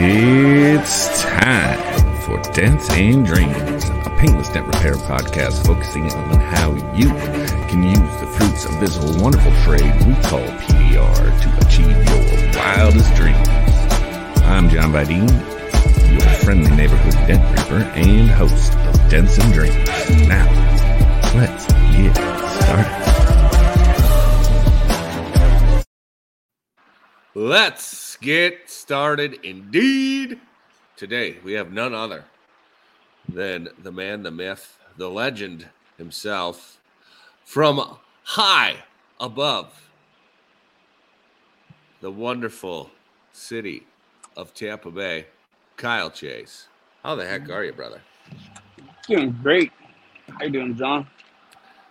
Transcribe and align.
It's 0.00 1.24
time 1.24 2.20
for 2.20 2.40
Dents 2.52 2.88
and 2.90 3.26
Dreams, 3.26 3.88
a 4.06 4.14
paintless 4.16 4.48
dent 4.48 4.68
repair 4.68 4.94
podcast 4.94 5.66
focusing 5.66 6.12
on 6.12 6.38
how 6.38 6.72
you 6.94 7.08
can 7.66 7.82
use 7.82 8.20
the 8.20 8.28
fruits 8.38 8.64
of 8.64 8.78
this 8.78 8.96
wonderful 9.20 9.50
trade 9.64 9.92
we 10.06 10.14
call 10.22 10.46
PDR 10.62 11.40
to 11.42 11.66
achieve 11.66 11.96
your 12.08 12.22
wildest 12.56 13.12
dreams. 13.16 13.48
I'm 14.44 14.68
John 14.68 14.92
Vidine, 14.92 15.28
your 16.12 16.20
friendly 16.44 16.70
neighborhood 16.76 17.14
dent 17.26 17.58
reaper 17.58 17.82
and 17.98 18.30
host 18.30 18.74
of 18.74 19.10
Dents 19.10 19.36
and 19.38 19.52
Dreams. 19.52 20.28
Now, 20.28 20.46
let's 21.34 21.66
get 21.96 22.14
started. 22.62 23.08
Let's 27.34 28.07
get 28.20 28.68
started 28.68 29.38
indeed. 29.42 30.40
Today 30.96 31.36
we 31.44 31.52
have 31.52 31.72
none 31.72 31.94
other 31.94 32.24
than 33.28 33.68
the 33.82 33.92
man, 33.92 34.22
the 34.22 34.30
myth, 34.30 34.78
the 34.96 35.08
legend 35.08 35.68
himself 35.96 36.78
from 37.44 37.98
high 38.24 38.76
above 39.20 39.88
the 42.00 42.10
wonderful 42.10 42.90
city 43.32 43.86
of 44.36 44.54
Tampa 44.54 44.90
Bay, 44.90 45.26
Kyle 45.76 46.10
Chase. 46.10 46.68
How 47.02 47.14
the 47.14 47.26
heck 47.26 47.50
are 47.50 47.64
you, 47.64 47.72
brother? 47.72 48.00
Doing 49.06 49.36
great. 49.42 49.72
How 50.28 50.44
you 50.44 50.50
doing, 50.50 50.76
John? 50.76 51.06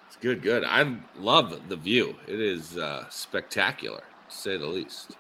It's 0.07 0.15
good, 0.17 0.41
good. 0.41 0.63
I 0.63 0.95
love 1.17 1.67
the 1.67 1.75
view. 1.75 2.15
It 2.27 2.39
is 2.39 2.77
uh, 2.77 3.05
spectacular, 3.09 4.03
to 4.29 4.35
say 4.35 4.57
the 4.57 4.65
least. 4.65 5.17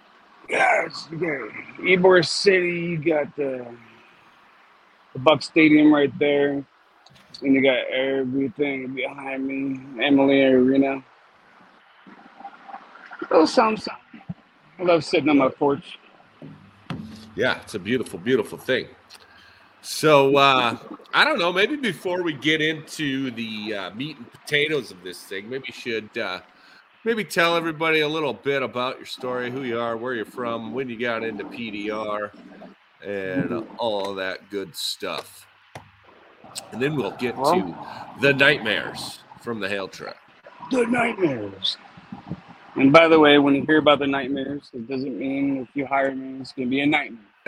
Yes, 0.49 1.07
you 1.11 1.17
got 1.17 1.49
Ybor 1.79 2.25
City. 2.25 2.69
You 2.69 2.97
got 2.97 3.35
the 3.35 3.65
the 5.13 5.19
Buck 5.19 5.41
Stadium 5.41 5.93
right 5.93 6.11
there, 6.19 6.65
and 7.41 7.53
you 7.53 7.61
got 7.61 7.87
everything 7.87 8.93
behind 8.93 9.45
me. 9.45 10.05
Amalie 10.05 10.43
Arena. 10.43 11.03
Oh, 13.31 13.45
something. 13.45 13.93
I 14.79 14.83
love 14.83 15.03
sitting 15.03 15.29
on 15.29 15.37
my 15.37 15.49
porch. 15.49 15.97
Yeah, 17.35 17.59
it's 17.61 17.75
a 17.75 17.79
beautiful, 17.79 18.19
beautiful 18.19 18.57
thing. 18.57 18.87
So 19.81 20.37
uh, 20.37 20.77
I 21.13 21.25
don't 21.25 21.39
know. 21.39 21.51
Maybe 21.51 21.75
before 21.75 22.23
we 22.23 22.33
get 22.33 22.61
into 22.61 23.31
the 23.31 23.73
uh, 23.73 23.91
meat 23.91 24.17
and 24.17 24.31
potatoes 24.31 24.91
of 24.91 25.03
this 25.03 25.21
thing, 25.23 25.49
maybe 25.49 25.71
should 25.71 26.17
uh, 26.17 26.41
maybe 27.03 27.23
tell 27.23 27.55
everybody 27.55 28.01
a 28.01 28.07
little 28.07 28.33
bit 28.33 28.61
about 28.63 28.97
your 28.97 29.05
story, 29.05 29.51
who 29.51 29.63
you 29.63 29.79
are, 29.79 29.97
where 29.97 30.13
you're 30.13 30.25
from, 30.25 30.73
when 30.73 30.89
you 30.89 30.99
got 30.99 31.23
into 31.23 31.43
PDR, 31.45 32.31
and 33.05 33.67
all 33.77 34.13
that 34.15 34.49
good 34.49 34.75
stuff. 34.75 35.47
And 36.71 36.81
then 36.81 36.95
we'll 36.95 37.11
get 37.11 37.35
to 37.35 37.75
the 38.21 38.33
nightmares 38.33 39.19
from 39.41 39.59
the 39.59 39.69
hail 39.69 39.87
truck. 39.87 40.17
The 40.71 40.85
nightmares. 40.85 41.77
And 42.75 42.91
by 42.91 43.07
the 43.07 43.19
way, 43.19 43.37
when 43.39 43.55
you 43.55 43.63
hear 43.65 43.77
about 43.77 43.99
the 43.99 44.07
nightmares, 44.07 44.69
it 44.73 44.87
doesn't 44.87 45.17
mean 45.17 45.57
if 45.57 45.69
you 45.73 45.85
hire 45.85 46.13
me, 46.13 46.41
it's 46.41 46.51
going 46.51 46.67
to 46.67 46.69
be 46.69 46.81
a 46.81 46.85
nightmare. 46.85 47.21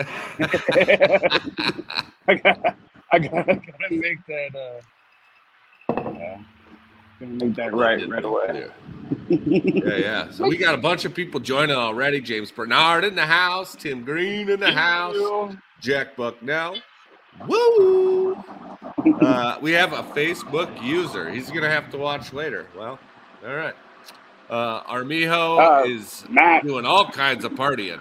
I 2.28 2.34
got, 2.34 2.76
I 3.12 3.18
got, 3.18 3.48
I 3.48 3.54
got 3.54 3.88
to 3.88 3.96
make 3.96 4.24
that. 4.26 4.56
Uh, 4.56 4.80
gonna 4.80 4.99
make 7.20 7.54
that 7.56 7.74
right 7.74 8.08
right 8.08 8.24
away. 8.24 8.66
yeah, 9.28 9.96
yeah. 9.96 10.30
So 10.30 10.46
we 10.48 10.56
got 10.56 10.74
a 10.74 10.78
bunch 10.78 11.04
of 11.04 11.14
people 11.14 11.40
joining 11.40 11.76
already. 11.76 12.20
James 12.20 12.50
Bernard 12.50 13.04
in 13.04 13.14
the 13.14 13.26
house, 13.26 13.74
Tim 13.78 14.04
Green 14.04 14.48
in 14.48 14.60
the 14.60 14.70
house, 14.72 15.54
Jack 15.80 16.16
Bucknell. 16.16 16.76
Woo! 17.46 18.34
Uh, 19.20 19.58
we 19.60 19.72
have 19.72 19.92
a 19.92 20.02
Facebook 20.14 20.82
user. 20.82 21.30
He's 21.30 21.50
gonna 21.50 21.70
have 21.70 21.90
to 21.92 21.98
watch 21.98 22.32
later. 22.32 22.66
Well, 22.76 22.98
all 23.46 23.54
right. 23.54 23.74
Uh, 24.48 24.82
Armijo 24.88 25.58
Uh, 25.58 25.84
is 25.86 26.24
Matt. 26.28 26.64
doing 26.66 26.84
all 26.84 27.08
kinds 27.10 27.44
of 27.44 27.52
partying. 27.52 28.00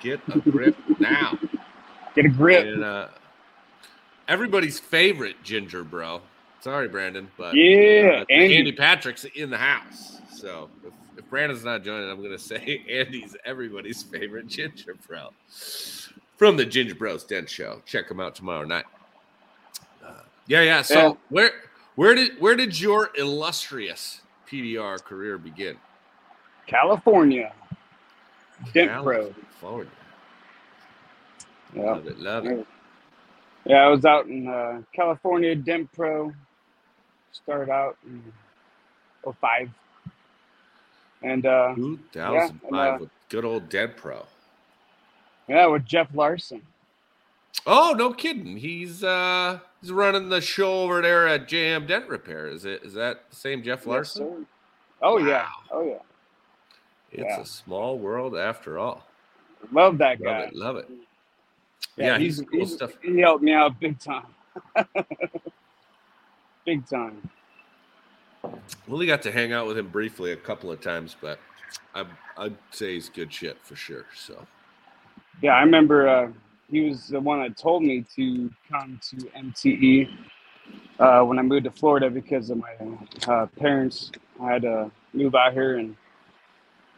Get 0.00 0.20
a 0.34 0.38
grip 0.38 0.76
now. 0.98 1.38
Get 2.14 2.24
a 2.26 2.28
grip. 2.28 2.66
And 2.66 2.82
uh, 2.84 3.08
everybody's 4.28 4.78
favorite 4.80 5.36
ginger 5.42 5.84
bro. 5.84 6.22
Sorry, 6.64 6.88
Brandon, 6.88 7.28
but 7.36 7.54
Yeah, 7.54 8.22
uh, 8.22 8.24
Andy. 8.30 8.56
Andy 8.56 8.72
Patrick's 8.72 9.26
in 9.36 9.50
the 9.50 9.58
house. 9.58 10.22
So 10.30 10.70
if, 10.82 10.94
if 11.18 11.28
Brandon's 11.28 11.62
not 11.62 11.84
joining, 11.84 12.08
I'm 12.08 12.16
going 12.20 12.30
to 12.30 12.38
say 12.38 12.82
Andy's 12.90 13.36
everybody's 13.44 14.02
favorite 14.02 14.46
ginger 14.46 14.96
bro 15.06 15.28
from 16.38 16.56
the 16.56 16.64
Ginger 16.64 16.94
Bros 16.94 17.24
Den 17.24 17.44
Show. 17.46 17.82
Check 17.84 18.10
him 18.10 18.18
out 18.18 18.34
tomorrow 18.34 18.64
night. 18.64 18.86
Uh, 20.02 20.22
yeah, 20.46 20.62
yeah. 20.62 20.80
So 20.80 20.94
Yeah. 20.94 21.12
where 21.28 21.50
where 21.96 22.14
did 22.14 22.40
where 22.40 22.56
did 22.56 22.80
your 22.80 23.10
illustrious 23.14 24.22
PDR 24.50 25.04
career 25.04 25.36
begin? 25.36 25.76
California. 26.66 27.52
Dent 28.72 29.02
Pro. 29.02 29.34
California. 29.60 29.90
Yeah. 31.74 31.82
Love 31.92 32.06
it, 32.06 32.18
love 32.18 32.46
it. 32.46 32.66
yeah, 33.66 33.84
I 33.84 33.88
was 33.88 34.06
out 34.06 34.28
in 34.28 34.48
uh, 34.48 34.80
California, 34.94 35.54
Dent 35.54 35.92
Pro. 35.92 36.32
Started 37.34 37.70
out 37.70 37.96
in 38.06 38.22
05. 39.40 39.68
And 41.22 41.44
uh, 41.46 41.74
2005 41.74 42.72
uh, 42.72 42.98
with 43.00 43.10
good 43.28 43.44
old 43.44 43.68
Dent 43.68 43.96
Pro. 43.96 44.24
yeah, 45.48 45.66
with 45.66 45.84
Jeff 45.84 46.08
Larson. 46.14 46.62
Oh, 47.66 47.94
no 47.96 48.12
kidding. 48.12 48.56
He's 48.56 49.02
uh 49.02 49.58
he's 49.80 49.90
running 49.92 50.28
the 50.28 50.40
show 50.40 50.82
over 50.82 51.00
there 51.00 51.26
at 51.28 51.48
JM 51.48 51.86
Dent 51.86 52.08
Repair. 52.08 52.48
Is 52.48 52.64
it 52.64 52.82
is 52.84 52.92
that 52.94 53.30
the 53.30 53.36
same 53.36 53.62
Jeff 53.62 53.86
Larson? 53.86 54.22
sir. 54.28 54.46
Oh, 55.02 55.18
yeah. 55.18 55.46
Oh, 55.70 55.82
yeah. 55.82 55.94
It's 57.12 57.22
Yeah. 57.22 57.40
a 57.40 57.46
small 57.46 57.98
world 57.98 58.36
after 58.36 58.78
all. 58.78 59.06
Love 59.72 59.98
that 59.98 60.20
Love 60.20 60.34
guy. 60.36 60.40
it, 60.42 60.54
love 60.54 60.76
it. 60.76 60.88
Yeah, 61.96 62.18
he's 62.18 62.42
cool 62.52 62.66
stuff. 62.66 62.92
He 63.02 63.18
helped 63.20 63.42
me 63.42 63.52
out 63.52 63.78
big 63.80 63.98
time. 63.98 64.26
big 66.64 66.86
time. 66.86 67.30
We 68.86 68.94
only 68.94 69.06
got 69.06 69.22
to 69.22 69.32
hang 69.32 69.52
out 69.52 69.66
with 69.66 69.78
him 69.78 69.88
briefly 69.88 70.32
a 70.32 70.36
couple 70.36 70.70
of 70.70 70.80
times, 70.80 71.16
but 71.20 71.40
I 71.94 72.04
I'd 72.36 72.56
say 72.70 72.94
he's 72.94 73.08
good 73.08 73.32
shit 73.32 73.58
for 73.62 73.76
sure. 73.76 74.06
So 74.14 74.46
Yeah, 75.42 75.52
I 75.52 75.62
remember 75.62 76.08
uh, 76.08 76.32
he 76.70 76.88
was 76.88 77.08
the 77.08 77.20
one 77.20 77.40
that 77.42 77.56
told 77.56 77.82
me 77.82 78.04
to 78.16 78.50
come 78.70 79.00
to 79.10 79.16
MTE 79.16 80.08
uh, 80.98 81.22
when 81.22 81.38
I 81.38 81.42
moved 81.42 81.64
to 81.64 81.70
Florida 81.70 82.10
because 82.10 82.50
of 82.50 82.58
my 82.58 82.74
uh, 83.28 83.46
parents. 83.58 84.10
I 84.42 84.52
had 84.52 84.62
to 84.62 84.90
move 85.12 85.34
out 85.34 85.52
here, 85.52 85.78
and 85.78 85.96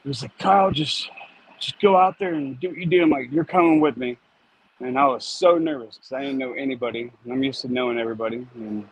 he 0.02 0.08
was 0.08 0.22
like, 0.22 0.36
"Kyle, 0.38 0.70
just 0.70 1.10
just 1.60 1.80
go 1.80 1.96
out 1.96 2.18
there 2.18 2.34
and 2.34 2.58
do 2.60 2.68
what 2.68 2.78
you 2.78 2.86
do." 2.86 3.02
I'm 3.02 3.10
like, 3.10 3.30
"You're 3.32 3.44
coming 3.44 3.80
with 3.80 3.96
me," 3.96 4.16
and 4.80 4.98
I 4.98 5.06
was 5.06 5.24
so 5.26 5.58
nervous 5.58 5.96
because 5.96 6.12
I 6.12 6.20
didn't 6.22 6.38
know 6.38 6.52
anybody, 6.54 7.12
and 7.24 7.32
I'm 7.32 7.42
used 7.42 7.62
to 7.62 7.72
knowing 7.72 7.98
everybody. 7.98 8.46
And 8.54 8.86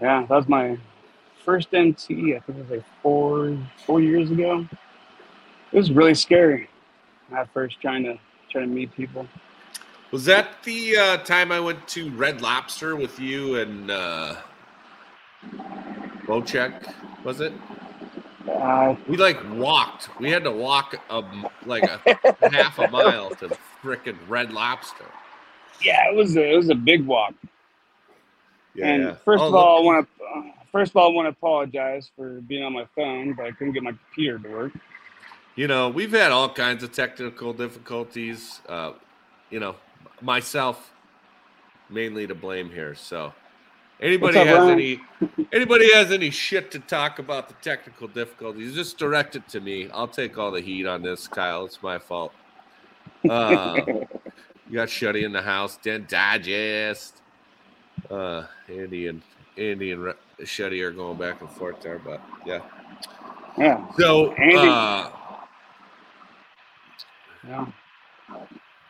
yeah, 0.00 0.26
that 0.28 0.34
was 0.34 0.48
my 0.48 0.78
first 1.44 1.70
MTE. 1.70 2.36
I 2.36 2.40
think 2.40 2.58
it 2.58 2.62
was 2.62 2.70
like 2.70 2.84
four 3.02 3.56
four 3.84 4.00
years 4.00 4.30
ago. 4.30 4.66
It 5.72 5.76
was 5.76 5.90
really 5.90 6.14
scary 6.14 6.68
at 7.32 7.52
first 7.52 7.80
trying 7.80 8.04
to 8.04 8.18
trying 8.50 8.68
to 8.68 8.74
meet 8.74 8.94
people. 8.94 9.26
was 10.10 10.24
that 10.26 10.62
the 10.64 10.96
uh, 10.96 11.16
time 11.18 11.50
I 11.52 11.60
went 11.60 11.86
to 11.88 12.10
Red 12.12 12.40
Lobster 12.40 12.96
with 12.96 13.18
you 13.18 13.56
and 13.56 13.90
uh 13.90 14.36
Bocek, 16.26 16.92
was 17.24 17.40
it? 17.40 17.52
Uh, 18.48 18.96
We 19.08 19.16
like 19.16 19.38
walked. 19.54 20.08
We 20.18 20.30
had 20.30 20.44
to 20.44 20.50
walk 20.50 20.94
a, 21.10 21.22
like 21.64 21.84
a 21.84 22.00
half 22.50 22.78
a 22.78 22.88
mile 22.88 23.30
to 23.36 23.56
frickin' 23.82 24.16
Red 24.28 24.52
Lobster. 24.52 25.06
yeah, 25.82 26.10
it 26.10 26.16
was 26.16 26.36
a, 26.36 26.52
it 26.52 26.56
was 26.56 26.68
a 26.70 26.74
big 26.74 27.06
walk. 27.06 27.34
And 28.82 29.16
first 29.24 29.42
Oh, 29.42 29.48
of 29.48 29.54
all, 29.54 29.78
I 29.78 29.84
want 29.84 30.08
to 30.18 30.24
uh, 30.24 30.42
first 30.72 30.90
of 30.92 30.96
all 30.96 31.10
I 31.10 31.14
want 31.14 31.26
to 31.26 31.30
apologize 31.30 32.10
for 32.16 32.40
being 32.42 32.62
on 32.64 32.72
my 32.72 32.86
phone, 32.96 33.34
but 33.34 33.46
I 33.46 33.50
couldn't 33.52 33.72
get 33.72 33.82
my 33.82 33.92
computer 33.92 34.38
to 34.38 34.48
work. 34.48 34.72
you 35.54 35.66
know, 35.68 35.88
we've 35.88 36.12
had 36.12 36.32
all 36.32 36.48
kinds 36.52 36.82
of 36.82 36.92
technical 36.92 37.52
difficulties. 37.52 38.60
Uh, 38.68 38.92
you 39.50 39.60
know, 39.60 39.76
myself 40.20 40.92
mainly 41.88 42.26
to 42.26 42.34
blame 42.34 42.68
here. 42.70 42.94
So, 42.94 43.32
anybody 44.00 44.38
up, 44.38 44.46
has 44.46 44.58
Ryan? 44.58 44.70
any 44.70 45.00
anybody 45.52 45.92
has 45.94 46.10
any 46.12 46.30
shit 46.30 46.70
to 46.72 46.78
talk 46.80 47.18
about 47.18 47.48
the 47.48 47.54
technical 47.62 48.08
difficulties, 48.08 48.74
just 48.74 48.98
direct 48.98 49.36
it 49.36 49.48
to 49.50 49.60
me. 49.60 49.88
I'll 49.92 50.08
take 50.08 50.36
all 50.38 50.50
the 50.50 50.60
heat 50.60 50.86
on 50.86 51.02
this, 51.02 51.28
Kyle. 51.28 51.64
It's 51.64 51.82
my 51.82 51.98
fault. 51.98 52.32
Uh, 53.28 53.76
you 53.86 54.74
got 54.74 54.88
Shuddy 54.88 55.22
in 55.24 55.32
the 55.32 55.42
house, 55.42 55.78
Den 55.78 56.06
Digest. 56.08 57.22
Uh, 58.10 58.44
Andy 58.68 59.08
and 59.08 59.22
Andy 59.58 59.92
and 59.92 60.14
Shuddy 60.42 60.82
are 60.82 60.90
going 60.90 61.16
back 61.18 61.40
and 61.40 61.50
forth 61.50 61.80
there, 61.80 61.98
but 61.98 62.20
yeah. 62.44 62.60
Yeah, 63.58 63.86
So, 63.98 64.32
Andy- 64.34 64.56
uh, 64.58 65.10
yeah. 67.48 67.66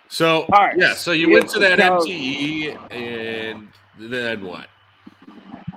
So 0.09 0.43
All 0.53 0.61
right. 0.67 0.77
yeah, 0.79 0.95
so 0.95 1.13
you 1.13 1.31
went 1.31 1.49
to 1.51 1.59
that 1.61 1.79
so- 1.79 2.07
MTE, 2.07 2.77
and 2.91 3.69
then 3.99 4.45
what? 4.45 4.67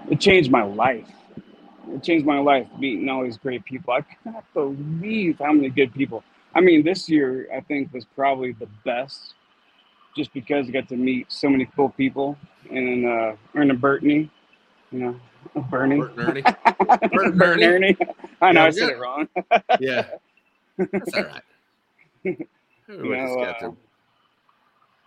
It 0.09 0.19
changed 0.19 0.50
my 0.51 0.63
life. 0.63 1.07
It 1.91 2.03
changed 2.03 2.25
my 2.25 2.39
life 2.39 2.68
meeting 2.80 3.09
all 3.09 3.24
these 3.24 3.38
great 3.38 3.63
people. 3.65 3.94
I 3.94 4.01
cannot 4.01 4.44
believe 4.53 5.38
how 5.39 5.51
many 5.51 5.69
good 5.69 5.94
people. 5.94 6.24
I 6.56 6.62
mean, 6.62 6.83
this 6.83 7.07
year 7.09 7.47
I 7.56 7.59
think 7.62 7.94
was 7.94 8.06
probably 8.15 8.53
the 8.53 8.68
best, 8.86 9.36
just 10.19 10.33
because 10.33 10.68
I 10.68 10.71
got 10.71 10.89
to 10.89 10.98
meet 10.98 11.31
so 11.31 11.50
many 11.50 11.66
cool 11.75 11.89
people 11.89 12.38
and 12.69 13.06
then 13.06 13.12
uh, 13.12 13.36
Erna 13.57 13.74
Burtney, 13.74 14.30
you 14.92 15.00
know, 15.00 15.16
Bernie, 15.71 15.98
Bert 16.00 16.12
and 16.18 16.30
Ernie? 16.30 16.42
Bert 17.13 17.33
and 17.33 17.42
Ernie? 17.42 17.66
Ernie. 17.66 17.98
I 18.42 18.51
know 18.51 18.62
Yeah, 18.62 18.68
I 18.68 18.69
said 18.71 18.80
good. 18.89 18.89
it 18.92 19.00
wrong. 19.00 19.27
Yeah, 19.80 20.06
that's 20.77 21.13
all 21.13 21.24
right. 21.24 21.44
Know, 22.89 23.36
got 23.45 23.63
uh, 23.63 23.71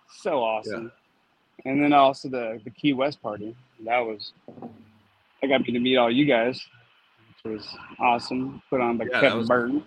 so 0.08 0.38
awesome. 0.42 0.90
And 1.64 1.82
then 1.82 1.92
also 1.92 2.28
the 2.28 2.60
the 2.64 2.70
Key 2.70 2.92
West 2.94 3.20
party. 3.22 3.54
That 3.84 3.98
was 4.00 4.32
I 5.42 5.46
got 5.46 5.64
to 5.64 5.78
meet 5.78 5.96
all 5.96 6.10
you 6.10 6.24
guys, 6.24 6.64
which 7.44 7.52
was 7.52 7.68
awesome. 7.98 8.62
Put 8.70 8.80
on 8.80 8.96
by 8.96 9.06
Yeah, 9.10 9.20
Kevin 9.20 9.46
Burton. 9.46 9.84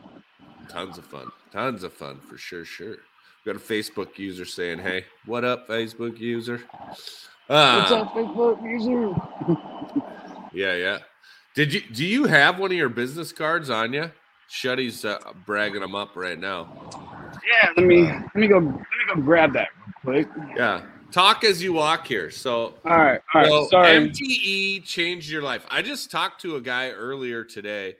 Tons 0.70 0.98
of 0.98 1.06
fun. 1.06 1.28
Tons 1.52 1.84
of 1.84 1.94
fun 1.94 2.20
for 2.20 2.38
sure, 2.38 2.66
sure. 2.66 2.98
We 3.46 3.54
got 3.54 3.62
a 3.62 3.64
Facebook 3.64 4.18
user 4.18 4.44
saying, 4.44 4.80
Hey, 4.80 5.06
what 5.28 5.44
up, 5.46 5.68
Facebook 5.68 6.20
user? 6.20 6.62
What's 6.88 7.30
Uh, 7.48 8.02
up, 8.02 8.14
Facebook 8.16 8.64
user? 8.64 9.16
yeah, 10.54 10.74
yeah. 10.76 10.98
Did 11.54 11.72
you 11.72 11.82
do 11.94 12.04
you 12.04 12.26
have 12.26 12.58
one 12.58 12.72
of 12.72 12.78
your 12.78 12.90
business 12.90 13.32
cards 13.32 13.70
on 13.70 13.94
you? 13.94 14.12
Shuddy's 14.50 15.06
uh, 15.06 15.20
bragging 15.46 15.82
them 15.82 15.94
up 15.94 16.16
right 16.16 16.40
now. 16.40 16.90
Yeah, 17.48 17.70
let 17.78 17.86
me 17.86 18.02
let 18.04 18.36
me 18.36 18.48
go 18.48 18.58
let 18.58 18.64
me 18.74 19.14
go 19.14 19.22
grab 19.22 19.54
that 19.54 19.70
real 20.06 20.26
quick. 20.26 20.28
Yeah. 20.58 20.82
Talk 21.12 21.44
as 21.44 21.62
you 21.62 21.72
walk 21.72 22.08
here. 22.08 22.32
So 22.32 22.74
All 22.84 22.98
right, 22.98 23.22
all 23.34 23.42
right. 23.42 23.48
So 23.48 23.68
sorry. 23.70 24.10
MTE 24.10 24.84
changed 24.86 25.30
your 25.30 25.44
life. 25.44 25.66
I 25.70 25.84
just 25.84 26.10
talked 26.10 26.42
to 26.42 26.56
a 26.56 26.62
guy 26.62 26.90
earlier 26.90 27.44
today 27.44 27.96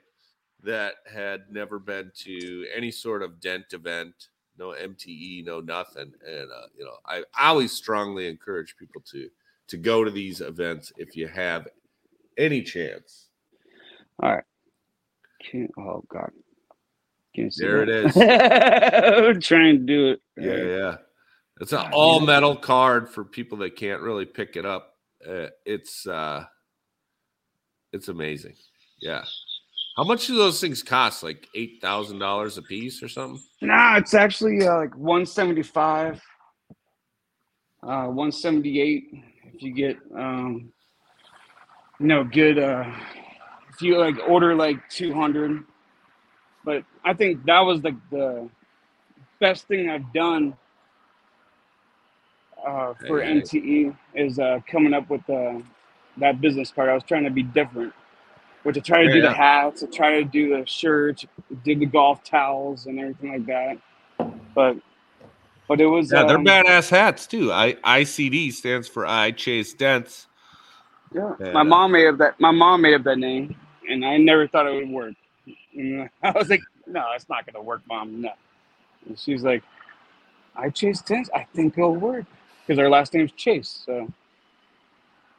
that 0.64 0.94
had 1.10 1.42
never 1.52 1.78
been 1.78 2.10
to 2.24 2.66
any 2.74 2.90
sort 2.90 3.22
of 3.22 3.40
dent 3.40 3.66
event, 3.72 4.12
no 4.58 4.68
MTE, 4.68 5.44
no 5.44 5.60
nothing. 5.60 6.12
And 6.26 6.50
uh, 6.50 6.66
you 6.76 6.84
know, 6.84 6.96
I, 7.06 7.22
I 7.38 7.48
always 7.48 7.72
strongly 7.72 8.28
encourage 8.28 8.76
people 8.76 9.02
to 9.12 9.28
to 9.68 9.76
go 9.76 10.04
to 10.04 10.10
these 10.10 10.40
events 10.40 10.92
if 10.96 11.16
you 11.16 11.28
have 11.28 11.68
any 12.38 12.62
chance. 12.62 13.26
All 14.22 14.34
right. 14.34 14.44
Can't, 15.50 15.70
oh 15.78 16.04
God. 16.08 16.30
Can't 17.34 17.52
see 17.52 17.64
There 17.64 17.82
it 17.82 18.14
that? 18.14 19.24
is. 19.26 19.34
I'm 19.36 19.40
trying 19.40 19.78
to 19.78 19.84
do 19.84 20.06
it. 20.10 20.20
Yeah, 20.36 20.76
yeah. 20.78 20.96
It's 21.60 21.72
an 21.72 21.90
all 21.92 22.20
metal 22.20 22.56
card 22.56 23.08
for 23.08 23.24
people 23.24 23.58
that 23.58 23.76
can't 23.76 24.02
really 24.02 24.26
pick 24.26 24.56
it 24.56 24.66
up. 24.66 24.94
Uh, 25.26 25.48
it's 25.64 26.06
uh 26.06 26.44
it's 27.92 28.08
amazing. 28.08 28.54
Yeah. 29.00 29.24
How 29.96 30.04
much 30.04 30.26
do 30.26 30.36
those 30.36 30.60
things 30.60 30.82
cost? 30.82 31.22
Like 31.22 31.48
eight 31.54 31.80
thousand 31.80 32.18
dollars 32.18 32.58
a 32.58 32.62
piece 32.62 33.02
or 33.02 33.08
something? 33.08 33.42
Nah, 33.62 33.96
it's 33.96 34.12
actually 34.12 34.66
uh, 34.66 34.76
like 34.76 34.94
175, 34.96 36.20
uh, 37.82 37.86
178. 37.86 39.04
If 39.54 39.62
you 39.62 39.72
get, 39.72 39.96
um, 40.14 40.70
you 41.98 42.06
know, 42.06 42.24
good, 42.24 42.58
uh, 42.58 42.84
if 43.70 43.80
you 43.80 43.98
like 43.98 44.16
order 44.28 44.54
like 44.54 44.76
200. 44.90 45.64
But 46.64 46.84
I 47.04 47.14
think 47.14 47.44
that 47.46 47.60
was 47.60 47.82
like 47.82 47.94
the 48.10 48.50
best 49.40 49.66
thing 49.68 49.88
I've 49.88 50.12
done 50.12 50.54
uh, 52.66 52.94
for 53.06 53.22
Hey, 53.22 53.40
hey. 53.40 53.92
Is 54.14 54.38
uh, 54.38 54.60
coming 54.70 54.92
up 54.92 55.08
with 55.08 55.28
uh, 55.30 55.60
that 56.18 56.40
business 56.40 56.70
card. 56.70 56.88
I 56.88 56.94
was 56.94 57.04
trying 57.04 57.24
to 57.24 57.30
be 57.30 57.44
different, 57.44 57.92
which 58.66 58.76
I 58.76 58.80
try 58.80 59.04
to 59.04 59.12
do 59.12 59.18
Yeah. 59.20 59.28
the 59.28 59.32
hats, 59.32 59.84
I 59.84 59.86
try 59.86 60.18
to 60.18 60.24
do 60.24 60.56
the 60.58 60.66
shirts, 60.66 61.24
did 61.62 61.78
the 61.78 61.86
golf 61.86 62.24
towels 62.24 62.86
and 62.86 62.98
everything 62.98 63.30
like 63.32 63.46
that. 63.46 63.78
But 64.54 64.76
but 65.68 65.80
it 65.80 65.86
was 65.86 66.10
Yeah, 66.12 66.24
they're 66.24 66.36
um, 66.36 66.44
badass 66.44 66.90
hats 66.90 67.28
too. 67.28 67.52
I 67.52 67.74
ICD 67.74 68.52
stands 68.52 68.88
for 68.88 69.06
I 69.06 69.30
Chase 69.30 69.72
Dents. 69.72 70.26
Yeah. 71.14 71.34
My 71.52 71.62
mom 71.62 71.92
made 71.92 72.08
up 72.08 72.18
that 72.18 72.40
my 72.40 72.50
mom 72.50 72.82
made 72.82 72.94
up 72.94 73.04
that 73.04 73.18
name, 73.18 73.54
and 73.88 74.04
I 74.04 74.16
never 74.16 74.48
thought 74.48 74.66
it 74.66 74.74
would 74.74 74.90
work. 74.90 75.14
And 75.74 76.10
I 76.24 76.32
was 76.32 76.50
like, 76.50 76.62
"No, 76.88 77.04
it's 77.14 77.28
not 77.28 77.46
gonna 77.46 77.62
work, 77.62 77.82
mom. 77.88 78.20
No." 78.20 78.32
And 79.06 79.16
she's 79.16 79.44
like, 79.44 79.62
"I 80.56 80.70
chase 80.70 81.00
Dents. 81.02 81.30
I 81.32 81.46
think 81.54 81.78
it'll 81.78 81.94
work 81.94 82.24
because 82.66 82.80
our 82.80 82.90
last 82.90 83.14
name's 83.14 83.30
Chase." 83.32 83.84
So, 83.86 84.08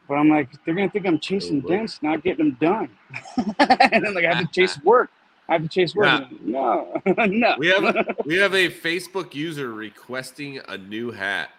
but 0.08 0.16
I'm 0.16 0.30
like, 0.30 0.50
they're 0.66 0.76
gonna 0.76 0.90
think 0.90 1.06
I'm 1.06 1.20
chasing 1.20 1.62
boy. 1.62 1.70
dents, 1.70 2.02
not 2.02 2.24
getting 2.24 2.46
them 2.46 2.58
done. 2.60 2.90
and 3.60 4.04
then 4.04 4.14
like 4.14 4.26
I 4.26 4.34
have 4.34 4.52
to 4.52 4.52
chase 4.54 4.82
work. 4.84 5.12
I 5.50 5.54
have 5.54 5.62
to 5.64 5.70
chase 5.70 5.96
work. 5.96 6.06
Yeah. 6.06 6.28
No, 6.42 7.02
no. 7.26 7.56
We 7.60 7.68
have 7.68 8.18
we 8.26 8.36
have 8.38 8.54
a 8.54 8.70
Facebook 8.70 9.34
user 9.34 9.74
requesting 9.74 10.60
a 10.68 10.78
new 10.78 11.12
hat. 11.12 11.50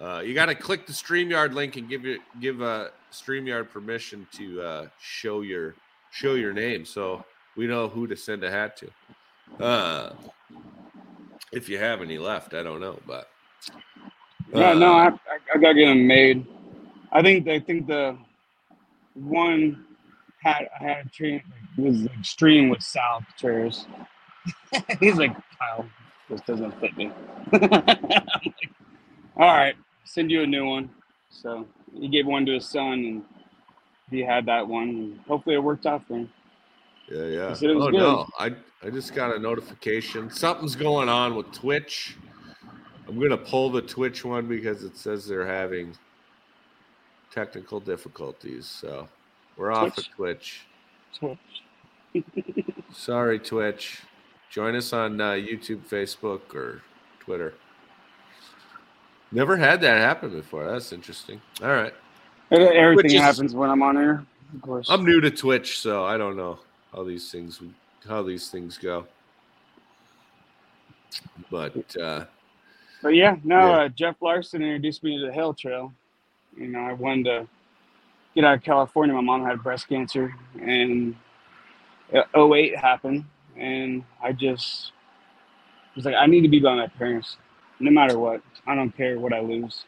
Uh, 0.00 0.20
you 0.24 0.34
got 0.34 0.46
to 0.46 0.54
click 0.54 0.86
the 0.86 0.92
Streamyard 0.92 1.52
link 1.52 1.76
and 1.76 1.88
give 1.88 2.06
it 2.06 2.20
give 2.40 2.60
a 2.60 2.64
uh, 2.64 2.88
Streamyard 3.12 3.70
permission 3.70 4.26
to 4.32 4.62
uh, 4.62 4.86
show 5.00 5.42
your 5.42 5.74
show 6.10 6.34
your 6.34 6.52
name, 6.52 6.84
so 6.84 7.24
we 7.56 7.66
know 7.66 7.88
who 7.88 8.06
to 8.06 8.16
send 8.16 8.42
a 8.42 8.50
hat 8.50 8.76
to. 8.78 9.64
Uh, 9.64 10.12
if 11.52 11.68
you 11.68 11.78
have 11.78 12.00
any 12.00 12.18
left, 12.18 12.54
I 12.54 12.62
don't 12.62 12.80
know, 12.80 12.98
but 13.06 13.28
Yeah, 14.52 14.74
no, 14.74 14.94
uh, 14.94 14.96
I, 14.96 15.06
I, 15.06 15.38
I 15.54 15.58
gotta 15.58 15.74
get 15.74 15.86
them 15.86 16.06
made. 16.06 16.46
I 17.12 17.22
think 17.22 17.46
I 17.48 17.60
think 17.60 17.86
the 17.86 18.16
one 19.14 19.84
hat 20.42 20.68
I 20.80 20.84
had 20.84 21.06
a 21.06 21.08
train 21.10 21.42
was 21.76 22.06
extreme 22.06 22.68
with 22.68 22.82
Sal 22.82 23.22
Contreras. 23.28 23.86
He's 25.00 25.16
like, 25.16 25.34
Kyle, 25.58 25.86
this 26.28 26.40
doesn't 26.42 26.78
fit 26.80 26.96
me. 26.96 27.12
I'm 27.52 27.60
like, 27.70 28.70
All 29.36 29.46
right, 29.46 29.74
send 30.04 30.30
you 30.30 30.42
a 30.42 30.46
new 30.46 30.64
one. 30.64 30.90
So 31.30 31.66
he 31.94 32.08
gave 32.08 32.26
one 32.26 32.46
to 32.46 32.54
his 32.54 32.68
son, 32.68 32.92
and 32.92 33.22
he 34.10 34.20
had 34.20 34.46
that 34.46 34.66
one. 34.66 34.88
And 34.88 35.20
hopefully, 35.20 35.54
it 35.54 35.62
worked 35.62 35.86
out 35.86 36.06
for 36.06 36.14
him. 36.14 36.30
Yeah, 37.10 37.24
yeah. 37.24 37.48
He 37.50 37.54
said 37.54 37.70
it 37.70 37.74
was 37.74 37.86
oh 37.86 37.90
good. 37.90 37.98
no, 37.98 38.26
I 38.38 38.54
I 38.82 38.90
just 38.90 39.14
got 39.14 39.34
a 39.34 39.38
notification. 39.38 40.30
Something's 40.30 40.76
going 40.76 41.08
on 41.08 41.34
with 41.34 41.52
Twitch. 41.52 42.16
I'm 43.06 43.20
gonna 43.20 43.36
pull 43.36 43.70
the 43.70 43.82
Twitch 43.82 44.24
one 44.24 44.46
because 44.46 44.84
it 44.84 44.96
says 44.96 45.26
they're 45.26 45.46
having 45.46 45.94
technical 47.32 47.80
difficulties. 47.80 48.66
So 48.66 49.08
we're 49.56 49.72
off 49.72 49.98
of 49.98 50.08
Twitch. 50.14 50.66
Twitch. 51.18 51.38
Sorry, 52.92 53.38
Twitch. 53.38 54.02
Join 54.50 54.76
us 54.76 54.92
on 54.92 55.20
uh, 55.20 55.30
YouTube, 55.32 55.80
Facebook, 55.88 56.54
or 56.54 56.82
Twitter. 57.20 57.54
Never 59.32 59.56
had 59.56 59.80
that 59.80 59.96
happen 59.98 60.30
before. 60.30 60.70
That's 60.70 60.92
interesting. 60.92 61.40
All 61.62 61.68
right. 61.68 61.94
Everything 62.50 63.12
is- 63.14 63.20
happens 63.20 63.54
when 63.54 63.70
I'm 63.70 63.82
on 63.82 63.96
here, 63.96 64.26
of 64.54 64.60
course. 64.60 64.86
I'm 64.90 65.06
new 65.06 65.20
to 65.22 65.30
Twitch, 65.30 65.80
so 65.80 66.04
I 66.04 66.18
don't 66.18 66.36
know 66.36 66.58
how 66.94 67.02
these 67.02 67.30
things 67.30 67.60
how 68.06 68.22
these 68.22 68.50
things 68.50 68.76
go. 68.76 69.06
But 71.50 71.96
uh, 71.96 72.24
But 73.02 73.14
yeah, 73.14 73.36
no, 73.42 73.58
Yeah. 73.58 73.70
Uh, 73.84 73.88
Jeff 73.88 74.16
Larson 74.20 74.60
introduced 74.60 75.02
me 75.02 75.18
to 75.18 75.26
the 75.26 75.32
Hail 75.32 75.54
Trail. 75.54 75.94
You 76.56 76.68
know, 76.68 76.80
I 76.80 76.92
wanted 76.92 77.24
to 77.24 77.48
get 78.34 78.44
out 78.44 78.54
of 78.54 78.62
California. 78.62 79.14
My 79.14 79.20
mom 79.20 79.44
had 79.44 79.62
breast 79.62 79.88
cancer, 79.88 80.34
and 80.60 81.14
uh, 82.14 82.22
08 82.38 82.76
happened, 82.78 83.24
and 83.56 84.04
I 84.22 84.32
just 84.32 84.92
was 85.96 86.04
like, 86.04 86.14
I 86.14 86.26
need 86.26 86.42
to 86.42 86.48
be 86.48 86.60
by 86.60 86.74
my 86.74 86.86
parents, 86.86 87.36
no 87.80 87.90
matter 87.90 88.18
what. 88.18 88.42
I 88.66 88.74
don't 88.74 88.94
care 88.96 89.18
what 89.18 89.32
I 89.32 89.40
lose. 89.40 89.84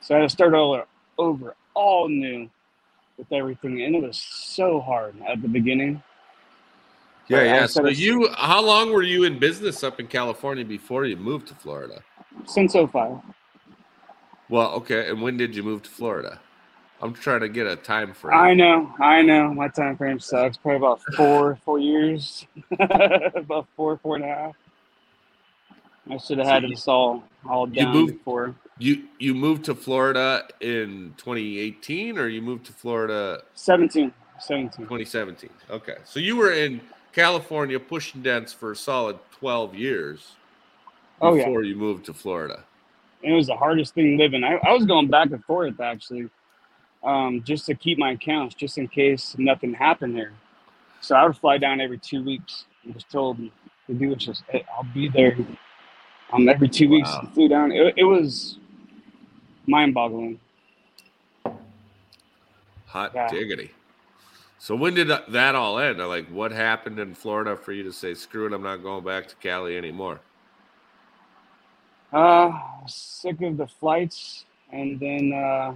So 0.00 0.14
I 0.14 0.20
had 0.20 0.28
to 0.28 0.30
start 0.30 0.54
all 0.54 0.82
over, 1.18 1.54
all 1.74 2.08
new, 2.08 2.48
with 3.16 3.32
everything, 3.32 3.82
and 3.82 3.96
it 3.96 4.02
was 4.02 4.16
so 4.16 4.80
hard 4.80 5.16
at 5.26 5.42
the 5.42 5.48
beginning. 5.48 6.02
yeah, 7.28 7.38
But 7.38 7.42
yeah. 7.42 7.66
So 7.66 7.86
you, 7.88 8.28
how 8.36 8.62
long 8.62 8.92
were 8.92 9.02
you 9.02 9.24
in 9.24 9.38
business 9.38 9.82
up 9.82 10.00
in 10.00 10.06
California 10.06 10.64
before 10.64 11.04
you 11.04 11.16
moved 11.16 11.48
to 11.48 11.54
Florida? 11.54 12.02
Since 12.46 12.74
05. 12.74 13.18
Well, 14.48 14.72
okay. 14.74 15.08
And 15.10 15.20
when 15.22 15.36
did 15.36 15.54
you 15.54 15.62
move 15.62 15.82
to 15.84 15.90
Florida? 15.90 16.40
I'm 17.00 17.14
trying 17.14 17.40
to 17.40 17.48
get 17.48 17.66
a 17.66 17.76
time 17.76 18.12
frame. 18.12 18.36
I 18.36 18.54
know, 18.54 18.92
I 18.98 19.22
know. 19.22 19.54
My 19.54 19.68
time 19.68 19.96
frame 19.96 20.18
sucks. 20.18 20.56
Probably 20.56 20.78
about 20.78 21.00
four, 21.16 21.56
four 21.64 21.78
years. 21.78 22.44
about 22.80 23.68
four, 23.76 23.98
four 23.98 24.16
and 24.16 24.24
a 24.24 24.28
half. 24.28 24.56
I 26.10 26.16
should 26.16 26.38
have 26.38 26.46
had 26.48 26.62
So 26.62 26.66
you- 26.68 26.74
this 26.74 26.88
all 26.88 27.22
all 27.48 27.68
you 27.68 27.74
done 27.84 27.92
moved- 27.92 28.12
before. 28.18 28.54
You 28.80 29.04
you 29.18 29.34
moved 29.34 29.64
to 29.66 29.74
Florida 29.74 30.46
in 30.60 31.12
2018, 31.18 32.16
or 32.16 32.28
you 32.28 32.40
moved 32.40 32.66
to 32.66 32.72
Florida 32.72 33.42
17. 33.54 34.12
17. 34.38 34.84
2017? 34.86 35.50
Okay, 35.68 35.96
so 36.04 36.20
you 36.20 36.36
were 36.36 36.52
in 36.52 36.80
California 37.12 37.80
pushing 37.80 38.22
dents 38.22 38.52
for 38.52 38.70
a 38.72 38.76
solid 38.76 39.18
12 39.40 39.74
years 39.74 40.36
Oh, 41.20 41.34
yeah. 41.34 41.44
before 41.44 41.64
you 41.64 41.74
moved 41.74 42.06
to 42.06 42.14
Florida. 42.14 42.62
And 43.22 43.32
it 43.32 43.36
was 43.36 43.48
the 43.48 43.56
hardest 43.56 43.94
thing 43.94 44.16
living. 44.16 44.44
I, 44.44 44.56
I 44.56 44.72
was 44.72 44.86
going 44.86 45.08
back 45.08 45.30
and 45.30 45.44
forth 45.44 45.80
actually, 45.80 46.28
um, 47.02 47.42
just 47.44 47.66
to 47.66 47.74
keep 47.74 47.98
my 47.98 48.12
accounts, 48.12 48.54
just 48.54 48.78
in 48.78 48.88
case 48.88 49.34
nothing 49.38 49.74
happened 49.74 50.16
there. 50.16 50.32
So 51.00 51.14
I 51.16 51.26
would 51.26 51.36
fly 51.36 51.58
down 51.58 51.80
every 51.80 51.98
two 51.98 52.24
weeks. 52.24 52.64
I 52.88 52.92
was 52.92 53.04
told 53.04 53.38
the 53.38 53.50
dealership, 53.94 54.18
just, 54.18 54.44
hey, 54.48 54.64
I'll 54.76 54.86
be 54.94 55.08
there 55.08 55.36
um, 56.32 56.48
every 56.48 56.68
two 56.68 56.88
weeks. 56.88 57.08
Wow. 57.10 57.30
Flew 57.34 57.48
down. 57.48 57.72
It, 57.72 57.94
it 57.96 58.04
was 58.04 58.58
mind 59.66 59.94
boggling. 59.94 60.40
Hot 62.86 63.12
Yeah. 63.14 63.28
diggity. 63.28 63.70
So 64.58 64.74
when 64.74 64.94
did 64.94 65.08
that 65.08 65.54
all 65.54 65.78
end? 65.78 65.98
Like, 65.98 66.26
what 66.28 66.50
happened 66.50 66.98
in 66.98 67.14
Florida 67.14 67.56
for 67.56 67.72
you 67.72 67.84
to 67.84 67.92
say, 67.92 68.14
"Screw 68.14 68.46
it, 68.46 68.52
I'm 68.52 68.62
not 68.62 68.82
going 68.82 69.04
back 69.04 69.28
to 69.28 69.36
Cali 69.36 69.76
anymore"? 69.76 70.20
Uh, 72.12 72.52
sick 72.86 73.42
of 73.42 73.56
the 73.58 73.66
flights, 73.66 74.46
and 74.72 74.98
then 74.98 75.32
uh, 75.34 75.74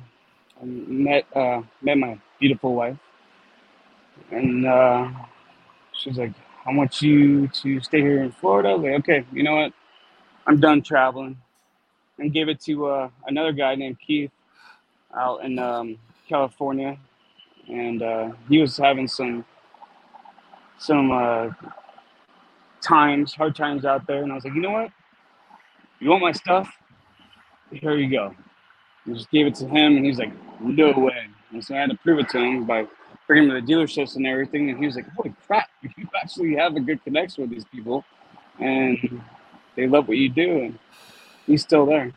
I 0.61 0.65
met 0.65 1.27
uh, 1.37 1.63
met 1.83 1.99
my 1.99 2.19
beautiful 2.41 2.75
wife, 2.75 2.97
and 4.31 4.67
uh, 4.67 5.11
she 5.93 6.09
was 6.11 6.19
like, 6.19 6.33
"I 6.67 6.73
want 6.75 7.03
you 7.03 7.49
to 7.49 7.81
stay 7.81 8.01
here 8.01 8.23
in 8.23 8.33
Florida." 8.33 8.75
Like, 8.77 9.01
okay, 9.01 9.27
you 9.33 9.43
know 9.43 9.57
what? 9.57 9.73
I'm 10.47 10.59
done 10.59 10.83
traveling, 10.83 11.37
and 12.19 12.33
gave 12.33 12.49
it 12.49 12.61
to 12.63 12.87
uh, 12.87 13.11
another 13.27 13.53
guy 13.53 13.75
named 13.75 13.99
Keith 14.01 14.31
out 15.15 15.45
in 15.45 15.59
um, 15.59 15.99
California, 16.29 16.99
and 17.69 18.03
uh, 18.03 18.31
he 18.49 18.59
was 18.59 18.77
having 18.79 19.09
some 19.09 19.45
some 20.79 21.13
uh, 21.13 21.51
times, 22.81 23.35
hard 23.35 23.55
times 23.55 23.85
out 23.85 24.07
there, 24.07 24.23
and 24.23 24.33
I 24.33 24.35
was 24.35 24.45
like, 24.45 24.55
you 24.55 24.63
know 24.63 24.73
what? 24.73 24.91
You 26.03 26.11
want 26.11 26.23
my 26.23 26.33
stuff? 26.33 26.71
Here 27.73 27.97
you 27.97 28.11
go. 28.11 28.35
I 29.09 29.13
just 29.15 29.31
gave 29.31 29.47
it 29.47 29.55
to 29.57 29.67
him, 29.67 29.97
and 29.97 30.05
he's 30.07 30.19
like, 30.19 30.33
no 30.61 30.93
way. 30.93 31.27
And 31.53 31.65
so 31.65 31.75
I 31.75 31.79
had 31.81 31.91
to 31.91 31.97
prove 31.99 32.19
it 32.21 32.29
to 32.31 32.39
him 32.39 32.65
by 32.67 32.87
bringing 33.27 33.51
him 33.51 33.55
to 33.57 33.67
the 33.67 33.73
dealerships 33.73 34.17
and 34.17 34.27
everything. 34.27 34.71
And 34.71 34.79
he 34.79 34.87
was 34.87 34.97
like, 34.97 35.09
holy 35.11 35.35
crap, 35.47 35.69
you 35.97 36.09
actually 36.23 36.55
have 36.57 36.77
a 36.77 36.81
good 36.81 37.03
connection 37.05 37.43
with 37.43 37.51
these 37.51 37.65
people, 37.67 38.05
and 38.61 39.23
they 39.77 39.87
love 39.87 40.09
what 40.09 40.19
you 40.19 40.29
do. 40.29 40.61
And 40.63 40.79
he's 41.47 41.63
still 41.63 41.87
there. 41.87 42.13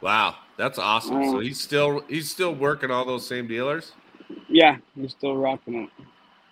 Wow, 0.00 0.36
that's 0.56 0.78
awesome. 0.78 1.24
So 1.24 1.38
Mm. 1.38 1.44
he's 1.44 1.60
still 1.60 2.00
he's 2.08 2.30
still 2.30 2.54
working 2.54 2.90
all 2.90 3.04
those 3.04 3.26
same 3.26 3.46
dealers. 3.46 3.92
Yeah, 4.48 4.78
he's 4.96 5.12
still 5.12 5.36
rocking 5.36 5.74
it. 5.84 5.90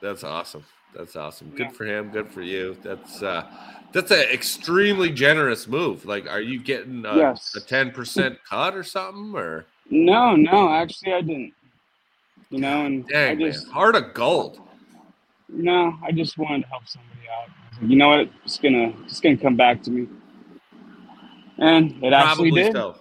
That's 0.01 0.25
awesome. 0.25 0.65
That's 0.95 1.17
awesome. 1.17 1.51
Good 1.51 1.67
Yeah. 1.69 1.73
for 1.73 1.85
him. 1.85 2.11
Good 2.11 2.31
for 2.31 2.43
you. 2.43 2.77
That's 2.83 3.23
uh 3.23 3.47
that's 3.93 4.11
an 4.11 4.21
extremely 4.33 5.11
generous 5.11 5.67
move. 5.67 6.05
Like, 6.07 6.29
are 6.31 6.41
you 6.41 6.61
getting 6.61 7.05
a, 7.05 7.17
Yes. 7.17 7.55
a 7.57 7.61
ten 7.61 7.91
percent 7.91 8.39
cut 8.49 8.75
or 8.77 8.83
something? 8.85 9.35
Or 9.35 9.67
No, 9.89 10.37
no, 10.37 10.71
actually, 10.73 11.13
I 11.13 11.21
didn't. 11.23 11.53
You 12.51 12.59
know, 12.61 12.85
and 12.87 13.05
I 13.09 13.13
dang, 13.35 13.41
just 13.41 13.67
man, 13.67 13.75
heart 13.75 13.95
of 13.97 14.15
gold. 14.15 14.61
no, 15.49 15.97
I 16.05 16.11
just 16.13 16.37
wanted 16.39 16.63
to 16.63 16.69
help 16.69 16.87
somebody 16.87 17.21
out. 17.41 17.49
Like, 17.81 17.91
you 17.91 17.97
know 17.97 18.09
what? 18.11 18.29
It's 18.45 18.59
gonna, 18.59 18.93
it's 19.05 19.21
gonna 19.21 19.37
come 19.37 19.57
back 19.57 19.83
to 19.85 19.91
me. 19.91 20.09
And 21.59 22.03
it 22.03 22.13
actually 22.13 22.51
Probably 22.51 22.63
did. 22.65 22.73
so. 22.73 22.97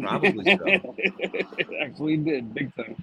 Probably 0.00 0.44
so. 0.44 0.64
it 0.98 1.68
actually 1.82 2.16
did, 2.18 2.54
big 2.54 2.74
time. 2.76 3.02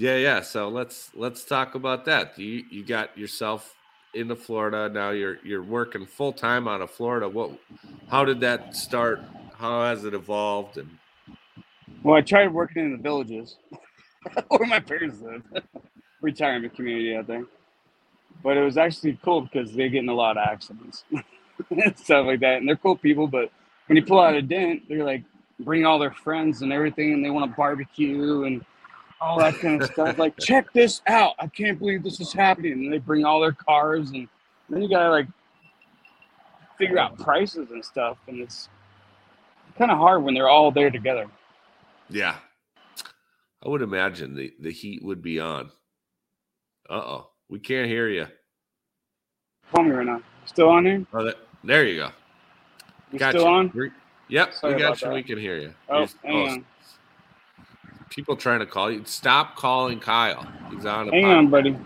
Yeah, 0.00 0.16
yeah. 0.16 0.40
So 0.40 0.70
let's 0.70 1.10
let's 1.14 1.44
talk 1.44 1.74
about 1.74 2.06
that. 2.06 2.38
You 2.38 2.64
you 2.70 2.82
got 2.82 3.18
yourself 3.18 3.76
into 4.14 4.34
Florida 4.34 4.88
now. 4.88 5.10
You're 5.10 5.36
you're 5.44 5.62
working 5.62 6.06
full 6.06 6.32
time 6.32 6.66
out 6.66 6.80
of 6.80 6.90
Florida. 6.90 7.28
What? 7.28 7.50
How 8.08 8.24
did 8.24 8.40
that 8.40 8.74
start? 8.74 9.20
How 9.58 9.82
has 9.82 10.06
it 10.06 10.14
evolved? 10.14 10.78
And 10.78 10.88
Well, 12.02 12.16
I 12.16 12.22
tried 12.22 12.50
working 12.50 12.82
in 12.82 12.92
the 12.92 12.96
villages 12.96 13.56
where 14.48 14.66
my 14.66 14.80
parents 14.80 15.20
live, 15.20 15.42
retirement 16.22 16.74
community 16.74 17.14
out 17.14 17.26
there. 17.26 17.44
But 18.42 18.56
it 18.56 18.64
was 18.64 18.78
actually 18.78 19.18
cool 19.22 19.42
because 19.42 19.70
they 19.74 19.90
get 19.90 20.02
in 20.02 20.08
a 20.08 20.14
lot 20.14 20.38
of 20.38 20.48
accidents 20.48 21.04
and 21.70 21.98
stuff 21.98 22.24
like 22.24 22.40
that. 22.40 22.56
And 22.56 22.66
they're 22.66 22.76
cool 22.76 22.96
people, 22.96 23.26
but 23.26 23.52
when 23.86 23.96
you 23.96 24.02
pull 24.02 24.18
out 24.18 24.34
a 24.34 24.40
dent, 24.40 24.88
they're 24.88 25.04
like 25.04 25.24
bring 25.58 25.84
all 25.84 25.98
their 25.98 26.12
friends 26.12 26.62
and 26.62 26.72
everything, 26.72 27.12
and 27.12 27.22
they 27.22 27.28
want 27.28 27.50
to 27.50 27.54
barbecue 27.54 28.44
and 28.44 28.64
all 29.20 29.38
that 29.38 29.54
kind 29.58 29.82
of 29.82 29.90
stuff. 29.90 30.18
Like, 30.18 30.38
check 30.38 30.72
this 30.72 31.02
out! 31.06 31.34
I 31.38 31.46
can't 31.46 31.78
believe 31.78 32.02
this 32.02 32.20
is 32.20 32.32
happening. 32.32 32.72
And 32.72 32.92
they 32.92 32.98
bring 32.98 33.24
all 33.24 33.40
their 33.40 33.52
cars, 33.52 34.10
and 34.10 34.28
then 34.68 34.82
you 34.82 34.88
gotta 34.88 35.10
like 35.10 35.26
figure 36.78 36.98
out 36.98 37.18
prices 37.18 37.70
and 37.70 37.84
stuff, 37.84 38.16
and 38.28 38.40
it's 38.40 38.68
kind 39.76 39.90
of 39.90 39.98
hard 39.98 40.22
when 40.22 40.34
they're 40.34 40.48
all 40.48 40.70
there 40.70 40.90
together. 40.90 41.26
yeah, 42.08 42.36
I 43.64 43.68
would 43.68 43.82
imagine 43.82 44.34
the 44.34 44.52
the 44.60 44.72
heat 44.72 45.02
would 45.04 45.22
be 45.22 45.38
on. 45.40 45.70
Uh 46.88 46.94
oh, 46.94 47.30
we 47.48 47.58
can't 47.60 47.88
hear 47.88 48.08
you. 48.08 48.26
Call 49.74 49.84
me 49.84 49.90
right 49.92 50.06
now. 50.06 50.22
Still 50.46 50.68
on 50.70 50.84
here? 50.84 51.06
Oh, 51.12 51.24
that, 51.24 51.36
there 51.62 51.86
you 51.86 51.96
go. 52.00 52.08
You 53.12 53.18
Got 53.20 53.34
still 53.34 53.46
on? 53.46 53.70
We're- 53.74 53.92
yep, 54.28 54.52
Sorry 54.54 54.74
we 54.74 54.80
got 54.80 55.00
you. 55.00 55.08
that. 55.08 55.14
We 55.14 55.22
can 55.22 55.38
hear 55.38 55.58
you. 55.58 55.74
Oh, 55.88 55.98
You're- 56.00 56.10
hang 56.24 56.48
on. 56.48 56.64
People 58.10 58.36
trying 58.36 58.58
to 58.60 58.66
call 58.66 58.90
you. 58.90 59.02
Stop 59.06 59.56
calling 59.56 60.00
Kyle. 60.00 60.46
He's 60.70 60.84
on. 60.84 61.08
Hang 61.08 61.22
pod- 61.22 61.36
on, 61.36 61.50
buddy. 61.50 61.76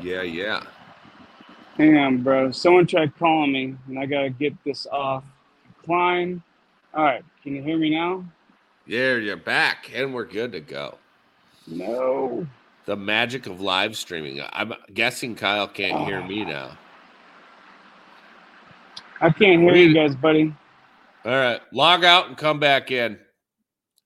Yeah, 0.00 0.22
yeah. 0.22 0.62
Hang 1.76 1.96
on, 1.98 2.22
bro. 2.22 2.52
Someone 2.52 2.86
tried 2.86 3.16
calling 3.18 3.52
me, 3.52 3.76
and 3.88 3.98
I 3.98 4.06
gotta 4.06 4.30
get 4.30 4.52
this 4.64 4.86
off. 4.86 5.24
Klein. 5.84 6.42
All 6.94 7.04
right. 7.04 7.24
Can 7.42 7.56
you 7.56 7.62
hear 7.62 7.76
me 7.76 7.90
now? 7.90 8.24
Yeah, 8.86 9.16
you're 9.16 9.36
back, 9.36 9.90
and 9.94 10.14
we're 10.14 10.24
good 10.24 10.52
to 10.52 10.60
go. 10.60 10.98
No. 11.66 12.46
The 12.84 12.96
magic 12.96 13.46
of 13.46 13.60
live 13.60 13.96
streaming. 13.96 14.40
I'm 14.52 14.74
guessing 14.92 15.34
Kyle 15.34 15.66
can't 15.66 16.06
hear 16.06 16.22
me 16.22 16.44
now. 16.44 16.76
I 19.20 19.30
can't 19.30 19.62
hear 19.62 19.74
you 19.76 19.94
guys, 19.94 20.14
buddy. 20.14 20.54
All 21.24 21.32
right, 21.32 21.60
log 21.72 22.04
out 22.04 22.28
and 22.28 22.36
come 22.36 22.58
back 22.60 22.90
in. 22.90 23.18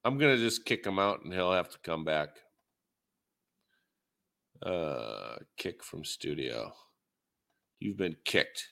I'm 0.04 0.18
gonna 0.18 0.36
just 0.36 0.64
kick 0.64 0.86
him 0.86 0.98
out, 0.98 1.24
and 1.24 1.32
he'll 1.32 1.52
have 1.52 1.70
to 1.70 1.78
come 1.82 2.04
back. 2.04 2.28
Uh, 4.62 5.36
kick 5.56 5.82
from 5.82 6.04
studio. 6.04 6.72
You've 7.80 7.96
been 7.96 8.16
kicked. 8.24 8.68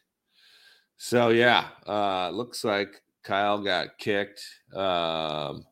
So 0.97 1.29
yeah, 1.29 1.69
uh, 1.87 2.31
looks 2.31 2.65
like 2.65 3.03
Kyle 3.23 3.63
got 3.63 3.99
kicked. 3.99 4.43
Um, 4.75 5.65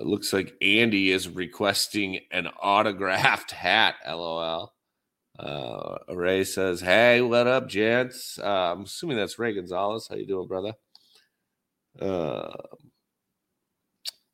looks 0.00 0.32
like 0.32 0.54
Andy 0.60 1.10
is 1.10 1.28
requesting 1.28 2.20
an 2.30 2.48
autographed 2.48 3.52
hat. 3.52 3.96
LOL. 4.06 4.72
Uh, 5.38 5.98
Ray 6.08 6.42
says, 6.42 6.80
"Hey, 6.80 7.20
what 7.20 7.46
up, 7.46 7.68
gents? 7.68 8.38
Uh, 8.38 8.72
I'm 8.72 8.82
assuming 8.82 9.16
that's 9.16 9.38
Ray 9.38 9.54
Gonzalez. 9.54 10.08
How 10.08 10.16
you 10.16 10.26
doing, 10.26 10.48
brother?" 10.48 10.72
Uh, 12.00 12.52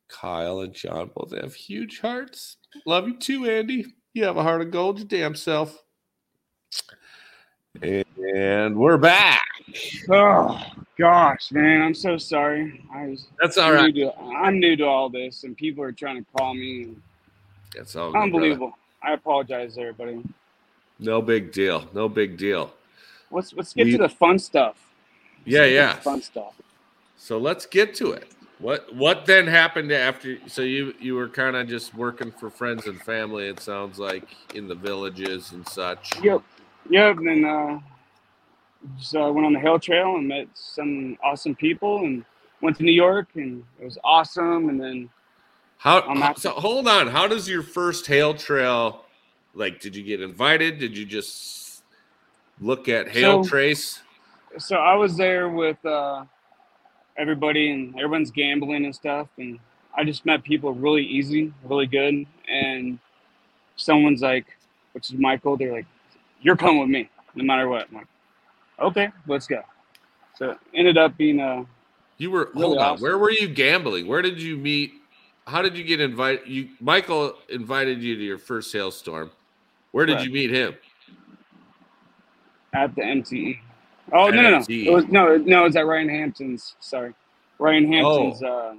Kyle 0.09 0.61
and 0.61 0.73
John 0.73 1.11
both 1.15 1.35
have 1.39 1.53
huge 1.53 1.99
hearts. 1.99 2.57
Love 2.85 3.07
you 3.07 3.17
too, 3.17 3.45
Andy. 3.45 3.85
You 4.13 4.23
have 4.23 4.37
a 4.37 4.43
heart 4.43 4.61
of 4.61 4.71
gold, 4.71 4.97
your 4.97 5.07
damn 5.07 5.35
self. 5.35 5.83
And 7.81 8.75
we're 8.77 8.97
back. 8.97 9.41
Oh 10.09 10.63
gosh, 10.97 11.51
man, 11.51 11.81
I'm 11.81 11.93
so 11.93 12.17
sorry. 12.17 12.81
I 12.93 13.07
was 13.07 13.27
That's 13.41 13.57
all 13.57 13.73
new 13.73 13.91
to, 13.91 14.17
I'm 14.17 14.59
new 14.59 14.75
to 14.77 14.85
all 14.85 15.09
this, 15.09 15.43
and 15.43 15.55
people 15.55 15.83
are 15.83 15.91
trying 15.91 16.23
to 16.23 16.31
call 16.35 16.53
me. 16.53 16.95
That's 17.75 17.95
all. 17.95 18.07
good, 18.07 18.13
brother. 18.13 18.25
Unbelievable. 18.25 18.73
I 19.03 19.13
apologize, 19.13 19.77
everybody. 19.77 20.23
No 20.99 21.21
big 21.21 21.51
deal. 21.51 21.87
No 21.93 22.07
big 22.09 22.37
deal. 22.37 22.73
Let's 23.31 23.53
let's 23.53 23.73
get 23.73 23.85
We- 23.85 23.91
to 23.93 23.97
the 23.99 24.09
fun 24.09 24.39
stuff. 24.39 24.75
Let's 25.45 25.47
Yeah, 25.55 25.65
yeah. 25.65 25.95
Fun 25.95 26.21
stuff. 26.21 26.53
So 27.17 27.37
let's 27.37 27.65
get 27.65 27.93
to 27.95 28.11
it. 28.11 28.31
What 28.59 28.93
what 28.95 29.25
then 29.25 29.47
happened 29.47 29.91
after? 29.91 30.37
So 30.47 30.61
you 30.61 30.93
you 30.99 31.15
were 31.15 31.27
kind 31.27 31.55
of 31.55 31.67
just 31.67 31.93
working 31.93 32.31
for 32.31 32.49
friends 32.49 32.87
and 32.87 33.01
family. 33.01 33.47
It 33.47 33.59
sounds 33.59 33.99
like 33.99 34.23
in 34.53 34.67
the 34.67 34.75
villages 34.75 35.51
and 35.51 35.67
such. 35.67 36.21
Yep. 36.23 36.41
Yep. 36.89 37.17
And 37.17 37.27
then 37.27 37.45
uh, 37.45 37.79
just 38.97 39.15
uh, 39.15 39.31
went 39.33 39.45
on 39.45 39.53
the 39.53 39.59
hail 39.59 39.79
trail 39.79 40.15
and 40.15 40.27
met 40.27 40.47
some 40.53 41.17
awesome 41.23 41.55
people 41.55 42.05
and 42.05 42.23
went 42.61 42.77
to 42.77 42.83
New 42.83 42.91
York 42.93 43.27
and 43.35 43.63
it 43.79 43.85
was 43.85 43.97
awesome. 44.03 44.69
And 44.69 44.79
then 44.79 45.09
How? 45.77 46.01
I'm 46.01 46.19
not- 46.19 46.39
so 46.39 46.51
hold 46.51 46.87
on. 46.87 47.07
How 47.07 47.27
does 47.27 47.49
your 47.49 47.63
first 47.63 48.07
hail 48.07 48.33
trail? 48.33 49.04
Like, 49.55 49.79
did 49.79 49.95
you 49.95 50.03
get 50.03 50.21
invited? 50.21 50.77
Did 50.79 50.97
you 50.97 51.05
just 51.05 51.83
look 52.61 52.87
at 52.89 53.07
hail 53.07 53.43
So- 53.43 53.49
trace? 53.49 54.01
so 54.57 54.77
I 54.77 54.93
was 54.95 55.17
there 55.17 55.49
with 55.49 55.83
uh, 55.85 56.23
everybody 57.17 57.71
and 57.71 57.93
everyone's 57.95 58.31
gambling 58.31 58.85
and 58.85 58.95
stuff. 58.95 59.27
And 59.37 59.59
I 59.97 60.03
just 60.03 60.25
met 60.25 60.43
people 60.43 60.73
really 60.73 61.03
easy, 61.03 61.53
really 61.65 61.87
good. 61.87 62.25
And 62.49 62.99
someone's 63.75 64.21
like, 64.21 64.45
which 64.93 65.09
is 65.09 65.17
Michael, 65.19 65.57
they're 65.57 65.71
like, 65.73 65.85
you're 66.41 66.55
coming 66.55 66.79
with 66.79 66.89
me. 66.89 67.09
no 67.35 67.43
matter 67.43 67.67
what. 67.67 67.87
I'm 67.89 67.95
like, 67.95 68.07
okay, 68.79 69.09
let's 69.27 69.47
go. 69.47 69.61
So 70.37 70.57
ended 70.73 70.97
up 70.97 71.17
being 71.17 71.39
a 71.39 71.65
You 72.17 72.31
were 72.31 72.49
Really 72.53 72.67
hold 72.67 72.77
on. 72.77 72.83
awesome. 72.93 73.03
Where 73.03 73.17
were 73.17 73.31
you 73.31 73.47
gambling? 73.49 74.07
Where 74.07 74.21
did 74.21 74.41
you 74.41 74.55
meet? 74.57 74.93
How 75.47 75.61
did 75.61 75.77
you 75.77 75.83
get 75.83 75.99
invited? 76.01 76.47
You 76.47 76.69
Michael 76.79 77.35
invited 77.49 78.01
you 78.01 78.15
to 78.15 78.23
your 78.23 78.37
first 78.37 78.71
hailstorm. 78.73 79.31
Where 79.95 80.05
did 80.05 80.17
Correct. 80.17 80.27
you 80.27 80.33
meet 80.33 80.51
him? 80.51 80.75
at 82.73 82.93
the 82.95 83.01
MTE. 83.01 83.57
Oh 84.11 84.27
At 84.27 84.33
no 84.33 84.41
no 84.41 84.49
no! 84.49 84.57
MTE. 84.57 84.87
It 84.87 84.91
was 84.91 85.05
no 85.07 85.37
no. 85.37 85.61
It 85.61 85.67
was 85.67 85.75
at 85.77 85.85
Ryan 85.85 86.09
Hampton's. 86.09 86.75
Sorry, 86.81 87.13
Ryan 87.59 87.93
Hampton's 87.93 88.43
uh, 88.43 88.75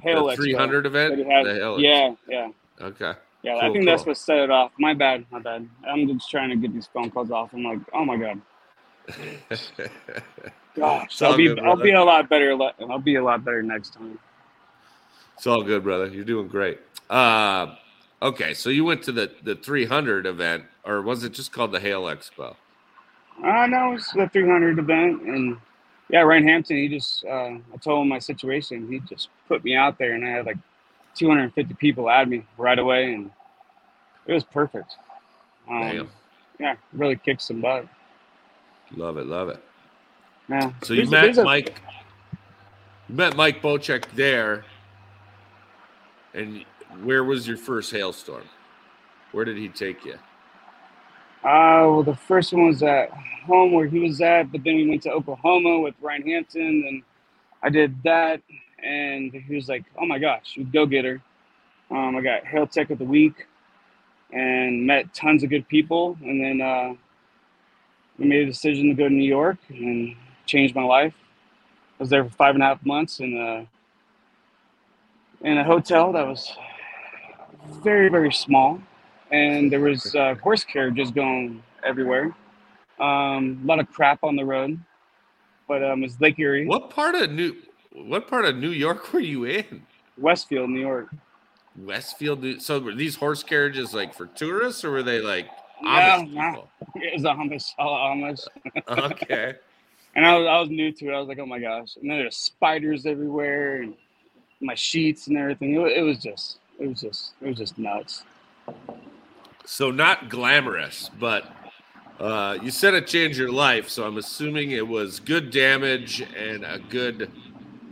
Hail 0.00 0.24
Oh. 0.24 0.30
the 0.30 0.36
300 0.36 0.84
that 0.84 0.86
event. 0.86 1.30
had. 1.30 1.44
The 1.44 1.76
yeah 1.78 2.14
yeah 2.26 2.48
Okay. 2.80 3.12
yeah. 3.42 3.56
I 3.56 3.60
Cool, 3.60 3.72
think 3.74 3.84
that's 3.84 4.06
what 4.06 4.16
set 4.16 4.38
it 4.38 4.50
off. 4.50 4.72
My 4.78 4.94
bad 4.94 5.26
my 5.30 5.38
bad. 5.38 5.68
I'm 5.86 6.08
just 6.08 6.30
trying 6.30 6.48
to 6.48 6.56
get 6.56 6.72
these 6.72 6.86
phone 6.86 7.10
calls 7.10 7.30
off. 7.30 7.52
I'm 7.52 7.62
like, 7.62 7.80
oh 7.92 8.06
my 8.06 8.16
god, 8.16 8.40
gosh, 10.74 11.20
I'll 11.20 11.36
be 11.36 11.48
good, 11.48 11.58
I'll 11.60 11.76
be 11.76 11.92
a 11.92 12.02
lot 12.02 12.30
better. 12.30 12.56
I'll 12.88 12.98
be 12.98 13.16
a 13.16 13.22
lot 13.22 13.44
better 13.44 13.62
next 13.62 13.90
time. 13.92 14.18
It's 15.36 15.46
all 15.46 15.62
good, 15.62 15.82
brother. 15.84 16.06
You're 16.06 16.24
doing 16.24 16.48
great. 16.48 16.80
Uh, 17.10 17.74
okay, 18.22 18.54
so 18.54 18.70
you 18.70 18.84
went 18.84 19.02
to 19.04 19.12
the 19.12 19.30
the 19.42 19.54
300 19.54 20.26
event, 20.26 20.64
or 20.84 21.02
was 21.02 21.24
it 21.24 21.32
just 21.32 21.52
called 21.52 21.72
the 21.72 21.80
Hail 21.80 22.04
Expo? 22.04 22.56
Uh, 23.44 23.66
no, 23.66 23.90
it 23.90 23.94
was 23.94 24.08
the 24.14 24.28
300 24.28 24.78
event, 24.78 25.22
and 25.22 25.58
yeah, 26.08 26.20
Ryan 26.22 26.48
Hampton. 26.48 26.76
He 26.76 26.88
just, 26.88 27.24
uh, 27.26 27.28
I 27.74 27.76
told 27.82 28.02
him 28.02 28.08
my 28.08 28.18
situation. 28.18 28.88
He 28.90 29.00
just 29.00 29.28
put 29.48 29.62
me 29.64 29.74
out 29.76 29.98
there, 29.98 30.14
and 30.14 30.24
I 30.24 30.30
had 30.30 30.46
like 30.46 30.56
250 31.16 31.74
people 31.74 32.08
add 32.08 32.28
me 32.28 32.44
right 32.56 32.78
away, 32.78 33.12
and 33.12 33.30
it 34.26 34.32
was 34.32 34.44
perfect. 34.44 34.94
Um, 35.68 36.08
yeah, 36.58 36.76
really 36.92 37.16
kicked 37.16 37.42
some 37.42 37.60
butt. 37.60 37.86
Love 38.94 39.18
it, 39.18 39.26
love 39.26 39.48
it. 39.50 39.62
Yeah. 40.48 40.72
So 40.82 40.94
you 40.94 41.00
There's 41.00 41.10
met 41.10 41.22
there's 41.22 41.38
a- 41.38 41.44
Mike. 41.44 41.80
You 43.08 43.14
met 43.16 43.36
Mike 43.36 43.60
Bocek 43.60 44.04
there, 44.14 44.64
and 46.34 46.64
where 47.04 47.24
was 47.24 47.46
your 47.46 47.56
first 47.56 47.90
hailstorm? 47.90 48.44
Where 49.32 49.44
did 49.44 49.56
he 49.56 49.68
take 49.68 50.04
you? 50.04 50.14
Uh, 51.44 51.86
well, 51.86 52.02
the 52.02 52.16
first 52.16 52.52
one 52.52 52.66
was 52.66 52.82
at 52.82 53.10
home 53.46 53.72
where 53.72 53.86
he 53.86 54.00
was 54.00 54.20
at, 54.20 54.50
but 54.50 54.64
then 54.64 54.76
we 54.76 54.88
went 54.88 55.02
to 55.02 55.10
Oklahoma 55.10 55.78
with 55.80 55.94
Ryan 56.00 56.22
Hampton, 56.22 56.84
and 56.88 57.02
I 57.62 57.68
did 57.68 58.02
that, 58.02 58.42
and 58.82 59.32
he 59.32 59.54
was 59.54 59.68
like, 59.68 59.84
"Oh 59.96 60.06
my 60.06 60.18
gosh, 60.18 60.56
you 60.56 60.64
go 60.64 60.86
getter!" 60.86 61.22
Um, 61.90 62.16
I 62.16 62.20
got 62.20 62.44
Hail 62.46 62.66
Tech 62.66 62.90
of 62.90 62.98
the 62.98 63.04
Week, 63.04 63.46
and 64.32 64.86
met 64.86 65.14
tons 65.14 65.44
of 65.44 65.50
good 65.50 65.68
people, 65.68 66.18
and 66.22 66.42
then 66.42 66.60
uh, 66.60 66.94
we 68.18 68.26
made 68.26 68.42
a 68.42 68.46
decision 68.46 68.88
to 68.88 68.94
go 68.94 69.08
to 69.08 69.14
New 69.14 69.28
York 69.28 69.58
and 69.68 70.16
changed 70.46 70.74
my 70.74 70.84
life. 70.84 71.14
I 71.98 72.02
was 72.02 72.10
there 72.10 72.24
for 72.24 72.30
five 72.30 72.54
and 72.54 72.62
a 72.62 72.66
half 72.66 72.84
months 72.84 73.20
in 73.20 73.36
a 73.36 73.66
in 75.46 75.58
a 75.58 75.64
hotel 75.64 76.12
that 76.12 76.26
was 76.26 76.56
very 77.82 78.08
very 78.08 78.32
small 78.32 78.80
and 79.30 79.70
there 79.72 79.80
was 79.80 80.14
uh, 80.14 80.34
horse 80.36 80.64
carriages 80.64 81.10
going 81.10 81.62
everywhere. 81.84 82.34
Um, 83.00 83.60
a 83.62 83.66
lot 83.66 83.80
of 83.80 83.90
crap 83.90 84.22
on 84.22 84.36
the 84.36 84.44
road, 84.44 84.78
but 85.68 85.82
um, 85.84 86.04
it's 86.04 86.20
Lake 86.20 86.38
Erie, 86.38 86.66
What 86.66 86.90
part 86.90 87.14
of 87.14 87.30
New 87.30 87.56
What 87.92 88.28
part 88.28 88.44
of 88.44 88.56
New 88.56 88.70
York 88.70 89.12
were 89.12 89.20
you 89.20 89.44
in? 89.44 89.82
Westfield, 90.16 90.70
New 90.70 90.80
York. 90.80 91.08
Westfield. 91.76 92.42
New- 92.42 92.58
So 92.60 92.78
were 92.78 92.94
these 92.94 93.16
horse 93.16 93.42
carriages 93.42 93.92
like 93.92 94.14
for 94.14 94.26
tourists, 94.26 94.84
or 94.84 94.90
were 94.92 95.02
they 95.02 95.20
like 95.20 95.48
Amish 95.84 96.32
no, 96.32 96.50
people? 96.50 96.68
it 96.94 97.12
was 97.14 97.22
Amish, 97.24 97.74
all 97.78 98.14
Amish. 98.14 98.46
Okay. 98.88 99.54
And 100.14 100.24
I 100.24 100.38
was, 100.38 100.46
I 100.46 100.58
was 100.60 100.70
new 100.70 100.90
to 100.92 101.10
it. 101.10 101.14
I 101.14 101.18
was 101.18 101.28
like, 101.28 101.38
oh 101.38 101.44
my 101.44 101.58
gosh! 101.58 101.96
And 102.00 102.10
then 102.10 102.16
there's 102.16 102.38
spiders 102.38 103.04
everywhere, 103.04 103.82
and 103.82 103.94
my 104.62 104.74
sheets 104.74 105.26
and 105.26 105.36
everything. 105.36 105.74
It, 105.74 105.98
it 105.98 106.02
was 106.02 106.18
just, 106.22 106.56
it 106.78 106.88
was 106.88 107.00
just, 107.00 107.32
it 107.40 107.48
was 107.48 107.58
just 107.58 107.78
nuts. 107.78 108.24
So 109.64 109.90
not 109.90 110.30
glamorous, 110.30 111.10
but 111.18 111.44
uh, 112.20 112.58
you 112.62 112.70
said 112.70 112.94
it 112.94 113.06
changed 113.06 113.38
your 113.38 113.52
life. 113.52 113.88
So 113.88 114.06
I'm 114.06 114.16
assuming 114.16 114.70
it 114.70 114.86
was 114.86 115.20
good 115.20 115.50
damage 115.50 116.20
and 116.36 116.64
a 116.64 116.78
good 116.78 117.30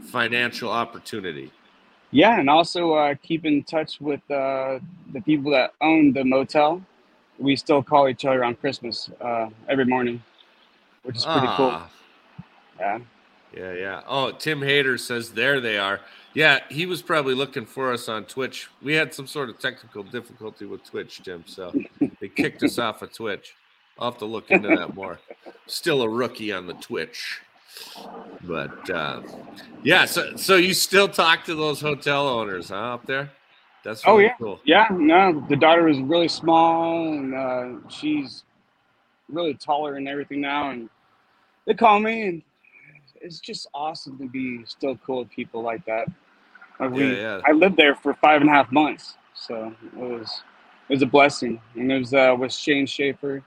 financial 0.00 0.70
opportunity. 0.70 1.52
Yeah, 2.10 2.38
and 2.38 2.48
also 2.48 2.92
uh, 2.94 3.14
keep 3.22 3.44
in 3.44 3.64
touch 3.64 4.00
with 4.00 4.20
uh, 4.30 4.78
the 5.12 5.20
people 5.22 5.50
that 5.52 5.74
own 5.80 6.12
the 6.12 6.24
motel. 6.24 6.80
We 7.38 7.56
still 7.56 7.82
call 7.82 8.08
each 8.08 8.24
other 8.24 8.44
on 8.44 8.54
Christmas 8.54 9.10
uh, 9.20 9.48
every 9.68 9.84
morning, 9.84 10.22
which 11.02 11.16
is 11.16 11.26
pretty 11.26 11.48
cool. 11.48 11.70
Ah, 11.70 11.90
Yeah. 12.78 13.00
Yeah, 13.56 13.72
yeah. 13.74 14.02
Oh, 14.06 14.32
Tim 14.32 14.62
Hayter 14.62 14.98
says 14.98 15.30
there 15.32 15.60
they 15.60 15.78
are. 15.78 16.00
Yeah, 16.34 16.60
he 16.68 16.84
was 16.86 17.00
probably 17.00 17.34
looking 17.34 17.64
for 17.64 17.92
us 17.92 18.08
on 18.08 18.24
Twitch. 18.24 18.68
We 18.82 18.94
had 18.94 19.14
some 19.14 19.26
sort 19.26 19.48
of 19.50 19.58
technical 19.60 20.02
difficulty 20.02 20.66
with 20.66 20.82
Twitch, 20.84 21.22
Jim. 21.22 21.44
So 21.46 21.72
they 22.20 22.28
kicked 22.28 22.62
us 22.64 22.78
off 22.78 23.02
of 23.02 23.12
Twitch. 23.12 23.54
I'll 23.98 24.10
have 24.10 24.18
to 24.18 24.24
look 24.24 24.50
into 24.50 24.68
that 24.68 24.94
more. 24.94 25.20
Still 25.66 26.02
a 26.02 26.08
rookie 26.08 26.52
on 26.52 26.66
the 26.66 26.74
Twitch. 26.74 27.40
But 28.42 28.90
uh, 28.90 29.22
yeah, 29.82 30.04
so 30.04 30.36
so 30.36 30.56
you 30.56 30.74
still 30.74 31.08
talk 31.08 31.44
to 31.44 31.54
those 31.54 31.80
hotel 31.80 32.26
owners, 32.28 32.68
huh, 32.70 32.94
up 32.94 33.06
there? 33.06 33.30
That's 33.84 34.02
Oh, 34.06 34.18
yeah. 34.18 34.34
cool. 34.38 34.60
Yeah, 34.64 34.86
no, 34.90 35.44
the 35.48 35.56
daughter 35.56 35.88
is 35.88 35.98
really 36.00 36.28
small, 36.28 37.12
and 37.12 37.34
uh, 37.34 37.88
she's 37.90 38.44
really 39.28 39.54
taller 39.54 39.96
and 39.96 40.08
everything 40.08 40.40
now. 40.40 40.70
And 40.70 40.88
they 41.66 41.74
call 41.74 42.00
me, 42.00 42.22
and 42.28 42.42
it's 43.20 43.40
just 43.40 43.66
awesome 43.74 44.16
to 44.18 44.26
be 44.28 44.64
still 44.66 44.96
cool 45.04 45.18
with 45.20 45.30
people 45.30 45.62
like 45.62 45.84
that. 45.84 46.08
Uh, 46.80 46.88
we, 46.88 47.06
Yeah, 47.06 47.12
yeah. 47.20 47.40
I 47.46 47.52
lived 47.52 47.76
there 47.76 47.94
for 47.94 48.14
five 48.14 48.40
and 48.40 48.50
a 48.50 48.52
half 48.52 48.70
months, 48.72 49.14
so 49.34 49.74
it 49.84 49.94
was 49.96 50.42
it 50.88 50.92
was 50.94 51.02
a 51.02 51.06
blessing. 51.06 51.60
And 51.74 51.90
it 51.90 51.98
was 51.98 52.14
uh, 52.14 52.34
with 52.38 52.52
Shane 52.52 52.86
Schaefer. 52.86 53.42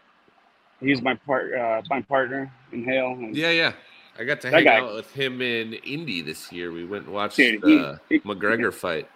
He's 0.80 1.02
my 1.02 1.16
part, 1.16 1.54
uh, 1.54 1.82
my 1.90 2.02
partner 2.02 2.52
in 2.72 2.84
Hail. 2.84 3.12
And 3.14 3.36
Yeah, 3.36 3.50
yeah. 3.52 3.74
I 4.20 4.24
got 4.24 4.42
to 4.42 4.50
hang 4.52 4.64
guy- 4.64 4.80
out 4.80 4.94
with 4.96 5.12
him 5.12 5.42
in 5.42 5.74
Indy 5.74 6.22
this 6.22 6.52
year. 6.52 6.72
We 6.72 6.86
went 6.86 7.06
and 7.06 7.14
watched 7.14 7.38
Dude, 7.38 7.62
the 7.62 8.00
he- 8.10 8.20
McGregor 8.22 8.74
fight. 8.74 9.08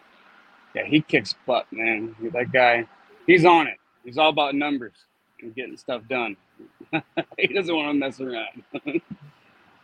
Yeah, 0.76 0.86
he 0.86 1.02
kicks 1.02 1.36
butt, 1.45 1.65
man. 1.71 2.15
That 2.34 2.52
guy, 2.52 2.88
he's 3.28 3.45
on 3.45 3.67
it. 3.67 3.78
He's 4.04 4.17
all 4.17 4.30
about 4.30 4.56
numbers 4.56 4.93
and 5.41 5.54
getting 5.56 5.76
stuff 5.78 6.02
done. 6.10 6.38
he 7.38 7.47
doesn't 7.47 7.76
want 7.76 7.89
to 7.89 7.93
mess 7.93 8.19
around. 8.19 8.63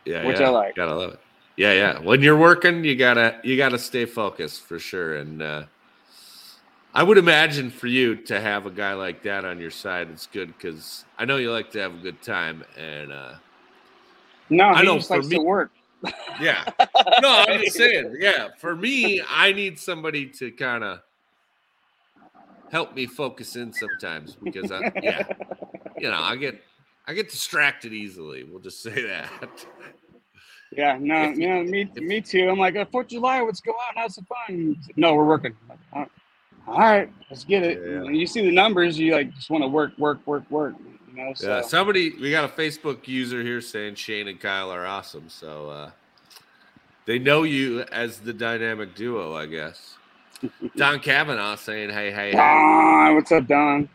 Yeah, 0.06 0.26
Which 0.26 0.40
yeah. 0.40 0.46
I 0.48 0.50
like. 0.52 0.76
Gotta 0.76 0.96
love 0.96 1.13
it. 1.16 1.20
Yeah, 1.58 1.74
yeah. 1.74 2.00
When 2.00 2.22
you're 2.22 2.38
working, 2.38 2.84
you 2.84 2.96
gotta 2.96 3.39
you 3.43 3.58
gotta 3.58 3.80
stay 3.80 4.06
focused 4.06 4.62
for 4.62 4.78
sure. 4.78 5.15
And 5.15 5.41
uh, 5.41 5.63
I 6.93 7.02
would 7.02 7.17
imagine 7.17 7.72
for 7.72 7.88
you 7.88 8.15
to 8.26 8.39
have 8.39 8.67
a 8.67 8.72
guy 8.72 8.93
like 8.93 9.24
that 9.24 9.43
on 9.43 9.60
your 9.60 9.72
side, 9.72 10.10
it's 10.10 10.28
good 10.28 10.50
because 10.50 11.04
I 11.17 11.26
know 11.26 11.38
you 11.38 11.52
like 11.52 11.72
to 11.72 11.80
have 11.80 11.96
a 11.96 11.98
good 11.98 12.22
time. 12.22 12.63
And 12.78 13.12
uh, 13.12 13.34
No, 14.52 14.65
I 14.65 14.82
he 14.82 14.86
know, 14.86 14.96
just 14.98 15.08
for 15.08 15.15
likes 15.15 15.28
me- 15.28 15.38
to 15.38 15.41
work. 15.43 15.72
yeah, 16.39 16.63
no, 17.22 17.43
I'm 17.48 17.60
just 17.60 17.76
saying. 17.76 18.17
Yeah, 18.20 18.50
for 18.60 18.76
me, 18.76 19.24
I 19.28 19.52
need 19.52 19.80
somebody 19.80 20.28
to 20.30 20.52
kind 20.52 20.84
of 20.84 21.00
help 22.70 22.93
me 22.93 23.08
focus 23.08 23.56
in 23.56 23.74
sometimes 23.74 24.38
because 24.43 24.72
I, 24.72 24.91
yeah, 25.02 25.24
you 25.98 26.08
know, 26.12 26.20
I 26.20 26.36
get 26.36 26.62
I 27.08 27.13
get 27.15 27.32
distracted 27.32 27.93
easily. 27.93 28.43
We'll 28.43 28.62
just 28.62 28.84
say 28.84 29.02
that. 29.08 29.32
Yeah, 30.76 30.98
no, 31.00 31.24
If 31.32 31.38
you- 31.38 31.48
no, 31.48 31.64
me, 31.64 31.82
if- 31.96 32.04
me 32.04 32.22
too. 32.22 32.50
I'm 32.50 32.60
like, 32.60 32.76
uh, 32.76 32.86
Fourth 32.86 33.06
of 33.06 33.12
July, 33.12 33.42
let's 33.42 33.62
go 33.62 33.72
out 33.72 33.92
and 33.96 34.00
have 34.00 34.12
some 34.12 34.26
fun. 34.26 34.76
No, 34.96 35.16
we're 35.16 35.26
working. 35.26 35.56
Like, 35.70 35.80
all 35.94 36.00
right, 36.02 36.10
all 36.68 36.78
right, 36.80 37.10
let's 37.30 37.44
get 37.46 37.64
it. 37.64 37.82
Yeah. 37.86 38.02
When 38.04 38.16
you 38.16 38.28
see 38.28 38.42
the 38.42 38.52
numbers, 38.52 39.00
you 39.00 39.14
like 39.14 39.34
just 39.34 39.50
want 39.50 39.64
to 39.64 39.68
work, 39.68 39.98
work, 39.98 40.20
work, 40.28 40.50
work. 40.52 40.76
You 41.10 41.24
know, 41.24 41.34
so 41.34 41.48
Yeah, 41.48 41.62
somebody 41.62 42.12
we 42.20 42.32
got 42.32 42.44
a 42.46 42.54
Facebook 42.54 43.08
user 43.08 43.42
here 43.42 43.62
saying 43.62 43.96
Shane 43.96 44.28
and 44.28 44.40
Kyle 44.40 44.70
are 44.72 44.86
awesome. 44.86 45.30
So 45.30 45.70
uh 45.70 45.92
they 47.06 47.18
know 47.18 47.44
you 47.44 47.82
as 47.92 48.20
the 48.20 48.34
dynamic 48.34 48.94
duo, 48.94 49.34
I 49.36 49.46
guess. 49.46 49.96
Don 50.76 51.00
Kavanaugh 51.00 51.56
saying, 51.56 51.90
Hey, 51.90 52.12
hey, 52.12 52.32
hey. 52.32 52.38
Don, 52.38 53.16
what's 53.16 53.32
up, 53.32 53.48
Don? 53.48 53.88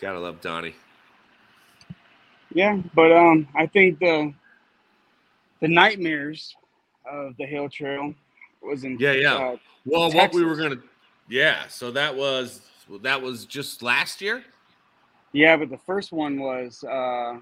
Gotta 0.00 0.18
love 0.18 0.40
Donnie. 0.40 0.74
Yeah, 2.52 2.80
but 2.94 3.12
um, 3.12 3.46
I 3.54 3.66
think 3.66 3.98
the 4.00 4.32
the 5.60 5.68
nightmares 5.68 6.54
of 7.10 7.36
the 7.38 7.46
Hail 7.46 7.68
Trail 7.68 8.14
was 8.62 8.84
in 8.84 8.96
Yeah, 8.98 9.12
yeah. 9.12 9.34
uh, 9.34 9.56
Well, 9.84 10.10
what 10.12 10.32
we 10.32 10.44
were 10.44 10.56
gonna 10.56 10.76
yeah, 11.28 11.68
so 11.68 11.90
that 11.92 12.14
was 12.16 12.62
that 13.02 13.20
was 13.20 13.44
just 13.44 13.82
last 13.82 14.20
year? 14.22 14.42
Yeah, 15.32 15.56
but 15.56 15.68
the 15.70 15.76
first 15.78 16.10
one 16.12 16.40
was 16.40 16.82
uh, 16.84 17.38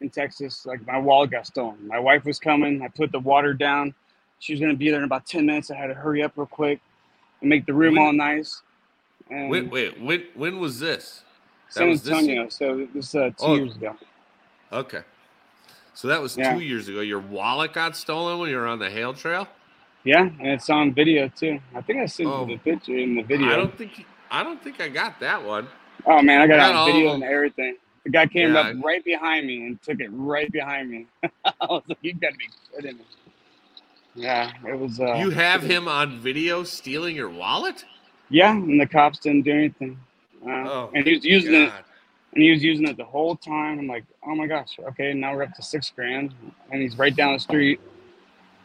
in 0.00 0.08
Texas. 0.10 0.64
Like 0.64 0.86
my 0.86 0.98
wall 0.98 1.26
got 1.26 1.46
stolen. 1.46 1.86
My 1.86 1.98
wife 1.98 2.24
was 2.24 2.38
coming. 2.40 2.80
I 2.82 2.88
put 2.88 3.12
the 3.12 3.20
water 3.20 3.52
down. 3.52 3.94
She 4.38 4.54
was 4.54 4.60
gonna 4.60 4.74
be 4.74 4.88
there 4.90 4.98
in 4.98 5.04
about 5.04 5.26
ten 5.26 5.44
minutes. 5.46 5.70
I 5.70 5.76
had 5.76 5.88
to 5.88 5.94
hurry 5.94 6.22
up 6.22 6.32
real 6.36 6.46
quick 6.46 6.80
and 7.42 7.50
make 7.50 7.66
the 7.66 7.74
room 7.74 7.96
When- 7.96 8.04
all 8.06 8.12
nice. 8.12 8.62
And 9.30 9.48
Wait, 9.50 9.70
wait, 9.70 10.00
when 10.00 10.24
when 10.34 10.58
was 10.58 10.80
this? 10.80 11.22
San 11.68 11.88
was 11.90 12.02
this 12.02 12.14
Antonio. 12.14 12.48
So 12.48 12.88
this 12.92 13.10
is 13.10 13.14
uh, 13.14 13.28
two 13.30 13.34
Oh. 13.40 13.54
years 13.54 13.76
ago. 13.76 13.96
Okay. 14.72 15.02
So 15.94 16.08
that 16.08 16.22
was 16.22 16.36
Yeah. 16.36 16.54
two 16.54 16.60
years 16.60 16.88
ago. 16.88 17.00
Your 17.00 17.18
wallet 17.20 17.72
got 17.72 17.96
stolen 17.96 18.38
when 18.38 18.50
you 18.50 18.56
were 18.56 18.66
on 18.66 18.78
the 18.78 18.90
Hail 18.90 19.12
Trail. 19.14 19.48
Yeah, 20.04 20.22
and 20.22 20.46
it's 20.48 20.70
on 20.70 20.94
video 20.94 21.28
too. 21.28 21.60
I 21.74 21.82
think 21.82 22.00
I 22.00 22.06
sent 22.06 22.28
Oh. 22.28 22.46
you 22.46 22.56
the 22.56 22.58
picture 22.58 22.96
in 22.96 23.16
the 23.16 23.22
video. 23.22 23.48
I 23.52 23.56
don't 23.56 23.76
think 23.76 24.06
I 24.30 24.42
don't 24.42 24.62
think 24.62 24.80
I 24.80 24.88
got 24.88 25.20
that 25.20 25.44
one. 25.44 25.66
Oh 26.06 26.22
man, 26.22 26.40
I 26.40 26.46
got, 26.46 26.58
Got 26.58 26.74
on 26.74 26.86
video 26.94 27.14
and 27.14 27.22
everything. 27.24 27.76
The 28.04 28.10
guy 28.10 28.26
came 28.26 28.54
Yeah. 28.54 28.60
up 28.60 28.76
right 28.82 29.04
behind 29.04 29.46
me 29.46 29.66
and 29.66 29.82
took 29.82 30.00
it 30.00 30.08
right 30.12 30.50
behind 30.50 30.90
me. 30.90 31.06
I 31.44 31.52
was 31.68 31.82
like, 31.88 31.98
"You 32.00 32.14
gotta 32.14 32.36
be 32.36 32.48
kidding 32.74 32.96
me!" 32.96 33.04
Yeah, 34.14 34.52
it 34.66 34.78
was. 34.78 35.00
Uh, 35.00 35.14
you 35.16 35.30
have 35.30 35.62
him 35.62 35.88
on 35.88 36.18
video 36.20 36.64
stealing 36.64 37.14
your 37.16 37.28
wallet? 37.28 37.84
Yeah, 38.30 38.52
and 38.52 38.80
the 38.80 38.86
cops 38.86 39.18
didn't 39.18 39.42
do 39.42 39.52
anything. 39.52 39.98
Uh, 40.46 40.50
Oh, 40.50 40.90
and 40.94 41.06
he 41.06 41.14
was 41.14 41.24
using 41.24 41.54
it. 41.54 41.72
And 42.34 42.42
he 42.42 42.50
was 42.50 42.62
using 42.62 42.86
it 42.86 42.96
the 42.96 43.04
whole 43.04 43.36
time. 43.36 43.78
I'm 43.78 43.86
like, 43.86 44.04
"Oh 44.26 44.34
my 44.34 44.46
gosh, 44.46 44.78
okay, 44.80 45.12
now 45.12 45.34
we're 45.34 45.44
up 45.44 45.54
to 45.54 45.62
six 45.62 45.90
grand," 45.90 46.34
and 46.70 46.80
he's 46.80 46.96
right 46.98 47.14
down 47.14 47.32
the 47.34 47.40
street, 47.40 47.80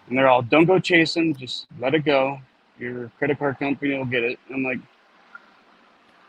and 0.08 0.18
they're 0.18 0.28
all, 0.28 0.42
"Don't 0.42 0.66
go 0.66 0.80
chasing, 0.80 1.36
just 1.36 1.68
let 1.80 1.94
it 1.96 2.06
go. 2.06 2.40
Your 2.80 3.10
credit 3.18 3.40
card 3.40 3.60
company 3.60 3.98
will 3.98 4.06
get 4.06 4.24
it." 4.24 4.40
I'm 4.54 4.64
like, 4.64 4.80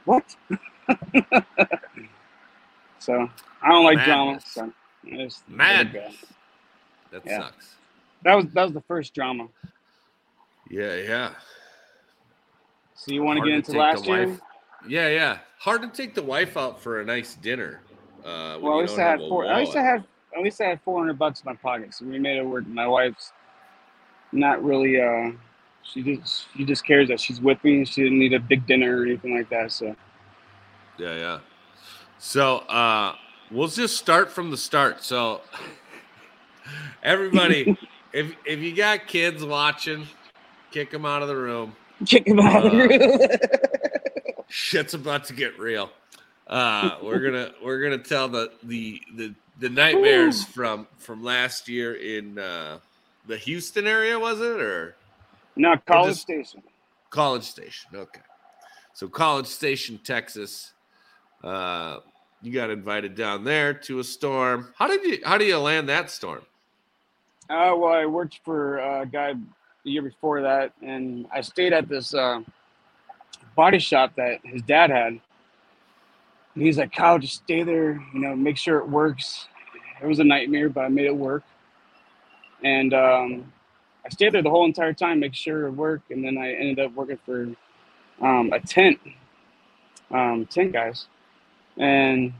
"What?" 0.05 0.25
so 2.99 3.31
I 3.63 3.69
don't 3.69 3.85
like 3.85 4.05
drama. 4.05 4.33
Madness. 4.33 4.53
So 4.53 4.73
I 5.13 5.17
just 5.17 5.43
let 5.49 5.59
it 5.61 5.93
go. 5.93 5.99
Madness. 6.01 6.25
That 7.11 7.23
Yeah. 7.27 7.39
sucks. 7.39 7.77
That 8.23 8.35
was 8.35 8.47
that 8.55 8.65
was 8.65 8.73
the 8.73 8.83
first 8.83 9.15
drama. 9.15 9.49
Yeah, 10.71 10.95
yeah. 10.97 11.31
So 12.95 13.13
you 13.13 13.23
want 13.23 13.39
to 13.39 13.45
get 13.45 13.55
into 13.55 13.73
last 13.79 14.07
year? 14.07 14.37
Yeah, 14.89 15.09
yeah. 15.09 15.39
Hard 15.59 15.83
to 15.83 15.89
take 15.89 16.15
the 16.15 16.23
wife 16.23 16.57
out 16.57 16.81
for 16.81 17.01
a 17.01 17.05
nice 17.05 17.35
dinner. 17.35 17.81
Uh, 18.25 18.59
Well, 18.61 18.75
at 18.79 18.83
least 18.83 18.99
I 18.99 19.03
had 19.03 19.19
four. 19.21 19.45
At 19.47 19.59
least 19.59 19.77
I 19.77 19.83
had 19.83 20.05
at 20.37 20.43
least 20.43 20.61
I 20.61 20.65
had 20.65 20.81
four 20.83 20.99
hundred 21.01 21.19
bucks 21.19 21.41
in 21.41 21.47
my 21.51 21.57
pocket, 21.57 21.95
so 21.95 22.05
we 22.05 22.19
made 22.19 22.37
it 22.37 22.43
work. 22.45 22.67
My 22.67 22.87
wife's 22.87 23.33
not 24.33 24.63
really. 24.63 25.01
uh 25.01 25.33
She 25.83 26.03
just 26.03 26.47
she 26.57 26.65
just 26.65 26.85
cares 26.85 27.09
that 27.09 27.21
she's 27.21 27.41
with 27.41 27.63
me. 27.65 27.85
She 27.85 28.03
didn't 28.03 28.19
need 28.19 28.35
a 28.35 28.41
big 28.41 28.67
dinner 28.67 29.01
or 29.01 29.07
anything 29.07 29.37
like 29.37 29.49
that. 29.51 29.73
So 29.73 29.97
Yeah, 30.99 31.15
yeah. 31.17 31.39
So 32.19 32.59
uh 32.59 33.15
we'll 33.51 33.69
just 33.69 33.97
start 33.97 34.31
from 34.31 34.51
the 34.51 34.57
start. 34.57 35.03
So 35.03 35.41
everybody, 37.03 37.77
if 38.13 38.35
if 38.45 38.61
you 38.61 38.75
got 38.75 39.07
kids 39.07 39.45
watching, 39.45 40.07
kick 40.71 40.91
them 40.91 41.07
out 41.07 41.23
of 41.23 41.29
the 41.29 41.37
room. 41.37 41.75
kick 42.05 42.27
them 42.27 42.41
out. 42.41 42.67
Uh, 42.67 43.29
Shit's 44.67 44.95
about 44.95 45.25
to 45.27 45.33
get 45.33 45.57
real. 45.61 45.91
Uh 46.49 46.97
we're 47.01 47.21
gonna 47.21 47.53
we're 47.63 47.81
gonna 47.81 48.03
tell 48.03 48.29
the 48.29 48.51
the 48.65 49.01
the, 49.15 49.33
the 49.61 49.69
nightmares 49.69 50.43
from 50.45 50.89
from 50.99 51.23
last 51.23 51.69
year 51.69 51.95
in 51.95 52.37
uh 52.37 52.79
the 53.29 53.37
Houston 53.37 53.87
area, 53.87 54.19
was 54.19 54.41
it 54.41 54.61
or 54.61 54.97
no, 55.55 55.77
College 55.87 56.11
just- 56.15 56.23
Station. 56.23 56.63
College 57.11 57.45
Station. 57.45 57.91
Okay. 57.95 58.21
So 58.93 59.07
College 59.07 59.47
Station, 59.47 60.01
Texas. 60.03 60.73
Uh, 61.45 61.99
you 62.43 62.53
got 62.53 62.69
invited 62.71 63.15
down 63.15 63.45
there 63.45 63.73
to 63.73 64.01
a 64.01 64.05
storm. 64.05 64.75
How 64.77 64.89
did 64.89 65.05
you? 65.05 65.19
How 65.25 65.39
do 65.39 65.45
you 65.45 65.59
land 65.59 65.89
that 65.89 66.11
storm? 66.11 66.43
Uh, 67.49 67.73
well, 67.77 67.93
I 67.93 68.05
worked 68.07 68.41
for 68.45 68.79
a 68.79 69.07
guy 69.07 69.35
the 69.85 69.91
year 69.91 70.03
before 70.03 70.43
that, 70.43 70.73
and 70.83 71.27
I 71.33 71.41
stayed 71.41 71.73
at 71.73 71.89
this 71.89 72.13
uh, 72.15 72.41
body 73.57 73.81
shop 73.81 74.15
that 74.19 74.41
his 74.45 74.63
dad 74.63 74.91
had. 74.91 75.21
And 76.55 76.65
he's 76.65 76.79
like, 76.79 76.93
Kyle, 76.93 77.19
just 77.19 77.37
stay 77.45 77.65
there, 77.65 77.93
you 78.15 78.21
know, 78.21 78.37
make 78.37 78.59
sure 78.59 78.79
it 78.79 78.89
works. 78.89 79.49
It 80.03 80.07
was 80.07 80.21
a 80.21 80.25
nightmare, 80.25 80.71
but 80.71 80.83
I 80.87 80.89
made 80.89 81.07
it 81.07 81.17
work. 81.17 81.45
And 82.65 82.95
um, 82.95 83.53
I 84.07 84.11
stayed 84.11 84.33
there 84.35 84.43
the 84.43 84.51
whole 84.51 84.67
entire 84.67 84.95
time, 84.95 85.21
make 85.21 85.35
sure 85.35 85.67
it 85.69 85.73
worked. 85.73 86.11
And 86.11 86.25
then 86.25 86.39
I 86.39 86.53
ended 86.55 86.81
up 86.81 86.95
working 86.95 87.19
for 87.27 87.49
um, 88.23 88.53
a 88.53 88.61
tent, 88.61 89.01
um, 90.11 90.47
tent 90.47 90.73
guys. 90.73 91.07
And 91.79 92.35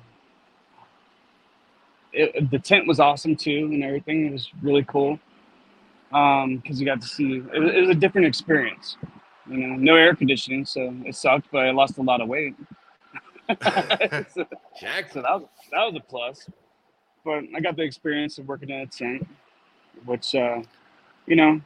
it, 2.13 2.51
the 2.51 2.59
tent 2.61 2.89
was 2.89 3.01
awesome 3.01 3.37
too 3.37 3.71
and 3.73 3.85
everything. 3.85 4.27
It 4.27 4.33
was 4.33 4.51
really 4.63 4.85
cool 4.85 5.21
because 6.11 6.81
you 6.81 6.87
got 6.87 7.03
to 7.03 7.09
see 7.09 7.37
it, 7.39 7.61
was- 7.61 7.73
it 7.75 7.81
was 7.83 7.91
a 7.91 7.95
different 7.95 8.27
experience. 8.29 8.97
You 9.49 9.59
know, 9.59 9.77
no 9.77 9.95
air 9.97 10.15
conditioning, 10.15 10.65
so 10.67 10.93
it 11.05 11.15
sucked, 11.15 11.49
but 11.53 11.67
I 11.67 11.71
lost 11.71 11.99
a 11.99 12.03
lot 12.03 12.21
of 12.21 12.29
weight. 12.29 12.55
so, 13.49 14.45
Jack. 14.81 15.09
so 15.13 15.23
that 15.23 15.33
was 15.41 15.49
that 15.73 15.85
was 15.85 15.95
a 15.97 16.01
plus. 16.01 16.49
But 17.25 17.45
I 17.55 17.61
got 17.61 17.77
the 17.77 17.83
experience 17.83 18.39
of 18.39 18.47
working 18.49 18.71
in 18.71 18.81
a 18.81 18.87
tent, 18.87 19.27
which 20.05 20.35
uh, 20.35 20.63
you 21.27 21.37
know. 21.37 21.61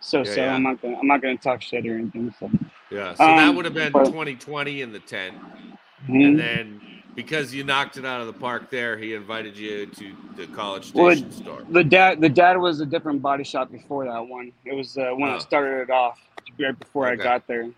So 0.00 0.18
Yeah, 0.18 0.24
so 0.24 0.44
yeah. 0.44 0.54
I'm 0.54 0.62
not 0.62 0.80
gonna 0.82 0.98
I'm 0.98 1.06
not 1.06 1.20
gonna 1.22 1.36
talk 1.36 1.62
shit 1.62 1.86
or 1.86 1.96
anything. 1.98 2.34
So 2.40 2.50
Yeah. 2.90 3.14
So 3.14 3.24
that 3.24 3.48
Um, 3.48 3.56
would 3.56 3.64
have 3.66 3.74
been 3.74 3.92
but- 3.92 4.06
2020 4.06 4.80
in 4.82 4.92
the 4.92 4.98
tent, 4.98 5.36
Mhm. 6.08 6.24
and 6.26 6.38
then 6.38 6.80
because 7.14 7.54
you 7.54 7.64
knocked 7.64 7.96
it 7.96 8.04
out 8.04 8.20
of 8.20 8.26
the 8.26 8.32
park 8.32 8.70
there, 8.70 8.96
he 8.96 9.14
invited 9.14 9.56
you 9.56 9.86
to 9.86 10.12
the 10.36 10.46
College 10.48 10.92
Well, 10.94 11.14
Station 11.14 11.32
storm. 11.32 11.66
The 11.70 11.84
dad, 11.84 12.20
the 12.20 12.28
dad 12.28 12.56
was 12.58 12.80
a 12.80 12.86
different 12.86 13.22
body 13.22 13.44
shop 13.44 13.70
before 13.70 14.04
that 14.06 14.26
one. 14.26 14.52
It 14.64 14.74
was 14.74 14.96
uh, 14.96 15.10
when 15.14 15.30
Oh. 15.30 15.36
I 15.36 15.38
started 15.38 15.82
it 15.82 15.90
off, 15.90 16.18
right 16.58 16.78
before 16.78 17.08
Okay. 17.08 17.20
I 17.20 17.24
got 17.24 17.46
there. 17.46 17.70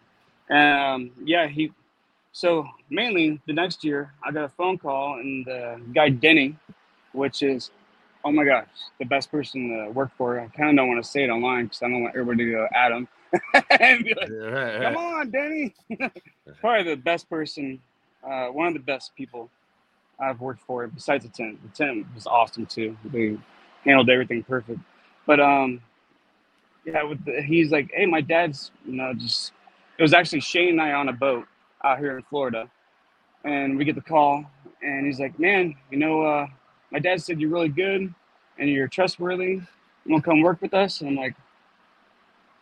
And 0.48 0.80
um, 0.80 1.10
yeah, 1.24 1.46
he. 1.48 1.72
So 2.32 2.66
mainly 2.90 3.40
the 3.46 3.52
next 3.52 3.84
year, 3.84 4.12
I 4.24 4.32
got 4.32 4.44
a 4.44 4.48
phone 4.48 4.76
call, 4.78 5.14
and 5.20 5.46
the 5.46 5.80
guy 5.94 6.08
Denny, 6.08 6.56
which 7.12 7.42
is, 7.42 7.70
oh 8.24 8.32
my 8.32 8.44
gosh, 8.44 8.66
the 8.98 9.04
best 9.04 9.30
person 9.30 9.68
to 9.70 9.90
work 9.92 10.10
for. 10.16 10.40
I 10.40 10.48
kind 10.48 10.70
of 10.70 10.76
don't 10.76 10.88
want 10.88 11.02
to 11.02 11.08
say 11.08 11.24
it 11.24 11.30
online 11.30 11.64
because 11.66 11.82
I 11.82 11.88
don't 11.88 12.02
want 12.02 12.16
everybody 12.16 12.46
to 12.46 12.50
go 12.52 12.68
at 12.74 12.90
him 12.92 13.08
and 13.80 14.04
be 14.04 14.14
like, 14.14 14.28
"Come 14.82 14.96
on, 14.96 15.30
Denny." 15.30 15.74
Probably 16.60 16.82
the 16.94 16.96
best 17.00 17.30
person, 17.30 17.80
uh, 18.28 18.46
one 18.48 18.68
of 18.68 18.74
the 18.74 18.80
best 18.80 19.14
people 19.16 19.50
I've 20.18 20.40
worked 20.40 20.62
for 20.62 20.86
besides 20.88 21.24
the 21.24 21.30
tent. 21.30 21.58
The 21.62 21.84
tent 21.84 22.06
was 22.14 22.26
awesome 22.26 22.66
too. 22.66 22.96
They 23.04 23.38
handled 23.84 24.10
everything 24.10 24.42
perfect. 24.42 24.80
But 25.26 25.40
um, 25.40 25.80
yeah, 26.84 27.02
with 27.04 27.24
the, 27.24 27.42
he's 27.42 27.70
like, 27.72 27.90
hey, 27.94 28.06
my 28.06 28.20
dad's, 28.20 28.70
you 28.86 28.94
know, 28.94 29.12
just. 29.14 29.52
It 29.98 30.02
was 30.02 30.12
actually 30.12 30.40
Shane 30.40 30.70
and 30.70 30.80
I 30.82 30.92
on 30.92 31.08
a 31.08 31.12
boat 31.12 31.46
out 31.84 32.00
here 32.00 32.16
in 32.16 32.24
Florida, 32.24 32.68
and 33.44 33.78
we 33.78 33.84
get 33.84 33.94
the 33.94 34.00
call, 34.00 34.44
and 34.82 35.06
he's 35.06 35.20
like, 35.20 35.38
man, 35.38 35.76
you 35.92 35.98
know, 35.98 36.22
uh, 36.22 36.46
my 36.90 36.98
dad 36.98 37.22
said 37.22 37.40
you're 37.40 37.50
really 37.50 37.68
good, 37.68 38.12
and 38.58 38.68
you're 38.70 38.88
trustworthy. 38.88 39.52
You 39.52 39.62
want 40.06 40.24
to 40.24 40.30
come 40.30 40.40
work 40.42 40.60
with 40.60 40.74
us? 40.74 41.00
And 41.00 41.10
I'm 41.10 41.16
like, 41.16 41.36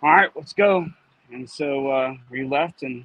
all 0.02 0.10
right, 0.10 0.30
let's 0.36 0.52
go. 0.52 0.86
And 1.32 1.48
so 1.48 1.88
uh, 1.90 2.14
we 2.30 2.44
left 2.44 2.82
and 2.82 3.04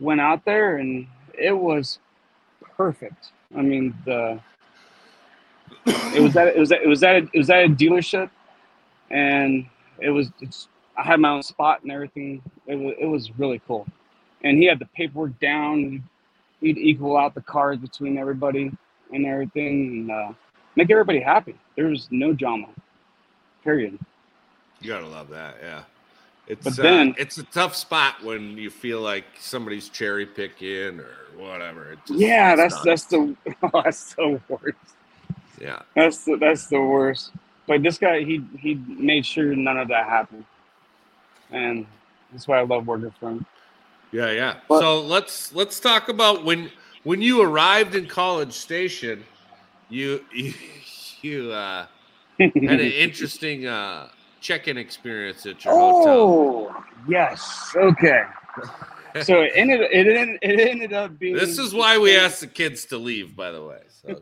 went 0.00 0.20
out 0.20 0.44
there, 0.44 0.76
and 0.76 1.06
it 1.34 1.56
was 1.56 1.98
perfect. 2.76 3.32
I 3.56 3.62
mean, 3.62 3.94
the 4.04 4.40
it 5.86 6.20
was 6.20 6.32
that 6.34 6.48
it 6.48 6.58
was 6.58 6.68
that 6.70 6.82
it 6.82 6.88
was 6.88 7.02
at 7.02 7.16
a, 7.16 7.28
it 7.32 7.38
was 7.38 7.50
at 7.50 7.64
a 7.64 7.68
dealership, 7.68 8.30
and 9.10 9.66
it 10.00 10.10
was 10.10 10.28
it's, 10.40 10.68
I 10.96 11.02
had 11.02 11.20
my 11.20 11.30
own 11.30 11.42
spot 11.42 11.82
and 11.82 11.92
everything. 11.92 12.42
It 12.66 12.76
was 12.76 12.94
it 12.98 13.06
was 13.06 13.30
really 13.38 13.60
cool, 13.66 13.86
and 14.44 14.58
he 14.58 14.66
had 14.66 14.78
the 14.78 14.86
paperwork 14.86 15.38
down. 15.40 16.02
He'd, 16.60 16.76
he'd 16.76 16.78
equal 16.78 17.16
out 17.16 17.34
the 17.34 17.40
cards 17.40 17.80
between 17.80 18.18
everybody 18.18 18.70
and 19.12 19.26
everything, 19.26 20.08
and 20.08 20.10
uh, 20.10 20.32
make 20.76 20.90
everybody 20.90 21.20
happy. 21.20 21.56
There 21.76 21.86
was 21.86 22.08
no 22.10 22.32
drama. 22.32 22.68
Period. 23.64 23.98
You 24.80 24.88
gotta 24.88 25.08
love 25.08 25.28
that, 25.30 25.56
yeah. 25.60 25.82
It's 26.48 26.64
But 26.64 26.78
uh, 26.78 26.82
then- 26.82 27.14
it's 27.18 27.38
a 27.38 27.42
tough 27.44 27.76
spot 27.76 28.24
when 28.24 28.56
you 28.56 28.70
feel 28.70 29.00
like 29.00 29.24
somebody's 29.38 29.88
cherry 29.88 30.26
picking 30.26 30.98
or 30.98 31.14
whatever. 31.36 31.94
Just- 32.06 32.18
Yeah, 32.18 32.56
that's 32.56 32.74
not- 32.76 32.84
that's 32.84 33.04
the 33.04 33.36
oh, 33.62 33.82
that's 33.84 34.14
the 34.14 34.40
worst. 34.48 34.76
yeah. 35.60 35.82
That's 35.94 36.24
the, 36.24 36.36
that's 36.36 36.66
the 36.68 36.80
worst. 36.80 37.32
But 37.66 37.82
this 37.82 37.98
guy, 37.98 38.24
he 38.24 38.42
he 38.58 38.76
made 38.88 39.26
sure 39.26 39.54
none 39.54 39.76
of 39.78 39.88
that 39.88 40.06
happened, 40.06 40.46
and 41.50 41.86
that's 42.32 42.48
why 42.48 42.58
I 42.58 42.62
love 42.62 42.86
working 42.86 43.12
for 43.20 43.28
him. 43.30 43.46
Yeah, 44.10 44.30
yeah. 44.30 44.54
But- 44.68 44.80
so 44.80 45.00
let's 45.02 45.52
let's 45.54 45.78
talk 45.78 46.08
about 46.08 46.44
when 46.46 46.70
when 47.04 47.20
you 47.20 47.42
arrived 47.42 47.94
in 47.94 48.06
College 48.06 48.54
Station, 48.54 49.22
you 49.90 50.24
you, 50.32 50.54
you 51.20 51.52
uh, 51.52 51.86
had 52.38 52.54
an 52.56 52.80
interesting 52.80 53.66
uh, 53.66 54.08
check-in 54.40 54.76
experience 54.76 55.46
at 55.46 55.64
your 55.64 55.74
hotel. 55.74 56.08
oh 56.08 56.84
yes, 57.08 57.74
okay. 57.76 58.22
So 59.22 59.40
it 59.40 59.52
ended 59.54 59.80
it 59.80 60.06
ended, 60.06 60.38
it 60.42 60.60
ended 60.60 60.92
up 60.92 61.18
being. 61.18 61.36
This 61.36 61.58
is 61.58 61.72
why 61.72 61.98
we 61.98 62.16
asked 62.16 62.40
the 62.40 62.46
kids 62.46 62.84
to 62.86 62.98
leave, 62.98 63.34
by 63.34 63.50
the 63.50 63.64
way. 63.64 63.80
So 63.88 64.20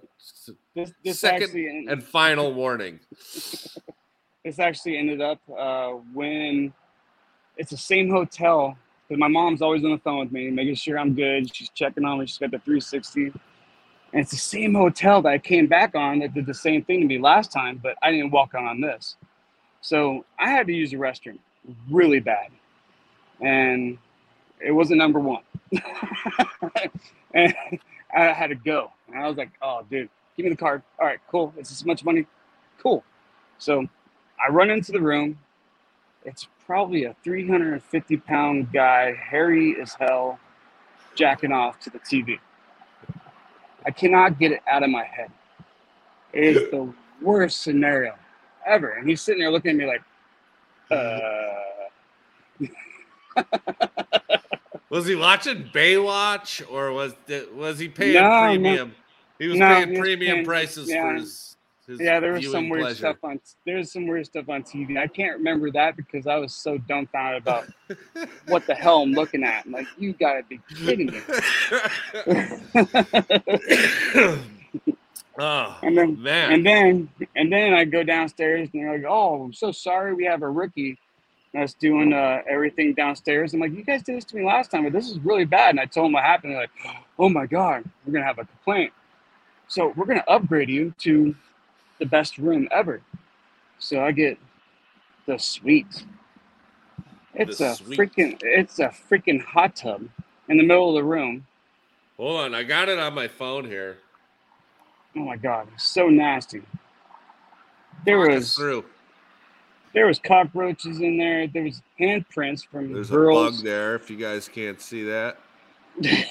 this 0.75 0.93
this 1.05 1.21
second 1.21 1.89
and 1.89 2.03
final 2.03 2.53
warning. 2.53 3.01
this 4.45 4.59
actually 4.59 4.97
ended 4.97 5.21
up 5.21 5.41
uh, 5.57 5.91
when 6.15 6.73
it's 7.57 7.71
the 7.71 7.77
same 7.77 8.11
hotel 8.11 8.77
because 9.09 9.19
my 9.19 9.29
mom's 9.29 9.63
always 9.63 9.85
on 9.85 9.93
the 9.93 9.99
phone 9.99 10.19
with 10.19 10.33
me, 10.33 10.51
making 10.51 10.75
sure 10.75 10.99
I'm 10.99 11.15
good. 11.15 11.55
She's 11.55 11.69
checking 11.71 12.05
on 12.05 12.19
me. 12.19 12.27
She's 12.27 12.39
got 12.39 12.51
the 12.51 12.59
360. 12.59 13.33
And 14.13 14.23
it's 14.23 14.31
the 14.31 14.37
same 14.37 14.75
hotel 14.75 15.23
that 15.23 15.29
I 15.29 15.39
came 15.39 15.67
back 15.67 15.95
on 15.95 16.21
that 16.21 16.35
did 16.35 16.47
the 16.47 16.55
same 16.55 16.83
thing 16.85 17.01
to 17.01 17.07
me 17.07 17.19
last 17.19 17.53
time, 17.53 17.79
but 17.83 17.97
I 18.03 18.11
didn't 18.11 18.31
walk 18.31 18.55
on 18.55 18.65
on 18.65 18.81
this. 18.81 19.17
So 19.87 20.25
I 20.37 20.51
had 20.51 20.67
to 20.67 20.73
use 20.73 20.91
the 20.91 20.97
restroom 20.97 21.39
really 21.89 22.19
bad. 22.19 22.49
And 23.41 23.99
it 24.61 24.73
wasn't 24.73 24.99
number 24.99 25.21
one. 25.21 25.45
and 27.35 27.55
I 28.13 28.25
had 28.33 28.49
to 28.49 28.57
go. 28.57 28.91
And 29.07 29.17
I 29.23 29.29
was 29.29 29.37
like, 29.37 29.51
oh, 29.63 29.87
dude, 29.89 30.09
give 30.37 30.43
me 30.43 30.51
the 30.51 30.57
card. 30.57 30.83
All 30.99 31.07
right, 31.07 31.21
cool. 31.31 31.55
It's 31.57 31.71
this 31.71 31.85
much 31.85 32.05
money. 32.05 32.27
Cool. 32.83 33.05
So 33.59 33.87
I 34.45 34.51
run 34.51 34.71
into 34.71 34.91
the 34.91 35.01
room. 35.01 35.39
It's 36.25 36.49
probably 36.67 37.05
a 37.05 37.15
350 37.23 38.17
pound 38.17 38.73
guy, 38.73 39.15
hairy 39.15 39.81
as 39.81 39.95
hell, 39.95 40.41
jacking 41.15 41.53
off 41.53 41.79
to 41.83 41.91
the 41.91 42.01
TV. 42.01 42.41
I 43.85 43.93
cannot 43.93 44.41
get 44.41 44.51
it 44.51 44.63
out 44.69 44.83
of 44.83 44.91
my 44.91 45.05
head. 45.05 45.31
It 46.33 46.57
is 46.57 46.71
the 46.73 46.93
worst 47.23 47.63
scenario 47.63 48.17
ever. 48.67 48.91
And 48.93 49.09
he's 49.09 49.21
sitting 49.21 49.41
there 49.41 49.51
looking 49.51 49.71
at 49.73 49.77
me 49.77 49.87
like, 49.87 50.03
uh. 50.91 51.53
was 54.89 55.07
he 55.07 55.15
watching 55.15 55.65
Baywatch 55.75 56.63
or 56.71 56.93
was 56.93 57.15
was 57.55 57.79
he 57.79 57.89
paying 57.89 58.15
No, 58.15 58.23
no. 58.23 58.45
premium? 58.47 58.95
He 59.39 59.49
was 59.49 59.59
No, 59.59 59.67
paying 59.69 59.89
he 59.89 59.91
was 59.93 60.01
premium 60.01 60.35
paying- 60.37 60.47
prices 60.47 60.89
yeah. 60.89 61.03
for 61.03 61.15
his, 61.15 61.57
his 61.87 62.01
yeah, 62.01 62.19
there 62.21 62.33
was 62.33 62.51
some 62.51 62.69
weird 62.69 62.83
pleasure. 62.85 62.97
stuff 62.97 63.17
on 63.23 63.39
there's 63.67 63.93
some 63.93 64.07
weird 64.07 64.27
stuff 64.27 64.49
on 64.49 64.63
TV. 64.63 64.97
I 64.99 65.07
can't 65.07 65.37
remember 65.37 65.71
that 65.73 65.97
because 65.97 66.27
I 66.27 66.37
was 66.37 66.55
so 66.55 66.79
dumbfounded 66.79 67.43
about 67.43 67.67
what 68.47 68.67
the 68.67 68.75
hell 68.75 69.03
I'm 69.03 69.13
looking 69.13 69.45
at. 69.45 69.67
I'm 69.67 69.73
like, 69.73 69.87
you 69.99 70.13
gotta 70.15 70.43
be 70.49 70.61
kidding 70.75 71.07
me. 71.09 71.21
oh 75.39 75.77
and 75.83 75.97
then 75.99 76.19
man, 76.19 76.47
and 76.47 76.67
then 76.67 77.11
and 77.37 77.53
then 77.53 77.75
I 77.75 77.85
go 77.85 78.03
downstairs 78.03 78.69
and 78.73 78.83
they're 78.85 78.95
like, 78.99 79.07
"Oh, 79.09 79.43
I'm 79.45 79.53
so 79.53 79.73
sorry, 79.73 80.15
we 80.15 80.25
have 80.27 80.43
a 80.43 80.51
rookie 80.51 80.99
that's 81.55 81.75
doing 81.75 82.13
uh, 82.13 82.43
everything 82.51 82.95
downstairs." 82.95 83.55
I'm 83.55 83.61
like, 83.61 83.73
"You 83.75 83.85
guys 83.85 84.03
did 84.03 84.17
this 84.19 84.25
to 84.27 84.37
me 84.37 84.45
last 84.47 84.71
time, 84.71 84.85
but 84.85 84.93
this 84.93 85.11
is 85.11 85.19
really 85.21 85.45
bad." 85.47 85.71
And 85.71 85.81
I 85.81 85.87
told 85.87 86.07
them 86.07 86.13
what 86.15 86.25
happened. 86.25 86.55
They're 86.55 86.63
like, 86.63 86.71
"Oh 87.19 87.29
my 87.29 87.47
god, 87.47 87.85
we're 88.07 88.13
gonna 88.15 88.27
have 88.27 88.39
a 88.39 88.47
complaint. 88.47 88.93
So 89.69 89.93
we're 89.97 90.07
gonna 90.07 90.25
upgrade 90.29 90.71
you 90.71 90.95
to 91.01 91.35
the 92.01 92.07
best 92.07 92.39
room 92.39 92.69
ever." 92.73 93.03
So 93.79 94.05
I 94.05 94.13
get 94.13 94.39
the 95.27 95.39
suite. 95.39 96.05
It's 97.35 97.61
The 97.61 97.61
a 97.61 97.79
suite. 97.79 97.99
freaking 97.99 98.39
it's 98.43 98.79
a 98.81 98.89
freaking 99.11 99.43
hot 99.43 99.77
tub 99.77 100.09
in 100.49 100.59
the 100.59 100.65
middle 100.65 100.91
of 100.91 100.97
the 100.97 101.09
room. 101.09 101.47
hold 102.19 102.41
on, 102.41 102.55
I 102.55 102.65
got 102.65 102.89
it 102.89 102.99
on 102.99 103.15
my 103.15 103.29
phone 103.29 103.67
here. 103.67 103.99
Oh 105.17 105.21
my 105.21 105.37
god, 105.37 105.69
so 105.79 106.09
nasty. 106.09 106.63
There 108.05 108.19
Walk 108.19 108.29
was 108.29 108.55
through. 108.55 108.85
There 109.95 110.07
was 110.07 110.19
cockroaches 110.19 111.01
in 111.01 111.17
there. 111.17 111.47
There 111.49 111.63
was 111.63 111.81
handprints 111.99 112.67
from 112.67 112.93
There's 112.93 113.09
girls. 113.11 113.49
a 113.49 113.51
bug 113.57 113.65
there. 113.65 113.95
If 113.95 114.11
you 114.11 114.17
guys 114.19 114.47
can't 114.49 114.81
see 114.81 115.05
that. 115.05 115.39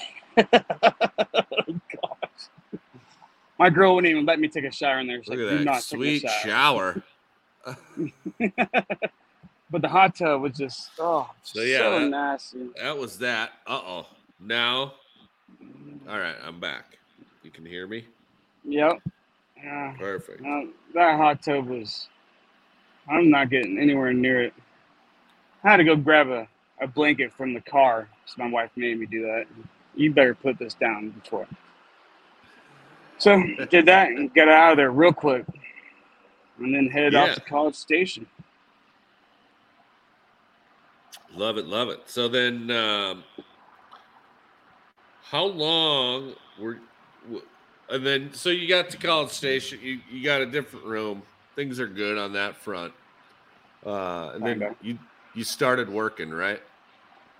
My 3.58 3.70
girl 3.70 3.94
wouldn't 3.94 4.10
even 4.10 4.26
let 4.26 4.38
me 4.38 4.48
take 4.48 4.64
a 4.64 4.70
shower 4.70 5.00
in 5.00 5.06
there. 5.06 5.22
She's 5.22 5.28
look 5.30 5.38
like, 5.38 5.46
at 5.48 5.50
"Do 5.50 5.58
that 5.58 5.64
not 5.64 5.82
sweet 5.82 6.22
shower." 6.44 7.02
shower. 7.66 8.52
But 9.68 9.82
the 9.82 9.88
hot 9.88 10.14
tub 10.14 10.42
was 10.42 10.56
just 10.56 10.90
oh, 11.00 11.28
So, 11.42 11.60
yeah, 11.62 11.78
so 11.78 11.98
that- 11.98 12.08
nasty. 12.08 12.68
That 12.80 12.96
was 12.96 13.18
that. 13.18 13.50
Uh 13.66 13.80
oh. 13.84 14.06
Now, 14.38 14.94
all 16.08 16.18
right, 16.20 16.36
I'm 16.46 16.60
back. 16.60 16.98
You 17.42 17.50
can 17.50 17.66
hear 17.66 17.88
me. 17.88 18.04
Yep. 18.66 19.02
Yeah. 19.62 19.94
Perfect. 19.98 20.42
Uh, 20.46 20.60
that 20.94 21.16
hot 21.18 21.42
tub 21.42 21.68
was. 21.68 22.08
I'm 23.08 23.30
not 23.30 23.50
getting 23.50 23.78
anywhere 23.78 24.12
near 24.12 24.44
it. 24.44 24.54
I 25.64 25.70
had 25.72 25.76
to 25.78 25.84
go 25.84 25.96
grab 25.96 26.28
a, 26.28 26.48
a 26.80 26.86
blanket 26.86 27.32
from 27.32 27.54
the 27.54 27.60
car. 27.60 28.08
So 28.26 28.34
my 28.38 28.50
wife 28.50 28.70
made 28.76 28.98
me 28.98 29.06
do 29.06 29.22
that. 29.22 29.44
You 29.94 30.12
better 30.12 30.34
put 30.34 30.58
this 30.58 30.74
down 30.74 31.10
before. 31.10 31.46
So 33.18 33.42
did 33.70 33.86
that 33.86 34.08
and 34.10 34.32
got 34.34 34.48
out 34.48 34.72
of 34.72 34.76
there 34.78 34.90
real 34.92 35.12
quick, 35.12 35.46
and 36.58 36.74
then 36.74 36.88
headed 36.88 37.14
Yeah. 37.14 37.24
off 37.24 37.34
to 37.36 37.40
College 37.42 37.76
Station. 37.76 38.26
Love 41.34 41.58
it, 41.58 41.66
love 41.66 41.88
it. 41.90 42.02
So 42.06 42.28
then, 42.28 42.70
um, 42.70 43.24
how 45.22 45.44
long 45.46 46.34
were, 46.58 46.80
and 47.90 48.04
then 48.06 48.32
so 48.32 48.50
you 48.50 48.68
got 48.68 48.90
to 48.90 48.96
College 48.96 49.30
Station. 49.30 49.78
You 49.82 50.00
you 50.10 50.24
got 50.24 50.40
a 50.40 50.46
different 50.46 50.86
room. 50.86 51.22
Things 51.54 51.80
are 51.80 51.86
good 51.86 52.18
on 52.18 52.32
that 52.34 52.56
front. 52.56 52.92
Uh, 53.84 54.32
and 54.34 54.44
then 54.46 54.76
you 54.82 54.98
you 55.34 55.44
started 55.44 55.88
working, 55.88 56.30
right? 56.30 56.60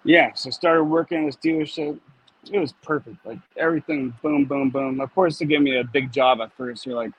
Yeah, 0.04 0.32
so 0.35 0.50
started 0.50 0.85
working 0.85 1.26
at 1.26 1.26
this 1.26 1.37
dealership. 1.37 1.98
It 2.52 2.59
was 2.61 2.72
perfect. 2.72 3.24
Like 3.26 3.38
everything, 3.56 4.14
boom, 4.22 4.44
boom, 4.44 4.70
boom. 4.70 5.00
Of 5.00 5.12
course, 5.14 5.38
they 5.38 5.46
gave 5.46 5.62
me 5.62 5.78
a 5.78 5.85
big 5.85 6.12
job 6.12 6.40
at 6.40 6.52
first. 6.52 6.87
You're 6.87 6.94
like, 6.94 7.11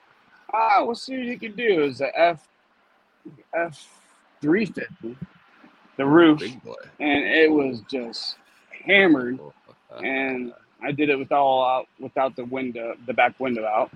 ah, 0.53 0.83
we'll 0.85 0.95
see 0.95 1.17
what 1.17 1.25
you 1.25 1.37
can 1.37 1.53
do. 1.55 1.83
It 1.83 2.01
F 2.15 2.47
F 3.53 4.01
three 4.39 4.65
fifty, 4.65 5.17
the 5.97 6.05
roof, 6.05 6.39
Big 6.39 6.63
boy. 6.63 6.75
and 6.99 7.25
it 7.25 7.51
was 7.51 7.81
just 7.91 8.37
hammered. 8.85 9.39
And 10.01 10.53
I 10.81 10.91
did 10.91 11.09
it 11.09 11.17
with 11.17 11.31
all 11.31 11.65
out 11.65 11.87
without 11.99 12.35
the 12.35 12.45
window, 12.45 12.95
the 13.07 13.13
back 13.13 13.39
window 13.39 13.65
out. 13.65 13.91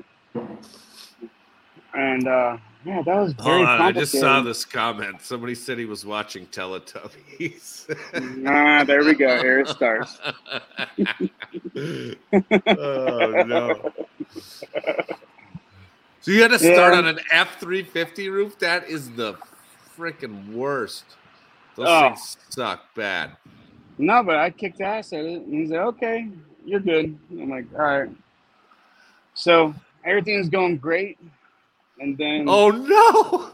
And 1.94 2.28
uh, 2.28 2.58
yeah, 2.86 3.02
that 3.04 3.15
was 3.15 3.34
very 3.34 3.58
Hold 3.58 3.67
on, 3.67 3.82
I 3.82 3.91
just 3.91 4.17
saw 4.17 4.41
this 4.41 4.63
comment. 4.65 5.22
Somebody 5.22 5.54
said 5.56 5.78
he 5.78 5.86
was 5.86 6.06
watching 6.06 6.48
Teletubbies. 6.48 7.96
Ah, 8.48 8.84
there 8.84 9.04
we 9.04 9.13
go. 9.13 9.38
Here 9.41 9.60
it 9.60 9.67
starts. 9.67 10.20
oh 12.67 13.44
no. 13.46 13.91
So 16.22 16.32
you 16.32 16.41
had 16.41 16.52
to 16.52 16.60
start 16.60 16.94
Yeah. 16.94 17.00
on 17.00 17.08
an 17.08 17.20
F 17.32 17.60
three 17.60 17.84
fifty 17.84 18.30
roof? 18.30 18.58
That 18.60 18.88
is 18.89 19.12
the 19.12 19.36
freaking 19.98 20.54
worst. 20.54 21.04
Those 21.76 21.88
Oh. 21.89 22.02
things 22.10 22.38
suck 22.50 22.94
bad. 22.96 23.32
No, 23.98 24.24
but 24.24 24.38
I 24.38 24.50
kicked 24.50 24.82
ass 24.82 25.13
at 25.13 25.26
it. 25.26 25.41
And 25.41 25.54
he's 25.54 25.70
like, 25.72 25.82
okay, 25.82 26.30
you're 26.65 26.80
good. 26.80 27.17
I'm 27.32 27.50
like, 27.50 27.65
all 27.74 27.86
right. 27.86 28.10
So 29.34 29.74
everything's 30.06 30.50
going 30.50 30.78
great. 30.78 31.17
And 32.00 32.17
then, 32.17 32.45
Oh 32.47 32.69
no! 32.69 33.52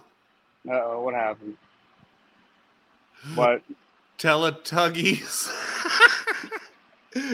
Uh 0.71 0.81
oh, 0.83 1.01
what 1.03 1.13
happened? 1.13 1.55
What? 3.35 3.61
Teletuggies. 4.17 5.51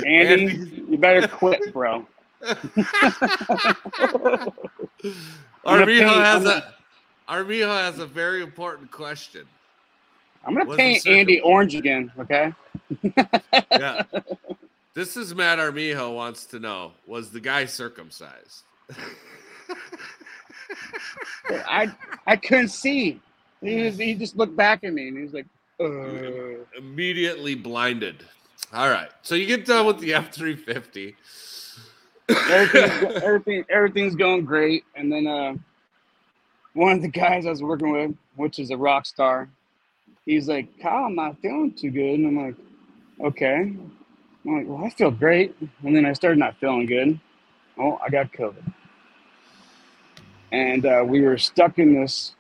Andy, 0.06 0.84
you 0.90 0.98
better 0.98 1.28
quit, 1.28 1.74
bro. 1.74 2.06
gonna 2.42 2.58
Armijo 5.66 6.08
has 6.08 6.46
a 6.46 6.74
Armijo 7.28 7.68
has 7.70 8.00
a 8.00 8.06
very 8.06 8.42
important 8.42 8.92
question. 8.92 9.46
I'm 10.46 10.54
going 10.56 10.66
to 10.66 10.70
Wasn't 10.70 10.80
paint. 10.80 11.08
Andy 11.08 11.40
orange 11.42 11.76
again, 11.76 12.12
okay? 12.20 12.54
Yeah. 13.72 14.04
This 14.94 15.18
is 15.18 15.34
Matt 15.34 15.60
Armijo 15.60 16.12
wants 16.12 16.46
to 16.48 16.60
know 16.60 16.94
was 17.08 17.32
the 17.32 17.40
guy 17.40 17.66
circumcised? 17.66 18.64
I 21.50 21.92
I 22.28 22.36
couldn't 22.36 22.70
see. 22.70 23.20
He, 23.62 23.84
was, 23.84 23.98
he 23.98 24.14
just 24.14 24.36
looked 24.36 24.56
back 24.56 24.84
at 24.84 24.94
me 24.94 25.08
and 25.08 25.18
he 25.18 25.24
was 25.24 25.34
like, 25.34 25.46
uh. 25.80 26.64
Immediately 26.78 27.56
blinded. 27.56 28.24
All 28.74 28.90
right. 28.90 29.10
So 29.22 29.36
you 29.36 29.46
get 29.46 29.66
done 29.66 29.86
with 29.86 30.00
the 30.00 30.14
F 30.14 30.34
350. 30.34 31.16
everything's, 32.30 33.04
everything 33.24 33.66
everything's 33.70 34.16
going 34.16 34.46
great. 34.46 34.84
And 34.96 35.12
then 35.12 35.28
uh, 35.28 35.56
one 36.74 36.94
of 36.94 37.02
the 37.02 37.08
guys 37.08 37.46
I 37.46 37.50
was 37.50 37.64
working 37.64 37.92
with, 37.92 38.16
which 38.36 38.60
is 38.60 38.72
a 38.72 38.78
rock 38.78 39.06
star, 39.06 39.50
he's 40.26 40.48
like, 40.48 40.68
Kyle, 40.82 41.06
I'm 41.06 41.16
not 41.16 41.40
feeling 41.42 41.74
too 41.74 41.92
good. 41.92 42.20
And 42.20 42.28
I'm 42.28 42.46
like, 42.46 42.56
okay. 43.28 43.74
I'm 44.46 44.58
like, 44.58 44.68
well, 44.68 44.84
I 44.84 44.90
feel 44.90 45.12
great. 45.12 45.56
And 45.84 45.96
then 45.96 46.06
I 46.06 46.14
started 46.14 46.40
not 46.40 46.58
feeling 46.58 46.86
good. 46.86 47.20
Oh, 47.78 48.00
I 48.06 48.10
got 48.10 48.32
COVID. 48.34 48.74
And 50.52 50.86
uh, 50.86 51.04
we 51.08 51.22
were 51.22 51.38
stuck 51.38 51.80
in 51.80 51.94
this, 51.94 52.36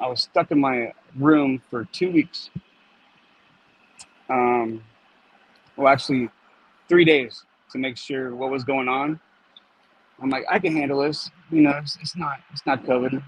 I 0.00 0.08
was 0.08 0.22
stuck 0.22 0.50
in 0.50 0.60
my 0.60 0.92
room 1.16 1.60
for 1.70 1.84
two 1.92 2.10
weeks. 2.10 2.50
Um, 4.30 4.82
well, 5.76 5.88
actually, 5.88 6.30
three 6.88 7.04
days 7.04 7.44
to 7.72 7.78
make 7.78 7.96
sure 7.96 8.34
what 8.34 8.50
was 8.50 8.64
going 8.64 8.88
on. 8.88 9.20
I'm 10.22 10.30
like, 10.30 10.44
I 10.48 10.58
can 10.58 10.74
handle 10.74 11.02
this. 11.02 11.30
You 11.50 11.62
know, 11.62 11.72
it's, 11.82 11.98
it's 12.00 12.16
not 12.16 12.38
it's 12.52 12.64
not 12.64 12.84
COVID. 12.84 13.22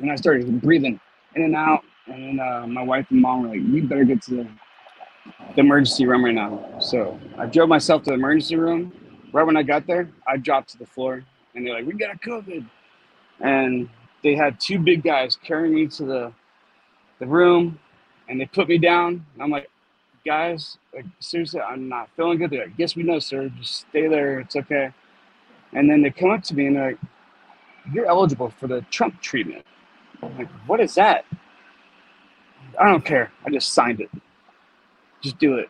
And 0.00 0.10
I 0.10 0.16
started 0.16 0.60
breathing 0.60 1.00
in 1.36 1.42
and 1.42 1.56
out. 1.56 1.82
And 2.06 2.38
then 2.38 2.46
uh, 2.46 2.66
my 2.66 2.82
wife 2.82 3.06
and 3.10 3.20
mom 3.20 3.42
were 3.42 3.48
like, 3.50 3.60
you 3.60 3.84
better 3.84 4.04
get 4.04 4.20
to 4.22 4.36
the 4.36 4.48
the 5.54 5.60
emergency 5.60 6.06
room 6.06 6.24
right 6.24 6.34
now. 6.34 6.78
So 6.80 7.18
I 7.38 7.46
drove 7.46 7.68
myself 7.68 8.02
to 8.04 8.10
the 8.10 8.14
emergency 8.14 8.56
room. 8.56 8.92
Right 9.32 9.44
when 9.44 9.56
I 9.56 9.62
got 9.62 9.86
there, 9.86 10.10
I 10.26 10.36
dropped 10.36 10.70
to 10.70 10.78
the 10.78 10.86
floor, 10.86 11.24
and 11.54 11.66
they're 11.66 11.74
like, 11.74 11.86
"We 11.86 11.94
got 11.94 12.20
COVID," 12.22 12.66
and 13.40 13.88
they 14.22 14.34
had 14.34 14.60
two 14.60 14.78
big 14.78 15.02
guys 15.02 15.36
carrying 15.36 15.74
me 15.74 15.86
to 15.88 16.04
the 16.04 16.32
the 17.20 17.26
room, 17.26 17.78
and 18.28 18.40
they 18.40 18.46
put 18.46 18.68
me 18.68 18.78
down. 18.78 19.26
And 19.34 19.42
I'm 19.42 19.50
like, 19.50 19.70
"Guys, 20.26 20.78
like 20.94 21.06
seriously, 21.20 21.60
I'm 21.60 21.88
not 21.88 22.10
feeling 22.16 22.38
good." 22.38 22.50
They're 22.50 22.66
like, 22.66 22.74
"Yes, 22.78 22.96
we 22.96 23.02
know, 23.04 23.18
sir. 23.18 23.48
Just 23.58 23.86
stay 23.88 24.08
there. 24.08 24.40
It's 24.40 24.56
okay." 24.56 24.92
And 25.72 25.90
then 25.90 26.02
they 26.02 26.10
come 26.10 26.30
up 26.30 26.42
to 26.44 26.54
me 26.56 26.66
and 26.66 26.76
they're 26.76 26.90
like, 26.92 26.98
"You're 27.92 28.06
eligible 28.06 28.50
for 28.50 28.66
the 28.66 28.82
Trump 28.90 29.20
treatment." 29.20 29.64
I'm 30.22 30.36
like, 30.38 30.50
"What 30.66 30.80
is 30.80 30.94
that?" 30.96 31.24
I 32.80 32.88
don't 32.88 33.04
care. 33.04 33.32
I 33.46 33.50
just 33.50 33.72
signed 33.72 34.00
it. 34.00 34.10
Just 35.22 35.38
do 35.38 35.56
it. 35.58 35.68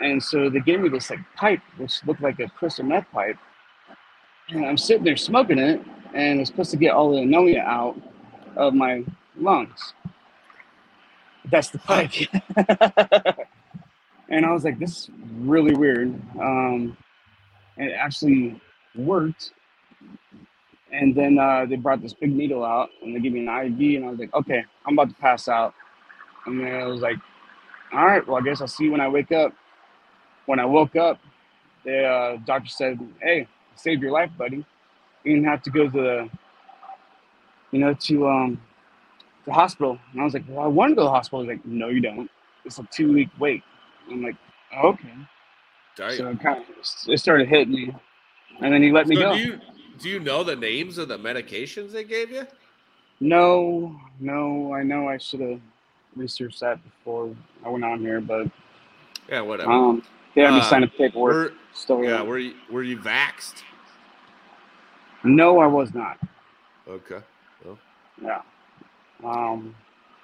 And 0.00 0.22
so 0.22 0.48
they 0.48 0.60
gave 0.60 0.80
me 0.80 0.88
this 0.88 1.10
like 1.10 1.20
pipe, 1.36 1.60
which 1.76 2.04
looked 2.06 2.22
like 2.22 2.38
a 2.40 2.48
crystal 2.48 2.84
meth 2.84 3.10
pipe. 3.12 3.36
And 4.48 4.64
I'm 4.64 4.78
sitting 4.78 5.04
there 5.04 5.16
smoking 5.16 5.58
it, 5.58 5.82
and 6.14 6.40
it's 6.40 6.50
supposed 6.50 6.70
to 6.70 6.76
get 6.76 6.94
all 6.94 7.12
the 7.12 7.22
ammonia 7.22 7.60
out 7.60 8.00
of 8.56 8.74
my 8.74 9.04
lungs. 9.36 9.92
That's 11.50 11.70
the 11.70 11.78
pipe. 11.78 12.12
and 14.28 14.46
I 14.46 14.52
was 14.52 14.64
like, 14.64 14.78
this 14.78 14.90
is 14.90 15.10
really 15.38 15.74
weird. 15.74 16.08
Um, 16.38 16.96
and 17.76 17.90
it 17.90 17.94
actually 17.94 18.60
worked. 18.94 19.52
And 20.92 21.14
then 21.14 21.38
uh, 21.38 21.66
they 21.66 21.76
brought 21.76 22.00
this 22.00 22.14
big 22.14 22.34
needle 22.34 22.64
out 22.64 22.88
and 23.02 23.14
they 23.14 23.20
gave 23.20 23.32
me 23.32 23.46
an 23.46 23.48
IV, 23.48 23.96
and 23.96 24.06
I 24.06 24.10
was 24.10 24.18
like, 24.18 24.32
okay, 24.34 24.64
I'm 24.86 24.94
about 24.94 25.10
to 25.10 25.14
pass 25.16 25.48
out. 25.48 25.74
And 26.46 26.60
then 26.60 26.74
I 26.74 26.86
was 26.86 27.02
like, 27.02 27.16
all 27.92 28.06
right, 28.06 28.26
well, 28.26 28.36
I 28.36 28.42
guess 28.42 28.60
I'll 28.60 28.68
see 28.68 28.84
you 28.84 28.92
when 28.92 29.00
I 29.00 29.08
wake 29.08 29.32
up. 29.32 29.52
When 30.46 30.58
I 30.60 30.64
woke 30.64 30.96
up, 30.96 31.18
the 31.84 32.04
uh, 32.04 32.36
doctor 32.46 32.68
said, 32.68 32.98
hey, 33.22 33.46
saved 33.76 34.02
your 34.02 34.12
life, 34.12 34.30
buddy. 34.38 34.64
You 35.24 35.34
didn't 35.34 35.48
have 35.48 35.62
to 35.62 35.70
go 35.70 35.84
to 35.84 35.90
the, 35.90 36.30
you 37.70 37.80
know, 37.80 37.94
to 37.94 38.28
um, 38.28 38.60
the 39.46 39.52
hospital. 39.52 39.98
And 40.12 40.20
I 40.20 40.24
was 40.24 40.34
like, 40.34 40.44
well, 40.48 40.60
I 40.64 40.66
want 40.68 40.92
to 40.92 40.94
go 40.96 41.02
to 41.02 41.06
the 41.06 41.10
hospital. 41.10 41.40
He's 41.40 41.48
like, 41.48 41.66
no, 41.66 41.88
you 41.88 42.00
don't. 42.00 42.30
It's 42.64 42.78
a 42.78 42.84
two 42.84 43.12
week 43.12 43.28
wait. 43.38 43.62
I'm 44.10 44.22
like, 44.22 44.36
oh, 44.76 44.88
okay. 44.90 45.12
Damn. 45.96 46.10
So 46.10 46.28
it 46.28 46.40
kind 46.40 46.62
of 46.62 46.66
it 47.08 47.18
started 47.18 47.48
hitting 47.48 47.74
me, 47.74 47.94
and 48.60 48.72
then 48.72 48.82
he 48.82 48.92
let 48.92 49.08
me 49.08 49.16
So 49.16 49.22
go. 49.22 49.32
do 49.34 49.38
you 49.40 49.60
do 49.98 50.08
you 50.08 50.20
know 50.20 50.44
the 50.44 50.56
names 50.56 50.96
of 50.98 51.08
the 51.08 51.18
medications 51.18 51.92
they 51.92 52.04
gave 52.04 52.30
you? 52.30 52.46
No, 53.20 53.98
no, 54.20 54.72
I 54.72 54.82
know 54.84 55.08
I 55.08 55.18
should 55.18 55.40
have 55.40 55.60
researched 56.18 56.60
that 56.60 56.82
before 56.84 57.34
I 57.64 57.68
went 57.68 57.84
on 57.84 58.00
here, 58.00 58.20
but 58.20 58.48
Yeah, 59.28 59.40
whatever. 59.42 59.70
um, 59.70 60.02
they 60.34 60.42
had 60.42 60.52
me 60.52 60.58
Uh, 60.60 60.62
sign 60.62 60.82
a 60.82 60.88
paperwork. 60.88 61.52
were, 61.52 61.52
Still, 61.72 62.02
yeah, 62.04 62.22
were 62.22 62.38
you 62.38 62.54
were 62.70 62.82
you 62.82 62.98
vaxxed? 62.98 63.62
no, 65.24 65.58
I 65.60 65.66
was 65.66 65.94
not. 65.94 66.18
Okay, 66.88 67.20
Yeah. 68.22 68.40
Um, 69.22 69.74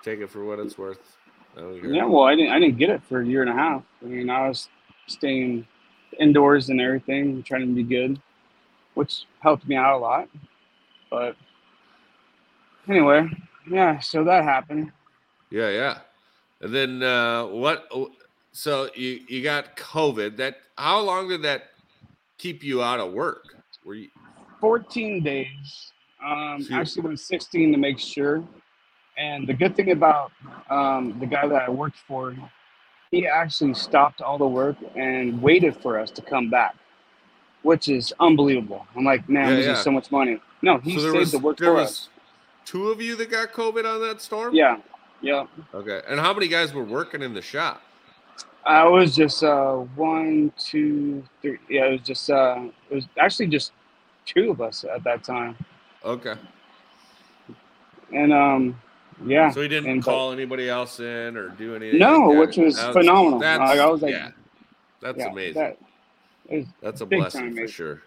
take 0.02 0.20
it 0.20 0.30
for 0.30 0.44
what 0.44 0.59
it's 0.59 0.76
worth. 0.78 1.16
I 1.57 1.61
don't 1.61 1.80
care. 1.80 1.90
yeah. 1.90 2.04
Well, 2.04 2.24
I 2.24 2.35
didn't. 2.35 2.52
I 2.52 2.59
didn't 2.59 2.78
get 2.78 2.90
it 2.90 3.02
for 3.09 3.20
a 3.20 3.26
year 3.26 3.42
and 3.42 3.50
a 3.50 3.54
half. 3.54 3.83
I 4.02 4.07
mean, 4.07 4.30
I 4.30 4.48
was 4.48 4.68
staying 5.07 5.66
indoors 6.18 6.68
and 6.70 6.80
everything, 6.80 7.42
trying 7.42 7.62
to 7.68 7.74
be 7.74 7.83
good, 7.83 8.20
which 8.94 9.24
helped 9.40 9.66
me 9.68 9.76
out 9.76 9.94
a 9.96 9.98
lot. 9.98 10.28
But 11.11 11.37
anyway, 12.88 13.28
yeah. 13.70 13.98
So 14.00 14.24
that 14.24 14.44
happened. 14.44 14.90
Yeah, 15.54 15.70
yeah. 15.70 15.98
And 16.60 16.74
then 16.74 17.02
uh, 17.02 17.46
what? 17.46 17.88
So 18.50 18.88
you 18.96 19.20
you 19.28 19.40
got 19.42 19.76
COVID. 19.76 20.36
That 20.36 20.56
how 20.76 20.98
long 21.00 21.28
did 21.28 21.42
that 21.42 21.70
keep 22.38 22.64
you 22.64 22.82
out 22.82 22.98
of 22.98 23.12
work? 23.12 23.44
Were 23.84 23.94
you 23.94 24.08
14 24.60 25.22
days. 25.22 25.92
Um, 26.24 26.66
actually 26.72 27.02
went 27.02 27.20
16 27.20 27.70
to 27.72 27.78
make 27.78 27.98
sure. 27.98 28.42
And 29.18 29.46
the 29.46 29.52
good 29.52 29.76
thing 29.76 29.90
about 29.92 30.32
um, 30.70 31.16
the 31.20 31.26
guy 31.26 31.46
that 31.46 31.62
I 31.62 31.70
worked 31.70 31.98
for, 32.08 32.34
he 33.10 33.26
actually 33.26 33.74
stopped 33.74 34.22
all 34.22 34.38
the 34.38 34.46
work 34.48 34.76
and 34.96 35.40
waited 35.40 35.76
for 35.76 35.98
us 36.00 36.10
to 36.12 36.22
come 36.22 36.48
back, 36.50 36.74
which 37.62 37.88
is 37.88 38.12
unbelievable. 38.18 38.86
I'm 38.96 39.04
like, 39.04 39.28
man, 39.28 39.50
Yeah, 39.50 39.56
this 39.56 39.66
yeah. 39.66 39.72
is 39.72 39.80
so 39.80 39.90
much 39.90 40.10
money. 40.10 40.40
No, 40.62 40.78
he 40.78 40.94
so 40.94 41.00
saved 41.12 41.16
was 41.18 41.32
the 41.32 41.38
work 41.38 41.58
for 41.58 41.74
was 41.74 41.88
us. 41.90 42.08
two 42.64 42.88
of 42.88 43.00
you 43.02 43.14
that 43.16 43.30
got 43.30 43.52
COVID 43.52 43.84
on 43.84 44.00
that 44.00 44.22
storm? 44.22 44.54
Yeah, 44.54 44.78
yeah. 45.24 45.46
Okay. 45.74 46.02
And 46.08 46.20
how 46.20 46.32
many 46.34 46.48
guys 46.48 46.72
were 46.74 46.84
working 46.84 47.22
in 47.22 47.34
the 47.34 47.42
shop? 47.42 47.82
I 48.66 48.87
was 48.87 49.14
just 49.14 49.42
uh, 49.42 49.74
one, 49.96 50.52
two, 50.58 51.22
three. 51.42 51.58
Yeah, 51.68 51.87
it 51.87 51.92
was 51.92 52.00
just 52.02 52.30
uh, 52.30 52.68
it 52.90 52.94
was 52.94 53.06
actually 53.18 53.48
just 53.48 53.72
two 54.26 54.50
of 54.50 54.60
us 54.60 54.84
at 54.84 55.02
that 55.04 55.22
time. 55.24 55.56
Okay. 56.04 56.34
And 58.12 58.32
um, 58.32 58.80
yeah. 59.24 59.50
So 59.50 59.60
he 59.60 59.68
didn't 59.68 59.90
and- 59.90 60.02
call 60.02 60.32
anybody 60.32 60.68
else 60.68 61.00
in 61.00 61.37
or 61.37 61.48
do 61.50 61.74
anything. 61.74 61.98
No, 61.98 62.28
like 62.28 62.38
which 62.38 62.56
was 62.56 62.76
That's- 62.76 62.94
phenomenal. 62.94 63.38
That's, 63.38 63.60
Like, 63.60 63.78
I 63.78 63.87
was 63.87 64.02
like, 64.02 64.12
yeah, 64.12 64.30
that's 65.00 65.18
yeah, 65.18 65.30
amazing. 65.30 65.54
That, 65.54 65.78
was 66.48 66.66
that's 66.82 67.00
a 67.00 67.06
blessing 67.06 67.56
for 67.56 67.68
sure. 67.68 68.02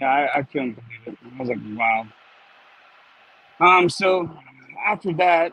Yeah, 0.00 0.10
I, 0.10 0.38
I 0.38 0.42
couldn't 0.42 0.74
believe 0.74 1.18
it. 1.18 1.18
I 1.36 1.40
was 1.40 1.48
like, 1.48 1.58
wow. 1.76 2.06
Um, 3.60 3.88
so 3.88 4.30
after 4.86 5.12
that, 5.14 5.52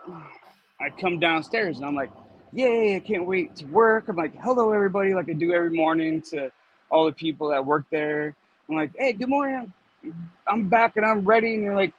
I 0.80 0.90
come 0.90 1.20
downstairs 1.20 1.78
and 1.78 1.86
I'm 1.86 1.96
like, 1.96 2.12
yay, 2.52 2.96
I 2.96 3.00
can't 3.00 3.26
wait 3.26 3.56
to 3.58 3.66
work. 3.66 4.08
I'm 4.08 4.16
like, 4.16 4.34
hello, 4.42 4.72
everybody, 4.72 5.14
like 5.14 5.30
I 5.30 5.34
do 5.34 5.54
every 5.54 5.70
morning 5.70 6.22
to 6.32 6.52
all 6.90 7.06
the 7.06 7.12
people 7.12 7.50
that 7.50 7.66
work 7.66 7.86
there. 7.92 8.36
I'm 8.70 8.76
like, 8.76 8.92
hey, 8.98 9.14
good 9.14 9.30
morning. 9.30 9.72
I'm 10.48 10.68
back 10.68 10.98
and 10.98 11.06
I'm 11.06 11.24
ready. 11.24 11.56
And 11.56 11.64
you're 11.64 11.76
like, 11.76 11.94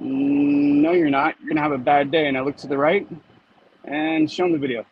"Mm, 0.00 0.82
no, 0.82 0.92
you're 0.92 1.10
not. 1.10 1.36
You're 1.38 1.48
going 1.48 1.56
to 1.56 1.62
have 1.62 1.72
a 1.72 1.78
bad 1.78 2.10
day. 2.10 2.26
And 2.26 2.36
I 2.36 2.40
look 2.40 2.56
to 2.58 2.66
the 2.66 2.76
right 2.76 3.06
and 3.84 4.30
show 4.30 4.44
them 4.44 4.52
the 4.52 4.58
video. 4.58 4.84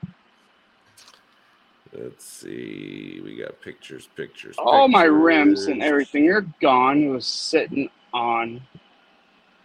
Let's 1.93 2.25
see. 2.25 3.21
We 3.23 3.37
got 3.37 3.61
pictures, 3.61 4.09
pictures. 4.17 4.57
All 4.59 4.89
my 4.89 5.05
rims 5.05 5.67
and 5.67 5.81
pictures. 5.81 5.89
everything 5.89 6.31
are 6.31 6.47
gone. 6.61 7.03
It 7.03 7.09
was 7.09 7.27
sitting 7.27 7.91
on 8.15 8.63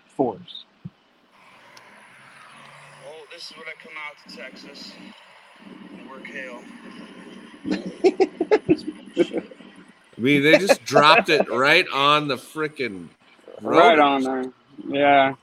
fours. 0.07 0.65
This 3.37 3.51
is 3.51 3.57
when 3.57 3.67
I 3.67 3.73
come 3.83 3.93
out 4.03 4.15
to 4.27 4.35
Texas 4.35 4.93
and 5.93 6.09
work 6.09 6.25
hail. 6.25 6.63
I 10.17 10.19
mean, 10.19 10.41
they 10.41 10.57
just 10.57 10.83
dropped 10.83 11.29
it 11.29 11.47
right 11.47 11.85
on 11.93 12.27
the 12.27 12.37
freaking 12.37 13.09
Right 13.61 13.99
on 13.99 14.23
there. 14.23 14.51
Yeah. 14.87 15.35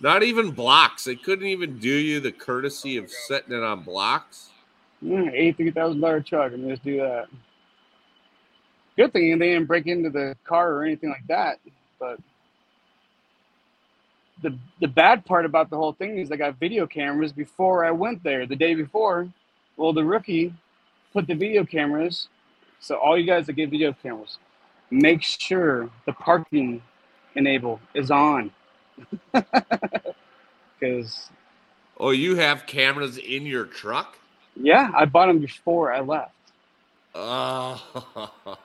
Not 0.00 0.22
even 0.22 0.52
blocks. 0.52 1.04
They 1.04 1.16
couldn't 1.16 1.48
even 1.48 1.78
do 1.78 1.90
you 1.90 2.18
the 2.18 2.32
courtesy 2.32 2.96
of 2.96 3.10
setting 3.10 3.52
it 3.52 3.62
on 3.62 3.82
blocks. 3.82 4.48
Yeah, 5.02 5.28
eighty-three 5.30 5.72
thousand 5.72 6.00
dollar 6.00 6.22
truck, 6.22 6.54
and 6.54 6.66
just 6.66 6.82
do 6.82 6.96
that. 6.96 7.26
Good 8.96 9.12
thing 9.12 9.38
they 9.38 9.50
didn't 9.50 9.66
break 9.66 9.86
into 9.86 10.08
the 10.08 10.34
car 10.44 10.72
or 10.72 10.82
anything 10.82 11.10
like 11.10 11.26
that. 11.28 11.60
But 12.00 12.20
the 14.42 14.56
the 14.80 14.88
bad 14.88 15.24
part 15.24 15.44
about 15.44 15.70
the 15.70 15.76
whole 15.76 15.92
thing 15.92 16.18
is 16.18 16.30
I 16.32 16.36
got 16.36 16.58
video 16.58 16.86
cameras 16.86 17.32
before 17.32 17.84
I 17.84 17.90
went 17.90 18.22
there. 18.22 18.46
The 18.46 18.56
day 18.56 18.74
before, 18.74 19.28
well, 19.76 19.92
the 19.92 20.04
rookie 20.04 20.54
put 21.12 21.26
the 21.26 21.34
video 21.34 21.64
cameras. 21.64 22.28
So 22.80 22.96
all 22.96 23.18
you 23.18 23.26
guys 23.26 23.46
that 23.46 23.54
get 23.54 23.70
video 23.70 23.92
cameras, 23.92 24.38
make 24.90 25.22
sure 25.22 25.90
the 26.06 26.12
parking 26.12 26.82
enable 27.34 27.80
is 27.94 28.10
on. 28.10 28.52
Because 30.80 31.30
Oh, 31.98 32.10
you 32.10 32.36
have 32.36 32.66
cameras 32.66 33.18
in 33.18 33.46
your 33.46 33.64
truck? 33.66 34.18
yeah, 34.56 34.90
I 34.94 35.04
bought 35.04 35.26
them 35.26 35.40
before 35.40 35.92
I 35.92 36.00
left. 36.00 36.32
Oh. 37.14 37.82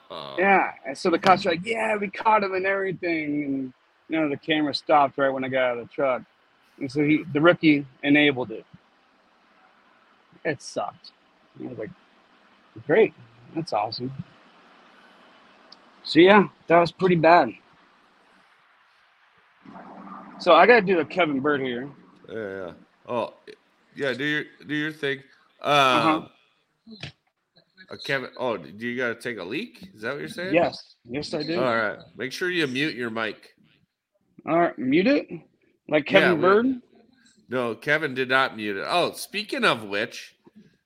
Yeah, 0.36 0.72
and 0.86 0.96
so 0.98 1.10
the 1.10 1.18
cops 1.18 1.46
are 1.46 1.50
like, 1.50 1.64
"Yeah, 1.64 1.96
we 1.96 2.08
caught 2.10 2.42
him 2.42 2.54
and 2.54 2.66
everything," 2.66 3.44
and 3.44 3.72
you 4.08 4.20
know 4.20 4.28
the 4.28 4.36
camera 4.36 4.74
stopped 4.74 5.18
right 5.18 5.30
when 5.30 5.44
I 5.44 5.48
got 5.48 5.62
out 5.64 5.78
of 5.78 5.88
the 5.88 5.92
truck, 5.94 6.22
and 6.78 6.90
so 6.90 7.02
he, 7.02 7.24
the 7.32 7.40
rookie, 7.40 7.86
enabled 8.02 8.50
it. 8.50 8.66
It 10.44 10.60
sucked. 10.62 11.12
I 11.62 11.68
was 11.68 11.78
like, 11.78 11.90
"Great, 12.86 13.14
that's 13.54 13.72
awesome." 13.72 14.12
So 16.02 16.20
yeah, 16.20 16.48
that 16.68 16.78
was 16.78 16.92
pretty 16.92 17.16
bad. 17.16 17.50
So 20.38 20.52
I 20.52 20.66
got 20.66 20.80
to 20.80 20.86
do 20.86 21.00
a 21.00 21.04
Kevin 21.04 21.40
Bird 21.40 21.60
here. 21.60 21.88
Yeah, 22.28 22.34
yeah. 22.66 22.72
Oh, 23.08 23.34
yeah. 23.94 24.12
Do 24.12 24.24
your 24.24 24.44
do 24.66 24.74
your 24.74 24.92
thing. 24.92 25.18
Um, 25.62 25.72
Uh-huh. 25.72 26.20
uh, 27.90 27.96
Kevin. 28.04 28.30
Oh, 28.38 28.56
do 28.56 28.86
you 28.86 28.96
got 28.96 29.08
to 29.08 29.14
take 29.14 29.38
a 29.38 29.44
leak? 29.44 29.88
Is 29.94 30.02
that 30.02 30.12
what 30.12 30.20
you're 30.20 30.28
saying? 30.28 30.54
Yes, 30.54 30.96
yes, 31.08 31.32
I 31.34 31.42
do. 31.42 31.58
All 31.58 31.76
right. 31.76 31.98
Make 32.16 32.32
sure 32.32 32.50
you 32.50 32.66
mute 32.66 32.94
your 32.94 33.10
mic. 33.10 33.53
All 34.46 34.58
right, 34.60 34.78
mute 34.78 35.06
it, 35.06 35.28
like 35.88 36.06
Kevin 36.06 36.36
we- 36.36 36.42
Bird. 36.42 36.66
No, 37.48 37.74
Kevin 37.74 38.14
did 38.14 38.28
not 38.28 38.56
mute 38.56 38.76
it. 38.78 38.86
Oh, 38.88 39.12
speaking 39.12 39.64
of 39.64 39.84
which, 39.84 40.34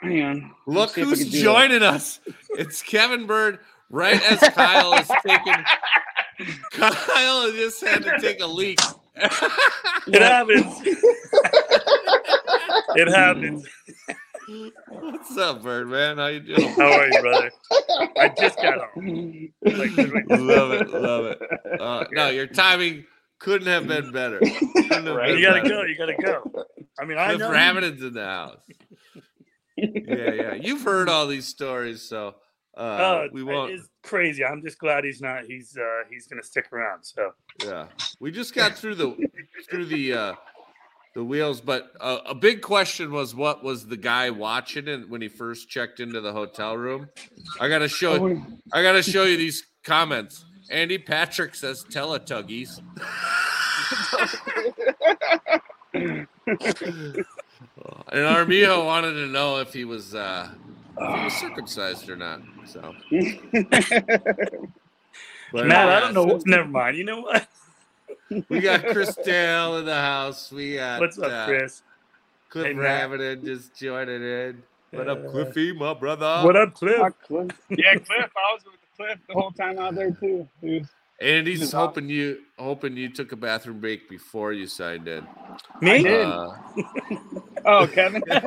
hang 0.00 0.22
on. 0.22 0.54
Look 0.66 0.90
see 0.90 1.02
if 1.02 1.06
I 1.06 1.11
who's 1.11 1.22
can 1.22 1.30
do 1.30 1.42
joining 1.42 1.82
us. 1.82 2.20
It's 2.50 2.82
Kevin 2.82 3.26
Bird, 3.26 3.61
right 3.90 4.20
as 4.30 4.40
Kyle 4.50 4.92
is 4.94 5.09
taking. 5.26 5.54
Kyle 6.72 7.50
just 7.52 7.82
had 7.84 8.02
to 8.04 8.18
take 8.20 8.40
a 8.40 8.46
leak. 8.46 8.80
It 9.16 10.22
happens. 10.22 10.66
it 12.94 13.09
happens. 13.09 13.66
What's 14.88 15.36
up, 15.36 15.62
Bird 15.62 15.88
man? 15.88 16.18
How 16.18 16.26
you 16.26 16.40
doing? 16.40 16.68
How 16.70 16.92
are 16.92 17.06
you, 17.06 17.20
brother? 17.20 17.50
I 18.16 18.32
just 18.38 18.56
got 18.56 18.90
home. 18.90 19.52
Like, 19.62 19.90
love 20.28 20.72
it, 20.72 20.90
love 20.90 21.24
it. 21.26 21.40
Uh, 21.80 22.04
no, 22.12 22.30
your 22.30 22.46
timing 22.46 23.04
couldn't 23.39 23.68
have 23.68 23.86
been 23.86 24.11
better. 24.12 24.41
Have 24.45 25.07
Right. 25.07 25.28
been 25.28 25.39
you 25.39 25.43
gotta 25.47 25.62
better. 25.62 25.68
go. 25.68 25.82
You 25.84 25.97
gotta 25.97 26.14
go. 26.14 26.64
I 27.01 27.05
mean, 27.05 27.18
I 27.18 27.26
Cliff 27.28 27.39
know. 27.41 27.53
Rabbit's 27.53 28.03
in 28.03 28.12
the 28.14 28.24
house. 28.24 28.61
Yeah, 29.76 30.32
yeah. 30.32 30.55
You've 30.55 30.82
heard 30.82 31.09
all 31.09 31.26
these 31.26 31.47
stories, 31.47 32.03
so 32.03 32.34
uh, 32.76 32.80
Oh, 32.80 33.28
we 33.32 33.43
won't. 33.45 33.72
It's 33.72 33.89
crazy. 34.03 34.45
I'm 34.45 34.62
just 34.62 34.78
glad 34.78 35.05
he's 35.05 35.20
not. 35.20 35.45
He's 35.45 35.76
uh 35.76 36.03
he's 36.11 36.26
gonna 36.26 36.43
stick 36.43 36.66
around. 36.72 37.05
So 37.05 37.32
Yeah, 37.64 37.86
we 38.20 38.30
just 38.32 38.55
got 38.55 38.74
through 38.74 38.97
the 38.97 39.16
through 39.70 39.84
the 39.86 40.12
uh, 40.14 40.34
the 41.14 41.22
wheels, 41.24 41.61
but 41.61 41.93
uh, 42.01 42.18
a 42.26 42.34
big 42.34 42.61
question 42.61 43.12
was 43.12 43.34
what 43.36 43.62
was 43.62 43.86
the 43.86 43.97
guy 43.97 44.30
watching 44.30 44.89
it 44.89 45.09
when 45.09 45.20
he 45.20 45.28
first 45.28 45.68
checked 45.68 46.01
into 46.01 46.20
the 46.20 46.32
hotel 46.32 46.76
room? 46.76 47.09
I 47.61 47.68
gotta 47.68 47.89
show 47.89 48.14
Oh, 48.28 48.43
I 48.72 48.82
gotta 48.82 49.03
show 49.03 49.24
you 49.24 49.36
these 49.36 49.64
comments. 49.84 50.45
Andy 50.70 50.98
Patrick 50.98 51.54
says 51.54 51.84
Teletuggies. 51.84 52.80
and 58.12 58.26
Armijo 58.26 58.84
wanted 58.84 59.12
to 59.14 59.26
know 59.26 59.58
if 59.58 59.72
he 59.72 59.84
was 59.84 60.14
uh, 60.14 60.50
if 60.98 61.16
he 61.16 61.24
was 61.24 61.32
circumcised 61.34 62.08
or 62.10 62.16
not. 62.16 62.40
So, 62.66 62.94
but, 65.52 65.66
Matt, 65.66 65.88
I 65.88 65.94
uh, 65.94 66.00
don't 66.00 66.14
know. 66.14 66.24
What, 66.24 66.46
never 66.46 66.68
mind. 66.68 66.96
You 66.96 67.04
know 67.04 67.20
what? 67.22 67.48
We 68.48 68.60
got 68.60 68.86
Chris 68.92 69.16
Dale 69.16 69.78
in 69.78 69.86
the 69.86 69.94
house. 69.94 70.52
We 70.52 70.76
got 70.76 71.00
What's 71.00 71.18
up, 71.18 71.32
uh, 71.32 71.46
Chris? 71.46 71.82
Cliff 72.50 72.66
Hey, 72.66 72.74
Matt. 72.74 73.44
Just 73.44 73.74
joining 73.74 74.22
in. 74.22 74.62
What 74.90 75.08
up, 75.08 75.24
Uh, 75.24 75.30
Cliffy, 75.30 75.72
my 75.72 75.92
brother? 75.92 76.42
What 76.44 76.56
up, 76.56 76.74
Cliff? 76.74 77.00
Cliff. 77.22 77.50
Yeah, 77.68 77.94
Cliff. 77.94 78.30
I 78.36 78.54
was 78.54 78.64
with 78.64 78.78
Cliff 78.99 79.18
the 79.28 79.34
whole 79.34 79.53
time 79.53 79.78
out 79.78 79.94
there 79.94 80.11
too. 80.11 80.49
He 80.61 80.80
was- 80.80 80.88
Andy's 81.20 81.61
Just 81.61 81.72
hoping 81.72 82.09
you 82.09 82.38
hoping 82.59 82.96
you 82.96 83.09
took 83.09 83.32
a 83.32 83.36
bathroom 83.36 83.80
break 83.80 84.09
before 84.09 84.53
you 84.53 84.66
signed 84.66 85.09
in. 85.09 85.26
Me? 85.80 86.07
Uh, 86.07 86.49
Oh, 87.64 87.86
Kevin. 87.88 88.22
I 88.30 88.40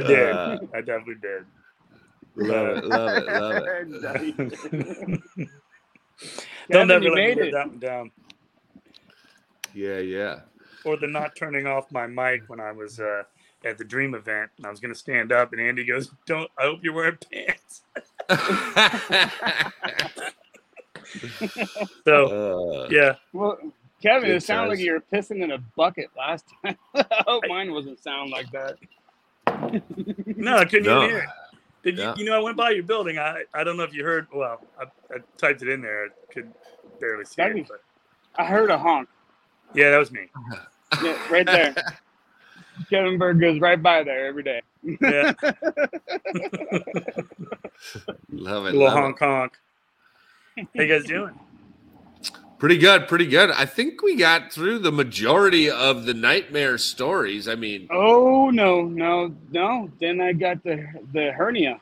did. 0.00 0.32
Uh, 0.32 0.58
I 0.74 0.80
definitely 0.80 1.16
did. 1.20 1.44
love 2.36 2.68
it, 2.78 2.84
love 2.86 3.16
it, 3.16 3.26
love 3.28 4.16
it. 4.16 4.34
Don't 6.70 6.88
Kevin, 6.88 6.90
ever 6.90 7.04
let 7.04 7.14
me 7.14 7.14
made 7.14 7.38
it. 7.38 7.52
that 7.52 7.68
one 7.68 7.78
down. 7.78 8.10
Yeah, 9.74 9.98
yeah. 9.98 10.40
Or 10.84 10.96
the 10.96 11.06
not 11.06 11.36
turning 11.36 11.66
off 11.66 11.92
my 11.92 12.06
mic 12.06 12.44
when 12.48 12.60
I 12.60 12.72
was 12.72 12.98
uh, 12.98 13.22
at 13.64 13.78
the 13.78 13.84
Dream 13.84 14.14
event 14.14 14.50
and 14.56 14.66
I 14.66 14.70
was 14.70 14.80
going 14.80 14.92
to 14.92 14.98
stand 14.98 15.32
up, 15.32 15.52
and 15.52 15.60
Andy 15.60 15.84
goes, 15.84 16.10
"Don't. 16.26 16.50
I 16.58 16.62
hope 16.62 16.80
you're 16.82 16.92
wearing 16.94 17.18
pants." 17.30 17.82
So 22.04 22.84
Uh, 22.84 22.88
yeah, 22.90 23.14
Well, 23.32 23.58
Kevin, 24.02 24.28
Good 24.30 24.36
it 24.36 24.42
sounded 24.42 24.70
like 24.70 24.78
you 24.78 24.92
were 24.92 25.00
pissing 25.12 25.42
in 25.42 25.50
a 25.52 25.58
bucket 25.76 26.10
last 26.16 26.46
time. 26.64 26.76
I 26.94 27.04
hope 27.26 27.44
mine 27.48 27.72
wasn't 27.72 27.98
sound 28.02 28.30
like 28.30 28.50
that. 28.52 28.76
no, 30.36 30.56
I 30.56 30.64
couldn't 30.64 30.86
No. 30.86 31.02
hear 31.06 31.18
it. 31.18 31.28
Did 31.82 31.98
you? 31.98 32.14
You 32.16 32.24
know, 32.24 32.36
I 32.36 32.38
went 32.38 32.56
by 32.56 32.70
your 32.70 32.84
building. 32.84 33.18
I 33.18 33.42
I 33.52 33.64
don't 33.64 33.76
know 33.76 33.82
if 33.82 33.92
you 33.92 34.04
heard. 34.04 34.28
Well, 34.32 34.60
I, 34.80 34.84
I 35.12 35.18
typed 35.36 35.62
it 35.62 35.68
in 35.68 35.82
there. 35.82 36.04
I 36.06 36.32
could 36.32 36.52
barely 37.00 37.24
see 37.24 37.34
That'd 37.36 37.56
it. 37.56 37.62
be- 37.64 37.68
But 37.68 37.82
I 38.36 38.46
heard 38.46 38.70
a 38.70 38.78
honk. 38.78 39.08
yeah, 39.74 39.90
that 39.90 39.98
was 39.98 40.10
me. 40.12 40.28
Yeah, 41.02 41.18
right 41.30 41.44
there. 41.46 41.74
Kevin 42.88 43.18
Bird 43.18 43.40
goes 43.40 43.60
right 43.60 43.80
by 43.82 44.02
there 44.02 44.26
every 44.26 44.42
day. 44.42 44.62
Yeah, 44.82 45.32
love 48.30 48.66
it, 48.66 48.74
little 48.74 48.80
love 48.84 48.96
it. 48.96 49.00
honk 49.00 49.18
honk. 49.18 49.52
How 50.56 50.64
you 50.82 50.86
guys 50.88 51.04
doing? 51.04 51.38
Pretty 52.58 52.78
good, 52.78 53.08
pretty 53.08 53.26
good. 53.26 53.50
I 53.50 53.64
think 53.66 54.02
we 54.02 54.14
got 54.16 54.52
through 54.52 54.78
the 54.80 54.92
majority 54.92 55.68
of 55.70 56.04
the 56.04 56.14
nightmare 56.14 56.78
stories. 56.78 57.48
I 57.48 57.54
mean, 57.56 57.88
Oh 57.90 58.50
no, 58.50 58.82
no, 58.82 59.34
no! 59.50 59.90
Then 60.00 60.20
I 60.20 60.32
got 60.32 60.62
the 60.62 60.84
the 61.12 61.32
hernia. 61.32 61.80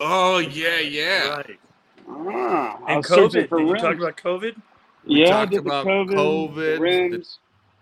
oh 0.00 0.38
yeah, 0.38 0.78
yeah. 0.78 1.28
Right. 1.36 1.60
Ah, 2.08 2.78
And 2.88 3.04
COVID. 3.04 3.48
for 3.48 3.58
Did 3.58 3.68
you 3.68 3.76
talk 3.76 3.96
about 3.96 4.16
COVID? 4.18 4.60
yeah, 5.06 5.30
talked 5.30 5.50
did 5.52 5.64
the 5.64 5.68
about 5.68 5.86
COVID, 5.86 6.14
COVID, 6.14 7.10
the 7.10 7.18
the- 7.18 7.26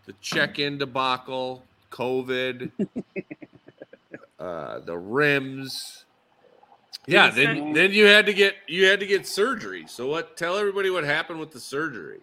The 0.06 0.12
check-in 0.20 0.78
debacle, 0.78 1.64
COVID, 1.92 2.72
uh, 4.40 4.80
the 4.80 4.98
rims. 4.98 6.04
Yeah, 7.06 7.30
then 7.30 7.72
then 7.72 7.92
you 7.92 8.06
had 8.06 8.26
to 8.26 8.34
get 8.34 8.54
you 8.66 8.86
had 8.86 9.00
to 9.00 9.06
get 9.06 9.26
surgery. 9.26 9.84
So 9.86 10.06
what? 10.08 10.36
Tell 10.36 10.56
everybody 10.56 10.90
what 10.90 11.04
happened 11.04 11.40
with 11.40 11.50
the 11.50 11.60
surgery. 11.60 12.20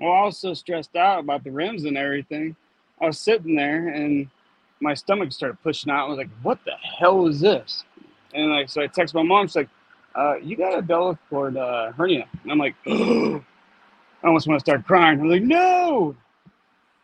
Well, 0.00 0.12
I 0.12 0.24
was 0.24 0.38
so 0.38 0.54
stressed 0.54 0.96
out 0.96 1.20
about 1.20 1.44
the 1.44 1.50
rims 1.50 1.84
and 1.84 1.96
everything. 1.96 2.56
I 3.00 3.06
was 3.06 3.18
sitting 3.18 3.54
there 3.54 3.88
and 3.88 4.28
my 4.80 4.94
stomach 4.94 5.32
started 5.32 5.62
pushing 5.62 5.90
out. 5.90 6.06
I 6.06 6.08
was 6.08 6.18
like, 6.18 6.30
"What 6.42 6.58
the 6.64 6.74
hell 6.98 7.26
is 7.26 7.40
this?" 7.40 7.84
And 8.34 8.50
like, 8.50 8.68
so 8.68 8.82
I 8.82 8.86
text 8.86 9.14
my 9.14 9.22
mom. 9.22 9.46
She's 9.46 9.56
like, 9.56 9.68
uh, 10.14 10.36
"You 10.36 10.56
got 10.56 10.74
a 10.74 10.78
umbilical 10.78 11.18
cord 11.28 11.56
uh, 11.56 11.92
hernia." 11.92 12.26
And 12.42 12.52
I'm 12.52 12.58
like, 12.58 12.74
I 12.86 13.40
almost 14.24 14.46
want 14.48 14.58
to 14.58 14.64
start 14.64 14.86
crying. 14.86 15.20
I'm 15.20 15.28
like, 15.28 15.42
"No!" 15.42 16.16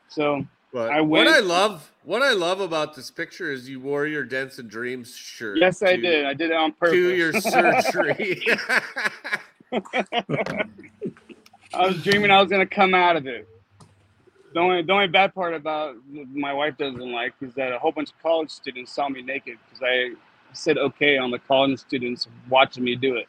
So 0.08 0.44
But 0.72 0.90
I 0.92 1.00
what 1.00 1.26
I 1.26 1.40
love, 1.40 1.90
what 2.04 2.22
I 2.22 2.32
love 2.32 2.60
about 2.60 2.94
this 2.94 3.10
picture 3.10 3.50
is 3.50 3.68
you 3.68 3.80
wore 3.80 4.06
your 4.06 4.24
Dents 4.24 4.58
and 4.58 4.70
Dreams 4.70 5.14
shirt. 5.16 5.58
yes, 5.58 5.82
I 5.82 5.96
did. 5.96 6.26
I 6.26 6.34
did 6.34 6.50
it 6.50 6.56
on 6.56 6.72
purpose. 6.72 6.92
To 6.92 7.14
your 7.14 7.32
surgery. 7.40 8.42
I 11.72 11.86
was 11.86 12.02
dreaming 12.02 12.30
I 12.30 12.40
was 12.40 12.50
gonna 12.50 12.66
come 12.66 12.94
out 12.94 13.16
of 13.16 13.26
it. 13.26 13.48
The 14.52 14.60
only 14.60 14.82
the 14.82 14.92
only 14.92 15.06
bad 15.08 15.34
part 15.34 15.54
about 15.54 15.96
my 16.32 16.52
wife 16.52 16.76
doesn't 16.76 17.12
like 17.12 17.34
is 17.40 17.54
that 17.54 17.72
a 17.72 17.78
whole 17.78 17.92
bunch 17.92 18.10
of 18.10 18.20
college 18.22 18.50
students 18.50 18.92
saw 18.92 19.08
me 19.08 19.22
naked 19.22 19.58
because 19.64 19.82
I 19.84 20.14
said 20.52 20.78
okay 20.78 21.18
on 21.18 21.30
the 21.30 21.38
college 21.38 21.78
students 21.78 22.26
watching 22.48 22.82
me 22.82 22.96
do 22.96 23.16
it. 23.16 23.28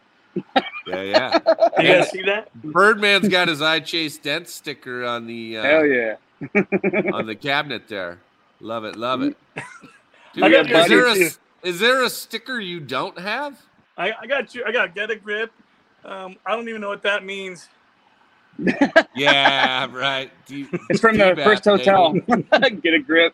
yeah, 0.87 1.01
yeah. 1.01 1.39
You 1.81 1.87
guys 1.87 2.09
see 2.09 2.23
that? 2.23 2.49
Birdman's 2.55 3.27
got 3.27 3.47
his 3.49 3.61
I 3.61 3.79
Chase 3.81 4.17
Dent 4.17 4.47
sticker 4.47 5.03
on 5.05 5.27
the 5.27 5.57
uh, 5.57 5.63
Hell 5.63 5.85
yeah! 5.85 6.15
on 7.13 7.25
the 7.25 7.35
cabinet 7.35 7.87
there. 7.87 8.19
Love 8.59 8.85
it, 8.85 8.95
love 8.95 9.21
it. 9.21 9.35
Dude, 10.33 10.71
is, 10.71 10.87
there 10.87 11.07
a, 11.07 11.15
is 11.63 11.79
there 11.79 12.03
a 12.03 12.09
sticker 12.09 12.59
you 12.59 12.79
don't 12.79 13.19
have? 13.19 13.59
I, 13.97 14.13
I 14.21 14.27
got 14.27 14.55
you. 14.55 14.63
I 14.65 14.71
got 14.71 14.95
get 14.95 15.09
a 15.09 15.15
grip. 15.15 15.51
Um, 16.05 16.37
I 16.45 16.55
don't 16.55 16.67
even 16.69 16.81
know 16.81 16.89
what 16.89 17.03
that 17.03 17.23
means. 17.23 17.69
Yeah, 19.15 19.87
right. 19.91 20.31
It's 20.49 20.99
from 20.99 21.17
the 21.17 21.35
first 21.43 21.63
baby. 21.63 21.77
hotel. 21.77 22.13
Get 22.81 22.93
a 22.93 22.99
grip. 22.99 23.33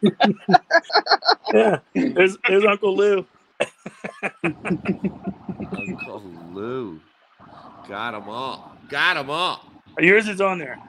Yeah, 1.53 1.80
there's 1.93 2.38
there's 2.47 2.66
Uncle 2.66 2.95
Lou. 2.95 3.26
Uncle 4.43 6.24
Lou. 6.51 6.99
Got 7.88 8.12
them 8.12 8.30
all. 8.30 8.76
Got 8.89 9.16
them 9.16 9.30
all. 9.30 9.66
Yours 9.99 10.28
is 10.28 10.41
on 10.41 10.60
there. 10.60 10.80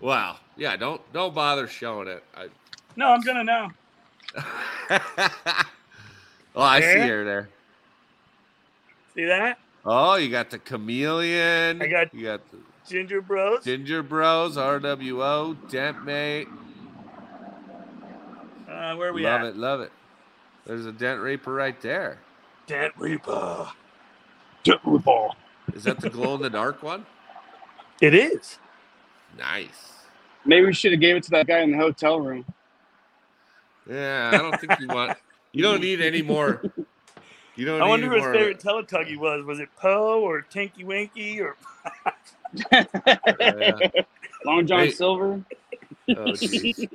Wow. 0.00 0.36
Yeah, 0.60 0.76
don't 0.76 1.00
don't 1.14 1.34
bother 1.34 1.66
showing 1.66 2.06
it. 2.06 2.22
I, 2.36 2.48
No, 2.94 3.06
I'm 3.06 3.22
gonna 3.22 3.42
now. 3.42 3.70
oh, 6.54 6.62
I 6.62 6.80
see 6.80 6.86
There? 6.86 7.18
her 7.18 7.24
there. 7.24 7.48
See 9.14 9.24
that? 9.24 9.58
Oh, 9.86 10.16
you 10.16 10.28
got 10.28 10.50
the 10.50 10.58
chameleon. 10.58 11.80
I 11.80 11.86
got- 11.86 12.14
you 12.14 12.24
got 12.26 12.42
the 12.50 12.58
Ginger 12.86 13.22
Bros. 13.22 13.64
Ginger 13.64 14.02
Bros, 14.02 14.56
RWO, 14.58 15.56
Dent 15.70 16.04
Mate. 16.04 16.48
Uh, 18.68 18.94
where 18.96 19.08
are 19.08 19.12
we 19.14 19.22
love 19.22 19.40
at? 19.40 19.44
Love 19.44 19.54
it, 19.54 19.56
love 19.56 19.80
it. 19.80 19.92
There's 20.66 20.84
a 20.84 20.92
Dent 20.92 21.20
Reaper 21.20 21.54
right 21.54 21.80
there. 21.80 22.18
Dent 22.66 22.92
Reaper. 22.98 23.68
Dent 24.62 24.80
Reaper. 24.84 25.28
Is 25.74 25.84
that 25.84 26.00
the 26.00 26.10
glow 26.10 26.34
in 26.34 26.42
the 26.42 26.50
dark 26.50 26.82
one? 26.82 27.06
It 28.02 28.14
is. 28.14 28.58
Nice. 29.38 29.99
Maybe 30.44 30.66
we 30.66 30.72
should 30.74 30.92
have 30.92 31.00
gave 31.00 31.16
it 31.16 31.22
to 31.24 31.30
that 31.30 31.46
guy 31.46 31.60
in 31.60 31.70
the 31.72 31.76
hotel 31.78 32.20
room. 32.20 32.44
Yeah, 33.88 34.30
I 34.34 34.38
don't 34.38 34.58
think 34.60 34.78
you 34.80 34.88
want. 34.88 35.18
You 35.52 35.62
don't 35.62 35.80
need 35.80 36.00
any 36.00 36.22
more. 36.22 36.62
You 37.56 37.66
don't 37.66 37.82
I 37.82 37.88
need 37.90 37.90
wonder 37.90 38.08
who 38.08 38.14
his 38.16 38.24
more. 38.24 38.32
favorite 38.32 38.60
Teletuggy 38.60 39.16
was. 39.18 39.44
Was 39.44 39.60
it 39.60 39.68
Po 39.76 40.20
or 40.22 40.42
Tinky 40.42 40.84
Winky 40.84 41.40
or 41.40 41.56
Yeah. 43.40 43.78
Long 44.44 44.66
John 44.66 44.86
Hey. 44.86 44.90
Silver. 44.90 45.42
Oh, 46.16 46.36
geez. 46.36 46.86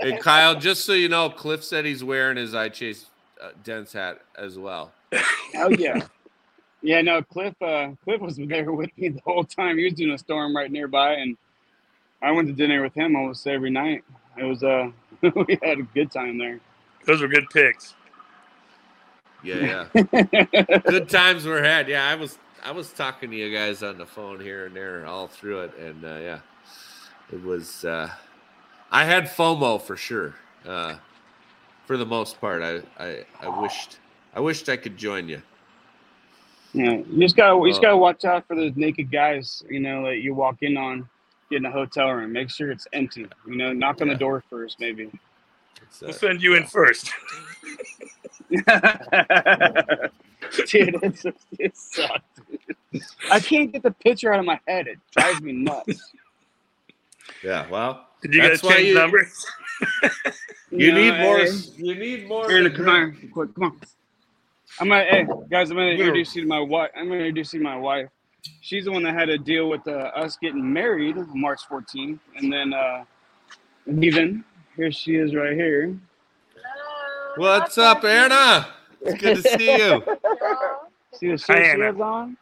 hey, 0.00 0.16
Kyle, 0.18 0.54
just 0.58 0.84
so 0.84 0.92
you 0.92 1.08
know, 1.08 1.30
Cliff 1.30 1.64
said 1.64 1.84
he's 1.84 2.02
wearing 2.04 2.36
his 2.36 2.54
I 2.54 2.68
Chase 2.68 3.06
uh, 3.40 3.50
Dents 3.62 3.92
hat 3.92 4.20
as 4.36 4.58
well. 4.58 4.92
Oh 5.56 5.70
yeah. 5.70 6.00
Yeah, 6.82 7.02
no, 7.02 7.22
Cliff 7.22 7.54
uh 7.62 7.90
Cliff 8.04 8.20
was 8.20 8.36
there 8.36 8.72
with 8.72 8.90
me 8.98 9.10
the 9.10 9.20
whole 9.24 9.44
time. 9.44 9.78
He 9.78 9.84
was 9.84 9.94
doing 9.94 10.12
a 10.12 10.18
storm 10.18 10.56
right 10.56 10.70
nearby 10.70 11.14
and 11.14 11.36
I 12.22 12.32
went 12.32 12.48
to 12.48 12.54
dinner 12.54 12.82
with 12.82 12.94
him 12.94 13.16
almost 13.16 13.46
every 13.46 13.70
night. 13.70 14.04
It 14.36 14.44
was 14.44 14.62
uh 14.62 14.90
we 15.22 15.58
had 15.62 15.78
a 15.78 15.82
good 15.94 16.10
time 16.10 16.38
there. 16.38 16.60
Those 17.06 17.20
were 17.22 17.28
good 17.28 17.50
picks. 17.50 17.94
Yeah, 19.42 19.88
yeah. 19.94 20.80
Good 20.86 21.08
times 21.08 21.44
were 21.44 21.62
had. 21.62 21.88
Yeah, 21.88 22.06
I 22.08 22.14
was 22.14 22.38
I 22.64 22.72
was 22.72 22.92
talking 22.92 23.30
to 23.30 23.36
you 23.36 23.54
guys 23.54 23.82
on 23.82 23.98
the 23.98 24.06
phone 24.06 24.40
here 24.40 24.66
and 24.66 24.74
there 24.74 25.04
all 25.06 25.28
through 25.28 25.62
it, 25.64 25.76
and 25.78 26.04
uh, 26.04 26.18
yeah, 26.20 26.38
it 27.32 27.42
was. 27.42 27.84
Uh, 27.84 28.10
I 28.90 29.04
had 29.04 29.24
FOMO 29.24 29.82
for 29.82 29.96
sure. 29.96 30.34
Uh, 30.66 30.96
for 31.86 31.96
the 31.98 32.06
most 32.06 32.40
part, 32.40 32.62
I, 32.62 32.82
I 33.02 33.26
I 33.42 33.48
wished 33.60 33.98
I 34.34 34.40
wished 34.40 34.68
I 34.70 34.76
could 34.78 34.96
join 34.96 35.28
you. 35.28 35.42
Yeah, 36.72 36.96
you 36.96 37.20
just 37.20 37.36
gotta 37.36 37.56
you 37.56 37.70
just 37.70 37.80
Uh, 37.80 37.82
gotta 37.82 37.96
watch 37.96 38.24
out 38.24 38.46
for 38.46 38.56
those 38.56 38.72
naked 38.76 39.10
guys. 39.12 39.64
You 39.68 39.80
know 39.80 40.04
that 40.06 40.18
you 40.18 40.34
walk 40.34 40.62
in 40.62 40.76
on, 40.76 41.08
get 41.54 41.58
in 41.58 41.66
a 41.66 41.70
hotel 41.70 42.10
room. 42.10 42.32
Make 42.32 42.50
sure 42.50 42.70
it's 42.72 42.88
empty. 42.92 43.26
You 43.46 43.54
know, 43.56 43.72
knock 43.72 44.00
on 44.02 44.08
the 44.08 44.16
door 44.16 44.42
first, 44.50 44.80
maybe. 44.80 45.06
Uh, 45.06 45.10
We'll 46.02 46.12
send 46.12 46.42
you 46.42 46.54
in 46.56 46.64
first. 46.66 47.08
dude, 48.50 48.64
it's, 51.02 51.24
it 51.58 51.76
sucks. 51.76 52.22
dude. 52.92 53.02
I 53.30 53.38
can't 53.40 53.72
get 53.72 53.82
the 53.84 53.90
picture 53.92 54.32
out 54.32 54.40
of 54.40 54.46
my 54.46 54.58
head. 54.66 54.86
It 54.88 54.98
drives 55.16 55.40
me 55.40 55.52
nuts. 55.52 56.12
yeah, 57.44 57.68
well, 57.70 58.08
Did 58.22 58.34
you 58.34 58.42
That's 58.42 58.60
guys 58.60 58.70
why 58.70 58.76
change 58.76 58.88
you- 58.88 58.94
numbers? 58.94 59.46
you 60.70 60.92
know, 60.92 61.00
need 61.00 61.20
more. 61.20 61.38
hey, 61.38 61.50
You 61.76 61.94
need 61.94 62.28
more. 62.28 62.50
Here, 62.50 62.62
than 62.62 62.74
come 62.74 62.88
on, 62.88 63.30
quick, 63.32 63.54
come 63.54 63.64
on. 63.64 63.80
I'm 64.80 64.88
gonna, 64.88 65.04
hey 65.04 65.26
guys, 65.48 65.70
I'm 65.70 65.76
gonna 65.76 65.90
introduce 65.90 66.34
you 66.34 66.42
to 66.42 66.48
my 66.48 66.58
wife. 66.60 66.90
I'm 66.96 67.04
gonna 67.06 67.20
introduce 67.20 67.52
you 67.52 67.60
to 67.60 67.64
my 67.64 67.76
wife. 67.76 68.08
She's 68.60 68.84
the 68.86 68.92
one 68.92 69.02
that 69.04 69.14
had 69.14 69.26
to 69.26 69.38
deal 69.38 69.68
with 69.68 69.86
uh, 69.88 70.12
us 70.16 70.36
getting 70.36 70.72
married 70.72 71.16
March 71.34 71.60
14th, 71.70 72.18
and 72.36 72.52
then 72.52 72.72
uh, 72.74 73.04
leaving. 73.86 74.44
Here 74.76 74.92
she 74.92 75.16
is, 75.16 75.34
right 75.34 75.52
here. 75.54 75.96
What's 77.36 77.78
up, 77.78 78.04
Anna? 78.04 78.68
It's 79.00 79.14
good 79.14 79.34
to 79.34 79.42
see 79.42 79.76
you. 79.78 80.04
See 81.12 81.30
the 81.30 81.38
shirt 81.38 81.58
Hi, 81.58 81.62
she 81.64 81.80
Anna. 81.80 81.84
has 81.86 82.00
on? 82.00 82.36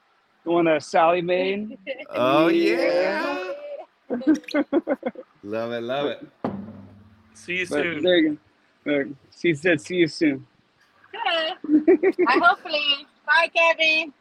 The 0.45 0.51
one 0.51 0.65
that 0.67 0.83
Sally 0.83 1.23
made. 1.23 1.79
Oh 2.11 2.49
yeah. 2.49 3.53
Love 5.43 5.73
it, 5.73 5.83
love 5.83 6.07
it. 6.07 6.21
See 7.35 7.59
you 7.59 7.67
But 7.69 7.77
soon. 7.83 8.03
there 8.03 8.19
you 8.19 8.39
go. 8.85 9.05
She 9.39 9.55
said, 9.55 9.81
"See 9.81 9.97
you 9.97 10.09
soon." 10.09 10.47
Good. 11.13 11.55
I 12.27 12.39
hopefully. 12.43 13.07
Bye, 13.27 13.49
Kevin. 13.55 14.13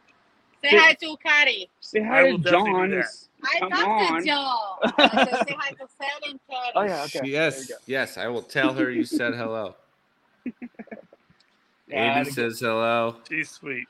Say 0.62 0.76
hi 0.76 0.94
to 0.94 1.16
Kari. 1.22 1.68
Say 1.80 2.00
I 2.00 2.04
hi 2.04 2.22
will 2.24 2.38
to 2.38 2.44
definitely 2.44 2.70
do 2.72 2.76
John. 2.78 2.90
that. 2.90 2.96
It's- 2.98 3.28
I 3.44 3.58
Come 3.58 3.70
got 3.70 3.88
on. 3.88 4.20
to 4.20 4.26
Joe. 4.26 4.76
I 4.98 5.24
said, 5.24 5.48
say 5.48 5.56
hi 5.58 5.70
to 5.72 5.88
Sally 5.98 6.30
and 6.30 6.40
Kari. 6.48 6.70
Oh 6.76 6.82
yeah, 6.82 7.02
okay. 7.04 7.18
There 7.18 7.26
you 7.26 7.32
Yes, 7.32 7.66
go. 7.66 7.74
yes, 7.86 8.16
I 8.16 8.28
will 8.28 8.42
tell 8.42 8.72
her 8.74 8.90
you 8.90 9.04
said 9.04 9.34
hello. 9.34 9.74
Yeah, 11.88 12.14
Andy 12.14 12.30
I- 12.30 12.32
says 12.32 12.60
hello. 12.60 13.16
She's 13.28 13.50
sweet. 13.50 13.86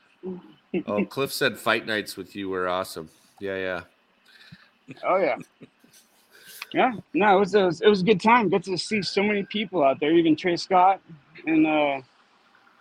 Oh, 0.87 1.05
Cliff 1.05 1.31
said 1.31 1.57
fight 1.57 1.85
nights 1.85 2.17
with 2.17 2.35
you 2.35 2.49
were 2.49 2.67
awesome. 2.67 3.09
Yeah, 3.39 3.55
yeah. 3.57 3.81
Oh 5.05 5.17
yeah. 5.17 5.35
Yeah, 6.73 6.93
no, 7.13 7.37
it 7.37 7.39
was, 7.39 7.53
it 7.55 7.63
was 7.63 7.81
it 7.81 7.87
was 7.87 8.01
a 8.01 8.03
good 8.03 8.19
time. 8.19 8.49
Got 8.49 8.63
to 8.63 8.77
see 8.77 9.01
so 9.03 9.21
many 9.23 9.43
people 9.43 9.83
out 9.83 9.99
there, 9.99 10.11
even 10.11 10.35
Trey 10.35 10.57
Scott, 10.57 10.99
and 11.45 11.65
uh, 11.67 12.01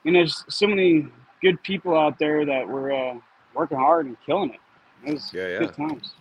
and 0.07 0.15
there's 0.17 0.43
so 0.49 0.67
many 0.67 1.07
good 1.43 1.63
people 1.63 1.97
out 1.97 2.19
there 2.19 2.45
that 2.47 2.67
were 2.67 2.91
uh, 2.93 3.15
working 3.55 3.79
hard 3.79 4.07
and 4.07 4.17
killing 4.25 4.51
it. 4.51 4.61
It 5.07 5.13
was 5.15 5.33
Yeah, 5.33 5.49
yeah. 5.49 5.59
good 5.61 5.75
times. 5.75 6.15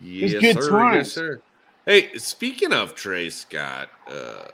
Yes, 0.00 0.32
good 0.40 0.62
sir. 0.62 0.70
times. 0.70 0.96
Yes, 0.96 1.12
sir. 1.12 1.40
Hey, 1.86 2.16
speaking 2.18 2.72
of 2.72 2.94
Trey 2.94 3.30
Scott, 3.30 3.88
uh, 4.08 4.44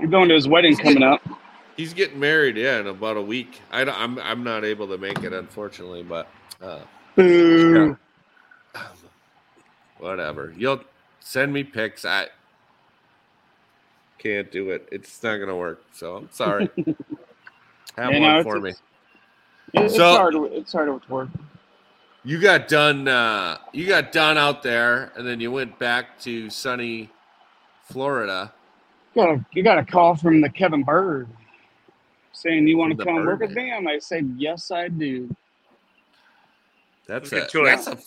I'm 0.00 0.10
going 0.10 0.28
to 0.28 0.34
his 0.34 0.46
wedding 0.48 0.76
coming 0.76 1.02
up. 1.02 1.20
he's 1.76 1.94
getting 1.94 2.20
married. 2.20 2.56
Yeah, 2.56 2.80
in 2.80 2.86
about 2.86 3.16
a 3.16 3.22
week. 3.22 3.60
I 3.72 3.84
don't, 3.84 3.98
I'm 3.98 4.18
I'm 4.18 4.44
not 4.44 4.64
able 4.64 4.86
to 4.88 4.98
make 4.98 5.22
it, 5.24 5.32
unfortunately, 5.32 6.02
but 6.02 6.28
uh, 6.62 6.80
Boo. 7.16 7.96
whatever. 9.98 10.52
You'll 10.56 10.80
send 11.20 11.52
me 11.52 11.64
pics. 11.64 12.04
I 12.04 12.28
can't 14.18 14.50
do 14.52 14.70
it. 14.70 14.88
It's 14.92 15.20
not 15.22 15.38
gonna 15.38 15.56
work. 15.56 15.82
So 15.92 16.16
I'm 16.16 16.28
sorry. 16.32 16.68
Have 17.96 18.12
Yeah, 18.12 18.20
one 18.20 18.22
no, 18.22 18.42
for 18.42 18.56
it's- 18.58 18.74
me. 18.76 18.80
It's, 19.74 19.96
So- 19.96 20.08
it's 20.10 20.16
hard. 20.18 20.32
to- 20.34 20.44
It's 20.46 20.72
hard 20.72 20.92
with 20.92 21.08
work. 21.10 21.28
You 22.24 22.40
got 22.40 22.68
done. 22.68 23.08
Uh, 23.08 23.58
you 23.72 23.86
got 23.86 24.12
done 24.12 24.36
out 24.36 24.62
there, 24.62 25.12
and 25.16 25.26
then 25.26 25.40
you 25.40 25.50
went 25.50 25.78
back 25.78 26.18
to 26.20 26.50
sunny 26.50 27.10
Florida. 27.84 28.52
Got 29.14 29.28
a, 29.30 29.46
you 29.52 29.62
got 29.62 29.78
a 29.78 29.84
call 29.84 30.14
from 30.14 30.40
the 30.40 30.50
Kevin 30.50 30.82
Bird 30.82 31.26
saying 32.32 32.68
you 32.68 32.76
want 32.76 32.96
to 32.98 33.04
come 33.04 33.14
work 33.24 33.40
with 33.40 33.52
me. 33.52 33.70
And 33.70 33.88
I 33.88 33.98
said 33.98 34.34
yes, 34.36 34.70
I 34.70 34.88
do. 34.88 35.34
That's 37.06 37.30
Good 37.30 37.44
a 37.44 37.46
choice. 37.46 37.86
that's 37.86 37.88
a 37.88 38.04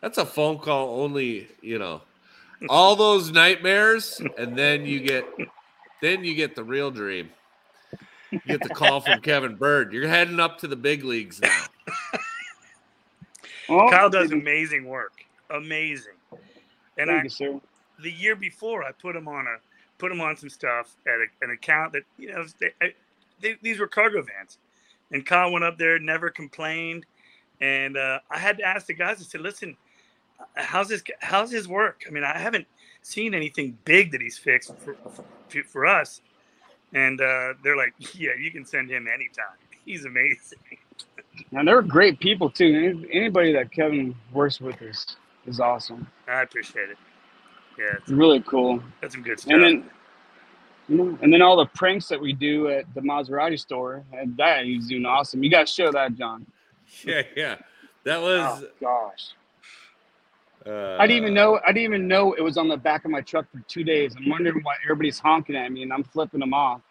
that's 0.00 0.18
a 0.18 0.24
phone 0.26 0.58
call 0.58 1.02
only. 1.02 1.48
You 1.60 1.78
know, 1.78 2.00
all 2.70 2.96
those 2.96 3.30
nightmares, 3.30 4.20
and 4.38 4.56
then 4.56 4.86
you 4.86 5.00
get 5.00 5.26
then 6.00 6.24
you 6.24 6.34
get 6.34 6.54
the 6.54 6.64
real 6.64 6.90
dream. 6.90 7.28
You 8.30 8.40
get 8.46 8.62
the 8.62 8.68
call 8.68 9.00
from 9.00 9.20
Kevin 9.20 9.56
Bird. 9.56 9.92
You're 9.92 10.08
heading 10.08 10.40
up 10.40 10.58
to 10.58 10.68
the 10.68 10.76
big 10.76 11.04
leagues 11.04 11.40
now. 11.40 11.64
Well, 13.68 13.90
Kyle 13.90 14.08
does 14.08 14.32
amazing 14.32 14.86
work. 14.86 15.12
Amazing. 15.50 16.14
And 16.96 17.08
Thank 17.08 17.10
I, 17.10 17.22
you, 17.24 17.28
sir. 17.28 17.60
the 18.02 18.10
year 18.10 18.34
before, 18.34 18.82
I 18.82 18.92
put 18.92 19.14
him 19.14 19.28
on 19.28 19.46
a 19.46 19.56
put 19.98 20.12
him 20.12 20.20
on 20.20 20.36
some 20.36 20.48
stuff 20.48 20.94
at 21.06 21.14
a, 21.14 21.26
an 21.44 21.50
account 21.50 21.92
that 21.92 22.02
you 22.16 22.32
know 22.32 22.46
they, 22.60 22.70
I, 22.80 22.94
they, 23.40 23.56
these 23.62 23.78
were 23.78 23.86
cargo 23.86 24.22
vans, 24.22 24.58
and 25.12 25.24
Kyle 25.24 25.52
went 25.52 25.64
up 25.64 25.78
there, 25.78 25.98
never 25.98 26.30
complained, 26.30 27.04
and 27.60 27.96
uh, 27.96 28.20
I 28.30 28.38
had 28.38 28.58
to 28.58 28.64
ask 28.64 28.86
the 28.86 28.94
guys. 28.94 29.20
I 29.20 29.24
said, 29.24 29.42
"Listen, 29.42 29.76
how's 30.54 30.88
this? 30.88 31.02
How's 31.20 31.50
his 31.50 31.68
work? 31.68 32.04
I 32.06 32.10
mean, 32.10 32.24
I 32.24 32.38
haven't 32.38 32.66
seen 33.02 33.34
anything 33.34 33.76
big 33.84 34.12
that 34.12 34.20
he's 34.20 34.38
fixed 34.38 34.74
for 34.78 34.96
for, 35.48 35.62
for 35.64 35.86
us." 35.86 36.20
And 36.94 37.20
uh, 37.20 37.54
they're 37.62 37.76
like, 37.76 37.92
"Yeah, 38.14 38.30
you 38.38 38.50
can 38.50 38.64
send 38.64 38.90
him 38.90 39.06
anytime. 39.06 39.56
He's 39.84 40.04
amazing." 40.04 40.58
And 41.52 41.68
they're 41.68 41.82
great 41.82 42.18
people 42.20 42.50
too. 42.50 43.06
Anybody 43.12 43.52
that 43.52 43.70
Kevin 43.72 44.14
works 44.32 44.60
with 44.60 44.80
is 44.82 45.16
is 45.46 45.60
awesome. 45.60 46.06
I 46.26 46.42
appreciate 46.42 46.90
it. 46.90 46.96
Yeah, 47.78 47.94
It's 47.98 48.10
really 48.10 48.40
cool. 48.40 48.82
that's 49.00 49.14
some 49.14 49.22
good 49.22 49.38
stuff. 49.38 49.52
And 49.52 49.62
then, 49.62 49.90
you 50.88 50.96
know, 50.96 51.18
and 51.22 51.32
then 51.32 51.42
all 51.42 51.56
the 51.56 51.66
pranks 51.66 52.08
that 52.08 52.20
we 52.20 52.32
do 52.32 52.68
at 52.68 52.92
the 52.94 53.00
Maserati 53.00 53.58
store, 53.58 54.02
and 54.12 54.36
that 54.36 54.64
he's 54.64 54.88
doing 54.88 55.06
awesome. 55.06 55.44
You 55.44 55.50
got 55.50 55.66
to 55.68 55.72
show 55.72 55.92
that, 55.92 56.14
John. 56.16 56.46
Yeah, 57.04 57.22
yeah. 57.36 57.56
That 58.04 58.18
Oh 58.18 58.22
was. 58.22 58.64
gosh, 58.80 59.30
Uh, 60.68 60.98
I 60.98 61.06
didn't 61.06 61.22
even 61.22 61.34
know. 61.34 61.60
I 61.66 61.72
didn't 61.72 61.84
even 61.84 62.08
know 62.08 62.34
it 62.34 62.42
was 62.42 62.58
on 62.58 62.68
the 62.68 62.76
back 62.76 63.04
of 63.06 63.10
my 63.10 63.22
truck 63.22 63.46
for 63.52 63.60
two 63.68 63.84
days. 63.84 64.14
I'm 64.16 64.28
wondering 64.28 64.60
why 64.62 64.74
everybody's 64.84 65.18
honking 65.18 65.56
at 65.56 65.72
me, 65.72 65.82
and 65.82 65.92
I'm 65.92 66.04
flipping 66.04 66.40
them 66.40 66.54
off. 66.54 66.82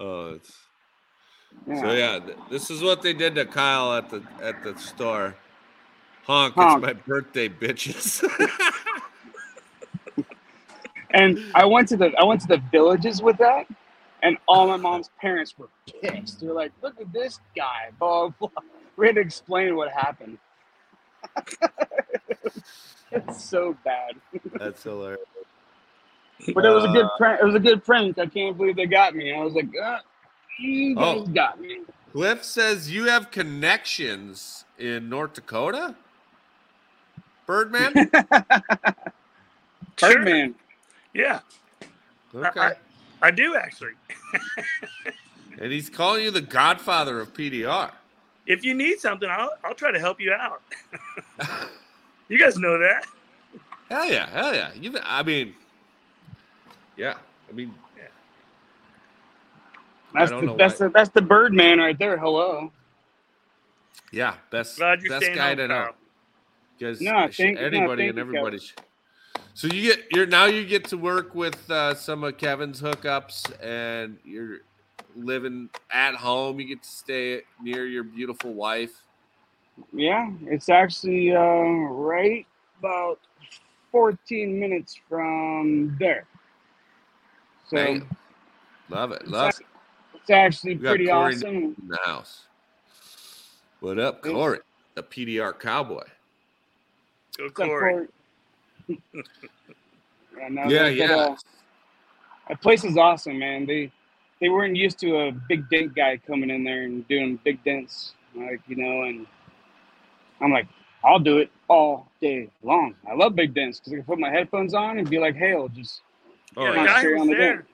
Oh, 0.00 0.34
it's, 0.34 0.56
Yeah. 1.66 1.80
so 1.80 1.92
yeah. 1.92 2.20
th- 2.20 2.38
This 2.50 2.70
is 2.70 2.82
what 2.82 3.02
they 3.02 3.14
did 3.14 3.34
to 3.36 3.46
Kyle 3.46 3.94
at 3.94 4.10
the 4.10 4.24
at 4.42 4.62
the 4.62 4.76
store. 4.78 5.36
Honk! 6.24 6.56
Honk. 6.56 6.60
It's 6.60 6.76
my 6.80 6.94
birthday, 6.94 7.48
bitches. 7.48 8.24
And 11.12 11.40
I 11.54 11.64
went 11.66 11.88
to 11.88 11.96
the 11.96 12.12
I 12.20 12.24
went 12.24 12.40
to 12.42 12.48
the 12.48 12.62
villages 12.72 13.22
with 13.22 13.38
that, 13.38 13.66
and 14.22 14.38
all 14.48 14.66
my 14.66 14.76
mom's 14.76 15.10
parents 15.20 15.54
were 15.58 15.68
pissed. 16.02 16.40
They're 16.40 16.52
like, 16.54 16.72
"Look 16.82 17.00
at 17.00 17.12
this 17.12 17.40
guy!" 17.56 17.90
Blah 17.98 18.30
blah. 18.38 18.48
We 18.96 19.06
had 19.06 19.16
to 19.16 19.22
explain 19.22 19.76
what 19.76 19.90
happened. 19.92 20.38
it's 23.10 23.44
so 23.44 23.76
bad, 23.84 24.14
That's 24.58 24.82
hilarious. 24.82 25.20
but 26.54 26.64
it 26.64 26.70
was 26.70 26.84
a 26.84 26.88
good 26.88 27.06
Uh, 27.06 27.16
prank. 27.18 27.40
It 27.40 27.44
was 27.44 27.54
a 27.54 27.60
good 27.60 27.84
prank. 27.84 28.18
I 28.18 28.26
can't 28.26 28.56
believe 28.56 28.76
they 28.76 28.86
got 28.86 29.14
me. 29.14 29.32
I 29.34 29.42
was 29.42 29.52
like, 29.54 29.68
uh, 29.80 29.98
"You 30.58 30.94
guys 30.96 31.18
Oh. 31.20 31.26
got 31.26 31.60
me." 31.60 31.80
Cliff 32.12 32.44
says 32.44 32.90
you 32.90 33.04
have 33.04 33.30
connections 33.30 34.64
in 34.78 35.08
North 35.08 35.34
Dakota. 35.34 35.94
Birdman. 37.46 38.10
Sure. 39.98 40.14
Birdman. 40.14 40.54
Yeah, 41.14 41.40
Okay. 42.34 42.72
I 43.20 43.30
do 43.30 43.54
actually. 43.56 43.92
And 45.60 45.70
he's 45.70 45.90
calling 45.90 46.24
you 46.24 46.30
the 46.30 46.40
godfather 46.40 47.20
of 47.20 47.34
PDR. 47.34 47.92
If 48.46 48.64
you 48.64 48.72
need 48.74 48.98
something, 49.00 49.28
I'll 49.28 49.50
I'll 49.62 49.74
try 49.74 49.92
to 49.92 50.00
help 50.00 50.18
you 50.20 50.32
out. 50.32 50.62
you 52.32 52.38
guys 52.38 52.56
know 52.56 52.78
that. 52.78 53.04
Hell 53.90 54.06
yeah, 54.06 54.28
hell 54.30 54.54
yeah. 54.54 54.70
You, 54.74 54.98
I 55.04 55.22
mean, 55.22 55.54
yeah. 56.96 57.14
I 57.50 57.52
mean, 57.52 57.74
That's 60.14 60.30
don't 60.30 60.40
the 60.40 60.46
know 60.46 60.56
that's 60.56 60.78
the 60.78 60.88
that's 60.88 61.10
the 61.10 61.22
Birdman 61.22 61.78
right 61.78 61.98
there. 61.98 62.16
Hello. 62.18 62.72
yeah. 64.12 64.34
Best 64.50 64.76
Glad 64.78 65.02
you're 65.02 65.10
best 65.10 65.24
staying 65.24 65.36
guy 65.38 65.54
to 65.54 65.68
know. 65.68 65.90
Because 66.78 67.00
No, 67.00 67.28
thank- 67.36 67.58
no, 67.58 67.66
anybody 67.66 68.02
thank 68.04 68.10
and 68.10 68.18
everybody. 68.18 68.58
sh- 68.58 68.74
So 69.54 69.68
you 69.68 69.82
get 69.94 70.04
you're 70.10 70.26
now 70.26 70.46
you 70.46 70.64
get 70.64 70.84
to 70.88 70.96
work 70.96 71.34
with 71.34 71.70
uh, 71.70 71.94
some 71.94 72.24
of 72.24 72.38
Kevin's 72.38 72.80
hookups, 72.80 73.52
and 73.62 74.18
you're 74.24 74.60
living 75.14 75.68
at 75.90 76.14
home. 76.14 76.60
You 76.60 76.68
get 76.68 76.82
to 76.82 76.88
stay 76.88 77.42
near 77.62 77.86
your 77.86 78.04
beautiful 78.04 78.54
wife. 78.54 78.92
Yeah, 79.92 80.30
it's 80.46 80.68
actually 80.68 81.34
uh, 81.34 81.40
right 81.40 82.46
about 82.78 83.18
14 83.90 84.58
minutes 84.58 84.98
from 85.08 85.96
there. 85.98 86.26
So 87.68 87.76
Bang. 87.76 88.08
Love 88.88 89.12
it. 89.12 89.26
Love 89.28 89.50
it. 89.50 89.66
it's 90.14 90.30
actually 90.30 90.76
pretty 90.76 91.06
Corey 91.06 91.34
awesome. 91.34 91.48
in 91.48 91.76
the 91.88 91.98
house. 92.04 92.46
What 93.80 93.98
up, 93.98 94.24
Hey. 94.24 94.32
Corey? 94.32 94.58
The 94.94 95.02
PDR 95.02 95.58
cowboy. 95.58 96.04
Go 97.38 97.48
Corey. 97.50 98.06
Corey? 98.88 98.98
yeah, 100.38 100.48
no, 100.50 100.62
Yeah, 100.64 100.82
that- 100.84 100.94
yeah. 100.94 101.06
That, 101.06 101.18
uh, 101.30 101.36
that 102.48 102.60
place 102.60 102.84
is 102.84 102.96
awesome, 102.98 103.38
man. 103.38 103.64
They 103.66 103.90
they 104.40 104.48
weren't 104.48 104.74
used 104.76 104.98
to 104.98 105.16
a 105.28 105.32
big 105.48 105.68
dent 105.70 105.94
guy 105.94 106.16
coming 106.18 106.50
in 106.50 106.64
there 106.64 106.82
and 106.82 107.06
doing 107.06 107.38
big 107.44 107.62
dents, 107.64 108.14
like 108.34 108.60
you 108.66 108.74
know. 108.76 109.02
And 109.04 109.26
I'm 110.42 110.52
like, 110.52 110.68
I'll 111.04 111.20
do 111.20 111.38
it 111.38 111.50
all 111.68 112.08
day 112.20 112.50
long. 112.62 112.94
I 113.10 113.14
love 113.14 113.36
big 113.36 113.54
dents 113.54 113.80
because 113.80 113.92
I 113.94 113.96
can 113.96 114.04
put 114.04 114.18
my 114.18 114.30
headphones 114.30 114.74
on 114.74 114.98
and 114.98 115.08
be 115.10 115.18
like, 115.18 115.36
Hail, 115.36 115.68
just 115.68 116.02
Oh, 116.56 116.64
Yeah, 116.64 116.72
the 116.72 116.80
guy 116.80 117.04
who 117.04 117.12
was 117.12 117.26
the 117.26 117.36
there. 117.36 117.36
dent. 117.36 117.66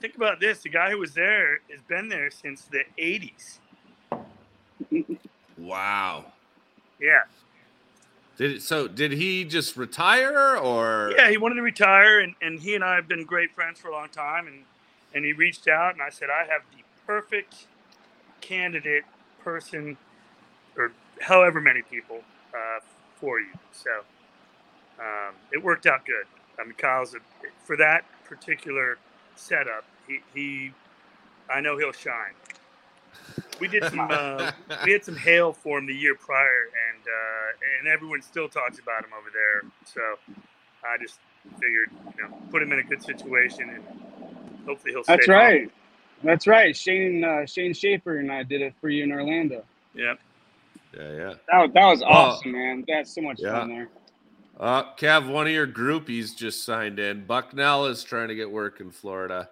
Think 0.00 0.16
about 0.16 0.40
this: 0.40 0.60
the 0.62 0.70
guy 0.70 0.90
who 0.90 0.98
was 0.98 1.14
there 1.14 1.60
has 1.70 1.82
been 1.88 2.08
there 2.08 2.30
since 2.30 2.64
the 2.64 2.84
'80s. 2.98 3.60
Wow. 5.58 6.26
Yeah, 7.00 7.22
Did 8.36 8.52
it, 8.52 8.62
so? 8.62 8.88
Did 8.88 9.12
he 9.12 9.44
just 9.44 9.76
retire 9.76 10.56
or? 10.58 11.18
yeah. 11.18 11.30
He 11.30 11.38
wanted 11.38 11.56
to 11.56 11.62
retire, 11.62 12.20
and, 12.20 12.34
and 12.42 12.60
he 12.60 12.74
and 12.74 12.84
I 12.84 12.96
have 12.96 13.08
been 13.08 13.24
great 13.26 13.52
friends 13.54 13.80
for 13.80 13.88
a 13.88 13.92
long 13.92 14.08
time. 14.10 14.46
And 14.48 14.66
and 15.14 15.24
he 15.24 15.32
reached 15.32 15.68
out, 15.68 15.94
and 15.94 16.02
I 16.02 16.10
said, 16.10 16.28
I 16.30 16.46
have 16.52 16.62
the 16.76 16.84
perfect 17.06 17.66
candidate 18.40 19.04
person, 19.40 19.96
or 19.96 20.11
however 21.20 21.60
many 21.60 21.82
people 21.82 22.20
uh, 22.54 22.80
for 23.16 23.40
you. 23.40 23.52
So 23.72 23.90
um, 24.98 25.34
it 25.52 25.62
worked 25.62 25.86
out 25.86 26.04
good. 26.04 26.26
I 26.58 26.64
mean, 26.64 26.74
Kyle's 26.74 27.14
a, 27.14 27.18
for 27.64 27.76
that 27.76 28.04
particular 28.24 28.98
setup. 29.36 29.84
He, 30.06 30.20
he 30.34 30.72
I 31.50 31.60
know 31.60 31.78
he'll 31.78 31.92
shine. 31.92 32.32
We 33.60 33.68
did 33.68 33.84
some 33.84 34.08
uh, 34.10 34.52
we 34.84 34.92
had 34.92 35.04
some 35.04 35.16
hail 35.16 35.52
for 35.52 35.78
him 35.78 35.86
the 35.86 35.94
year 35.94 36.14
prior, 36.14 36.70
and 36.90 37.02
uh, 37.06 37.78
and 37.78 37.88
everyone 37.88 38.22
still 38.22 38.48
talks 38.48 38.78
about 38.78 39.04
him 39.04 39.10
over 39.18 39.30
there. 39.32 39.70
So 39.84 40.00
I 40.84 40.96
just 41.00 41.18
figured, 41.60 41.90
you 42.16 42.22
know, 42.22 42.34
put 42.50 42.62
him 42.62 42.72
in 42.72 42.78
a 42.78 42.82
good 42.82 43.02
situation, 43.02 43.70
and 43.70 43.84
hopefully 44.66 44.92
he'll. 44.92 45.04
That's 45.04 45.24
stay 45.24 45.32
home. 45.32 45.42
right. 45.42 45.72
That's 46.24 46.46
right. 46.46 46.76
Shane 46.76 47.24
uh, 47.24 47.46
Shane 47.46 47.74
Schaefer 47.74 48.18
and 48.18 48.30
I 48.30 48.42
did 48.42 48.62
it 48.62 48.74
for 48.80 48.88
you 48.88 49.04
in 49.04 49.12
Orlando. 49.12 49.64
Yep. 49.94 50.18
Yeah, 50.96 51.12
yeah. 51.12 51.34
That, 51.50 51.72
that 51.74 51.86
was 51.86 52.02
Oh. 52.02 52.06
awesome, 52.06 52.52
man. 52.52 52.84
That's 52.86 53.14
so 53.14 53.22
much 53.22 53.38
Yeah. 53.40 53.52
fun 53.52 53.68
there. 53.70 53.88
Uh, 54.60 54.94
Kev, 54.96 55.28
one 55.28 55.46
of 55.46 55.52
your 55.52 55.66
groupies 55.66 56.36
just 56.36 56.64
signed 56.64 56.98
in. 56.98 57.24
Bucknell 57.24 57.86
is 57.86 58.04
trying 58.04 58.28
to 58.28 58.34
get 58.34 58.50
work 58.50 58.80
in 58.80 58.90
Florida. 58.90 59.48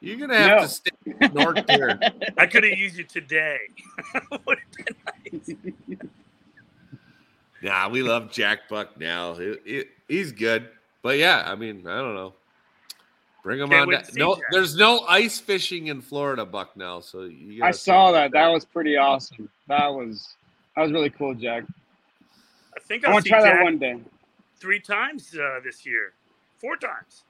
You're 0.00 0.16
gonna 0.16 0.36
have 0.36 0.56
No. 0.58 0.62
to 0.62 0.68
stay 0.68 0.90
north 1.34 1.68
here. 1.68 1.98
I 2.38 2.46
could 2.46 2.62
have 2.64 2.78
used 2.78 2.96
you 2.96 3.04
today. 3.04 3.58
Would've 4.46 4.62
nice. 5.32 5.50
Nah, 7.62 7.88
we 7.88 8.02
love 8.02 8.30
Jack 8.30 8.68
Bucknell. 8.68 9.34
He, 9.36 9.56
he- 9.64 9.84
he's 10.08 10.30
good, 10.30 10.68
but 11.02 11.18
yeah, 11.18 11.42
I 11.46 11.54
mean, 11.54 11.86
I 11.86 11.96
don't 11.98 12.14
know. 12.14 12.34
Bring 13.42 13.60
him 13.60 13.68
Can't 13.70 13.82
on. 13.82 13.88
wait 13.88 14.04
to 14.04 14.18
No, 14.18 14.34
Jack. 14.34 14.44
there's 14.50 14.76
no 14.76 15.00
ice 15.08 15.38
fishing 15.40 15.86
in 15.86 16.00
Florida, 16.02 16.44
Bucknell. 16.44 17.00
So 17.00 17.22
you 17.22 17.64
I 17.64 17.70
saw 17.70 18.08
see- 18.08 18.12
that. 18.14 18.32
That 18.32 18.48
was 18.48 18.64
pretty 18.64 18.96
awesome. 18.96 19.48
That 19.68 19.88
was 19.92 20.35
that 20.76 20.82
was 20.82 20.92
really 20.92 21.10
cool, 21.10 21.34
Jack. 21.34 21.64
I 22.76 22.80
think 22.80 23.04
I 23.04 23.08
I'll 23.08 23.14
want 23.14 23.24
to 23.24 23.30
try 23.30 23.40
Jack 23.42 23.54
that 23.58 23.64
one 23.64 23.78
day. 23.78 23.98
three 24.58 24.80
times 24.80 25.34
uh, 25.34 25.60
this 25.64 25.86
year, 25.86 26.12
four 26.58 26.76
times. 26.76 27.22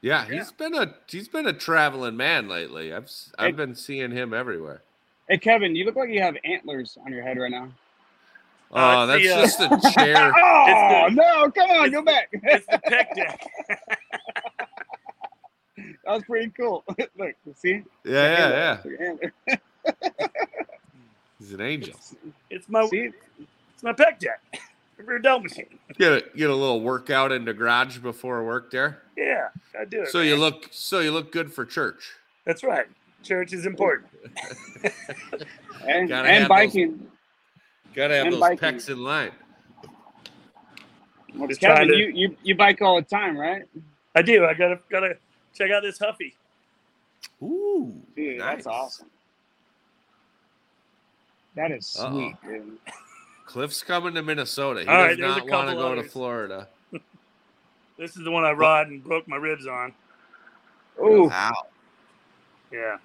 Yeah, 0.00 0.24
he's 0.24 0.50
been 0.50 0.74
a 0.74 0.94
he's 1.06 1.28
been 1.28 1.46
a 1.46 1.52
traveling 1.52 2.16
man 2.16 2.48
lately. 2.48 2.92
I've 2.92 3.08
I've 3.38 3.50
Hey. 3.50 3.52
been 3.52 3.74
seeing 3.76 4.10
him 4.10 4.34
everywhere. 4.34 4.82
Hey, 5.28 5.38
Kevin, 5.38 5.76
you 5.76 5.84
look 5.84 5.94
like 5.94 6.10
you 6.10 6.20
have 6.20 6.36
antlers 6.44 6.98
on 7.06 7.12
your 7.12 7.22
head 7.22 7.38
right 7.38 7.52
now. 7.52 7.68
Oh, 8.72 8.76
Uh, 8.80 9.06
that's 9.06 9.22
the, 9.22 9.32
uh, 9.32 9.40
just 9.42 9.60
a 9.60 9.90
chair. 9.94 10.32
Oh 10.36 11.06
the- 11.08 11.14
no! 11.14 11.50
Come 11.52 11.70
on, 11.70 11.86
it's 11.86 11.94
go 11.94 12.02
back. 12.02 12.28
It's 12.32 12.66
the 12.66 12.80
pec 12.90 13.14
deck. 13.14 13.46
that 15.76 15.86
was 16.06 16.24
pretty 16.24 16.50
cool. 16.58 16.82
look, 17.16 17.34
see? 17.54 17.82
Yeah, 18.04 18.80
yeah, 18.84 18.98
yeah. 18.98 19.30
Antler. 21.42 21.48
He's 21.48 21.52
an 21.54 21.60
angel. 21.60 22.00
It's 22.50 22.68
my 22.68 22.86
See? 22.86 23.10
it's 23.74 23.82
my 23.82 23.92
pec 23.92 24.18
deck. 24.18 24.40
Rear 24.98 25.18
delt 25.18 25.42
machine. 25.42 25.66
Get 25.98 26.12
a 26.12 26.24
get 26.36 26.48
a 26.48 26.54
little 26.54 26.80
workout 26.80 27.32
in 27.32 27.44
the 27.44 27.52
garage 27.52 27.98
before 27.98 28.44
work 28.44 28.70
there. 28.70 29.02
Yeah, 29.16 29.48
I 29.78 29.84
do 29.84 30.02
it. 30.02 30.08
So 30.08 30.20
you 30.20 30.36
look 30.36 30.68
so 30.70 31.00
you 31.00 31.10
look 31.10 31.32
good 31.32 31.52
for 31.52 31.64
church. 31.64 32.12
That's 32.44 32.62
right. 32.62 32.86
Church 33.24 33.52
is 33.52 33.66
important. 33.66 34.08
And, 35.84 36.08
Gotta 36.08 36.28
and 36.28 36.38
have 36.42 36.48
biking. 36.48 37.08
Gotta 37.92 38.14
have 38.14 38.26
And 38.26 38.34
those 38.34 38.40
biking. 38.40 38.58
pecs 38.58 38.88
in 38.88 39.02
line. 39.02 39.32
Well, 41.34 41.48
Kevin, 41.48 41.88
to- 41.88 41.96
you, 41.96 42.12
you 42.14 42.36
you 42.44 42.54
bike 42.54 42.80
all 42.82 42.94
the 42.96 43.02
time, 43.02 43.36
right? 43.36 43.64
I 44.14 44.22
do. 44.22 44.44
I 44.44 44.54
gotta 44.54 44.78
gotta 44.88 45.16
check 45.56 45.72
out 45.72 45.82
this 45.82 45.98
Huffy. 45.98 46.36
Ooh, 47.42 47.92
Dude, 48.14 48.38
nice. 48.38 48.56
that's 48.56 48.66
awesome. 48.68 49.06
That 51.54 51.70
is 51.72 51.96
Uh-oh. 52.00 52.10
sweet, 52.12 52.36
dude. 52.44 52.78
Cliff's 53.46 53.82
coming 53.82 54.14
to 54.14 54.22
Minnesota. 54.22 54.80
He 54.82 54.86
All 54.86 54.94
right, 54.96 55.08
does 55.10 55.18
there's 55.18 55.36
a 55.36 55.38
not 55.40 55.48
want 55.48 55.68
to 55.68 55.74
couple 55.74 55.94
go 55.96 56.02
to. 56.02 56.08
Florida. 56.08 56.68
This 57.98 58.16
is 58.16 58.24
the 58.24 58.30
one 58.32 58.42
I 58.42 58.50
rod 58.52 58.88
and 58.88 59.04
broke 59.04 59.28
my 59.28 59.36
ribs 59.36 59.66
on. 59.66 59.92
Oh, 60.98 61.28
Wow. 61.28 61.52
Yeah. 62.72 62.96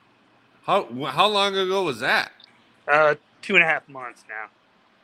How 0.63 0.85
how 1.11 1.27
long 1.27 1.55
ago 1.55 1.83
was 1.83 1.99
that? 1.99 2.31
Uh, 2.87 3.15
two 3.41 3.55
and 3.55 3.63
a 3.63 3.67
half 3.67 3.87
months 3.89 4.23
now. 4.27 4.45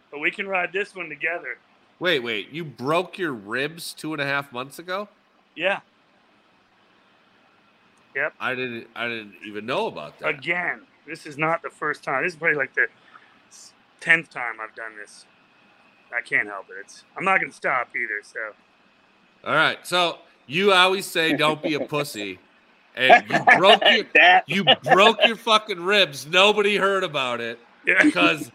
But 0.09 0.19
we 0.19 0.31
can 0.31 0.47
ride 0.47 0.71
this 0.73 0.95
one 0.95 1.09
together. 1.09 1.57
Wait, 1.99 2.19
wait. 2.19 2.49
You 2.49 2.63
broke 2.63 3.17
your 3.19 3.33
ribs 3.33 3.93
two 3.93 4.13
and 4.13 4.21
a 4.21 4.25
half 4.25 4.51
months 4.51 4.79
ago? 4.79 5.09
Yeah. 5.55 5.81
Yep. 8.15 8.33
I 8.39 8.55
didn't. 8.55 8.87
I 8.95 9.07
didn't 9.07 9.33
even 9.45 9.65
know 9.65 9.87
about 9.87 10.17
that. 10.19 10.29
Again, 10.29 10.81
this 11.05 11.25
is 11.25 11.37
not 11.37 11.61
the 11.61 11.69
first 11.69 12.03
time. 12.03 12.23
This 12.23 12.33
is 12.33 12.39
probably 12.39 12.57
like 12.57 12.73
the 12.73 12.87
tenth 14.03 14.29
time 14.29 14.55
I've 14.61 14.75
done 14.75 14.97
this. 14.97 15.25
I 16.15 16.21
can't 16.21 16.47
help 16.47 16.65
it. 16.69 16.75
It's 16.81 17.03
I'm 17.17 17.23
not 17.23 17.39
gonna 17.39 17.53
stop 17.53 17.89
either. 17.95 18.21
So 18.21 18.39
All 19.49 19.55
right. 19.55 19.77
So 19.87 20.17
you 20.45 20.73
always 20.73 21.05
say 21.05 21.33
don't 21.35 21.61
be 21.63 21.73
a 21.75 21.79
pussy, 21.79 22.37
and 22.95 23.23
you 23.29 23.39
broke 23.57 23.81
your 23.85 24.41
you 24.45 24.65
broke 24.83 25.25
your 25.25 25.37
fucking 25.37 25.81
ribs. 25.81 26.27
Nobody 26.27 26.75
heard 26.75 27.03
about 27.03 27.39
it 27.41 27.59
yeah. 27.87 28.03
because 28.03 28.51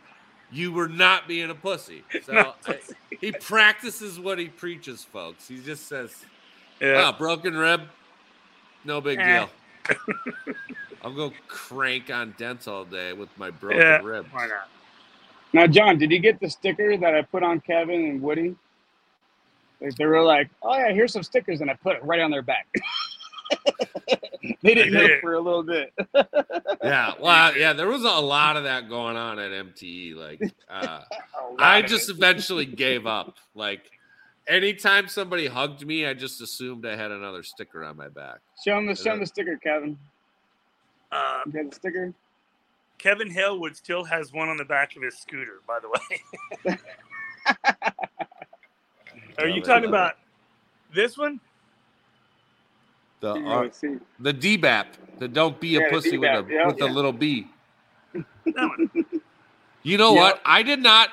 you 0.53 0.70
were 0.72 0.88
not 0.88 1.26
being 1.26 1.51
a 1.51 1.55
pussy. 1.55 2.05
So 2.24 2.55
I- 2.66 2.78
he 3.20 3.32
practices 3.32 4.20
what 4.20 4.38
he 4.38 4.46
preaches, 4.49 5.03
folks. 5.03 5.49
He 5.49 5.59
just 5.61 5.88
says, 5.88 6.14
yeah. 6.80 7.05
"Ah, 7.07 7.16
broken 7.16 7.57
rib, 7.57 7.82
no 8.84 9.01
big 9.01 9.18
Eh. 9.18 9.24
deal." 9.38 9.51
I'll 11.03 11.14
go 11.14 11.32
crank 11.49 12.11
on 12.11 12.34
dents 12.36 12.68
all 12.68 12.84
day 12.84 13.12
with 13.12 13.28
my 13.38 13.51
broken 13.51 13.80
Yeah. 13.80 14.01
rib. 14.03 14.26
Why 14.30 14.46
not? 14.46 14.68
Now, 15.53 15.66
John, 15.66 15.99
did 15.99 16.11
you 16.11 16.18
get 16.18 16.40
the 16.40 16.51
sticker 16.51 16.96
that 16.96 17.14
I 17.14 17.22
put 17.22 17.42
on 17.42 17.61
Kevin 17.61 18.05
and 18.05 18.22
Woody? 18.22 18.55
Like 19.80 19.94
they 19.96 20.07
were 20.07 20.22
like, 20.22 20.51
"Oh 20.62 20.76
yeah, 20.76 20.92
here's 20.92 21.12
some 21.12 21.22
stickers," 21.22 21.61
and 21.61 21.70
I 21.70 21.74
put 21.74 21.96
it 21.96 22.05
right 22.05 22.20
on 22.20 22.30
their 22.30 22.42
back. 22.42 22.66
they 24.62 24.74
didn't 24.74 24.92
know 24.92 25.07
for 25.20 25.34
a 25.34 25.40
little 25.40 25.62
bit. 25.62 25.92
Yeah, 26.82 27.14
well, 27.20 27.57
yeah, 27.57 27.72
there 27.72 27.88
was 27.88 28.05
a 28.05 28.09
lot 28.20 28.57
of 28.57 28.64
that 28.64 28.88
going 28.88 29.16
on 29.16 29.38
at 29.40 29.51
MTE. 29.51 30.14
Like, 30.14 30.40
uh, 30.70 31.01
I 31.59 31.82
just 31.82 32.09
it. 32.09 32.16
eventually 32.16 32.64
gave 32.66 33.05
up. 33.07 33.36
Like, 33.55 33.90
anytime 34.46 35.09
somebody 35.09 35.49
hugged 35.49 35.84
me, 35.84 36.07
I 36.07 36.14
just 36.14 36.40
assumed 36.40 36.86
I 36.86 36.94
had 36.96 37.11
another 37.11 37.42
sticker 37.42 37.84
on 37.84 37.96
my 37.96 38.09
back. 38.09 38.38
show 38.64 38.76
them 38.76 38.86
the 38.86 38.94
show 38.94 39.12
him 39.12 39.20
the 39.20 39.26
sticker, 39.26 39.57
Kevin. 39.57 39.99
Uh, 41.11 41.40
You 41.46 41.53
got 41.53 41.70
the 41.70 41.74
sticker? 41.76 42.12
Kevin 42.99 43.32
Halewood 43.32 43.76
still 43.76 44.05
has 44.05 44.32
one 44.32 44.49
on 44.49 44.57
the 44.57 44.64
back 44.64 44.96
of 44.96 45.03
his 45.03 45.18
scooter. 45.18 45.61
By 45.66 45.78
the 45.80 45.88
way. 45.88 46.76
Are 49.38 49.49
you 49.49 49.62
talking 49.62 49.88
about 49.88 50.14
This 50.92 51.16
one, 51.16 51.40
The 53.20 53.34
You 53.34 53.46
R- 53.46 53.64
know, 53.64 53.70
see. 53.70 53.96
the 54.20 54.34
DBAP, 54.34 54.86
the 55.18 55.28
don't 55.28 55.59
be 55.61 55.76
a 55.76 55.80
Yeah, 55.80 55.86
the 55.86 55.90
pussy 55.94 56.18
with 56.18 56.30
a 56.30 56.42
DBAP, 56.42 56.51
yeah, 56.51 56.66
with 56.66 56.82
a 56.82 56.86
little 56.86 57.12
B. 57.12 57.46
that 58.14 58.24
one. 58.57 58.90
You 59.84 59.96
know 59.96 60.12
Yeah. 60.12 60.20
what? 60.20 60.42
I 60.44 60.62
did 60.62 60.80
not 60.80 61.11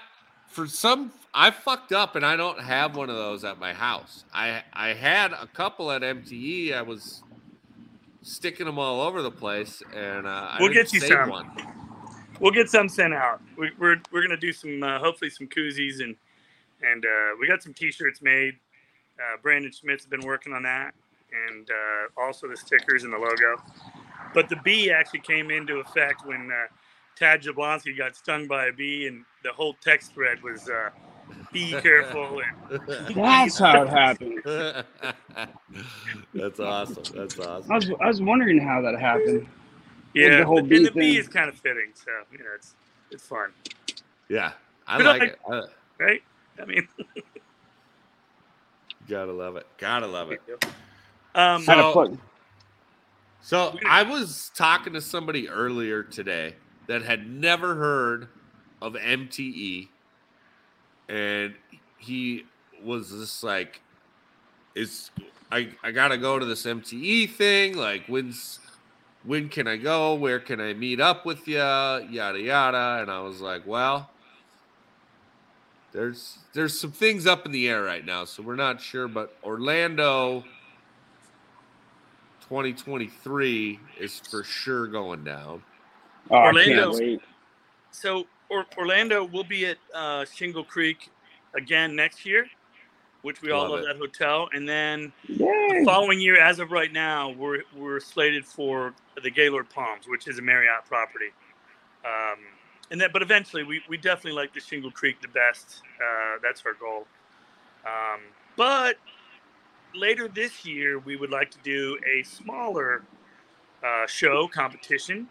for 0.47 0.67
some 0.67 1.11
I 1.33 1.51
fucked 1.51 1.91
up 1.91 2.15
and 2.15 2.25
I 2.25 2.37
don't 2.37 2.59
have 2.59 2.95
one 2.95 3.09
of 3.09 3.15
those 3.15 3.43
at 3.43 3.59
my 3.59 3.73
house. 3.73 4.23
I 4.33 4.63
I 4.73 4.93
had 4.93 5.33
a 5.33 5.47
couple 5.47 5.91
at 5.91 6.01
MTE. 6.01 6.73
I 6.73 6.81
was 6.81 7.23
sticking 8.25 8.65
them 8.65 8.79
all 8.79 9.01
over 9.01 9.21
the 9.21 9.31
place 9.31 9.83
and 9.93 10.25
uh, 10.25 10.55
We'll 10.59 10.73
get 10.73 10.91
you 10.91 10.99
some. 10.99 11.29
one. 11.29 11.51
We'll 12.39 12.51
get 12.51 12.69
some 12.69 12.89
sent 12.89 13.13
out. 13.13 13.41
We, 13.57 13.71
we're 13.79 13.97
we're 14.11 14.21
gonna 14.21 14.35
do 14.35 14.51
some 14.51 14.83
uh, 14.83 14.99
hopefully 14.99 15.29
some 15.29 15.47
koozies 15.47 16.01
and 16.01 16.15
and 16.81 17.05
uh, 17.05 17.35
we 17.39 17.47
got 17.47 17.63
some 17.63 17.73
T-shirts 17.73 18.21
made. 18.21 18.55
Uh, 19.17 19.37
Brandon 19.41 19.71
Schmidt's 19.71 20.05
been 20.05 20.25
working 20.25 20.51
on 20.51 20.63
that, 20.63 20.93
and 21.47 21.69
uh, 21.69 22.21
also 22.21 22.49
the 22.49 22.57
stickers 22.57 23.03
and 23.05 23.13
the 23.13 23.17
logo. 23.17 23.61
But 24.33 24.49
the 24.49 24.57
bee 24.57 24.91
actually 24.91 25.21
came 25.21 25.51
into 25.51 25.77
effect 25.77 26.25
when 26.25 26.51
uh, 26.51 26.67
Tad 27.15 27.41
Jablonski 27.41 27.97
got 27.97 28.17
stung 28.17 28.47
by 28.47 28.65
a 28.65 28.73
bee, 28.73 29.07
and 29.07 29.23
the 29.43 29.53
whole 29.53 29.75
text 29.81 30.13
thread 30.13 30.41
was 30.43 30.67
uh, 30.67 30.89
"Be 31.51 31.71
careful." 31.81 32.41
That's 33.15 33.57
how 33.59 33.83
it 33.83 33.89
happened. 33.89 34.41
That's 36.33 36.59
awesome. 36.59 37.03
That's 37.15 37.39
awesome. 37.39 37.71
I 37.71 37.75
awesome. 37.75 37.89
was 37.91 37.91
I 38.01 38.07
was 38.07 38.21
wondering 38.21 38.59
how 38.59 38.81
that 38.81 38.99
happened. 38.99 39.47
yeah, 40.13 40.37
the 40.37 40.45
whole 40.45 40.59
and 40.59 40.69
bee 40.69 40.83
the 40.85 40.91
bee 40.91 41.11
thing. 41.13 41.19
is 41.21 41.27
kind 41.27 41.49
of 41.49 41.55
fitting, 41.57 41.91
so 41.93 42.11
you 42.31 42.39
know 42.39 42.45
it's 42.55 42.75
it's 43.11 43.25
fun, 43.25 43.51
Yeah, 44.29 44.51
I 44.87 44.97
But 44.97 45.05
like 45.05 45.21
I- 45.21 45.25
it. 45.25 45.39
I, 45.49 46.03
right? 46.03 46.23
I 46.61 46.65
mean, 46.65 46.87
gotta 49.07 49.31
love 49.31 49.55
it. 49.57 49.67
Gotta 49.77 50.07
love 50.07 50.31
it. 50.31 50.41
um, 51.35 51.61
So- 51.63 51.71
Had 51.71 51.81
to 51.81 51.91
put 51.93 52.19
So 53.41 53.77
I 53.87 54.03
was 54.03 54.51
talking 54.55 54.93
to 54.93 55.01
somebody 55.01 55.47
earlier 55.49 56.01
today 56.03 56.55
that 56.87 57.03
had 57.03 57.29
never 57.29 57.75
heard 57.75 58.27
of 58.81 58.93
MTE, 58.93 59.89
and 61.09 61.53
he 61.97 62.45
was 62.83 63.09
just 63.11 63.43
like, 63.43 63.81
"It's 64.75 65.11
I 65.51 65.69
I 65.83 65.91
gotta 65.91 66.17
go 66.17 66.39
to 66.39 66.45
this 66.45 66.65
MTE 66.65 67.29
thing? 67.31 67.77
Like, 67.77 68.05
when's 68.07 68.59
when 69.23 69.49
can 69.49 69.67
I 69.67 69.77
go? 69.77 70.13
Where 70.15 70.39
can 70.39 70.59
I 70.61 70.73
meet 70.73 70.99
up 70.99 71.25
with 71.25 71.47
you? 71.47 71.57
Yada 71.57 72.39
yada." 72.39 72.99
And 73.01 73.11
I 73.11 73.19
was 73.21 73.41
like, 73.41 73.65
"Well." 73.65 74.09
There's 75.91 76.39
there's 76.51 76.77
some 76.77 76.91
things 76.91 77.25
up 77.25 77.45
in 77.45 77.53
the 77.53 77.69
air 77.69 77.81
right 77.81 78.03
now, 78.05 78.25
so 78.25 78.43
we're 78.43 78.57
not 78.57 78.81
sure. 78.81 79.07
But 79.07 79.37
Orlando 79.45 80.43
2023 82.41 83.79
is 83.99 84.19
for 84.29 84.43
sure 84.43 84.87
going 84.87 85.23
down. 85.23 85.63
oh, 86.29 86.35
I 86.35 86.47
Orlando. 86.47 86.91
can't 86.91 86.99
wait. 86.99 87.21
So 87.91 88.25
or, 88.55 88.65
Orlando 88.77 89.23
will 89.23 89.43
be 89.43 89.65
at 89.65 89.77
uh, 89.93 90.25
Shingle 90.25 90.63
Creek 90.63 91.09
again 91.55 91.95
next 91.95 92.25
year, 92.25 92.47
which 93.21 93.41
we 93.41 93.51
all 93.51 93.63
Love 93.63 93.71
love 93.71 93.79
it. 93.81 93.85
that 93.87 93.97
hotel. 93.97 94.49
And 94.53 94.67
then 94.67 95.11
Yay. 95.27 95.37
the 95.79 95.83
following 95.85 96.19
year, 96.19 96.39
as 96.39 96.59
of 96.59 96.71
right 96.71 96.91
now, 96.91 97.29
we're 97.31 97.61
we're 97.75 97.99
slated 97.99 98.45
for 98.45 98.93
the 99.21 99.29
Gaylord 99.31 99.69
Palms, 99.69 100.05
which 100.07 100.27
is 100.27 100.39
a 100.39 100.41
Marriott 100.41 100.85
property. 100.87 101.31
Um, 102.05 102.39
and 102.91 103.01
that, 103.01 103.11
but 103.13 103.21
eventually, 103.23 103.63
we, 103.63 103.81
we 103.89 103.97
definitely 103.97 104.33
like 104.33 104.53
the 104.53 104.59
Shingle 104.59 104.91
Creek 104.91 105.21
the 105.21 105.27
best. 105.27 105.81
Uh, 105.99 106.37
that's 106.43 106.63
our 106.65 106.73
goal. 106.73 107.07
Um, 107.85 108.21
but 108.55 108.97
later 109.95 110.27
this 110.27 110.65
year, 110.65 110.99
we 110.99 111.15
would 111.15 111.31
like 111.31 111.49
to 111.51 111.57
do 111.63 111.97
a 112.05 112.23
smaller 112.23 113.03
uh, 113.83 114.05
show 114.07 114.47
competition, 114.47 115.27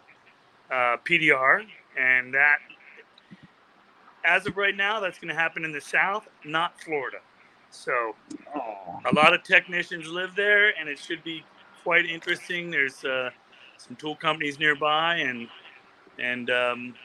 uh, 0.69 0.97
PDR, 1.05 1.65
and 1.97 2.33
that, 2.33 2.57
as 4.25 4.45
of 4.47 4.57
right 4.57 4.75
now, 4.75 4.99
that's 4.99 5.19
going 5.19 5.29
to 5.29 5.39
happen 5.39 5.65
in 5.65 5.71
the 5.71 5.81
South, 5.81 6.27
not 6.43 6.79
Florida. 6.81 7.17
So 7.69 8.15
Oh, 8.55 8.99
a 9.05 9.13
lot 9.13 9.33
of 9.33 9.43
technicians 9.43 10.07
live 10.07 10.35
there, 10.35 10.77
and 10.79 10.87
it 10.87 10.99
should 10.99 11.23
be 11.23 11.43
quite 11.83 12.05
interesting. 12.05 12.71
There's 12.71 13.03
uh, 13.03 13.29
some 13.77 13.95
tool 13.95 14.15
companies 14.15 14.59
nearby, 14.59 15.17
and 15.17 15.47
and 16.19 16.49
um, 16.49 16.95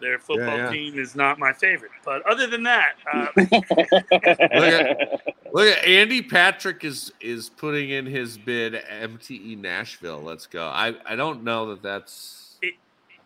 their 0.00 0.18
football 0.18 0.56
yeah. 0.56 0.70
team 0.70 0.98
is 0.98 1.14
not 1.14 1.38
my 1.38 1.52
favorite. 1.52 1.90
But 2.04 2.26
other 2.26 2.46
than 2.46 2.62
that, 2.62 2.94
uh, 3.12 3.26
Look 5.52 5.66
at 5.66 5.84
Andy 5.84 6.22
Patrick 6.22 6.84
is 6.84 7.12
is 7.20 7.48
putting 7.48 7.90
in 7.90 8.06
his 8.06 8.38
bid 8.38 8.74
MTE 8.74 9.58
Nashville. 9.58 10.22
Let's 10.22 10.46
go. 10.46 10.66
I 10.66 10.94
I 11.06 11.16
don't 11.16 11.44
know 11.44 11.74
that 11.74 11.82
that's 11.82 12.47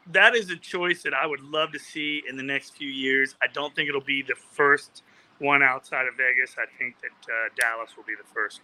that 0.09 0.34
is 0.34 0.50
a 0.50 0.57
choice 0.57 1.03
that 1.03 1.14
I 1.14 1.26
would 1.26 1.40
love 1.40 1.72
to 1.72 1.78
see 1.78 2.22
in 2.28 2.36
the 2.36 2.42
next 2.42 2.76
few 2.76 2.88
years. 2.88 3.34
I 3.42 3.46
don't 3.48 3.74
think 3.74 3.88
it'll 3.88 4.00
be 4.00 4.22
the 4.22 4.34
first 4.34 5.03
one 5.38 5.62
outside 5.62 6.07
of 6.07 6.14
Vegas. 6.16 6.57
I 6.59 6.64
think 6.78 6.96
that 7.00 7.32
uh, 7.32 7.48
Dallas 7.57 7.96
will 7.96 8.05
be 8.05 8.14
the 8.14 8.26
first. 8.34 8.61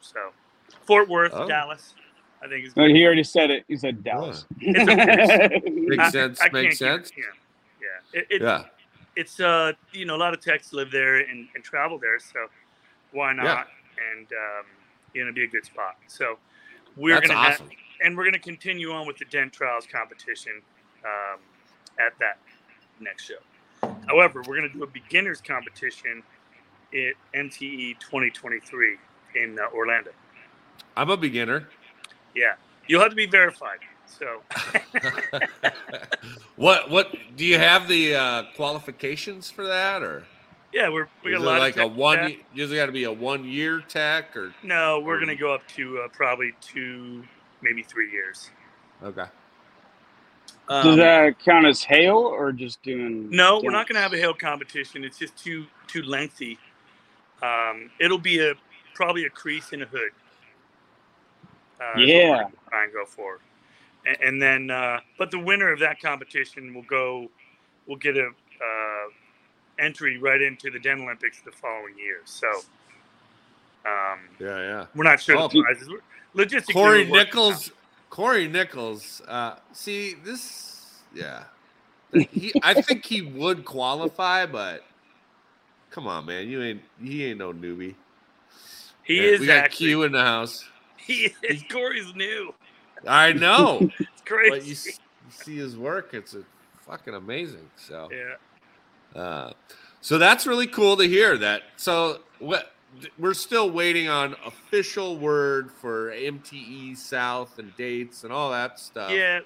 So, 0.00 0.30
Fort 0.86 1.08
Worth, 1.08 1.32
Oh. 1.34 1.46
Dallas, 1.46 1.94
I 2.42 2.48
think 2.48 2.66
is. 2.66 2.76
no, 2.76 2.86
he 2.86 3.04
already 3.04 3.24
said 3.24 3.50
it. 3.50 3.64
He 3.68 3.76
said 3.76 4.02
Dallas. 4.02 4.46
It's 4.60 4.88
okay. 4.90 5.60
makes 5.70 6.02
I- 6.04 6.10
sense. 6.10 6.40
I 6.40 6.44
can't 6.44 6.52
makes 6.54 6.78
keep 6.78 6.88
sense. 6.88 7.12
Yeah, 7.16 7.24
yeah. 8.14 8.20
It, 8.20 8.26
it, 8.30 8.42
Yeah. 8.42 8.64
It's 9.16 9.40
uh, 9.40 9.72
you 9.92 10.04
know, 10.06 10.14
a 10.14 10.18
lot 10.18 10.32
of 10.34 10.40
techs 10.40 10.72
live 10.72 10.90
there 10.92 11.16
and, 11.16 11.48
and 11.54 11.64
travel 11.64 11.98
there, 11.98 12.18
so 12.20 12.46
why 13.12 13.32
not? 13.32 13.44
Yeah. 13.44 13.64
And 14.16 14.26
um, 14.32 14.66
you 15.12 15.20
know, 15.22 15.26
it'd 15.26 15.34
be 15.34 15.44
a 15.44 15.48
good 15.48 15.64
spot. 15.64 15.96
So 16.06 16.38
we're 16.96 17.16
That's 17.16 17.28
gonna 17.28 17.40
awesome. 17.40 17.68
have, 17.68 17.76
and 18.02 18.16
we're 18.16 18.24
gonna 18.24 18.38
continue 18.38 18.92
on 18.92 19.06
with 19.06 19.18
the 19.18 19.24
Dent 19.26 19.52
Trials 19.52 19.86
competition 19.90 20.62
um, 21.04 21.38
at 21.98 22.12
that 22.18 22.38
next 23.00 23.24
show. 23.26 23.88
However, 24.06 24.42
we're 24.46 24.56
gonna 24.56 24.68
do 24.72 24.82
a 24.82 24.86
beginners 24.86 25.40
competition 25.40 26.22
at 26.92 27.14
MTE 27.34 27.98
2023 28.00 28.96
in 29.36 29.58
uh, 29.58 29.68
Orlando. 29.74 30.10
I'm 30.96 31.10
a 31.10 31.16
beginner. 31.16 31.68
Yeah, 32.34 32.54
you'll 32.86 33.00
have 33.00 33.10
to 33.10 33.16
be 33.16 33.26
verified. 33.26 33.78
So 34.06 34.42
what 36.56 36.90
what 36.90 37.14
do 37.36 37.44
you 37.44 37.58
have 37.58 37.86
the 37.88 38.14
uh, 38.16 38.42
qualifications 38.56 39.50
for 39.50 39.64
that 39.66 40.02
or 40.02 40.24
yeah, 40.72 40.88
we're 40.88 41.08
we 41.24 41.32
got 41.32 41.40
a 41.40 41.44
lot 41.44 41.60
like 41.60 41.76
a 41.76 41.86
one 41.86 42.36
does 42.56 42.70
it 42.72 42.76
got 42.76 42.86
to 42.86 42.92
be 42.92 43.04
a 43.04 43.12
one 43.12 43.44
year 43.44 43.80
tech 43.80 44.36
or 44.36 44.52
No, 44.62 45.00
we're 45.00 45.16
Or- 45.16 45.20
gonna 45.20 45.36
go 45.36 45.54
up 45.54 45.66
to 45.76 46.00
uh, 46.00 46.08
probably 46.08 46.52
two, 46.60 47.22
maybe 47.62 47.82
three 47.82 48.10
years. 48.12 48.50
okay 49.02 49.26
Does 50.80 50.96
Um, 50.96 50.98
that 50.98 51.38
count 51.40 51.66
as 51.66 51.82
hail 51.82 52.18
or 52.18 52.52
just 52.52 52.82
doing? 52.82 53.36
No, 53.36 53.60
we're 53.60 53.72
not 53.72 53.88
going 53.88 53.96
to 53.96 54.02
have 54.02 54.12
a 54.12 54.18
hail 54.18 54.34
competition. 54.34 55.04
It's 55.04 55.18
just 55.18 55.36
too 55.36 55.66
too 55.88 56.02
lengthy. 56.02 56.58
Um, 57.42 57.90
it'll 58.00 58.18
be 58.18 58.40
a 58.40 58.54
probably 58.94 59.24
a 59.26 59.30
crease 59.30 59.72
in 59.72 59.82
a 59.82 59.86
hood. 59.86 60.12
Uh, 61.80 62.04
is 62.04 62.14
what 62.14 62.24
Yeah. 62.24 62.44
gonna 62.50 62.60
try 62.70 62.84
and 62.84 62.92
go 62.92 63.04
for, 63.06 63.40
and, 64.06 64.18
and 64.22 64.42
then 64.42 64.70
uh, 64.70 65.00
but 65.18 65.30
the 65.30 65.38
winner 65.38 65.72
of 65.72 65.80
that 65.80 66.00
competition 66.00 66.74
will 66.74 66.82
go, 66.84 67.28
will 67.86 67.96
get 67.96 68.16
a 68.16 68.26
uh, 68.28 69.08
entry 69.78 70.18
right 70.18 70.42
into 70.42 70.70
the 70.70 70.78
Dent 70.80 71.00
Olympics 71.00 71.40
the 71.42 71.52
following 71.52 71.98
year. 71.98 72.20
So 72.24 72.46
um, 73.86 74.20
yeah 74.40 74.58
yeah 74.58 74.86
we're 74.94 75.04
not 75.04 75.20
sure 75.20 75.36
Oh, 75.36 75.48
the 75.48 75.62
prizes. 75.62 75.88
Logistically, 76.36 76.72
Corey 76.74 77.04
we're 77.04 77.10
working 77.12 77.18
it 77.18 77.18
out. 77.18 77.26
Nichols 77.26 77.72
Corey 78.10 78.48
Nichols 78.48 79.20
uh 79.28 79.56
see 79.72 80.14
this 80.24 81.02
yeah 81.14 81.44
he, 82.32 82.52
I 82.62 82.74
think 82.74 83.04
he 83.04 83.22
would 83.22 83.64
qualify 83.64 84.46
but 84.46 84.82
come 85.90 86.06
on 86.06 86.26
man 86.26 86.48
you 86.48 86.62
ain't 86.62 86.82
he 87.00 87.24
ain't 87.26 87.38
no 87.38 87.52
newbie 87.52 87.94
He 89.02 89.16
Yeah, 89.18 89.30
is 89.30 89.40
we 89.40 89.46
got 89.46 89.64
actually. 89.64 89.88
Q 89.88 90.02
in 90.04 90.12
the 90.12 90.22
house 90.22 90.64
He 90.96 91.32
is. 91.42 91.62
Corey's 91.70 92.14
new. 92.14 92.54
I 93.06 93.32
know 93.32 93.88
It's 94.12 94.22
crazy. 94.24 94.50
but 94.50 94.64
you, 94.64 94.72
s- 94.72 95.00
you 95.24 95.30
see 95.32 95.56
his 95.56 95.76
work 95.76 96.14
it's 96.14 96.34
a 96.34 96.42
fucking 96.86 97.14
amazing 97.14 97.68
so 97.76 98.08
yeah. 98.10 98.34
Uh, 99.20 99.52
so 100.00 100.18
that's 100.18 100.46
really 100.46 100.66
cool 100.68 100.96
to 100.96 101.02
hear 101.04 101.36
that. 101.36 101.62
So 101.76 102.20
what 102.38 102.72
we're 103.18 103.34
still 103.34 103.70
waiting 103.70 104.08
on 104.08 104.34
official 104.44 105.16
word 105.16 105.70
for 105.70 106.10
MTE 106.10 106.96
South 106.96 107.58
and 107.58 107.74
dates 107.76 108.24
and 108.24 108.32
all 108.32 108.50
that 108.50 108.78
stuff. 108.80 109.10
Yeah, 109.12 109.40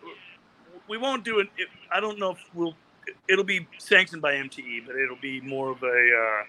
we 0.89 0.97
won't 0.99 1.25
do 1.25 1.39
it. 1.41 1.49
I 1.93 2.01
don't 2.01 2.19
know 2.19 2.31
if 2.33 2.39
we'll. 2.55 2.75
It'll 3.29 3.45
be 3.45 3.67
sanctioned 3.79 4.23
by 4.23 4.35
MTE, 4.35 4.87
but 4.87 4.97
it'll 4.97 5.19
be 5.21 5.41
more 5.43 5.71
of 5.71 5.83
a 5.83 5.87
uh, 5.87 6.43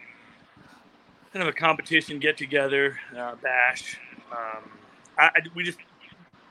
kind 1.33 1.43
of 1.43 1.47
a 1.47 1.53
competition 1.53 2.17
get 2.17 2.37
together, 2.37 2.97
uh, 3.17 3.35
bash. 3.41 3.97
Um, 4.31 4.63
I, 5.17 5.25
I- 5.27 5.41
we 5.53 5.63
just 5.63 5.79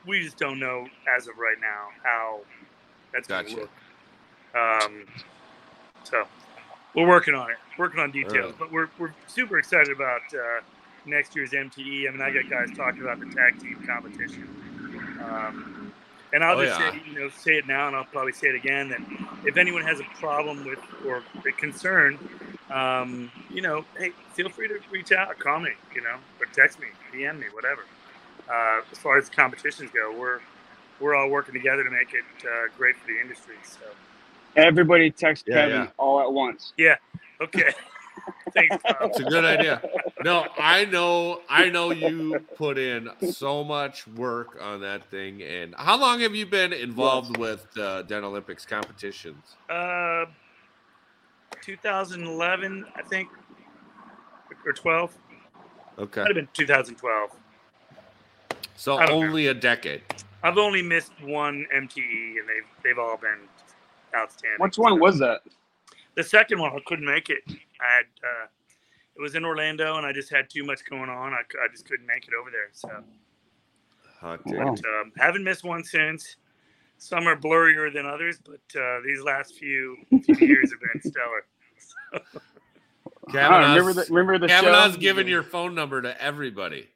we 0.05 0.21
just 0.21 0.37
don't 0.37 0.59
know 0.59 0.87
as 1.17 1.27
of 1.27 1.37
right 1.37 1.57
now 1.59 1.87
how 2.03 2.41
that's 3.11 3.27
going 3.27 3.45
to 3.47 3.51
Gotcha. 3.55 3.61
look. 3.61 4.85
Um, 4.85 5.05
so 6.03 6.25
we're 6.95 7.07
working 7.07 7.35
on 7.35 7.51
it, 7.51 7.57
working 7.77 7.99
on 7.99 8.11
details, 8.11 8.35
Alright. 8.35 8.59
but 8.59 8.71
we're 8.71 8.89
we're 8.99 9.13
super 9.27 9.57
excited 9.59 9.89
about 9.95 10.21
uh, 10.33 10.61
next 11.05 11.35
year's 11.35 11.51
MTE. 11.51 12.07
I 12.07 12.11
mean, 12.11 12.21
I 12.21 12.31
got 12.31 12.49
guys 12.49 12.75
talking 12.75 13.01
about 13.01 13.19
the 13.19 13.27
tag 13.27 13.59
team 13.59 13.83
competition. 13.87 14.47
Um, 15.23 15.93
and 16.33 16.43
I'll 16.43 16.57
Oh, 16.57 16.65
just 16.65 16.79
yeah. 16.79 16.91
say, 16.91 17.01
you 17.07 17.19
know, 17.19 17.29
say 17.29 17.57
it 17.57 17.67
now, 17.67 17.87
and 17.87 17.95
I'll 17.95 18.05
probably 18.05 18.33
say 18.33 18.47
it 18.47 18.55
again 18.55 18.89
that 18.89 18.99
if 19.45 19.57
anyone 19.57 19.83
has 19.83 19.99
a 19.99 20.03
problem 20.19 20.65
with 20.65 20.79
or 21.05 21.23
a 21.47 21.51
concern, 21.53 22.17
um, 22.71 23.31
you 23.49 23.61
know, 23.61 23.85
hey, 23.97 24.11
feel 24.33 24.49
free 24.49 24.67
to 24.67 24.79
reach 24.91 25.11
out, 25.11 25.37
call 25.39 25.59
me, 25.59 25.71
you 25.93 26.01
know, 26.01 26.17
or 26.39 26.45
text 26.53 26.79
me, 26.79 26.87
DM 27.13 27.39
me, 27.39 27.45
whatever. 27.53 27.83
Uh, 28.51 28.81
as 28.91 28.97
far 28.97 29.17
as 29.17 29.29
competitions 29.29 29.91
go, 29.91 30.13
we're 30.17 30.39
we're 30.99 31.15
all 31.15 31.29
working 31.29 31.53
together 31.53 31.83
to 31.83 31.89
make 31.89 32.13
it 32.13 32.23
uh, 32.45 32.67
great 32.77 32.95
for 32.97 33.07
the 33.07 33.19
industry. 33.19 33.55
So, 33.63 33.85
Everybody 34.55 35.11
text 35.11 35.45
Yeah, 35.47 35.55
Kevin 35.55 35.75
yeah. 35.83 35.87
all 35.97 36.21
at 36.21 36.31
once. 36.31 36.73
Yeah. 36.77 36.95
Okay, 37.41 37.71
thanks, 38.53 38.77
Tom. 38.83 39.09
It's 39.09 39.19
a 39.19 39.23
good 39.23 39.43
idea. 39.45 39.81
No, 40.23 40.45
I 40.57 40.85
know, 40.85 41.41
I 41.49 41.69
know 41.69 41.91
you 41.91 42.39
put 42.55 42.77
in 42.77 43.09
so 43.31 43.63
much 43.63 44.07
work 44.07 44.57
on 44.61 44.81
that 44.81 45.09
thing. 45.11 45.41
And 45.43 45.75
how 45.77 45.97
long 45.99 46.21
have 46.21 46.33
you 46.35 46.45
been 46.45 46.73
involved 46.73 47.37
with 47.37 47.67
uh, 47.77 48.03
Dent 48.03 48.23
Olympics 48.23 48.65
competitions? 48.65 49.57
Uh, 49.69 50.25
2011, 51.61 52.85
I 52.95 53.01
think, 53.03 53.29
or 54.65 54.73
12. 54.73 55.13
Okay, 55.99 56.21
Might 56.21 56.27
have 56.27 56.35
been 56.35 56.47
2012. 56.53 57.31
so 58.75 58.97
I 58.97 59.05
don't 59.05 59.19
know. 59.19 59.27
only 59.27 59.47
a 59.47 59.53
decade. 59.53 60.01
I've 60.43 60.57
only 60.57 60.81
missed 60.81 61.11
one 61.21 61.65
MTE, 61.75 62.39
and 62.39 62.47
they've 62.47 62.65
they've 62.83 62.99
all 62.99 63.17
been 63.17 63.39
outstanding. 64.15 64.59
Which 64.59 64.77
one 64.77 64.99
was 64.99 65.19
that? 65.19 65.41
the 66.15 66.23
second 66.23 66.59
one? 66.59 66.71
I 66.71 66.79
couldn't 66.85 67.05
make 67.05 67.29
it. 67.29 67.43
I 67.47 67.95
had 67.97 68.05
uh, 68.23 68.47
it 69.17 69.21
was 69.21 69.35
in 69.35 69.43
Orlando, 69.45 69.97
and 69.97 70.05
I 70.05 70.11
just 70.13 70.29
had 70.29 70.49
too 70.49 70.63
much 70.63 70.79
going 70.89 71.09
on. 71.09 71.33
I, 71.33 71.37
I 71.39 71.67
just 71.71 71.85
couldn't 71.87 72.05
make 72.07 72.27
it 72.27 72.33
over 72.39 72.49
there. 72.51 72.69
So 72.73 72.89
Hot 74.21 74.39
Wow. 74.45 74.69
um, 75.01 75.11
haven't 75.17 75.43
missed 75.43 75.63
one 75.63 75.83
since. 75.83 76.37
Some 76.97 77.27
are 77.27 77.35
blurrier 77.35 77.93
than 77.93 78.05
others, 78.05 78.39
but 78.45 78.79
uh, 78.81 78.99
these 79.05 79.21
last 79.21 79.55
few, 79.55 79.97
few 80.23 80.35
years 80.47 80.71
have 80.71 80.79
been 81.01 81.11
stellar. 81.11 81.45
Kevin, 83.31 83.53
Ah, 83.53 83.73
remember 83.75 83.89
Oz- 83.89 84.07
the 84.07 84.13
remember 84.13 84.37
the 84.37 84.47
Kevin 84.47 84.73
show? 84.73 84.79
Oz 84.79 84.97
giving 84.97 85.27
your 85.27 85.43
phone 85.43 85.75
number 85.75 86.01
to 86.01 86.19
everybody. 86.21 86.87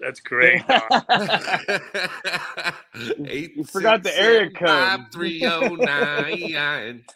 That's 0.00 0.20
great. 0.20 0.62
Eight, 3.26 3.56
You 3.56 3.64
forgot 3.64 4.02
the 4.02 4.18
area 4.18 4.50
code. 4.50 5.12
Three 5.12 5.44
oh 5.46 5.74
nine. 5.76 7.04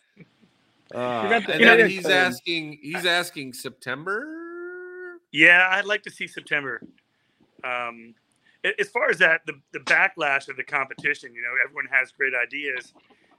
Uh, 0.95 1.23
Forgot 1.23 1.51
and 1.51 1.65
then 1.65 1.91
he's 1.91 2.05
code. 2.05 2.13
asking. 2.13 2.79
He's 2.81 3.05
asking 3.05 3.53
September. 3.55 5.19
Yeah, 5.33 5.67
I'd 5.73 5.87
like 5.87 6.05
to 6.05 6.11
see 6.11 6.29
September. 6.29 6.81
Um, 7.65 8.15
as 8.79 8.89
far 8.91 9.11
as 9.11 9.19
that, 9.19 9.41
the, 9.47 9.55
the 9.73 9.81
backlash 9.81 10.49
of 10.49 10.57
the 10.57 10.63
competition, 10.63 11.35
you 11.35 11.43
know, 11.43 11.49
everyone 11.65 11.87
has 11.91 12.13
great 12.13 12.33
ideas 12.35 12.93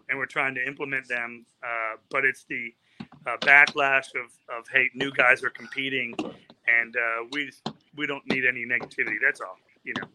and 0.10 0.20
we're 0.20 0.26
trying 0.26 0.54
to 0.56 0.68
implement 0.68 1.08
them. 1.08 1.46
Uh, 1.64 1.96
but 2.10 2.26
it's 2.26 2.44
the 2.50 2.74
uh, 3.26 3.38
backlash 3.38 4.10
of, 4.16 4.32
of, 4.56 4.68
hey, 4.72 4.90
new 4.94 5.12
guys 5.12 5.42
are 5.42 5.50
competing 5.50 6.14
and 6.68 6.96
uh, 6.98 7.24
we 7.32 7.52
we 7.98 8.08
don't 8.08 8.24
need 8.32 8.46
any 8.46 8.66
negativity. 8.66 9.16
That's 9.24 9.42
all. 9.42 9.58
You 9.84 9.94
know, 10.00 10.08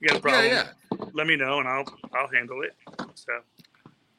you 0.00 0.08
got 0.08 0.18
a 0.18 0.20
problem, 0.20 0.44
Yeah, 0.44 0.68
yeah. 0.92 1.04
let 1.12 1.26
me 1.26 1.36
know 1.36 1.58
and 1.60 1.68
I'll 1.68 1.84
I'll 2.14 2.28
handle 2.28 2.62
it. 2.62 2.74
So, 3.14 3.32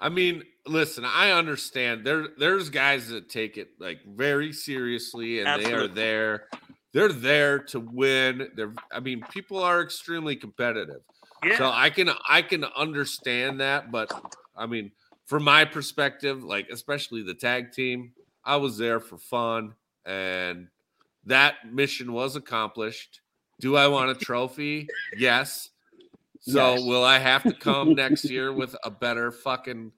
I 0.01 0.09
mean, 0.09 0.43
listen, 0.65 1.05
I 1.05 1.31
understand. 1.31 2.05
There, 2.05 2.27
there's 2.37 2.69
guys 2.69 3.07
that 3.09 3.29
take 3.29 3.57
it 3.57 3.69
like 3.79 3.99
very 4.05 4.51
seriously, 4.51 5.39
and 5.41 5.63
they 5.63 5.73
are 5.73 5.87
there. 5.87 6.45
They're 6.93 7.11
there 7.11 7.59
to 7.59 7.79
win. 7.79 8.49
They're. 8.55 8.73
I 8.91 8.99
mean, 8.99 9.23
people 9.31 9.59
are 9.61 9.81
extremely 9.81 10.35
competitive. 10.35 11.01
yeah. 11.43 11.57
So 11.57 11.69
I 11.69 11.89
can 11.89 12.09
I 12.27 12.41
can 12.41 12.63
understand 12.63 13.59
that, 13.59 13.91
but 13.91 14.11
I 14.55 14.65
mean, 14.65 14.91
from 15.25 15.43
my 15.43 15.65
perspective, 15.65 16.43
like 16.43 16.69
especially 16.69 17.21
the 17.23 17.33
tag 17.33 17.71
team, 17.73 18.13
I 18.43 18.55
was 18.57 18.77
there 18.77 18.99
for 18.99 19.17
fun, 19.17 19.73
and 20.05 20.67
that 21.25 21.55
mission 21.71 22.13
was 22.13 22.35
accomplished. 22.35 23.21
Do 23.59 23.75
I 23.75 23.87
want 23.87 24.09
a 24.11 24.15
trophy? 24.25 24.87
Yes. 25.17 25.69
So 26.41 26.73
Yes. 26.73 26.83
will 26.83 27.03
I 27.03 27.17
have 27.17 27.43
to 27.43 27.53
come 27.53 27.95
next 27.95 28.25
year 28.25 28.53
with 28.53 28.75
a 28.83 28.91
better 28.91 29.31
fucking 29.31 29.91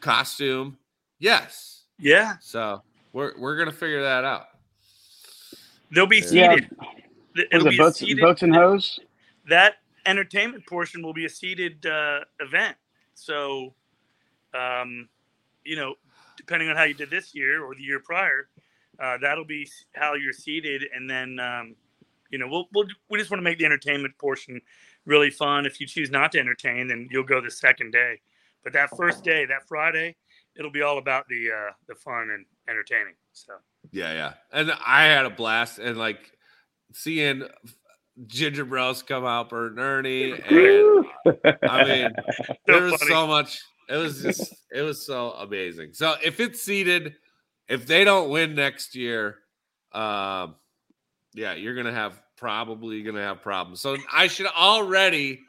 costume? 0.00 0.78
Yes. 1.18 1.84
yeah. 1.98 2.36
So 2.40 2.82
we're 3.12 3.38
we're 3.38 3.56
gonna 3.58 3.72
figure 3.72 4.02
that 4.02 4.24
out. 4.24 4.46
They'll 5.90 6.06
be 6.06 6.18
Yeah. 6.18 6.54
seated. 6.54 6.70
Was 6.78 7.46
It'll 7.52 7.66
it 7.66 7.70
be 7.70 7.76
boats, 7.78 7.98
seated 7.98 8.20
boats 8.22 8.42
and 8.42 8.54
hose? 8.54 8.98
that 9.48 9.76
entertainment 10.06 10.66
portion 10.66 11.02
will 11.02 11.12
be 11.12 11.24
a 11.24 11.28
seated 11.28 11.84
uh, 11.86 12.20
event. 12.40 12.76
So, 13.14 13.74
um, 14.54 15.08
you 15.64 15.76
know, 15.76 15.94
depending 16.36 16.68
on 16.68 16.76
how 16.76 16.84
you 16.84 16.94
did 16.94 17.10
this 17.10 17.34
year 17.34 17.62
or 17.64 17.74
the 17.74 17.82
year 17.82 18.00
prior, 18.00 18.48
uh, 19.00 19.18
that'll 19.18 19.44
be 19.44 19.68
how 19.94 20.14
you're 20.14 20.32
seated, 20.32 20.84
and 20.94 21.08
then 21.08 21.38
um, 21.38 21.76
you 22.30 22.38
know, 22.38 22.48
we'll, 22.48 22.68
we'll 22.72 22.86
we 23.10 23.18
just 23.18 23.30
want 23.30 23.38
to 23.38 23.44
make 23.44 23.58
the 23.58 23.64
entertainment 23.64 24.16
portion 24.18 24.60
really 25.06 25.30
fun. 25.30 25.66
If 25.66 25.80
you 25.80 25.86
choose 25.86 26.10
not 26.10 26.32
to 26.32 26.38
entertain, 26.38 26.88
then 26.88 27.08
you'll 27.10 27.24
go 27.24 27.40
the 27.40 27.50
second 27.50 27.92
day. 27.92 28.20
But 28.64 28.72
that 28.74 28.90
first 28.96 29.24
day, 29.24 29.46
that 29.46 29.66
Friday, 29.66 30.16
it'll 30.56 30.70
be 30.70 30.82
all 30.82 30.98
about 30.98 31.26
the 31.28 31.48
uh, 31.50 31.72
the 31.86 31.94
fun 31.94 32.30
and 32.30 32.44
entertaining. 32.68 33.14
So 33.32 33.54
Yeah, 33.92 34.12
yeah. 34.12 34.32
And 34.52 34.72
I 34.84 35.04
had 35.04 35.26
a 35.26 35.30
blast 35.30 35.78
and 35.78 35.96
like 35.96 36.32
seeing 36.92 37.44
Ginger 38.26 38.64
Bros 38.64 39.02
come 39.02 39.24
out, 39.24 39.48
Bert 39.48 39.72
and 39.72 39.80
Ernie, 39.80 40.32
and 40.32 41.06
I 41.62 41.84
mean, 41.84 42.10
there 42.66 42.82
was 42.82 42.96
funny. 42.96 43.10
so 43.10 43.26
much. 43.26 43.60
It 43.88 43.96
was 43.96 44.20
just, 44.20 44.54
it 44.70 44.82
was 44.82 45.06
so 45.06 45.30
amazing. 45.32 45.94
So 45.94 46.16
if 46.22 46.40
it's 46.40 46.60
seeded, 46.60 47.14
if 47.68 47.86
they 47.86 48.04
don't 48.04 48.30
win 48.30 48.54
next 48.54 48.94
year, 48.94 49.36
um, 49.92 50.54
yeah, 51.34 51.54
you're 51.54 51.74
gonna 51.74 51.92
have 51.92 52.20
probably 52.36 53.02
gonna 53.02 53.22
have 53.22 53.42
problems. 53.42 53.80
So 53.80 53.96
I 54.12 54.26
should 54.28 54.46
already, 54.46 55.40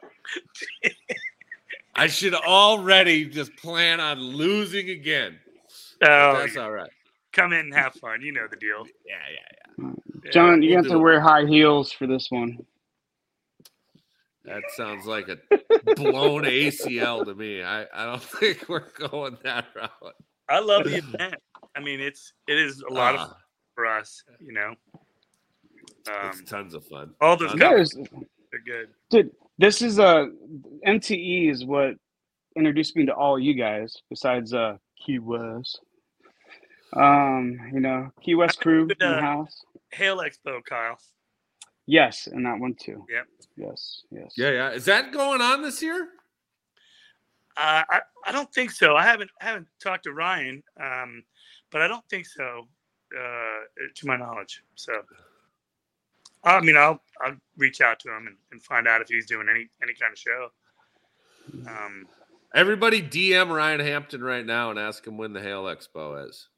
I 1.94 2.06
should 2.06 2.34
already 2.34 3.24
just 3.26 3.54
plan 3.56 4.00
on 4.00 4.20
losing 4.20 4.90
again. 4.90 5.38
Oh, 6.02 6.38
That's 6.38 6.56
all 6.56 6.70
right. 6.70 6.90
come 7.32 7.52
in 7.52 7.60
and 7.60 7.74
have 7.74 7.94
fun. 7.94 8.22
You 8.22 8.32
know 8.32 8.46
the 8.50 8.56
deal. 8.56 8.84
Yeah, 9.06 9.16
yeah, 9.32 9.92
yeah. 10.24 10.30
John, 10.32 10.62
you 10.62 10.70
we'll 10.70 10.78
have 10.82 10.86
to 10.88 10.96
it. 10.96 10.98
wear 10.98 11.20
high 11.20 11.46
heels 11.46 11.90
for 11.92 12.06
this 12.06 12.30
one. 12.30 12.58
That 14.44 14.62
sounds 14.76 15.06
like 15.06 15.28
a 15.28 15.38
blown 15.96 16.42
ACL 16.44 17.24
to 17.24 17.34
me. 17.34 17.62
I, 17.62 17.82
I 17.94 18.06
don't 18.06 18.22
think 18.40 18.68
we're 18.68 18.88
going 19.08 19.38
that 19.44 19.66
route. 19.74 20.14
I 20.48 20.60
love 20.60 20.84
the 20.90 20.96
event. 20.96 21.34
I 21.76 21.80
mean, 21.80 22.00
it's 22.00 22.32
it 22.48 22.58
is 22.58 22.80
a 22.82 22.92
lot 22.92 23.14
of 23.14 23.20
Ah, 23.20 23.26
fun 23.26 23.36
for 23.74 23.86
us. 23.86 24.22
You 24.40 24.52
know, 24.52 24.74
it's 26.06 26.38
um, 26.40 26.44
tons 26.46 26.74
of 26.74 26.84
fun. 26.86 27.14
all 27.20 27.36
those 27.36 27.54
guys 27.54 27.90
There's, 27.92 27.96
are 27.96 28.58
good. 28.64 28.88
dude, 29.10 29.30
this 29.58 29.82
is 29.82 29.98
a 29.98 30.28
MTE 30.86 31.50
is 31.50 31.64
what 31.64 31.94
introduced 32.56 32.96
me 32.96 33.06
to 33.06 33.14
all 33.14 33.38
you 33.38 33.54
guys 33.54 33.96
besides 34.08 34.52
uh 34.52 34.76
Key 35.04 35.18
West. 35.20 35.80
Um, 36.96 37.58
you 37.72 37.78
know, 37.80 38.10
Key 38.20 38.34
West 38.34 38.60
crew 38.60 38.82
in 38.82 38.96
the 38.98 39.06
uh, 39.06 39.20
house. 39.20 39.64
Hail 39.92 40.18
Expo, 40.18 40.64
Kyle. 40.68 40.98
Yes, 41.86 42.26
and 42.26 42.44
that 42.46 42.58
one 42.58 42.74
too. 42.74 43.04
Yep. 43.08 43.26
Yes, 43.56 44.02
yes. 44.10 44.32
Yeah, 44.36 44.50
yeah. 44.50 44.70
Is 44.72 44.84
that 44.86 45.12
going 45.12 45.40
on 45.40 45.62
this 45.62 45.82
year? 45.82 46.08
Uh, 47.56 47.82
I 47.88 48.00
I 48.26 48.32
don't 48.32 48.52
think 48.52 48.70
so. 48.70 48.96
I 48.96 49.04
haven't 49.04 49.30
haven't 49.40 49.66
talked 49.82 50.04
to 50.04 50.12
Ryan, 50.12 50.62
um, 50.80 51.22
but 51.70 51.82
I 51.82 51.88
don't 51.88 52.04
think 52.08 52.26
so, 52.26 52.68
uh, 53.18 53.84
to 53.94 54.06
my 54.06 54.16
knowledge. 54.16 54.62
So, 54.76 54.92
I 56.44 56.60
mean, 56.60 56.76
I'll 56.76 57.02
I'll 57.24 57.36
reach 57.56 57.80
out 57.80 58.00
to 58.00 58.08
him 58.08 58.26
and, 58.28 58.36
and 58.52 58.62
find 58.62 58.86
out 58.88 59.00
if 59.00 59.08
he's 59.08 59.26
doing 59.26 59.48
any 59.50 59.68
any 59.82 59.94
kind 59.94 60.12
of 60.12 60.18
show. 60.18 60.48
Um, 61.68 62.06
Everybody 62.54 63.00
DM 63.00 63.48
Ryan 63.54 63.80
Hampton 63.80 64.22
right 64.22 64.44
now 64.44 64.70
and 64.70 64.78
ask 64.78 65.06
him 65.06 65.16
when 65.16 65.32
the 65.32 65.40
Hail 65.40 65.64
Expo 65.64 66.28
is. 66.28 66.48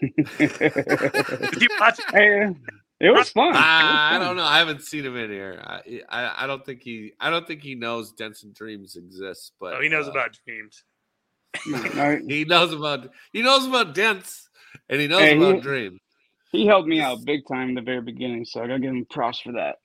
did 0.00 1.62
you 1.62 1.68
watch 1.80 1.98
it? 1.98 2.04
Hey, 2.12 2.54
it 3.00 3.10
was 3.10 3.30
fun. 3.30 3.48
It 3.48 3.52
was 3.52 3.62
Ah, 3.64 4.14
I 4.14 4.18
don't 4.18 4.36
know. 4.36 4.44
I 4.44 4.58
haven't 4.58 4.82
seen 4.82 5.04
him 5.04 5.16
in 5.16 5.30
here. 5.30 5.60
I, 5.64 6.02
I 6.08 6.44
I 6.44 6.46
don't 6.46 6.64
think 6.64 6.82
he 6.82 7.12
I 7.20 7.30
don't 7.30 7.46
think 7.46 7.62
he 7.62 7.74
knows 7.74 8.12
Dents 8.12 8.42
and 8.42 8.54
Dreams 8.54 8.96
exists, 8.96 9.52
but 9.60 9.74
Oh, 9.74 9.80
he 9.80 9.88
knows 9.88 10.08
uh, 10.08 10.10
about 10.10 10.36
dreams. 10.46 10.84
He 12.28 12.44
knows 12.44 12.72
about 12.72 13.10
he 13.32 13.42
knows 13.42 13.66
about 13.66 13.94
Dents 13.94 14.48
and 14.88 15.00
he 15.00 15.06
knows 15.08 15.20
Hey, 15.20 15.36
about 15.36 15.56
he- 15.56 15.60
Dream. 15.60 15.98
he 16.52 16.66
helped 16.66 16.88
me 16.88 17.00
out 17.00 17.24
big 17.24 17.46
time 17.46 17.70
in 17.70 17.74
the 17.74 17.82
very 17.82 18.00
beginning, 18.02 18.44
so 18.44 18.62
I 18.62 18.66
gotta 18.66 18.80
give 18.80 18.90
him 18.90 19.06
props 19.10 19.40
for 19.40 19.52
that. 19.52 19.76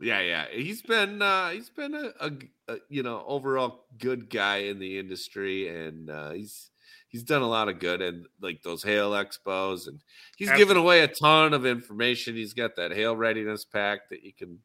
Yeah, 0.00 0.20
yeah. 0.20 0.46
He's 0.50 0.80
been 0.82 1.20
uh 1.20 1.50
he's 1.50 1.70
been 1.70 1.94
a, 1.94 2.12
a, 2.20 2.32
a 2.68 2.76
you 2.88 3.02
know 3.02 3.22
overall 3.26 3.84
good 3.98 4.30
guy 4.30 4.58
in 4.58 4.78
the 4.78 4.98
industry, 4.98 5.68
and 5.68 6.08
uh, 6.08 6.30
he's 6.30 6.70
he's 7.10 7.22
done 7.22 7.42
a 7.42 7.48
lot 7.48 7.68
of 7.68 7.78
good 7.78 8.00
and 8.00 8.26
like 8.40 8.62
those 8.62 8.82
hail 8.82 9.10
expos 9.12 9.86
and 9.88 10.00
he's 10.36 10.48
Absolutely. 10.48 10.58
given 10.58 10.76
away 10.78 11.00
a 11.02 11.08
ton 11.08 11.52
of 11.52 11.66
information. 11.66 12.34
He's 12.34 12.54
got 12.54 12.74
that 12.76 12.92
hail 12.92 13.14
readiness 13.14 13.64
pack 13.64 14.08
that 14.08 14.22
you 14.24 14.32
can 14.32 14.58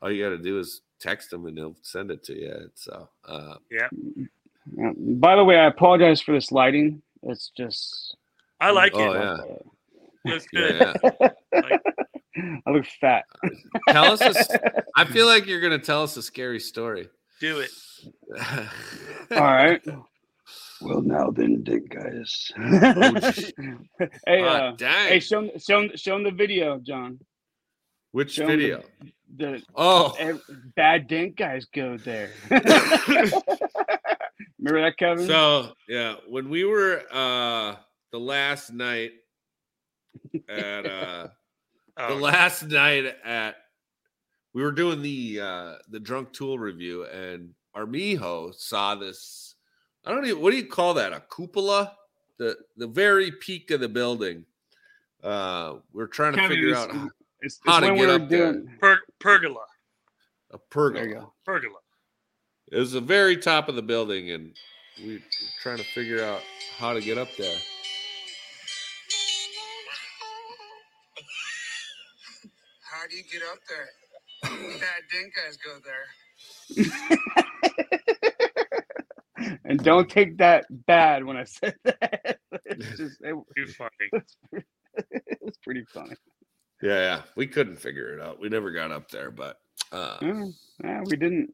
all 0.00 0.10
you 0.10 0.22
got 0.22 0.30
to 0.30 0.38
do 0.38 0.58
is 0.58 0.82
text 1.00 1.32
him 1.32 1.46
and 1.46 1.56
he'll 1.58 1.76
send 1.82 2.10
it 2.10 2.22
to 2.24 2.34
you. 2.38 2.70
So 2.74 3.08
uh, 3.26 3.56
Yeah. 3.70 3.88
By 4.96 5.34
the 5.36 5.44
way, 5.44 5.56
I 5.58 5.66
apologize 5.66 6.20
for 6.20 6.32
this 6.32 6.52
lighting. 6.52 7.02
It's 7.24 7.50
just 7.56 8.16
I 8.60 8.70
like 8.70 8.92
Oh, 8.94 9.12
it. 9.12 9.18
yeah. 10.24 10.32
Looks 10.32 10.46
good. 10.46 10.76
yeah, 10.80 10.92
yeah. 11.20 11.28
Like, 11.52 11.80
I 12.66 12.70
look 12.70 12.86
fat. 13.00 13.24
tell 13.88 14.04
us. 14.12 14.20
A, 14.20 14.26
s- 14.28 14.48
I 14.96 15.04
feel 15.04 15.26
like 15.26 15.46
you're 15.46 15.60
gonna 15.60 15.78
tell 15.80 16.02
us 16.04 16.16
a 16.16 16.22
scary 16.22 16.60
story. 16.60 17.08
do 17.40 17.58
it. 17.58 17.70
All 19.32 19.40
right. 19.40 19.82
Well, 20.82 21.02
now 21.02 21.30
then, 21.30 21.62
dick 21.62 21.88
guys. 21.88 22.50
gee. 23.34 23.52
hey, 24.26 24.42
Ah, 24.42 24.70
uh, 24.70 24.76
dang. 24.76 25.08
hey, 25.08 25.20
show 25.20 25.38
'em- 25.40 25.58
show 25.58 25.80
'em- 25.82 25.96
show 25.96 26.14
'em 26.16 26.24
the 26.24 26.30
video, 26.30 26.78
John. 26.78 27.18
Which 28.12 28.32
show 28.32 28.44
'em 28.44 28.50
the- 28.50 28.56
video? 28.56 28.82
The 29.36 29.62
Oh, 29.74 30.14
ev- 30.18 30.42
bad 30.76 31.06
dink 31.06 31.36
guys 31.36 31.64
go 31.66 31.96
there. 31.96 32.30
Remember 32.50 33.30
that, 34.82 34.94
Kevin? 34.98 35.26
So 35.26 35.72
yeah, 35.88 36.16
when 36.28 36.50
we 36.50 36.64
were 36.64 37.02
uh 37.10 37.76
the 38.10 38.18
last 38.20 38.72
night 38.72 39.12
at 40.48 40.86
uh 40.86 41.28
the 41.96 42.08
Oh, 42.08 42.14
last 42.16 42.64
night 42.64 43.06
at 43.24 43.56
we 44.52 44.62
were 44.62 44.72
doing 44.72 45.00
the 45.00 45.40
uh 45.40 45.74
the 45.88 46.00
drunk 46.00 46.32
tool 46.32 46.58
review 46.58 47.04
and 47.06 47.54
our 47.74 47.82
Armijo 47.82 48.52
saw 48.52 48.94
this 48.94 49.41
I 50.04 50.10
don't 50.10 50.24
even 50.26 50.40
what 50.42 50.50
do 50.50 50.56
you 50.56 50.66
call 50.66 50.94
that? 50.94 51.12
A 51.12 51.22
cupola? 51.34 51.92
The 52.38 52.56
the 52.76 52.86
very 52.86 53.30
peak 53.30 53.70
of 53.70 53.80
the 53.80 53.88
building. 53.88 54.44
Uh 55.22 55.74
we're 55.92 56.06
trying 56.08 56.32
to 56.32 56.38
Kevin, 56.40 56.56
figure 56.56 56.68
it's- 56.70 56.84
out 56.84 56.92
how- 56.94 57.10
it's, 57.40 57.58
how 57.64 57.78
it's 57.78 57.86
to 57.88 57.92
get 57.94 58.00
we 58.00 58.06
were 58.06 58.12
up 58.14 58.28
there. 58.28 58.62
per- 58.80 59.00
pergola. 59.18 59.64
a 60.52 60.58
pergola. 60.58 61.06
go. 61.08 61.32
Pergola. 61.44 61.78
It 62.70 62.78
was 62.78 62.92
the 62.92 63.00
very 63.00 63.36
top 63.36 63.68
of 63.68 63.74
the 63.74 63.82
building 63.82 64.30
and 64.30 64.54
we're 65.04 65.20
trying 65.62 65.78
to 65.78 65.84
figure 65.84 66.22
out 66.22 66.40
how 66.78 66.92
to 66.92 67.00
get 67.00 67.18
up 67.18 67.28
there. 67.36 67.56
How 72.82 73.06
do 73.08 73.16
you 73.16 73.22
get 73.24 73.42
up 73.50 73.58
there? 73.68 73.88
Bad 74.78 75.02
dink 75.10 75.34
guys 75.34 75.56
go 75.64 75.78
there. 75.84 76.06
And 79.64 79.82
don't 79.82 80.08
take 80.10 80.38
that 80.38 80.64
bad 80.86 81.24
when 81.24 81.36
I 81.36 81.44
said 81.44 81.74
that. 81.84 82.38
It's 82.66 82.96
just 82.98 83.20
it, 83.22 83.34
Too 83.56 83.66
funny. 83.66 84.24
it 84.52 85.38
was 85.40 85.56
pretty 85.64 85.84
funny. 85.84 86.14
Yeah, 86.82 86.98
yeah. 86.98 87.22
We 87.36 87.46
couldn't 87.46 87.76
figure 87.76 88.12
it 88.16 88.20
out. 88.20 88.40
We 88.40 88.48
never 88.48 88.72
got 88.72 88.90
up 88.90 89.08
there, 89.10 89.30
but 89.30 89.58
uh 89.92 90.18
Yeah, 90.20 90.44
yeah, 90.82 91.00
we 91.04 91.16
didn't. 91.16 91.50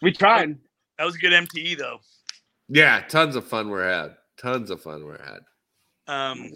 We 0.00 0.12
tried. 0.12 0.56
That 0.98 1.04
was 1.04 1.16
a 1.16 1.18
good 1.18 1.32
MTE 1.32 1.76
though. 1.78 1.98
yeah, 2.68 3.00
tons 3.08 3.36
of 3.36 3.46
fun 3.46 3.68
were 3.68 3.86
had. 3.86 4.16
Tons 4.38 4.70
of 4.70 4.80
fun 4.82 5.04
were 5.04 5.20
had. 5.22 5.40
Um, 6.12 6.50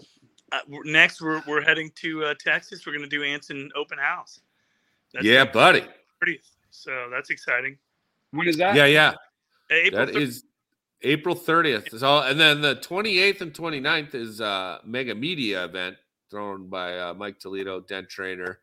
uh, 0.53 0.59
we're- 0.69 0.91
next, 0.91 1.21
we're, 1.21 1.43
we're 1.47 1.61
heading 1.63 1.91
to 1.97 2.25
uh, 2.25 2.35
Texas. 2.41 2.87
We're 2.87 2.93
going 2.93 3.09
to 3.09 3.09
do 3.09 3.23
Anson 3.25 3.71
Open 3.77 3.99
House. 3.99 4.41
That's 5.13 5.25
yeah, 5.25 5.45
buddy. 5.45 5.85
pretty. 6.21 6.41
So 6.71 7.09
that's 7.11 7.31
exciting. 7.31 7.77
When 8.31 8.47
is 8.49 8.57
that? 8.59 8.75
Yeah, 8.75 8.87
yeah. 8.87 9.15
April 9.71 10.07
That 10.07 10.15
thir- 10.15 10.21
is 10.21 10.45
April 11.03 11.35
30th. 11.35 11.95
Is 11.95 12.03
all 12.03 12.23
and 12.23 12.39
then 12.39 12.61
the 12.61 12.77
28th 12.77 13.41
and 13.41 13.53
29th 13.53 14.15
is 14.15 14.41
uh 14.41 14.79
mega 14.85 15.15
media 15.15 15.65
event 15.65 15.97
thrown 16.31 16.69
by 16.69 16.99
uh, 16.99 17.15
Mike 17.15 17.39
Toledo, 17.39 17.81
Dent 17.81 18.09
Trainer. 18.09 18.59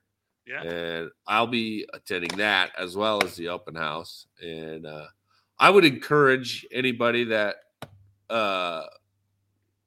yeah. 0.45 0.61
And 0.61 1.09
I'll 1.27 1.47
be 1.47 1.88
attending 1.93 2.38
that 2.38 2.71
as 2.77 2.95
well 2.95 3.23
as 3.23 3.36
the 3.36 3.49
open 3.49 3.75
house. 3.75 4.27
And 4.41 4.86
uh 4.86 5.07
I 5.57 5.69
would 5.69 5.86
encourage 5.86 6.65
anybody 6.71 7.23
that 7.25 7.55
uh 8.29 8.83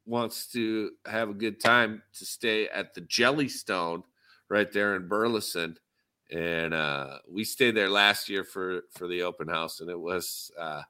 wants 0.07 0.47
to 0.47 0.93
have 1.05 1.29
a 1.29 1.35
good 1.35 1.61
time 1.61 2.03
to 2.15 2.25
stay 2.25 2.67
at 2.69 2.95
the 2.95 3.03
Jellystone 3.03 4.03
right 4.49 4.73
there 4.73 4.97
in 4.97 5.07
Burleson. 5.07 5.77
And 6.31 6.73
uh 6.73 7.19
we 7.31 7.45
stayed 7.45 7.77
there 7.77 7.91
last 7.91 8.29
year 8.31 8.43
for 8.43 8.83
for 8.93 9.07
the 9.07 9.23
open 9.23 9.49
house 9.49 9.81
and 9.81 9.91
it 9.91 10.01
was 10.01 10.51
uh 10.59 10.83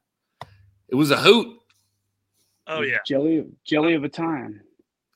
it 0.89 0.95
was 0.95 1.11
a 1.11 1.16
hoot. 1.16 1.59
Oh 2.66 2.82
yeah. 2.82 2.99
Jelly, 3.07 3.47
jelly 3.64 3.95
of 3.95 4.05
a 4.05 4.09
time. 4.09 4.61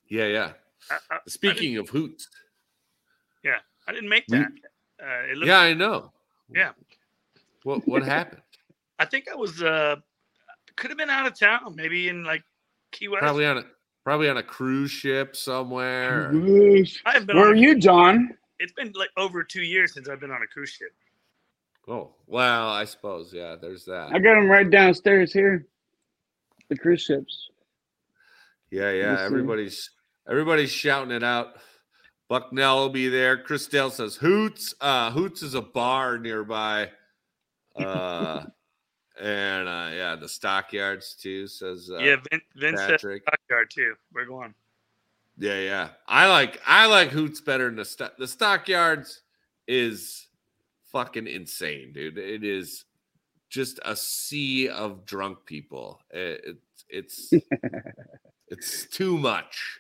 Yeah, 0.09 0.27
yeah. 0.27 0.53
I, 0.91 0.99
I, 1.11 1.19
Speaking 1.27 1.77
of 1.77 1.89
hoots. 1.89 2.29
Yeah, 3.45 3.59
I 3.87 3.93
didn't 3.93 4.09
make 4.09 4.27
that. 4.29 4.47
Uh, 5.03 5.31
it 5.31 5.37
looked, 5.37 5.49
Yeah, 5.49 5.59
I 5.61 5.75
know. 5.75 6.13
Yeah. 6.55 6.73
What 7.65 7.87
what 7.87 8.03
happened? 8.03 8.43
I 8.99 9.05
think 9.05 9.27
I 9.31 9.35
was 9.35 9.63
uh, 9.63 9.97
could 10.77 10.91
have 10.91 10.99
been 10.99 11.11
out 11.11 11.27
of 11.27 11.39
town, 11.39 11.75
maybe 11.77 12.09
in 12.09 12.25
like 12.25 12.43
Key 12.91 13.09
West. 13.09 13.21
Probably 13.21 13.47
on 13.47 13.59
a 13.59 13.65
probably 14.05 14.29
on 14.29 14.37
a 14.37 14.43
cruise 14.43 14.91
ship 14.91 15.37
somewhere. 15.37 16.31
or- 16.31 16.85
I 17.07 17.19
been. 17.19 17.37
Where 17.37 17.51
are 17.51 17.55
a- 17.55 17.59
you, 17.59 17.79
John? 17.79 18.37
It's 18.59 18.73
been 18.73 18.93
like 18.95 19.11
over 19.17 19.43
two 19.43 19.63
years 19.63 19.95
since 19.95 20.09
I've 20.09 20.21
been 20.21 20.31
on 20.31 20.43
a 20.43 20.47
cruise 20.47 20.71
ship. 20.71 20.93
Oh, 21.89 22.15
well, 22.27 22.69
I 22.71 22.85
suppose. 22.85 23.33
Yeah, 23.33 23.57
there's 23.61 23.85
that. 23.87 24.11
I 24.13 24.19
got 24.19 24.35
them 24.35 24.49
right 24.49 24.69
downstairs 24.69 25.33
here. 25.33 25.67
The 26.69 26.77
cruise 26.77 27.03
ships. 27.03 27.51
Yeah, 28.71 28.91
yeah. 28.93 29.21
Everybody's 29.21 29.91
everybody's 30.29 30.71
shouting 30.71 31.11
it 31.11 31.23
out. 31.23 31.57
Bucknell 32.29 32.79
will 32.79 32.89
be 32.89 33.09
there. 33.09 33.37
Chris 33.37 33.67
Dale 33.67 33.91
says 33.91 34.17
Hoots. 34.17 34.75
Uh 34.81 35.11
Hoots 35.11 35.43
is 35.43 35.55
a 35.55 35.61
bar 35.61 36.19
nearby. 36.19 36.91
Uh 37.77 38.45
and 39.21 39.69
uh 39.69 39.91
yeah, 39.93 40.17
the 40.19 40.29
stockyards 40.29 41.15
too, 41.21 41.47
says 41.47 41.91
uh 41.93 41.99
yeah, 41.99 42.17
Vin, 42.31 42.41
Vince 42.57 42.81
said 42.81 42.91
Patrick. 42.93 43.23
Stockyard 43.29 43.71
too. 43.71 43.95
We're 44.15 44.25
going. 44.25 44.55
Yeah, 45.37 45.61
yeah. 45.61 45.89
I 46.07 46.29
like 46.29 46.61
I 46.67 46.87
like 46.87 47.11
Hoots 47.11 47.43
better 47.43 47.67
than 47.67 47.77
the 47.77 47.85
stock. 47.85 48.17
The 48.17 48.29
stockyards 48.29 49.21
is 49.69 50.29
fucking 50.93 51.27
insane, 51.27 51.93
dude. 51.93 52.19
It 52.19 52.45
is 52.45 52.85
just 53.51 53.81
a 53.85 53.97
sea 53.97 54.69
of 54.69 55.05
drunk 55.05 55.39
people. 55.47 56.01
It, 56.11 56.57
it's 56.89 57.31
it's 57.33 57.45
it's 58.49 58.87
too 58.87 59.19
much, 59.19 59.79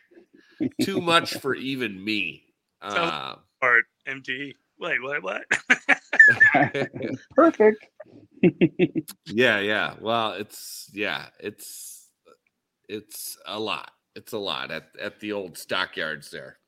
too 0.83 1.01
much 1.01 1.35
for 1.39 1.55
even 1.55 2.03
me. 2.03 2.45
Uh, 2.81 3.37
Or 3.63 3.83
MTE. 4.09 4.55
Wait, 4.81 5.03
what? 5.03 5.23
What? 5.23 5.43
Perfect. 7.37 7.87
yeah, 9.27 9.61
yeah. 9.61 9.95
Well, 10.01 10.33
it's 10.33 10.91
yeah, 10.93 11.27
it's 11.39 12.09
it's 12.89 13.39
a 13.47 13.59
lot. 13.59 13.93
It's 14.17 14.33
a 14.33 14.39
lot 14.39 14.71
at 14.71 14.89
at 15.01 15.21
the 15.21 15.33
old 15.33 15.57
stockyards 15.57 16.31
there. 16.31 16.59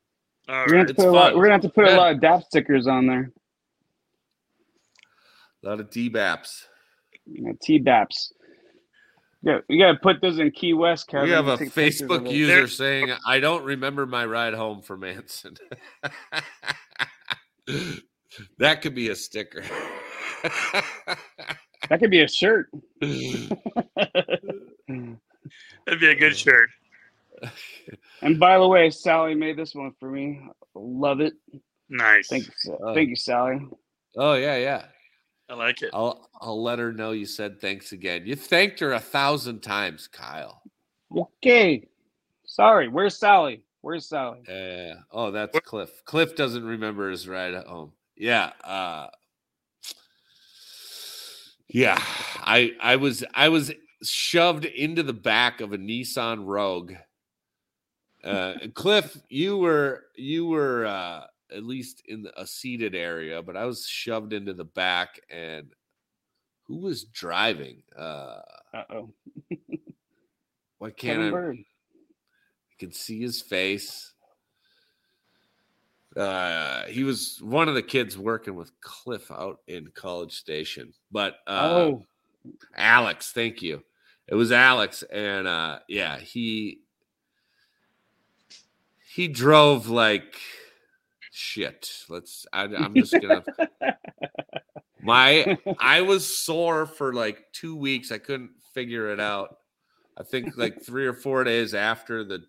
All 0.47 0.55
We're 0.61 0.67
gonna, 0.67 0.77
have 0.79 0.87
to 0.87 0.93
It's 0.93 1.03
put 1.03 1.09
a 1.09 1.11
lot, 1.11 1.35
we're 1.35 1.43
gonna 1.43 1.53
have 1.53 1.61
to 1.63 1.69
put 1.69 1.85
Yeah. 1.87 1.95
a 1.95 1.97
lot 1.97 2.11
of 2.13 2.21
DAP 2.21 2.43
stickers 2.43 2.87
on 2.87 3.05
there. 3.07 3.31
A 5.65 5.69
lot 5.69 5.79
of 5.79 5.89
DBAPs. 5.89 6.65
T 7.61 7.79
BAPs. 7.79 8.31
Yeah, 9.41 9.59
you 9.67 9.79
gotta 9.79 9.97
put 10.01 10.21
those 10.21 10.37
in 10.39 10.51
Key 10.51 10.73
West, 10.73 11.07
Kevin. 11.07 11.27
we 11.29 11.33
have 11.35 11.47
a 11.47 11.57
Take 11.57 11.73
pictures 11.73 12.01
of 12.01 12.09
Facebook 12.09 12.31
user 12.31 12.55
There- 12.55 12.67
saying, 12.67 13.11
"I 13.25 13.39
don't 13.39 13.63
remember 13.63 14.05
my 14.05 14.25
ride 14.25 14.53
home 14.53 14.81
from 14.81 15.03
Anson." 15.03 15.55
that 18.59 18.81
could 18.81 18.95
be 18.95 19.09
a 19.09 19.15
sticker. 19.15 19.63
That 21.87 21.99
could 21.99 22.09
be 22.09 22.23
a 22.23 22.27
shirt. 22.27 22.67
That'd 22.99 23.59
be 25.99 26.07
a 26.07 26.15
good 26.15 26.35
shirt. 26.35 26.69
And 28.23 28.39
by 28.39 28.57
the 28.57 28.67
way, 28.67 28.89
Sally 28.89 29.35
made 29.35 29.55
this 29.55 29.75
one 29.75 29.91
for 29.99 30.09
me. 30.09 30.41
Love 30.73 31.19
it. 31.21 31.33
Nice. 31.89 32.27
Thank 32.27 32.47
you, 32.47 32.77
Oh. 32.83 32.95
thank 32.95 33.09
you, 33.09 33.15
Sally. 33.15 33.59
oh 34.17 34.33
yeah, 34.33 34.57
yeah. 34.57 34.85
I 35.49 35.53
like 35.53 35.81
it. 35.81 35.91
I'll 35.93 36.29
I'll 36.41 36.61
let 36.61 36.79
her 36.79 36.91
know 36.91 37.11
you 37.11 37.25
said 37.25 37.61
thanks 37.61 37.91
again. 37.91 38.23
You 38.25 38.35
thanked 38.35 38.79
her 38.79 38.93
a 38.93 38.99
thousand 38.99 39.61
times, 39.61 40.07
Kyle. 40.07 40.61
Okay. 41.15 41.87
Sorry. 42.45 42.87
Where's 42.87 43.17
Sally? 43.17 43.63
Where's 43.81 44.07
Sally? 44.07 44.39
Uh, 44.49 44.95
oh, 45.11 45.31
that's 45.31 45.59
Cliff. 45.59 46.03
Cliff 46.05 46.35
doesn't 46.35 46.63
remember 46.63 47.11
his 47.11 47.27
ride 47.27 47.53
home. 47.65 47.91
Yeah. 48.15 48.51
Uh, 48.63 49.07
yeah. 51.67 52.01
I 52.41 52.73
I 52.81 52.95
was 52.95 53.23
I 53.33 53.49
was 53.49 53.71
shoved 54.01 54.65
into 54.65 55.03
the 55.03 55.13
back 55.13 55.61
of 55.61 55.73
a 55.73 55.77
Nissan 55.77 56.45
Rogue. 56.45 56.93
Uh, 58.23 58.55
Cliff, 58.73 59.15
you 59.29 59.57
were 59.57 60.05
you 60.15 60.47
were 60.47 60.87
uh, 60.87 61.25
at 61.51 61.63
least 61.63 62.03
in 62.07 62.23
the, 62.23 62.39
a 62.39 62.45
seated 62.45 62.95
area, 62.95 63.41
but 63.41 63.57
I 63.57 63.65
was 63.65 63.87
shoved 63.87 64.33
into 64.33 64.53
the 64.53 64.65
back. 64.65 65.19
And 65.29 65.67
who 66.63 66.77
was 66.77 67.03
driving? 67.05 67.83
Uh, 67.97 68.41
oh. 68.89 69.13
Why 70.77 70.89
can't 70.89 71.19
Kevin 71.19 71.27
I? 71.27 71.31
Bird. 71.31 71.57
You 71.57 72.77
can 72.79 72.91
see 72.91 73.21
his 73.21 73.41
face. 73.41 74.13
Uh, 76.15 76.85
he 76.85 77.03
was 77.03 77.39
one 77.41 77.67
of 77.67 77.75
the 77.75 77.81
kids 77.81 78.17
working 78.17 78.55
with 78.55 78.71
Cliff 78.79 79.29
out 79.31 79.59
in 79.67 79.87
College 79.93 80.33
Station, 80.33 80.93
but 81.11 81.39
uh, 81.45 81.69
oh, 81.71 82.05
Alex, 82.73 83.33
thank 83.33 83.61
you. 83.61 83.83
It 84.27 84.35
was 84.35 84.53
Alex, 84.53 85.03
and 85.03 85.45
uh, 85.45 85.79
yeah, 85.89 86.17
he 86.17 86.79
he 89.13 89.27
drove 89.27 89.89
like 89.89 90.39
shit. 91.35 91.91
Let's. 92.09 92.45
I, 92.53 92.63
I'm 92.63 92.95
just 92.95 93.13
gonna. 93.13 93.43
My 95.01 95.57
I 95.79 96.01
was 96.01 96.25
sore 96.37 96.85
for 96.87 97.13
like 97.13 97.43
two 97.51 97.75
weeks. 97.75 98.11
I 98.11 98.17
couldn't 98.17 98.51
figure 98.73 99.11
it 99.11 99.19
out. 99.19 99.57
I 100.17 100.23
think 100.23 100.57
like 100.57 100.81
three 100.81 101.05
or 101.05 101.13
four 101.13 101.43
days 101.43 101.75
after 101.75 102.23
the 102.23 102.43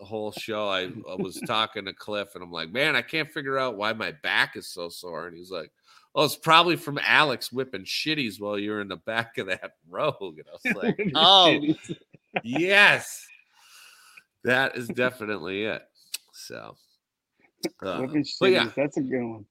whole 0.00 0.32
show, 0.32 0.68
I, 0.68 0.84
I 1.08 1.14
was 1.16 1.40
talking 1.46 1.84
to 1.84 1.92
Cliff, 1.92 2.34
and 2.34 2.42
I'm 2.42 2.50
like, 2.50 2.72
"Man, 2.72 2.96
I 2.96 3.02
can't 3.02 3.30
figure 3.30 3.58
out 3.58 3.76
why 3.76 3.92
my 3.92 4.12
back 4.22 4.56
is 4.56 4.66
so 4.66 4.88
sore." 4.88 5.28
And 5.28 5.36
he's 5.36 5.50
like, 5.50 5.70
"Oh, 6.14 6.24
it's 6.24 6.34
probably 6.34 6.76
from 6.76 6.98
Alex 7.02 7.52
whipping 7.52 7.84
shitties 7.84 8.40
while 8.40 8.58
you're 8.58 8.80
in 8.80 8.88
the 8.88 8.96
back 8.96 9.38
of 9.38 9.46
that 9.46 9.72
rogue." 9.88 10.38
And 10.38 10.46
I 10.48 10.68
was 10.68 10.82
like, 10.82 11.12
"Oh, 11.14 11.60
yes, 12.42 13.24
that 14.42 14.76
is 14.76 14.88
definitely 14.88 15.64
it." 15.64 15.82
So, 16.32 16.76
uh, 17.82 18.06
but 18.40 18.50
yeah, 18.50 18.70
that's 18.76 18.96
a 18.96 19.02
good 19.02 19.24
one. 19.24 19.46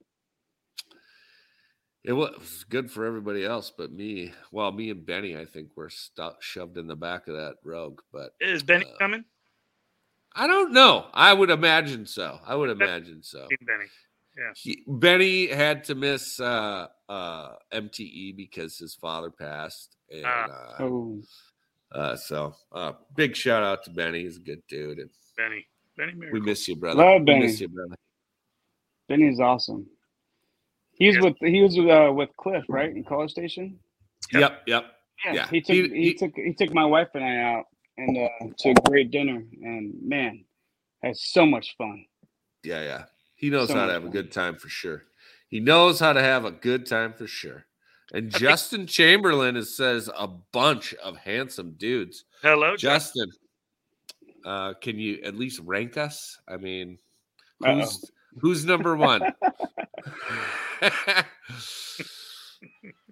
It 2.03 2.11
was 2.13 2.65
good 2.69 2.91
for 2.91 3.05
everybody 3.05 3.45
else, 3.45 3.71
but 3.75 3.91
me. 3.91 4.33
Well, 4.51 4.71
me 4.73 4.89
and 4.89 5.05
Benny, 5.05 5.37
I 5.37 5.45
think, 5.45 5.69
were 5.77 5.89
stuck, 5.89 6.41
shoved 6.43 6.77
in 6.77 6.85
the 6.87 6.97
back 6.97 7.29
of 7.29 7.35
that 7.35 7.55
rogue. 7.63 8.01
But 8.11 8.33
Is 8.41 8.61
Benny 8.61 8.85
Uh, 8.85 8.97
coming? 8.97 9.23
I 10.35 10.47
don't 10.47 10.73
know. 10.73 11.07
I 11.13 11.31
would 11.31 11.49
imagine 11.49 12.05
so. 12.05 12.39
I 12.45 12.55
would 12.55 12.69
imagine 12.69 13.23
so. 13.23 13.47
Seen 13.49 13.57
Benny. 13.65 13.85
He, 14.55 14.83
Benny 14.87 15.47
had 15.47 15.83
to 15.85 15.95
miss 15.95 16.39
uh, 16.39 16.87
uh, 17.07 17.53
MTE 17.71 18.35
because 18.35 18.77
his 18.77 18.95
father 18.95 19.29
passed, 19.29 19.95
and 20.11 20.25
Ah. 20.25 20.75
uh, 20.79 20.83
Oh, 20.83 21.21
uh, 21.91 22.15
so 22.15 22.55
uh, 22.71 22.93
big 23.15 23.35
shout 23.35 23.63
out 23.63 23.83
to 23.83 23.91
Benny. 23.91 24.23
He's 24.23 24.37
a 24.37 24.41
good 24.41 24.63
dude, 24.67 24.97
and 24.97 25.09
Benny. 25.37 25.67
Benny 25.95 26.31
we 26.31 26.39
miss 26.39 26.67
you, 26.67 26.75
brother. 26.75 27.03
Love 27.03 27.25
Benny. 27.25 27.41
We 27.41 27.45
miss 27.45 27.61
you, 27.61 27.67
brother. 27.69 27.95
Benny's 29.07 29.39
awesome. 29.39 29.85
He 30.93 31.07
was 31.07 31.17
with 31.19 31.35
he 31.39 31.61
was 31.61 31.77
uh, 31.77 32.13
with 32.13 32.29
Cliff, 32.37 32.63
right, 32.69 32.89
in 32.89 33.03
College 33.03 33.31
Station. 33.31 33.79
Yep. 34.31 34.41
Yep, 34.41 34.61
yep. 34.67 34.85
Yeah, 35.33 35.47
he 35.49 35.61
took 35.61 35.75
he- 35.75 35.89
he, 35.89 36.03
he- 36.09 36.13
took 36.13 36.35
he 36.35 36.53
took 36.53 36.73
my 36.73 36.85
wife 36.85 37.09
and 37.13 37.23
I 37.23 37.37
out 37.37 37.65
and 37.97 38.17
uh, 38.17 38.29
to 38.59 38.69
a 38.69 38.73
great 38.89 39.11
dinner, 39.11 39.43
and 39.61 39.93
man, 40.01 40.43
had 41.01 41.15
so 41.17 41.45
much 41.45 41.75
fun. 41.77 42.05
Yeah, 42.63 42.81
yeah. 42.83 43.03
He 43.35 43.49
knows 43.49 43.67
So 43.69 43.75
how 43.75 43.81
to 43.81 43.85
much 43.87 43.93
have 43.93 44.05
a 44.05 44.09
good 44.09 44.31
time 44.31 44.55
for 44.55 44.69
sure. 44.69 45.03
He 45.49 45.59
knows 45.59 45.99
how 45.99 46.13
to 46.13 46.21
have 46.21 46.45
a 46.45 46.51
good 46.51 46.85
time 46.85 47.13
for 47.13 47.27
sure. 47.27 47.65
And 48.13 48.31
Justin 48.31 48.87
Chamberlain 48.87 49.55
is, 49.55 49.75
says 49.75 50.09
a 50.17 50.27
bunch 50.27 50.93
of 50.95 51.17
handsome 51.17 51.71
dudes. 51.77 52.25
Hello, 52.41 52.75
Justin, 52.75 53.29
uh, 54.45 54.73
can 54.75 54.97
you 54.97 55.19
at 55.23 55.35
least 55.35 55.59
rank 55.59 55.97
us? 55.97 56.39
I 56.47 56.57
mean, 56.57 56.97
Uh-oh. 57.63 57.85
Who's 58.39 58.59
who's 58.59 58.65
number 58.65 58.95
one? 58.95 59.21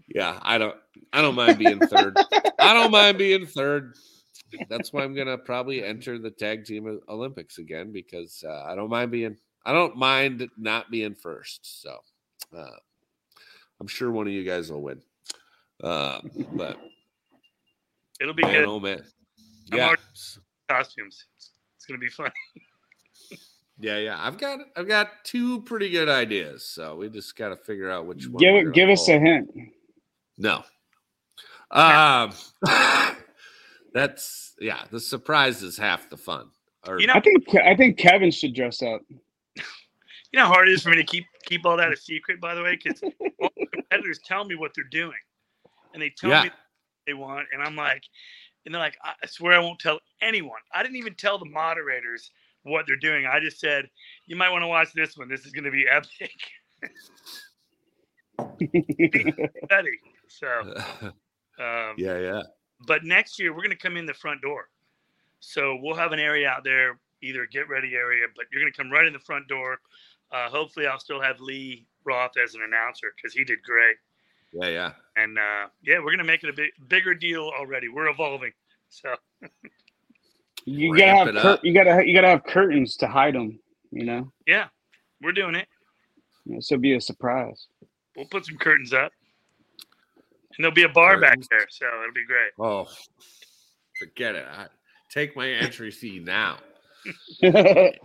yeah, 0.08 0.40
I 0.42 0.58
don't 0.58 0.76
I 1.14 1.22
don't 1.22 1.36
mind 1.36 1.60
being 1.60 1.80
third. 1.80 2.18
I 2.60 2.74
don't 2.74 2.92
mind 2.92 3.18
being 3.18 3.46
third. 3.46 3.96
That's 4.70 4.92
why 4.92 5.04
I'm 5.04 5.16
gonna 5.16 5.38
probably 5.38 5.84
enter 5.84 6.20
the 6.20 6.32
tag 6.32 6.66
team 6.66 7.00
Olympics 7.08 7.58
again 7.58 7.92
because 7.92 8.44
uh, 8.48 8.64
I 8.68 8.76
don't 8.76 8.90
mind 8.90 9.12
being 9.12 9.38
I 9.66 9.74
don't 9.74 9.96
mind 9.96 10.50
not 10.58 10.92
being 10.92 11.16
first. 11.16 11.82
So 11.82 12.00
uh, 12.58 12.78
I'm 13.80 13.88
sure 13.88 14.12
one 14.12 14.28
of 14.28 14.34
you 14.34 14.44
guys 14.44 14.72
will 14.72 14.82
win. 14.82 15.02
Uh, 15.84 16.20
but 16.54 16.78
It'll 18.20 18.36
be 18.36 18.44
man, 18.44 18.54
good. 18.54 18.66
oh 18.66 18.80
man, 18.80 19.04
yeah, 19.74 19.96
Costumes. 20.70 21.26
It's, 21.36 21.52
it's 21.76 21.86
gonna 21.86 22.00
be 22.00 22.10
fun. 22.10 22.32
yeah, 23.82 23.98
yeah. 23.98 24.18
I've 24.20 24.38
got 24.38 24.60
I've 24.78 24.88
got 24.88 25.10
two 25.24 25.62
pretty 25.64 25.90
good 25.90 26.08
ideas. 26.10 26.64
So 26.66 26.96
we 26.96 27.10
just 27.10 27.36
got 27.36 27.50
to 27.50 27.56
figure 27.58 27.90
out 27.90 28.06
which 28.06 28.28
one. 28.28 28.38
Give 28.38 28.54
we're 28.54 28.70
it, 28.70 28.74
give 28.76 28.90
us 28.90 29.06
pull. 29.06 29.16
a 29.16 29.20
hint. 29.20 29.50
No. 30.38 30.64
Um, 31.72 32.32
that's 33.94 34.54
yeah. 34.60 34.84
The 34.92 35.00
surprise 35.00 35.64
is 35.64 35.78
half 35.78 36.10
the 36.10 36.18
fun. 36.18 36.50
Or 36.88 37.00
You 37.00 37.08
know- 37.08 37.14
I 37.14 37.20
think 37.20 37.56
I 37.56 37.76
think 37.76 37.98
Kevin 37.98 38.32
should 38.32 38.54
dress 38.56 38.82
up. 38.82 39.02
You 39.10 40.40
know 40.40 40.46
how 40.46 40.54
hard 40.54 40.70
it 40.70 40.74
is 40.74 40.84
for 40.84 40.90
me 40.92 40.96
to 40.98 41.04
keep 41.04 41.26
keep 41.46 41.66
all 41.66 41.76
that 41.78 41.92
a 41.92 41.98
secret, 41.98 42.40
by 42.40 42.56
the 42.56 42.64
way, 42.64 42.78
because 42.82 43.02
all 43.04 43.50
the 43.58 43.66
competitors 43.74 44.20
tell 44.26 44.46
me 44.46 44.56
what 44.56 44.72
they're 44.74 44.86
doing, 44.90 45.18
and 45.94 46.02
they 46.02 46.10
tell 46.10 46.30
Yeah. 46.30 46.44
me 46.44 46.50
what 46.50 46.58
they 47.06 47.14
want, 47.14 47.48
and 47.54 47.62
I'm 47.62 47.76
like, 47.76 48.04
and 48.66 48.74
they're 48.74 48.82
like, 48.82 48.98
I 49.04 49.12
I 49.22 49.28
swear 49.28 49.54
I 49.54 49.60
won't 49.60 49.80
tell 49.80 50.00
anyone. 50.22 50.60
I 50.74 50.84
didn't 50.84 50.96
even 50.98 51.16
tell 51.16 51.38
the 51.38 51.46
moderators 51.50 52.32
what 52.64 52.86
they're 52.88 52.96
doing. 52.96 53.26
I 53.26 53.40
just 53.40 53.60
said, 53.60 53.90
you 54.26 54.36
might 54.36 54.50
want 54.50 54.64
to 54.64 54.68
watch 54.68 54.94
this 54.94 55.18
one. 55.18 55.30
This 55.30 55.46
is 55.46 55.52
going 55.52 55.66
to 55.66 55.72
be 55.72 55.86
epic. 55.90 56.32
Betty. 59.70 60.00
So, 60.28 60.48
um, 61.60 61.96
yeah, 61.98 62.18
yeah. 62.18 62.42
but 62.88 63.04
next 63.04 63.40
year 63.40 63.54
we're 63.54 63.64
going 63.64 63.72
to 63.72 63.76
come 63.76 63.98
in 63.98 64.06
the 64.06 64.14
front 64.14 64.42
door. 64.42 64.70
So 65.40 65.78
we'll 65.82 65.96
have 65.96 66.12
an 66.12 66.20
area 66.20 66.48
out 66.48 66.64
there, 66.64 67.00
either 67.24 67.48
get 67.52 67.68
ready 67.68 67.96
area, 67.96 68.28
but 68.36 68.46
you're 68.52 68.62
going 68.62 68.72
to 68.72 68.78
come 68.78 68.92
right 68.92 69.06
in 69.06 69.14
the 69.14 69.20
front 69.20 69.48
door. 69.48 69.80
Uh, 70.32 70.50
hopefully, 70.50 70.88
I'll 70.88 71.00
still 71.00 71.22
have 71.22 71.42
Lee 71.42 71.86
Roth 72.06 72.38
as 72.42 72.54
an 72.54 72.62
announcer 72.62 73.08
because 73.16 73.34
he 73.34 73.44
did 73.44 73.62
great. 73.64 73.98
Yeah, 74.54 74.68
yeah. 74.68 74.92
And 75.16 75.38
uh, 75.38 75.68
yeah, 75.84 75.98
we're 75.98 76.12
going 76.12 76.20
to 76.20 76.24
make 76.24 76.44
it 76.44 76.50
a 76.50 76.54
big, 76.54 76.72
bigger 76.88 77.14
deal 77.14 77.52
already. 77.58 77.90
We're 77.90 78.10
evolving. 78.10 78.52
So 78.90 79.16
You 80.66 80.94
Ramp 80.94 81.28
gotta 81.34 81.40
have 81.42 81.60
cur- 81.60 81.68
you 81.68 81.74
gotta 81.74 82.06
you 82.08 82.14
gotta 82.14 82.28
have 82.28 82.44
curtains 82.44 82.96
to 82.98 83.08
hide 83.08 83.36
them. 83.36 83.60
You 83.92 84.06
know, 84.06 84.32
yeah, 84.48 84.68
we're 85.22 85.32
doing 85.34 85.56
it. 85.56 85.68
this 86.46 86.70
will 86.72 86.78
be 86.78 86.94
a 86.96 87.02
surprise. 87.02 87.68
We'll 88.16 88.26
put 88.28 88.46
some 88.46 88.58
curtains 88.58 88.94
up, 88.94 89.12
and 89.80 90.64
there'll 90.64 90.74
be 90.74 90.84
a 90.84 90.90
bar 90.90 91.20
Curtains. 91.20 91.48
back 91.48 91.60
there, 91.60 91.68
so 91.70 91.86
it'll 92.02 92.14
be 92.14 92.26
great. 92.26 92.52
Oh, 92.60 92.88
forget 94.00 94.36
it. 94.36 94.46
I, 94.50 94.68
take 95.10 95.36
my 95.36 95.48
entry 95.50 95.92
fee 95.92 96.20
now. 96.20 96.58
Forget 97.42 97.98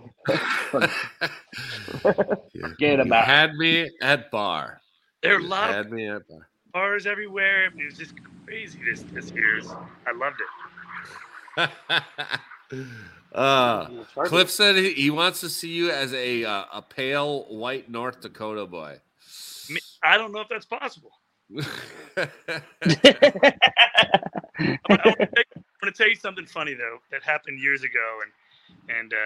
you, 2.55 2.60
Forget 2.62 3.01
about 3.01 3.24
it. 3.24 3.26
had 3.26 3.55
me 3.56 3.90
at 4.01 4.31
bar. 4.31 4.81
There 5.22 5.35
are 5.35 5.39
a 5.39 5.43
You 5.43 5.48
lot 5.48 5.74
of 5.78 5.90
me 5.90 6.09
at 6.09 6.26
bar. 6.28 6.48
bars 6.72 7.06
everywhere. 7.06 7.66
It 7.66 7.85
was 7.85 7.98
just 7.98 8.14
crazy 8.47 8.78
this 8.85 9.02
this 9.12 9.31
year. 9.32 9.60
I 10.06 10.12
loved 10.12 10.40
it. 10.40 10.47
uh, 13.35 13.87
Cliff 14.24 14.51
said 14.51 14.77
he, 14.77 14.93
he 14.93 15.11
wants 15.11 15.41
to 15.41 15.49
see 15.49 15.73
you 15.73 15.91
as 15.91 16.12
a 16.15 16.45
uh, 16.45 16.65
a 16.73 16.83
pale 16.83 17.45
white 17.45 17.91
North 17.91 18.20
Dakota 18.20 18.66
boy. 18.66 18.99
I 20.03 20.16
don't 20.19 20.33
know 20.33 20.41
if 20.41 20.49
that's 20.49 20.66
possible. 20.66 21.11
I'm, 21.57 21.65
I'm 24.59 24.78
gonna 24.89 25.27
tell 25.27 25.45
you- 25.45 25.45
I'm 25.57 25.81
gonna 25.81 25.93
tell 25.93 26.09
you 26.09 26.15
something 26.16 26.47
funny 26.47 26.74
though 26.74 26.99
that 27.11 27.23
happened 27.23 27.61
years 27.61 27.83
ago, 27.83 28.20
and 28.23 28.97
and 28.99 29.12
uh, 29.12 29.16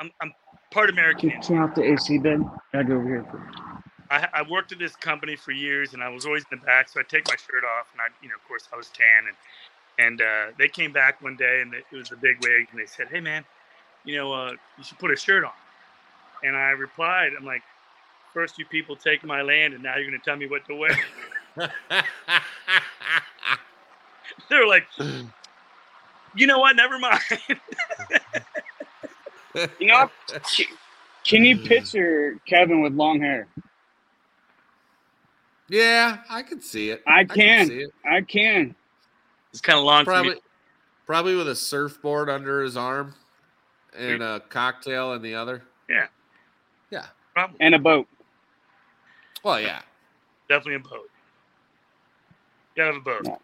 I'm 0.00 0.10
I'm 0.22 0.32
part 0.70 0.90
American. 0.90 1.30
You 1.30 1.40
turn 1.42 1.58
off 1.58 1.74
the 1.74 1.82
AC, 1.84 2.18
Ben? 2.18 2.50
I 2.74 2.82
go 2.82 2.94
over 2.96 3.06
here. 3.06 3.26
I, 4.10 4.26
I 4.34 4.42
worked 4.50 4.72
at 4.72 4.78
this 4.80 4.96
company 4.96 5.36
for 5.36 5.52
years, 5.52 5.94
and 5.94 6.02
I 6.02 6.08
was 6.08 6.26
always 6.26 6.44
in 6.50 6.58
the 6.58 6.64
back, 6.66 6.88
so 6.88 6.98
I 6.98 7.04
take 7.04 7.28
my 7.28 7.36
shirt 7.36 7.62
off, 7.78 7.86
and 7.92 8.00
I, 8.00 8.06
you 8.20 8.28
know, 8.28 8.34
of 8.34 8.42
course, 8.48 8.68
I 8.72 8.76
was 8.76 8.88
tan, 8.88 9.28
and 9.28 9.36
and 10.00 10.20
uh, 10.20 10.46
they 10.58 10.68
came 10.68 10.92
back 10.92 11.20
one 11.22 11.36
day, 11.36 11.60
and 11.60 11.74
it 11.74 11.84
was 11.92 12.08
the 12.08 12.16
big 12.16 12.38
wig, 12.42 12.68
and 12.70 12.80
they 12.80 12.86
said, 12.86 13.08
"Hey, 13.10 13.20
man, 13.20 13.44
you 14.04 14.16
know, 14.16 14.32
uh, 14.32 14.52
you 14.78 14.84
should 14.84 14.98
put 14.98 15.10
a 15.10 15.16
shirt 15.16 15.44
on." 15.44 15.52
And 16.42 16.56
I 16.56 16.70
replied, 16.70 17.32
"I'm 17.38 17.44
like, 17.44 17.62
first 18.32 18.58
you 18.58 18.64
people 18.64 18.96
take 18.96 19.22
my 19.24 19.42
land, 19.42 19.74
and 19.74 19.82
now 19.82 19.96
you're 19.96 20.06
gonna 20.06 20.18
tell 20.24 20.36
me 20.36 20.46
what 20.46 20.64
to 20.66 20.74
wear." 20.74 20.98
they 24.48 24.56
were 24.56 24.66
like, 24.66 24.86
"You 26.34 26.46
know 26.46 26.58
what? 26.58 26.76
Never 26.76 26.98
mind." 26.98 27.20
You 29.80 29.88
know, 29.88 30.08
can- 30.28 30.66
can 31.24 31.44
you 31.44 31.58
picture 31.58 32.38
Kevin 32.46 32.82
with 32.82 32.92
long 32.92 33.20
hair? 33.20 33.48
yeah, 35.68 36.18
I 36.30 36.42
can 36.42 36.60
see 36.60 36.90
it. 36.90 37.02
I 37.04 37.24
can. 37.24 37.66
see 37.66 37.80
it. 37.80 37.92
I 38.04 38.20
can. 38.20 38.76
It's 39.50 39.60
kind 39.60 39.78
of 39.78 39.84
long 39.84 40.04
for 40.04 40.12
Probably, 40.12 40.34
me. 40.34 40.40
probably 41.06 41.34
with 41.36 41.48
a 41.48 41.54
surfboard 41.54 42.28
under 42.28 42.62
his 42.62 42.76
arm 42.76 43.14
and 43.96 44.22
a 44.22 44.40
cocktail 44.48 45.12
in 45.14 45.22
the 45.22 45.34
other. 45.34 45.62
Yeah. 45.88 46.06
Yeah. 46.90 47.06
Probably, 47.34 47.56
And 47.60 47.74
a 47.74 47.78
boat. 47.78 48.06
Well, 49.42 49.60
yeah. 49.60 49.80
definitely 50.48 50.74
a 50.76 50.78
boat. 50.80 51.10
Gotta 52.76 52.92
have 52.92 52.96
a 52.96 53.04
boat. 53.04 53.22
Yeah. 53.24 53.36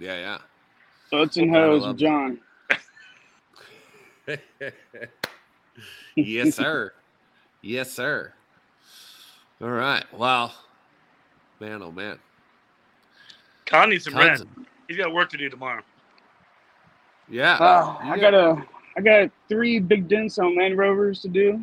Yeah, 0.00 0.16
yeah. 0.20 0.38
Boats 1.10 1.36
and 1.36 1.52
Gotta 1.52 1.66
hose 1.66 1.86
with 1.86 1.98
John. 1.98 2.40
yes, 6.16 6.54
sir. 6.56 6.92
Yes, 7.62 7.92
sir. 7.92 8.32
All 9.62 9.68
right. 9.70 10.04
Well, 10.12 10.52
man, 11.60 11.82
oh 11.82 11.92
man. 11.92 12.18
Con 13.66 13.90
needs 13.90 14.04
some 14.04 14.16
rest. 14.16 14.42
of- 14.42 14.48
He's 14.88 14.96
got 14.96 15.12
work 15.12 15.30
to 15.30 15.36
do 15.38 15.48
tomorrow. 15.48 15.82
yeah. 17.28 17.54
Uh, 17.54 17.96
you 18.04 18.12
I 18.12 18.18
got 18.18 18.34
a, 18.34 18.62
I 18.96 19.00
got 19.00 19.30
three 19.48 19.78
big 19.80 20.08
dents 20.08 20.38
on 20.38 20.56
Land 20.56 20.76
Rovers 20.76 21.22
to 21.22 21.28
do. 21.28 21.60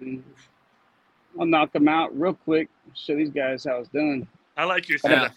And 0.00 0.22
I'll 1.38 1.46
knock 1.46 1.72
them 1.72 1.88
out 1.88 2.18
real 2.18 2.34
quick. 2.34 2.68
Show 2.94 3.16
these 3.16 3.30
guys 3.30 3.64
how 3.64 3.76
it's 3.78 3.88
done. 3.88 4.26
I 4.56 4.64
like 4.64 4.88
your 4.88 4.98
Yeah. 5.04 5.10
setup. 5.10 5.32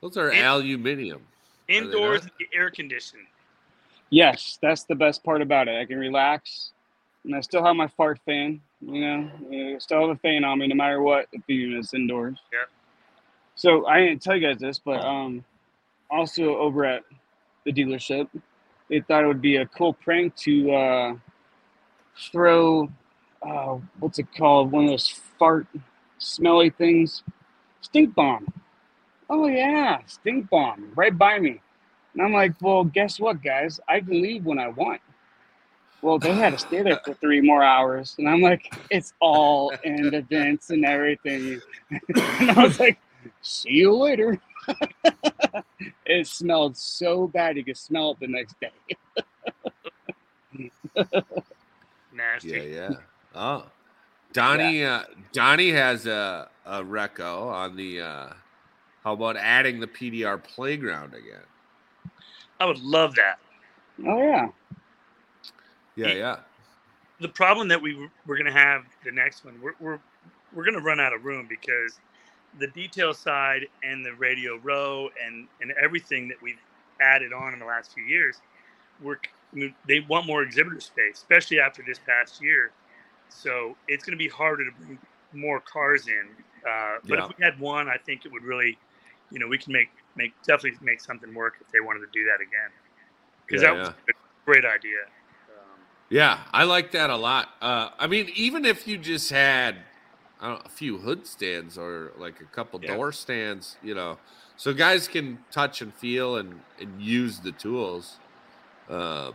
Those 0.00 0.16
are 0.16 0.30
In- 0.30 0.44
aluminium. 0.44 1.22
Indoors, 1.68 2.22
not? 2.24 2.32
air 2.52 2.70
conditioned. 2.70 3.26
Yes, 4.10 4.58
that's 4.60 4.82
the 4.84 4.94
best 4.96 5.22
part 5.22 5.40
about 5.42 5.68
it. 5.68 5.80
I 5.80 5.84
can 5.84 5.98
relax, 5.98 6.72
and 7.24 7.34
I 7.34 7.40
still 7.40 7.64
have 7.64 7.76
my 7.76 7.86
fart 7.86 8.18
fan. 8.26 8.60
You 8.80 9.00
know, 9.00 9.74
I 9.74 9.78
still 9.78 10.00
have 10.00 10.10
a 10.10 10.16
fan 10.16 10.42
on 10.42 10.58
me 10.58 10.66
no 10.66 10.74
matter 10.74 11.00
what 11.00 11.28
if 11.32 11.42
the 11.46 11.54
unit's 11.54 11.94
indoors. 11.94 12.38
Yeah. 12.52 12.60
So 13.60 13.84
I 13.84 14.00
didn't 14.00 14.22
tell 14.22 14.36
you 14.36 14.48
guys 14.48 14.58
this, 14.58 14.78
but 14.78 15.04
um, 15.04 15.44
also 16.10 16.56
over 16.56 16.86
at 16.86 17.02
the 17.66 17.72
dealership, 17.74 18.26
they 18.88 19.00
thought 19.00 19.22
it 19.22 19.26
would 19.26 19.42
be 19.42 19.56
a 19.56 19.66
cool 19.66 19.92
prank 19.92 20.34
to 20.36 20.72
uh, 20.72 21.14
throw, 22.32 22.88
uh, 23.46 23.76
what's 23.98 24.18
it 24.18 24.28
called? 24.34 24.72
One 24.72 24.84
of 24.84 24.90
those 24.92 25.10
fart 25.38 25.66
smelly 26.16 26.70
things, 26.70 27.22
stink 27.82 28.14
bomb. 28.14 28.50
Oh 29.28 29.46
yeah, 29.46 29.98
stink 30.06 30.48
bomb 30.48 30.92
right 30.94 31.16
by 31.16 31.38
me. 31.38 31.60
And 32.14 32.22
I'm 32.22 32.32
like, 32.32 32.54
well, 32.62 32.84
guess 32.84 33.20
what, 33.20 33.42
guys? 33.42 33.78
I 33.86 34.00
can 34.00 34.22
leave 34.22 34.46
when 34.46 34.58
I 34.58 34.68
want. 34.68 35.02
Well, 36.00 36.18
they 36.18 36.32
had 36.32 36.54
to 36.54 36.58
stay 36.58 36.80
there 36.80 36.98
for 37.04 37.12
three 37.12 37.42
more 37.42 37.62
hours. 37.62 38.14
And 38.16 38.26
I'm 38.26 38.40
like, 38.40 38.74
it's 38.90 39.12
all 39.20 39.70
in 39.84 40.08
the 40.08 40.22
vents 40.22 40.70
and 40.70 40.86
everything. 40.86 41.60
and 41.90 42.50
I 42.52 42.64
was 42.64 42.80
like, 42.80 42.98
see 43.42 43.70
you 43.70 43.94
later. 43.94 44.40
it 46.06 46.26
smelled 46.26 46.76
so 46.76 47.26
bad 47.26 47.56
you 47.56 47.64
could 47.64 47.76
smell 47.76 48.12
it 48.12 48.20
the 48.20 48.26
next 48.26 48.56
day. 48.60 48.70
Nasty. 52.12 52.48
Yeah, 52.48 52.62
yeah. 52.62 52.90
Oh, 53.34 53.64
Donnie. 54.32 54.84
Uh, 54.84 55.02
Donnie 55.32 55.70
has 55.70 56.06
a 56.06 56.48
a 56.66 56.82
reco 56.82 57.50
on 57.50 57.76
the. 57.76 58.00
Uh, 58.00 58.32
how 59.04 59.14
about 59.14 59.36
adding 59.36 59.80
the 59.80 59.86
PDR 59.86 60.42
playground 60.42 61.14
again? 61.14 61.40
I 62.58 62.66
would 62.66 62.80
love 62.80 63.14
that. 63.14 63.38
Oh, 64.06 64.22
yeah. 64.22 64.48
Yeah, 65.96 66.12
yeah. 66.12 66.36
the 67.20 67.28
problem 67.28 67.68
that 67.68 67.80
we 67.80 68.08
we're 68.26 68.36
gonna 68.36 68.52
have 68.52 68.84
the 69.04 69.12
next 69.12 69.44
one 69.44 69.60
we're 69.60 69.74
we're, 69.80 69.98
we're 70.54 70.64
gonna 70.64 70.80
run 70.80 71.00
out 71.00 71.12
of 71.12 71.24
room 71.24 71.46
because 71.48 71.98
the 72.58 72.66
detail 72.68 73.14
side 73.14 73.66
and 73.82 74.04
the 74.04 74.12
radio 74.14 74.56
row 74.58 75.08
and 75.24 75.46
and 75.60 75.72
everything 75.82 76.28
that 76.28 76.36
we've 76.42 76.58
added 77.00 77.32
on 77.32 77.52
in 77.52 77.58
the 77.58 77.64
last 77.64 77.92
few 77.92 78.04
years 78.04 78.36
we're 79.02 79.18
they 79.86 80.00
want 80.08 80.26
more 80.26 80.42
exhibitor 80.42 80.80
space 80.80 81.14
especially 81.14 81.60
after 81.60 81.82
this 81.86 81.98
past 82.06 82.42
year 82.42 82.72
so 83.28 83.76
it's 83.88 84.04
going 84.04 84.16
to 84.16 84.22
be 84.22 84.28
harder 84.28 84.64
to 84.64 84.70
bring 84.78 84.98
more 85.32 85.60
cars 85.60 86.08
in 86.08 86.28
uh, 86.68 86.96
but 87.08 87.18
Yeah. 87.18 87.24
if 87.24 87.28
we 87.28 87.44
had 87.44 87.58
one 87.60 87.88
i 87.88 87.96
think 88.04 88.24
it 88.24 88.32
would 88.32 88.42
really 88.42 88.76
you 89.30 89.38
know 89.38 89.46
we 89.46 89.58
can 89.58 89.72
make 89.72 89.88
make 90.16 90.32
definitely 90.46 90.78
make 90.82 91.00
something 91.00 91.32
work 91.34 91.54
if 91.60 91.70
they 91.72 91.80
wanted 91.80 92.00
to 92.00 92.08
do 92.12 92.24
that 92.24 92.40
again 92.40 92.70
because 93.46 93.62
Yeah, 93.62 93.68
that 93.68 93.78
was 93.78 93.88
a 93.88 94.12
great 94.44 94.64
idea 94.64 94.98
um, 95.48 95.80
Yeah, 96.10 96.40
I 96.52 96.64
like 96.64 96.90
that 96.92 97.10
a 97.10 97.16
lot. 97.16 97.50
Uh, 97.62 97.90
I 97.98 98.08
mean, 98.08 98.28
even 98.34 98.64
if 98.64 98.88
you 98.88 98.98
just 98.98 99.30
had 99.30 99.76
I 99.76 99.76
don't 99.76 99.76
know, 99.76 99.89
a 100.42 100.68
few 100.68 100.98
hood 100.98 101.26
stands 101.26 101.76
or 101.76 102.12
like 102.18 102.40
a 102.40 102.44
couple 102.44 102.80
Yeah. 102.82 102.96
door 102.96 103.12
stands, 103.12 103.76
you 103.82 103.94
know, 103.94 104.18
so 104.56 104.72
guys 104.72 105.06
can 105.08 105.38
touch 105.50 105.82
and 105.82 105.92
feel 105.94 106.36
and, 106.36 106.60
and 106.80 107.00
use 107.00 107.40
the 107.40 107.52
tools. 107.52 108.18
Uh, 108.88 109.32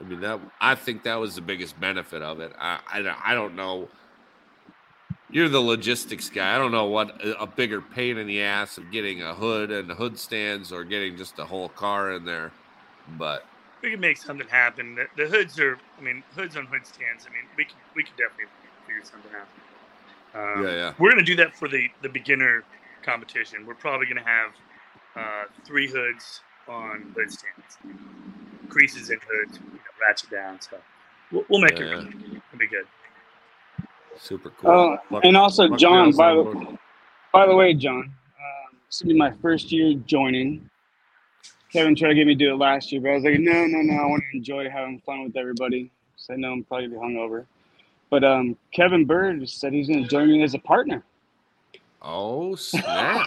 I 0.00 0.04
mean, 0.04 0.20
that 0.20 0.40
I 0.60 0.74
think 0.74 1.02
that 1.04 1.16
was 1.16 1.34
the 1.34 1.40
biggest 1.40 1.78
benefit 1.78 2.22
of 2.22 2.40
it. 2.40 2.52
I, 2.58 2.80
I, 2.92 3.02
don't- 3.02 3.18
I 3.28 3.34
don't 3.34 3.54
know. 3.54 3.88
You're 5.30 5.48
the 5.48 5.60
logistics 5.60 6.28
guy. 6.28 6.54
I 6.54 6.58
don't 6.58 6.72
know 6.72 6.86
what 6.86 7.24
a, 7.24 7.42
a 7.42 7.46
bigger 7.46 7.80
pain 7.80 8.18
in 8.18 8.26
the 8.26 8.42
ass 8.42 8.76
of 8.78 8.90
getting 8.92 9.22
a 9.22 9.34
hood 9.34 9.70
and 9.70 9.90
hood 9.90 10.18
stands 10.18 10.72
or 10.72 10.84
getting 10.84 11.16
just 11.16 11.38
a 11.38 11.44
whole 11.44 11.70
car 11.70 12.12
in 12.12 12.24
there, 12.24 12.52
but 13.18 13.44
we 13.80 13.90
can 13.90 14.00
make 14.00 14.18
something 14.18 14.46
happen. 14.48 14.94
The, 14.94 15.06
the 15.16 15.28
hoods 15.28 15.58
are, 15.58 15.78
I 15.98 16.02
mean, 16.02 16.22
hoods 16.36 16.56
on 16.56 16.66
hood 16.66 16.86
stands. 16.86 17.26
I 17.26 17.32
mean, 17.32 17.44
we 17.56 17.64
can 17.64 17.76
we 17.96 18.02
can 18.02 18.12
definitely 18.18 18.44
figure 18.86 19.02
something 19.04 19.30
out. 19.34 19.48
Um, 20.34 20.64
Yeah, 20.64 20.70
yeah. 20.70 20.94
We're 20.98 21.10
gonna 21.10 21.22
do 21.22 21.36
that 21.36 21.54
for 21.56 21.68
the 21.68 21.88
the 22.02 22.08
beginner 22.08 22.64
competition. 23.02 23.66
We're 23.66 23.74
probably 23.74 24.06
gonna 24.06 24.24
have 24.24 24.52
uh, 25.16 25.44
three 25.66 25.88
hoods 25.88 26.40
on 26.68 27.12
hood 27.16 27.30
stands, 27.30 27.78
creases 28.68 29.10
in 29.10 29.18
hoods, 29.28 29.58
you 29.58 29.72
know, 29.72 29.78
ratchet 30.00 30.30
down. 30.30 30.60
So 30.60 30.78
we'll, 31.30 31.44
we'll 31.48 31.60
make 31.60 31.78
Yeah, 31.78 31.84
it. 31.84 31.90
Yeah. 31.90 32.38
It'll 32.48 32.58
be 32.58 32.66
good. 32.66 32.86
super 34.16 34.50
cool. 34.50 34.98
What- 35.08 35.24
and 35.24 35.36
also, 35.36 35.68
what 35.68 35.80
John, 35.80 36.06
else 36.06 36.16
by 36.16 36.34
the, 36.34 36.42
board? 36.42 36.78
by 37.32 37.46
the 37.46 37.54
way, 37.54 37.74
John, 37.74 37.98
um, 38.04 38.76
this 38.86 39.02
will 39.02 39.08
be 39.08 39.18
my 39.18 39.32
first 39.42 39.72
year 39.72 39.94
joining. 40.06 40.68
Kevin 41.72 41.94
tried 41.96 42.10
to 42.10 42.14
get 42.14 42.26
me 42.26 42.34
to 42.34 42.38
do 42.38 42.52
it 42.52 42.56
last 42.56 42.92
year, 42.92 43.00
but 43.00 43.10
I 43.10 43.14
was 43.14 43.24
like, 43.24 43.40
no, 43.40 43.66
no, 43.66 43.78
no. 43.80 44.02
I 44.02 44.06
want 44.06 44.22
to 44.30 44.36
enjoy 44.36 44.68
having 44.68 45.00
fun 45.00 45.24
with 45.24 45.36
everybody. 45.36 45.90
So 46.16 46.34
I 46.34 46.36
know 46.36 46.52
I'm 46.52 46.64
probably 46.64 46.88
gonna 46.88 47.00
be 47.00 47.14
hungover. 47.14 47.46
But 48.12 48.22
um, 48.24 48.56
Kevin 48.74 49.06
Bird 49.06 49.48
said 49.48 49.72
he's 49.72 49.88
going 49.88 50.02
to 50.02 50.08
join 50.08 50.28
me 50.28 50.42
as 50.42 50.52
a 50.52 50.58
partner. 50.58 51.02
Oh 52.02 52.54
snap! 52.56 53.26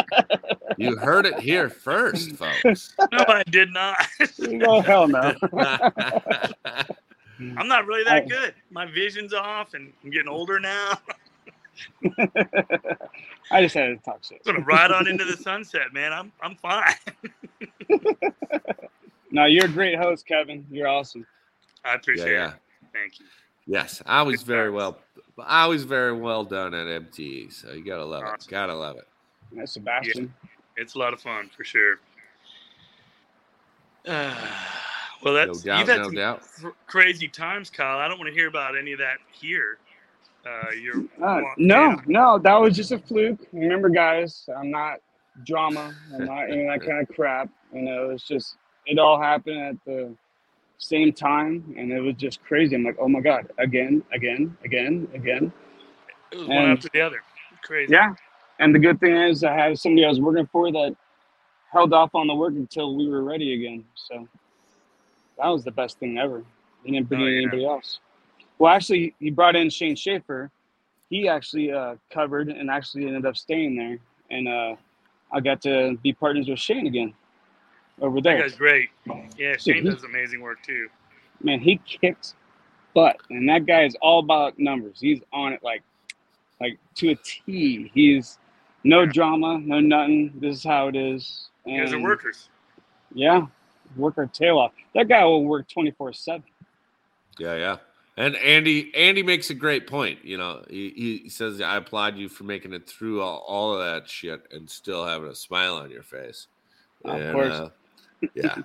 you 0.76 0.96
heard 0.96 1.24
it 1.24 1.38
here 1.38 1.70
first, 1.70 2.32
folks. 2.32 2.96
No, 3.12 3.24
I 3.28 3.44
did 3.48 3.72
not. 3.72 3.96
oh 4.66 4.80
hell 4.80 5.06
no! 5.06 5.32
I'm 5.52 6.52
not 7.68 7.86
really 7.86 8.02
that 8.04 8.24
I- 8.24 8.26
good. 8.26 8.54
My 8.72 8.86
vision's 8.86 9.32
off, 9.32 9.74
and 9.74 9.92
I'm 10.02 10.10
getting 10.10 10.26
older 10.26 10.58
now. 10.58 10.98
I 13.52 13.62
just 13.62 13.76
had 13.76 13.86
to 13.86 13.98
talk 13.98 14.24
shit. 14.24 14.42
I'm 14.48 14.54
gonna 14.54 14.66
ride 14.66 14.90
on 14.90 15.06
into 15.06 15.26
the 15.26 15.36
sunset, 15.36 15.92
man. 15.92 16.12
I'm 16.12 16.32
I'm 16.42 16.56
fine. 16.56 16.92
No, 19.30 19.44
you're 19.44 19.66
a 19.66 19.68
great 19.68 19.96
host, 19.96 20.26
Kevin. 20.26 20.66
You're 20.72 20.88
awesome. 20.88 21.24
I 21.84 21.90
yeah, 21.90 21.94
appreciate 21.94 22.32
yeah. 22.32 22.48
it. 22.48 22.54
Thank 22.92 23.20
you. 23.20 23.26
Yes, 23.68 24.02
I 24.06 24.22
was 24.22 24.42
very 24.42 24.70
well. 24.70 24.98
I 25.38 25.66
was 25.66 25.84
very 25.84 26.12
well 26.14 26.42
done 26.42 26.72
at 26.74 26.86
MTE, 26.86 27.52
so 27.52 27.72
you 27.72 27.84
gotta 27.84 28.04
love 28.04 28.24
it. 28.24 28.46
Gotta 28.48 28.74
love 28.74 28.96
it. 28.96 29.06
That's 29.52 29.72
Sebastian. 29.72 30.32
It's 30.76 30.94
a 30.94 30.98
lot 30.98 31.12
of 31.12 31.20
fun 31.20 31.50
for 31.54 31.64
sure. 31.64 31.96
Uh, 34.06 34.34
well, 35.22 35.34
that's 35.34 35.64
no 35.64 35.70
doubt, 35.72 35.78
you've 35.80 35.88
had 35.88 35.98
no 35.98 36.04
some 36.04 36.14
doubt. 36.14 36.42
crazy 36.86 37.28
times, 37.28 37.68
Kyle. 37.68 37.98
I 37.98 38.08
don't 38.08 38.18
want 38.18 38.28
to 38.28 38.34
hear 38.34 38.48
about 38.48 38.76
any 38.76 38.92
of 38.92 38.98
that 39.00 39.18
here. 39.30 39.78
Uh, 40.46 40.70
you're 40.70 41.04
Uh, 41.22 41.42
no, 41.58 41.90
yeah. 41.90 41.96
no, 42.06 42.38
that 42.38 42.54
was 42.54 42.74
just 42.74 42.90
a 42.92 42.98
fluke. 42.98 43.46
Remember, 43.52 43.90
guys, 43.90 44.48
I'm 44.56 44.70
not 44.70 44.98
drama. 45.44 45.94
I'm 46.14 46.24
not 46.24 46.44
any 46.50 46.66
of 46.66 46.80
that 46.80 46.86
kind 46.88 47.00
of 47.06 47.14
crap. 47.14 47.50
You 47.74 47.82
know, 47.82 48.10
it's 48.10 48.26
just 48.26 48.56
it 48.86 48.98
all 48.98 49.20
happened 49.20 49.60
at 49.60 49.76
the 49.84 50.14
same 50.78 51.12
time, 51.12 51.74
and 51.76 51.92
it 51.92 52.00
was 52.00 52.14
just 52.14 52.42
crazy. 52.44 52.74
I'm 52.74 52.84
like, 52.84 52.96
oh 53.00 53.08
my 53.08 53.20
god, 53.20 53.50
again, 53.58 54.02
again, 54.12 54.56
again, 54.64 55.08
again. 55.14 55.52
It 56.32 56.38
was 56.38 56.48
one 56.48 56.56
and- 56.58 56.72
after 56.78 56.88
the 56.92 57.00
other. 57.00 57.20
Crazy. 57.62 57.92
Yeah, 57.92 58.14
and 58.60 58.74
the 58.74 58.78
good 58.78 59.00
thing 59.00 59.14
is, 59.16 59.42
I 59.44 59.52
had 59.52 59.78
somebody 59.78 60.04
I 60.04 60.08
was 60.08 60.20
working 60.20 60.46
for 60.46 60.70
that 60.72 60.96
held 61.72 61.92
off 61.92 62.14
on 62.14 62.26
the 62.28 62.34
work 62.34 62.52
until 62.54 62.94
we 62.96 63.08
were 63.08 63.22
ready 63.22 63.52
again. 63.54 63.84
So 63.94 64.26
that 65.38 65.48
was 65.48 65.64
the 65.64 65.70
best 65.72 65.98
thing 65.98 66.16
ever. 66.18 66.42
He 66.84 66.92
didn't 66.92 67.08
bring 67.08 67.20
Oh, 67.22 67.26
in 67.26 67.32
yeah. 67.32 67.38
anybody 67.42 67.66
else. 67.66 67.98
Well, 68.58 68.72
actually, 68.72 69.14
he 69.18 69.30
brought 69.30 69.56
in 69.56 69.68
Shane 69.70 69.96
Schaefer. 69.96 70.50
He 71.10 71.28
actually 71.28 71.72
uh, 71.72 71.96
covered 72.10 72.48
and 72.48 72.70
actually 72.70 73.06
ended 73.06 73.26
up 73.26 73.36
staying 73.36 73.76
there, 73.76 73.98
and 74.30 74.48
uh, 74.48 74.76
I 75.32 75.40
got 75.40 75.60
to 75.62 75.98
be 76.02 76.12
partners 76.12 76.48
with 76.48 76.58
Shane 76.60 76.86
again 76.86 77.12
over 78.00 78.20
there. 78.20 78.34
That 78.34 78.38
there. 78.40 78.48
guy's 78.48 78.56
great. 78.58 78.88
Yeah, 79.36 79.56
Shane 79.56 79.76
he- 79.84 79.90
does 79.90 80.04
amazing 80.04 80.40
work 80.40 80.62
too. 80.62 80.88
Man, 81.42 81.60
he 81.60 81.76
kicks 81.86 82.34
butt, 82.94 83.16
and 83.30 83.48
that 83.48 83.64
guy 83.66 83.84
is 83.84 83.96
all 84.02 84.18
about 84.20 84.58
numbers. 84.58 84.98
He's 85.00 85.20
on 85.32 85.52
it 85.52 85.62
like, 85.62 85.82
like 86.60 86.78
to 86.96 87.10
a 87.10 87.14
T. 87.16 87.90
He's 87.94 88.38
no 88.84 89.02
Yeah. 89.02 89.10
drama, 89.12 89.58
no 89.58 89.78
nothing. 89.80 90.32
This 90.40 90.56
is 90.56 90.64
how 90.64 90.88
it 90.88 90.96
is. 90.96 91.48
You 91.64 91.80
guys 91.80 91.92
are 91.92 92.00
workers. 92.00 92.48
Yeah, 93.14 93.46
work 93.96 94.18
our 94.18 94.26
tail 94.26 94.58
off. 94.58 94.72
That 94.94 95.08
guy 95.08 95.24
will 95.24 95.44
work 95.44 95.68
twenty 95.68 95.92
four 95.92 96.12
seven. 96.12 96.44
Yeah, 97.38 97.54
yeah. 97.56 97.76
And 98.16 98.34
Andy, 98.34 98.92
Andy 98.96 99.22
makes 99.22 99.48
a 99.50 99.54
great 99.54 99.86
point. 99.86 100.24
You 100.24 100.38
know, 100.38 100.64
he, 100.68 101.20
he 101.22 101.28
says, 101.28 101.60
"I 101.60 101.76
applaud 101.76 102.16
you 102.16 102.28
for 102.28 102.42
making 102.42 102.72
it 102.72 102.88
through 102.88 103.22
all, 103.22 103.44
all 103.46 103.74
of 103.74 103.78
that 103.78 104.08
shit 104.10 104.42
and 104.50 104.68
still 104.68 105.06
having 105.06 105.28
a 105.28 105.34
smile 105.36 105.76
on 105.76 105.90
your 105.90 106.02
face." 106.02 106.48
Of 107.04 107.20
And, 107.20 107.32
course. 107.32 107.52
uh, 107.52 107.70
yeah, 108.34 108.56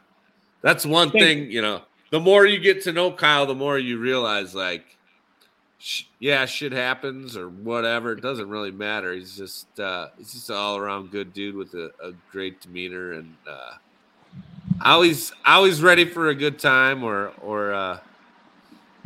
that's 0.61 0.85
one 0.85 1.11
thing. 1.11 1.49
You 1.51 1.61
know, 1.61 1.81
the 2.11 2.19
more 2.19 2.45
you 2.45 2.59
get 2.59 2.83
to 2.83 2.91
know 2.93 3.11
Kyle, 3.11 3.45
the 3.45 3.55
more 3.55 3.77
you 3.77 3.97
realize, 3.99 4.53
like, 4.55 4.83
sh- 5.79 6.03
yeah, 6.19 6.45
shit 6.45 6.71
happens 6.71 7.35
or 7.37 7.49
whatever. 7.49 8.11
It 8.13 8.21
doesn't 8.21 8.49
really 8.49 8.71
matter. 8.71 9.13
He's 9.13 9.35
just 9.37 9.79
uh, 9.79 10.07
he's 10.17 10.33
just 10.33 10.49
an 10.49 10.55
all 10.55 10.77
around 10.77 11.11
good 11.11 11.33
dude 11.33 11.55
with 11.55 11.73
a, 11.73 11.91
a 12.03 12.11
great 12.31 12.61
demeanor 12.61 13.13
and 13.13 13.35
uh, 13.49 13.71
always 14.83 15.31
always 15.45 15.81
ready 15.81 16.05
for 16.05 16.29
a 16.29 16.35
good 16.35 16.59
time 16.59 17.03
or 17.03 17.29
or 17.41 17.73
uh, 17.73 17.99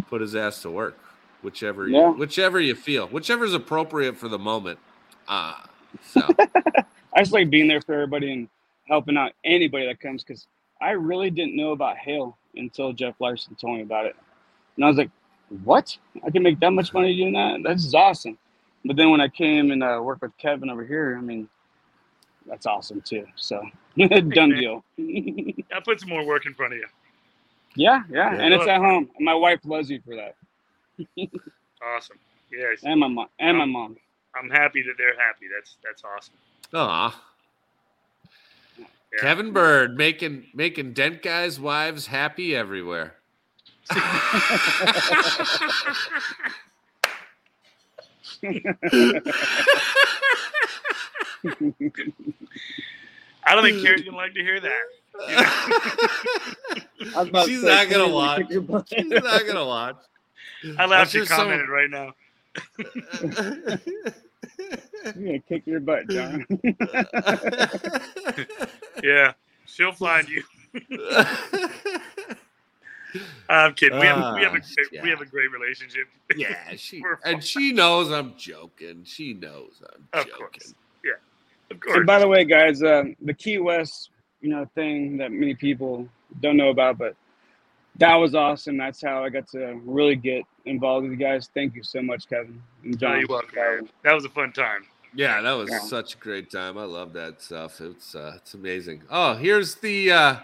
put 0.10 0.22
his 0.22 0.36
ass 0.36 0.61
to 0.61 0.72
work, 0.72 0.98
whichever 1.41 1.88
Yeah. 1.88 2.07
you, 2.10 2.14
whichever 2.14 2.60
you 2.60 2.76
feel, 2.76 3.07
whichever's 3.07 3.53
appropriate 3.53 4.15
for 4.18 4.28
the 4.30 4.40
moment. 4.40 4.80
Uh, 5.28 5.56
so 6.06 6.22
I 7.14 7.19
just 7.22 7.34
like 7.34 7.49
being 7.49 7.68
there 7.68 7.82
for 7.82 7.94
everybody 7.94 8.32
and 8.32 8.49
helping 8.88 9.18
out 9.18 9.34
anybody 9.43 9.85
that 9.88 9.99
comes 9.99 10.23
because 10.23 10.47
I 10.81 10.91
really 10.91 11.30
didn't 11.30 11.55
know 11.55 11.72
about 11.72 11.97
Hail 11.97 12.38
until 12.55 12.93
Jeff 12.93 13.15
Larson 13.19 13.55
told 13.55 13.77
me 13.77 13.81
about 13.81 14.05
it. 14.05 14.15
And 14.76 14.85
I 14.85 14.88
was 14.88 14.97
like, 14.97 15.09
what? 15.64 15.97
I 16.26 16.30
can 16.30 16.43
make 16.43 16.59
that 16.59 16.72
much 16.72 16.93
money 16.93 17.15
doing 17.15 17.34
that? 17.34 17.61
That's 17.64 17.84
just 17.84 17.95
awesome. 17.95 18.38
But 18.85 18.95
then 18.95 19.09
when 19.09 19.22
I 19.22 19.27
came 19.27 19.72
and 19.72 19.84
uh, 19.84 19.99
worked 20.01 20.22
with 20.22 20.38
Kevin 20.38 20.69
over 20.69 20.85
here, 20.85 21.18
I 21.18 21.22
mean, 21.22 21.49
that's 22.47 22.65
awesome 22.65 23.01
too. 23.01 23.26
So, 23.35 23.61
done 23.97 24.49
deal. 24.51 24.84
I'll 25.73 25.81
put 25.81 25.99
some 25.99 26.09
more 26.09 26.26
work 26.26 26.45
in 26.45 26.53
front 26.53 26.73
of 26.73 26.80
you. 26.80 26.88
yeah, 27.76 28.03
yeah, 28.09 28.35
Yeah. 28.35 28.41
And 28.41 28.53
it's 28.53 28.68
at 28.68 28.80
home. 28.80 29.09
And 29.18 29.26
my 29.26 29.34
wife 29.34 29.59
loves 29.65 29.89
you 29.89 29.99
for 30.05 30.15
that. 30.15 30.35
Awesome. 31.84 32.18
Yes. 32.49 32.80
And 32.85 33.01
my 33.01 33.09
mom. 33.09 33.27
And 33.39 33.57
my 33.57 33.65
mom. 33.65 33.97
I'm 34.34 34.49
happy 34.49 34.81
that 34.84 34.93
they're 34.97 35.18
happy. 35.18 35.47
That's 35.53 35.76
that's 35.84 36.01
awesome. 36.05 36.35
Aw. 36.73 37.26
Yeah. 39.13 39.21
Kevin 39.21 39.51
Bird 39.53 39.97
making 39.97 40.47
making 40.53 40.93
dent 40.93 41.21
guys' 41.21 41.59
wives 41.59 42.07
happy 42.07 42.55
everywhere. 42.55 43.15
I 53.45 53.55
don't 53.55 53.63
think 53.63 53.81
Carrie's 53.84 54.03
gonna 54.03 54.17
like 54.17 54.34
to 54.34 54.41
hear 54.41 54.59
that. 54.59 54.81
I 57.15 57.19
was 57.19 57.29
about 57.29 57.45
to 57.45 57.51
She's 57.51 57.61
say, 57.61 57.67
not 57.67 57.89
gonna 57.89 58.03
"Please, 58.05 58.13
watch. 58.13 58.38
kick 58.39 58.49
your. 58.51 58.84
She's 58.88 59.23
not 59.23 59.45
gonna 59.47 59.65
watch. 59.65 59.97
I 60.77 60.85
laughed 60.85 61.15
I'm 61.15 61.19
you 61.21 61.25
some- 61.25 61.38
commented 61.38 61.69
right 61.69 61.89
now. 61.89 62.13
I'm 65.05 65.23
gonna 65.25 65.39
kick 65.39 65.63
your 65.65 65.79
butt, 65.79 66.07
John. 66.09 66.45
Yeah, 69.03 69.34
she'll 69.65 69.91
find 69.91 70.28
you. 70.30 70.44
I'm 73.49 73.74
kidding. 73.74 73.99
We 73.99 74.06
have 74.06 74.36
we 74.36 74.44
have 74.44 74.53
a 74.53 74.57
Ah, 74.57 74.61
great, 74.91 75.03
we 75.03 75.10
have 75.10 75.22
a 75.22 75.26
great 75.26 75.52
relationship. 75.52 76.07
yeah, 76.36 76.56
she 76.76 77.02
and 77.24 77.44
she 77.44 77.72
knows 77.72 78.11
I'm 78.11 78.36
joking. 78.38 79.03
She 79.06 79.34
knows 79.34 79.82
I'm 79.94 80.07
Of 80.14 80.26
joking. 80.28 80.38
course. 80.40 80.74
Of 81.69 81.80
course. 81.82 81.98
And 81.98 82.06
by 82.06 82.19
the 82.19 82.28
way, 82.28 82.45
guys, 82.45 82.82
um, 82.82 83.15
the 83.22 83.34
Key 83.34 83.57
West, 83.57 84.11
you 84.41 84.49
know, 84.49 84.65
thing 84.74 85.18
that 85.18 85.32
many 85.34 85.53
people 85.53 86.07
don't 86.41 86.56
know 86.56 86.69
about, 86.69 86.98
but 86.98 87.14
that 87.98 88.15
was 88.15 88.36
awesome. 88.36 88.78
That's 88.78 89.02
how 89.02 89.24
I 89.24 89.30
got 89.30 89.48
to 89.49 89.80
really 89.84 90.15
get 90.15 90.44
involved 90.65 91.03
with 91.10 91.11
you 91.11 91.18
guys. 91.18 91.49
Thank 91.53 91.76
you 91.76 91.84
so 91.84 92.02
much, 92.02 92.30
Kevin 92.30 92.61
and 92.84 92.94
No, 92.94 92.98
John. 92.98 93.19
you're 93.19 93.28
welcome. 93.28 93.49
man. 93.56 93.90
That 94.03 94.14
was 94.14 94.24
a 94.24 94.30
fun 94.30 94.53
time. 94.53 94.86
Yeah, 95.13 95.41
that 95.41 95.53
was 95.53 95.69
Yeah. 95.69 95.79
such 95.79 96.15
a 96.15 96.17
great 96.17 96.51
time. 96.51 96.77
I 96.77 96.84
love 96.84 97.13
that 97.13 97.41
stuff. 97.41 97.81
It's 97.81 98.13
uh, 98.15 98.34
it's 98.35 98.53
amazing. 98.53 99.03
Oh, 99.09 99.35
here's 99.35 99.75
the 99.75 100.11
uh, 100.11 100.35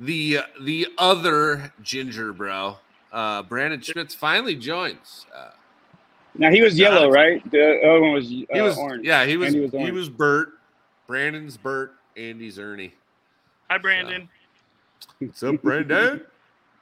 the 0.00 0.40
the 0.62 0.88
other 0.98 1.72
ginger 1.82 2.32
bro. 2.32 2.78
Uh, 3.12 3.42
Brandon 3.42 3.80
Schmitz 3.80 4.14
finally 4.14 4.54
joins. 4.54 5.26
Uh, 5.34 5.50
Now 6.36 6.50
he 6.50 6.60
was 6.60 6.78
yellow, 6.78 7.10
right? 7.10 7.42
The 7.50 7.80
other 7.82 8.00
one 8.02 8.12
was, 8.12 8.26
uh, 8.26 8.28
he 8.52 8.60
was 8.60 8.76
orange. 8.76 9.06
yeah 9.06 9.24
he 9.24 9.36
was 9.36 9.54
Andy 9.54 9.60
was 9.60 9.72
he 9.86 9.90
was 9.92 10.08
Bert. 10.08 10.58
Brandon's 11.06 11.56
Bert. 11.56 11.94
Andy's 12.16 12.58
Ernie. 12.58 12.92
Hi, 13.70 13.78
Brandon. 13.78 14.28
What's 15.20 15.42
up, 15.42 15.62
Brandon? 15.62 16.22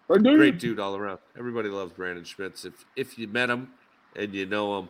Or 0.09 0.20
dude. 0.20 0.36
Great 0.39 0.59
dude 0.61 0.78
all 0.78 0.94
around. 0.94 1.19
Everybody 1.36 1.69
loves 1.69 1.93
Brandon 1.93 2.23
Schmitz. 2.23 2.65
If 2.65 2.85
if 2.94 3.19
you 3.19 3.27
met 3.27 3.51
him 3.51 3.73
and 4.15 4.32
you 4.32 4.47
know 4.47 4.78
him, 4.78 4.89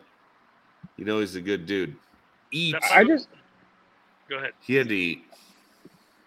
you 0.95 1.05
know 1.05 1.21
he's 1.21 1.33
a 1.35 1.41
good 1.41 1.65
dude. 1.65 1.95
Eat. 2.51 2.75
I 2.93 3.03
just, 3.03 3.27
Go 4.29 4.37
ahead. 4.37 4.51
He 4.61 4.75
had 4.75 4.89
to 4.89 4.95
eat. 4.95 5.23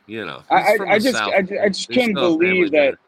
You 0.06 0.24
know. 0.26 0.42
I, 0.50 0.56
I, 0.56 0.76
I 0.94 0.98
just, 0.98 1.16
South. 1.16 1.32
I, 1.34 1.42
ju- 1.42 1.58
I 1.62 1.68
just 1.68 1.88
There's 1.88 1.98
couldn't 1.98 2.14
no 2.14 2.36
believe 2.38 2.70
that. 2.72 2.76
dinner. 2.76 2.98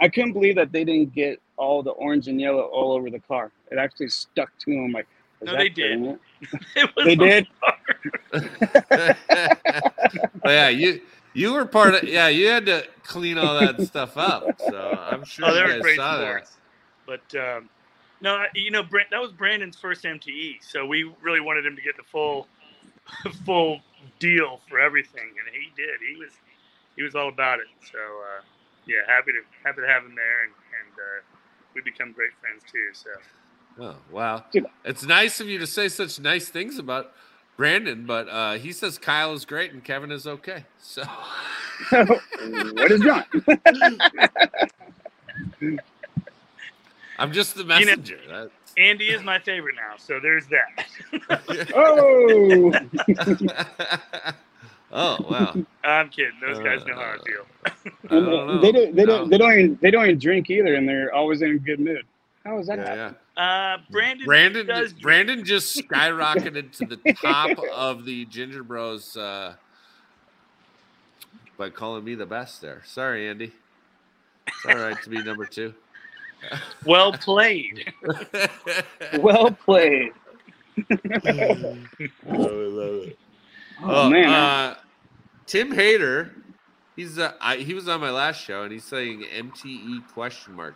I 0.00 0.08
couldn't 0.08 0.32
believe 0.34 0.56
that 0.56 0.72
they 0.72 0.84
didn't 0.84 1.14
get 1.14 1.40
all 1.56 1.82
the 1.82 1.92
orange 1.92 2.28
and 2.28 2.38
yellow 2.40 2.62
all 2.64 2.92
over 2.92 3.08
the 3.08 3.20
car. 3.20 3.50
It 3.70 3.78
actually 3.78 4.08
stuck 4.08 4.50
to 4.58 4.70
them. 4.70 4.92
Like, 4.92 5.06
is 5.40 5.46
No, 5.46 5.56
they 5.56 5.68
did. 5.70 5.92
permanent? 5.98 6.20
It 6.76 6.90
was 6.94 7.04
They 7.06 7.16
did. 7.16 7.46
Well, 10.44 10.54
yeah, 10.54 10.68
you 10.68 11.00
you 11.32 11.52
were 11.52 11.64
part 11.64 11.94
of. 11.94 12.04
Yeah, 12.04 12.28
you 12.28 12.46
had 12.48 12.66
to 12.66 12.86
clean 13.02 13.36
all 13.38 13.58
that 13.58 13.80
stuff 13.82 14.16
up. 14.16 14.44
So 14.60 14.78
I'm 14.78 15.24
sure 15.24 15.48
Oh, 15.48 15.54
they 15.54 15.60
you 15.60 15.66
guys 15.66 15.80
great 15.80 15.96
saw 15.96 16.18
that. 16.18 16.50
But 17.06 17.34
um, 17.34 17.68
no, 18.26 18.44
you 18.56 18.72
know, 18.72 18.82
Brent, 18.82 19.10
that 19.10 19.20
was 19.20 19.30
Brandon's 19.30 19.78
first 19.78 20.02
MTE, 20.02 20.56
so 20.60 20.84
we 20.84 21.08
really 21.22 21.38
wanted 21.38 21.64
him 21.64 21.76
to 21.76 21.82
get 21.82 21.96
the 21.96 22.02
full, 22.02 22.48
full 23.46 23.78
deal 24.18 24.58
for 24.68 24.80
everything, 24.80 25.22
and 25.22 25.54
he 25.54 25.70
did. 25.80 26.00
He 26.06 26.16
was, 26.16 26.32
he 26.96 27.04
was 27.04 27.14
all 27.14 27.28
about 27.28 27.60
it. 27.60 27.68
So 27.92 27.98
uh, 27.98 28.42
yeah, 28.84 28.96
happy 29.06 29.30
to 29.30 29.42
happy 29.64 29.80
to 29.82 29.86
have 29.86 30.02
him 30.02 30.16
there, 30.16 30.42
and 30.42 30.52
and 30.52 30.92
uh, 30.98 31.22
we 31.72 31.82
become 31.82 32.10
great 32.10 32.32
friends 32.40 32.64
too. 32.70 32.90
So 32.94 33.10
Oh 33.78 33.96
wow, 34.10 34.44
it's 34.84 35.04
nice 35.04 35.38
of 35.38 35.48
you 35.48 35.58
to 35.60 35.66
say 35.66 35.88
such 35.88 36.18
nice 36.18 36.48
things 36.48 36.80
about 36.80 37.12
Brandon, 37.56 38.06
but 38.06 38.28
uh, 38.28 38.54
he 38.54 38.72
says 38.72 38.98
Kyle 38.98 39.34
is 39.34 39.44
great 39.44 39.72
and 39.72 39.84
Kevin 39.84 40.10
is 40.10 40.26
okay. 40.26 40.64
So 40.82 41.04
what 41.90 42.90
is 42.90 43.00
John? 43.02 43.24
I'm 47.18 47.32
just 47.32 47.54
the 47.54 47.62
You 47.62 47.68
know- 47.68 47.78
messenger. 47.78 48.18
That- 48.28 48.50
Andy 48.78 49.06
is 49.06 49.22
my 49.22 49.38
favorite 49.38 49.74
now. 49.76 49.96
So 49.96 50.20
there's 50.20 50.46
that. 50.48 50.86
oh, 51.74 52.72
oh 54.92 55.16
wow. 55.30 55.54
I'm 55.82 56.10
kidding. 56.10 56.34
Those 56.42 56.58
guys 56.58 56.84
know 56.84 56.94
how 56.94 57.14
I 57.14 57.18
feel. 57.24 57.46
I 58.10 58.14
don't 58.14 58.24
know. 58.26 58.60
they 58.60 58.72
don't. 58.72 58.94
They 58.94 59.04
don't. 59.06 59.30
They 59.30 59.38
don't 59.38 59.52
even. 59.52 59.78
They 59.80 59.90
don't 59.90 60.04
even 60.04 60.18
drink 60.18 60.50
either, 60.50 60.74
and 60.74 60.86
they're 60.86 61.10
always 61.14 61.40
in 61.40 61.52
a 61.52 61.58
good 61.58 61.80
mood. 61.80 62.04
How 62.44 62.58
is 62.58 62.66
that? 62.66 62.78
Yeah, 62.78 63.12
yeah. 63.36 63.42
Uh, 63.42 63.78
Brandon, 63.90 64.26
Brandon, 64.26 64.66
does 64.66 64.90
drink. 64.92 65.02
Brandon 65.02 65.44
just 65.44 65.76
skyrocketed 65.88 66.72
to 66.76 66.86
the 66.86 67.12
top 67.14 67.58
of 67.74 68.04
the 68.04 68.26
Ginger 68.26 68.62
Bros 68.62 69.16
uh, 69.16 69.54
by 71.56 71.70
calling 71.70 72.04
me 72.04 72.14
the 72.14 72.26
best 72.26 72.60
there. 72.60 72.82
Sorry, 72.84 73.26
Andy. 73.28 73.52
It's 74.46 74.66
all 74.66 74.76
right 74.76 75.02
to 75.02 75.10
be 75.10 75.22
number 75.22 75.46
two. 75.46 75.74
Well 76.84 77.12
played. 77.12 77.92
Well 79.20 79.50
played. 79.52 80.12
oh, 82.28 83.06
Oh, 83.82 84.08
man. 84.08 84.28
Uh, 84.30 84.74
Tim 85.46 85.70
Hayter, 85.72 86.34
he's 86.96 87.18
uh, 87.18 87.32
I, 87.40 87.56
he 87.56 87.74
was 87.74 87.88
on 87.88 88.00
my 88.00 88.10
last 88.10 88.40
show 88.42 88.62
and 88.62 88.72
he's 88.72 88.84
saying 88.84 89.24
MTE 89.34 90.08
question 90.12 90.54
mark. 90.54 90.74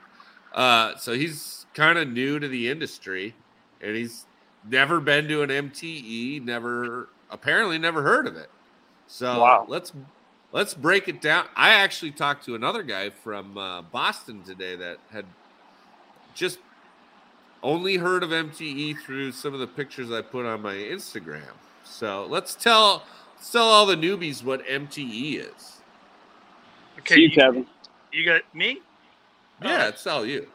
Uh, 0.54 0.96
so 0.96 1.12
he's 1.14 1.66
kind 1.74 1.98
of 1.98 2.08
new 2.08 2.38
to 2.38 2.46
the 2.46 2.68
industry 2.70 3.34
and 3.80 3.96
he's 3.96 4.26
never 4.68 5.00
been 5.00 5.28
to 5.28 5.42
an 5.42 5.48
MTE, 5.50 6.44
never 6.44 7.08
apparently 7.30 7.78
never 7.78 8.02
heard 8.02 8.26
of 8.26 8.36
it. 8.36 8.50
So 9.06 9.40
Wow. 9.40 9.64
let's 9.68 9.92
let's 10.52 10.74
break 10.74 11.08
it 11.08 11.20
down. 11.20 11.46
I 11.56 11.70
actually 11.70 12.10
talked 12.12 12.44
to 12.46 12.54
another 12.54 12.82
guy 12.82 13.10
from 13.10 13.56
uh, 13.56 13.82
Boston 13.82 14.42
today 14.42 14.76
that 14.76 14.98
had 15.10 15.24
just 16.34 16.58
only 17.62 17.96
heard 17.96 18.22
of 18.22 18.30
MTE 18.30 18.98
through 19.00 19.32
some 19.32 19.52
of 19.54 19.60
the 19.60 19.66
pictures 19.66 20.10
I 20.10 20.22
put 20.22 20.46
on 20.46 20.62
my 20.62 20.74
Instagram. 20.74 21.52
So 21.84 22.26
let's 22.28 22.54
tell 22.54 23.04
let's 23.36 23.50
tell 23.50 23.64
all 23.64 23.86
the 23.86 23.96
newbies 23.96 24.42
what 24.42 24.64
MTE 24.66 25.40
is. 25.54 25.80
Okay, 26.98 27.14
See 27.14 27.20
you, 27.22 27.28
you, 27.28 27.34
Kevin. 27.34 27.66
you 28.12 28.24
got 28.24 28.42
me. 28.54 28.80
Yeah, 29.62 29.88
it's 29.88 30.06
all 30.06 30.24
you. 30.24 30.46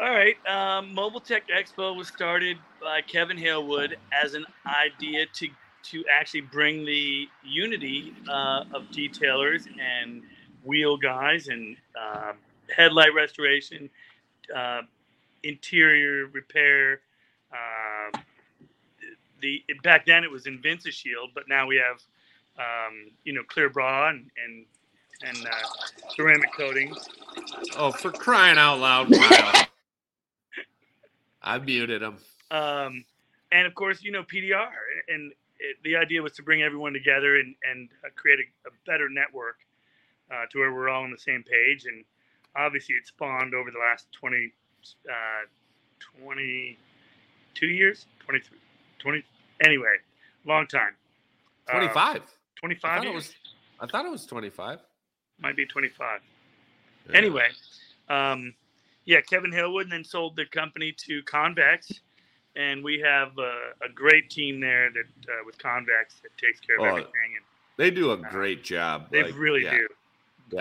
All 0.00 0.10
right. 0.10 0.36
Um, 0.46 0.92
Mobile 0.94 1.20
Tech 1.20 1.44
Expo 1.48 1.96
was 1.96 2.08
started 2.08 2.58
by 2.80 3.00
Kevin 3.02 3.36
Halewood 3.36 3.94
as 4.12 4.34
an 4.34 4.44
idea 4.66 5.26
to 5.34 5.48
to 5.84 6.02
actually 6.10 6.40
bring 6.40 6.84
the 6.86 7.28
unity 7.44 8.14
uh, 8.28 8.64
of 8.72 8.84
detailers 8.84 9.66
and 9.78 10.22
wheel 10.64 10.96
guys 10.96 11.48
and 11.48 11.76
uh, 12.00 12.32
headlight 12.74 13.12
restoration, 13.14 13.90
uh, 14.54 14.82
interior 15.42 16.26
repair. 16.26 17.00
Uh, 17.52 18.18
the 19.40 19.62
back 19.82 20.06
then 20.06 20.24
it 20.24 20.30
was 20.30 20.46
in 20.46 20.60
Vince's 20.60 20.94
Shield, 20.94 21.30
but 21.34 21.44
now 21.48 21.66
we 21.66 21.76
have 21.76 22.00
um, 22.58 23.10
you 23.24 23.32
know 23.32 23.42
Clear 23.48 23.68
Bra 23.68 24.10
and, 24.10 24.30
and 24.44 24.64
and 25.22 25.46
uh, 25.46 26.10
ceramic 26.16 26.52
coating. 26.56 26.94
Oh, 27.76 27.92
for 27.92 28.10
crying 28.10 28.58
out 28.58 28.78
loud, 28.78 29.12
I 31.42 31.58
muted 31.58 32.02
him. 32.02 32.16
Um, 32.50 33.04
and 33.52 33.66
of 33.66 33.74
course, 33.74 34.02
you 34.02 34.12
know 34.12 34.22
PDR, 34.22 34.68
and 35.08 35.32
it, 35.60 35.76
the 35.84 35.96
idea 35.96 36.22
was 36.22 36.32
to 36.32 36.42
bring 36.42 36.62
everyone 36.62 36.92
together 36.92 37.36
and 37.36 37.54
and 37.70 37.88
uh, 38.04 38.08
create 38.16 38.40
a, 38.40 38.68
a 38.68 38.72
better 38.86 39.08
network 39.08 39.56
uh, 40.30 40.46
to 40.50 40.58
where 40.58 40.72
we're 40.72 40.88
all 40.88 41.04
on 41.04 41.10
the 41.10 41.18
same 41.18 41.42
page. 41.42 41.86
And 41.86 42.04
obviously, 42.56 42.94
it 42.96 43.06
spawned 43.06 43.54
over 43.54 43.70
the 43.70 43.78
last 43.78 44.06
20, 44.12 44.52
uh, 45.08 45.12
22 46.22 47.66
years, 47.66 48.06
23, 48.24 48.58
20. 48.98 49.24
Anyway, 49.64 49.96
long 50.46 50.66
time. 50.66 50.94
Uh, 51.68 51.72
25. 51.72 52.16
I 52.16 52.20
25 52.60 53.04
years. 53.04 53.14
was, 53.14 53.34
I 53.80 53.86
thought 53.86 54.06
it 54.06 54.10
was 54.10 54.26
25. 54.26 54.80
Might 55.40 55.56
be 55.56 55.66
25. 55.66 56.20
Yeah. 57.10 57.16
Anyway, 57.16 57.48
um, 58.08 58.54
yeah, 59.04 59.20
Kevin 59.20 59.50
Hillwood 59.52 59.90
then 59.90 60.04
sold 60.04 60.36
the 60.36 60.46
company 60.46 60.92
to 61.06 61.22
Convex, 61.24 61.92
and 62.56 62.82
we 62.82 63.00
have 63.00 63.36
a, 63.38 63.84
a 63.84 63.88
great 63.94 64.30
team 64.30 64.60
there 64.60 64.90
that 64.90 65.30
uh, 65.30 65.42
with 65.44 65.58
Convex 65.58 66.16
that 66.22 66.36
takes 66.38 66.60
care 66.60 66.76
of 66.76 66.82
Oh, 66.82 66.86
everything, 66.86 67.36
and 67.36 67.44
They 67.76 67.90
do 67.90 68.12
a 68.12 68.16
great 68.16 68.64
job. 68.64 69.08
they 69.10 69.24
like, 69.24 69.36
really 69.36 69.64
yeah. 69.64 69.72
do. 69.72 69.88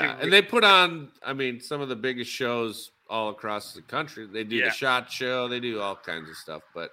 Yeah, 0.02 0.18
and 0.20 0.32
they 0.32 0.41
put 0.41 0.64
on, 0.64 1.10
I 1.24 1.34
mean, 1.34 1.60
some 1.60 1.82
of 1.82 1.90
the 1.90 1.95
biggest 1.95 2.32
shows 2.32 2.91
all 3.10 3.30
across 3.30 3.74
the 3.74 3.82
country. 3.82 4.26
They 4.26 4.44
do 4.44 4.56
Yeah. 4.56 4.65
the 4.65 4.72
shot 4.72 5.11
show, 5.11 5.48
they 5.48 5.60
do 5.60 5.80
all 5.80 5.95
kinds 5.95 6.30
of 6.30 6.36
stuff, 6.36 6.64
but 6.74 6.91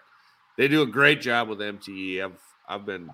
they 0.57 0.69
do 0.69 0.83
a 0.83 0.87
great 0.87 1.21
job 1.21 1.49
with 1.49 1.61
MTE. 1.61 2.23
I've 2.23 2.39
I've 2.69 2.87
been 2.87 3.11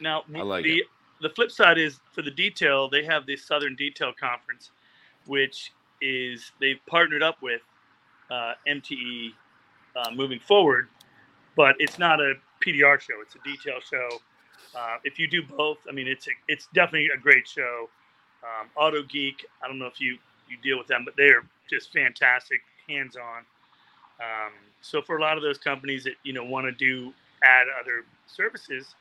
Now, 0.00 0.24
I 0.34 0.42
like 0.42 0.64
the 0.64 0.84
the 1.20 1.30
flip 1.30 1.50
side 1.50 1.78
is 1.78 2.00
for 2.12 2.22
the 2.22 2.30
detail, 2.30 2.88
they 2.88 3.04
have 3.04 3.26
the 3.26 3.36
Southern 3.36 3.74
Detail 3.74 4.12
Conference, 4.12 4.70
which 5.26 5.72
is 6.00 6.52
they've 6.60 6.80
partnered 6.86 7.22
up 7.22 7.40
with 7.40 7.62
uh, 8.30 8.52
MTE 8.68 9.32
uh, 9.96 10.10
moving 10.10 10.38
forward, 10.38 10.88
but 11.56 11.74
it's 11.78 11.98
not 11.98 12.20
a 12.20 12.34
PDR 12.60 13.00
show; 13.00 13.20
it's 13.22 13.34
a 13.34 13.38
detail 13.44 13.80
show. 13.80 14.08
Uh, 14.74 14.98
if 15.04 15.18
you 15.18 15.26
do 15.26 15.42
both, 15.42 15.78
I 15.88 15.92
mean, 15.92 16.06
it's 16.06 16.28
a, 16.28 16.32
it's 16.48 16.68
definitely 16.74 17.08
a 17.16 17.18
great 17.18 17.48
show. 17.48 17.88
Um, 18.46 18.68
Auto 18.76 19.02
Geek, 19.02 19.44
I 19.62 19.66
don't 19.66 19.78
know 19.78 19.86
if 19.86 20.00
you 20.00 20.18
you 20.48 20.56
deal 20.62 20.78
with 20.78 20.86
them, 20.86 21.02
but 21.04 21.14
they're 21.16 21.44
just 21.68 21.92
fantastic, 21.92 22.60
hands 22.88 23.16
on. 23.16 23.38
Um, 24.20 24.52
so 24.80 25.02
for 25.02 25.18
a 25.18 25.20
lot 25.20 25.36
of 25.36 25.42
those 25.42 25.58
companies 25.58 26.04
that 26.04 26.14
you 26.22 26.32
know 26.32 26.44
want 26.44 26.66
to 26.66 26.72
do 26.72 27.12
add 27.42 27.66
other 27.80 28.04
services, 28.26 28.94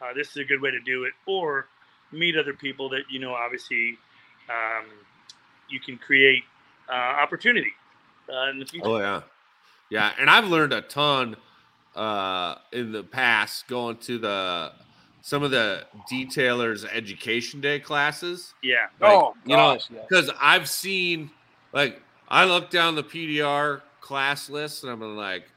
uh, 0.00 0.12
this 0.14 0.30
is 0.30 0.36
a 0.38 0.44
good 0.44 0.60
way 0.60 0.70
to 0.70 0.80
do 0.80 1.04
it 1.04 1.12
or 1.26 1.66
meet 2.12 2.36
other 2.36 2.54
people 2.54 2.88
that 2.88 3.02
you 3.10 3.18
know 3.18 3.34
obviously 3.34 3.98
um, 4.48 4.86
you 5.68 5.78
can 5.78 5.98
create 5.98 6.42
uh, 6.88 6.92
opportunity 6.92 7.72
uh, 8.32 8.50
in 8.50 8.58
the 8.58 8.64
future 8.64 8.86
Oh 8.86 8.98
yeah, 8.98 9.22
yeah, 9.90 10.12
and 10.18 10.30
I've 10.30 10.46
learned 10.46 10.72
a 10.72 10.80
ton 10.80 11.36
uh, 11.94 12.56
in 12.72 12.92
the 12.92 13.02
past 13.02 13.68
going 13.68 13.98
to 13.98 14.18
the 14.18 14.72
some 15.28 15.42
of 15.42 15.50
the 15.50 15.84
detailers 16.10 16.86
education 16.90 17.60
day 17.60 17.78
classes. 17.78 18.54
yeah 18.62 18.86
Like, 18.98 19.12
oh, 19.12 19.34
you 19.44 19.54
know, 19.54 19.72
yes. 19.72 19.90
because 20.08 20.30
I've 20.40 20.66
seen 20.66 21.30
like 21.74 22.00
I 22.28 22.46
look 22.46 22.70
down 22.70 22.94
the 22.94 23.02
PDR 23.02 23.82
class 24.00 24.48
list 24.48 24.84
and 24.84 24.92
I'm 24.92 25.16
like, 25.18 25.50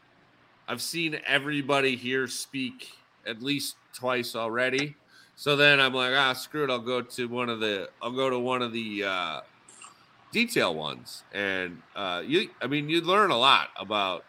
I've 0.67 0.81
seen 0.81 1.21
everybody 1.25 1.95
here 1.95 2.27
speak 2.27 2.89
at 3.25 3.41
least 3.41 3.77
twice 3.93 4.35
already. 4.35 4.97
So 5.37 5.55
then 5.55 5.79
I'm 5.79 5.93
like, 5.93 6.15
ah, 6.17 6.33
screw 6.33 6.65
it. 6.65 6.69
I'll 6.69 6.79
go 6.79 7.01
to 7.01 7.29
one 7.29 7.47
of 7.47 7.61
the 7.61 7.89
I'll 8.01 8.11
go 8.11 8.29
to 8.29 8.39
one 8.39 8.61
of 8.61 8.73
the 8.73 9.05
uh, 9.05 9.39
detail 10.33 10.75
ones, 10.75 11.23
and 11.33 11.81
uh, 11.95 12.21
you, 12.25 12.49
I 12.61 12.67
mean, 12.67 12.89
you 12.89 12.99
learn 12.99 13.31
a 13.31 13.37
lot 13.37 13.69
about 13.79 14.25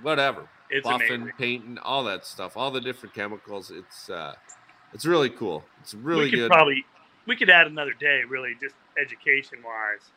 whatever 0.00 0.48
it's 0.70 0.86
buffing, 0.86 0.94
amazing 0.94 1.32
painting, 1.38 1.78
all 1.82 2.02
that 2.04 2.24
stuff, 2.24 2.56
all 2.56 2.70
the 2.70 2.80
different 2.80 3.14
chemicals. 3.14 3.70
It's 3.70 4.08
uh, 4.08 4.34
it's 4.94 5.06
really 5.06 5.30
cool. 5.30 5.64
It's 5.80 5.94
really 5.94 6.26
we 6.26 6.30
could 6.30 6.38
good. 6.38 6.52
probably 6.52 6.84
we 7.26 7.36
could 7.36 7.50
add 7.50 7.66
another 7.66 7.94
day 7.94 8.22
really 8.28 8.54
just 8.60 8.74
education 8.98 9.58
wise 9.64 10.12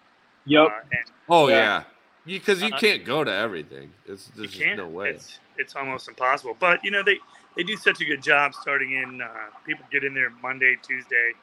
Yep. 0.46 0.68
uh, 0.68 0.80
and 0.92 1.12
Oh 1.30 1.48
Yeah. 1.48 1.56
yeah, 1.56 1.84
because 2.26 2.64
you 2.64 2.74
Uh, 2.74 2.78
can't 2.78 3.06
go 3.06 3.24
to 3.24 3.32
everything. 3.32 3.92
It's 4.06 4.28
you 4.42 4.50
there's 4.50 4.54
just 4.54 4.66
can't 4.66 4.76
no 4.76 4.88
way. 4.88 5.16
it's 5.16 5.40
it's 5.58 5.76
almost 5.76 6.08
impossible 6.10 6.56
but 6.60 6.84
you 6.84 6.92
know 6.92 7.04
they 7.04 7.20
they 7.56 7.64
do 7.64 7.78
such 7.78 8.02
a 8.02 8.06
good 8.06 8.22
job 8.24 8.54
starting 8.54 8.94
in 8.94 9.22
uh, 9.22 9.28
people 9.66 9.86
get 9.92 10.04
in 10.04 10.14
there 10.14 10.30
monday 10.44 10.76
tuesday 10.82 11.34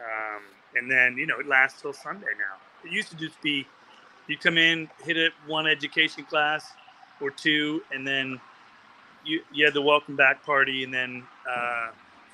um, 0.00 0.42
and 0.76 0.90
then 0.90 1.16
you 1.18 1.26
know 1.26 1.38
it 1.40 1.46
lasts 1.46 1.80
till 1.82 1.92
sunday 1.92 2.26
now 2.38 2.56
it 2.84 2.92
used 2.92 3.10
to 3.10 3.16
just 3.16 3.40
be 3.42 3.66
you 4.28 4.36
come 4.38 4.58
in 4.58 4.88
hit 5.04 5.16
it 5.16 5.32
one 5.46 5.66
education 5.66 6.24
class 6.24 6.66
or 7.20 7.30
two 7.30 7.82
and 7.92 8.06
then 8.06 8.40
you 9.24 9.42
you 9.52 9.64
had 9.64 9.74
the 9.74 9.82
welcome 9.82 10.16
back 10.16 10.44
party 10.44 10.84
and 10.84 10.94
then 10.94 11.22
uh, 11.50 11.88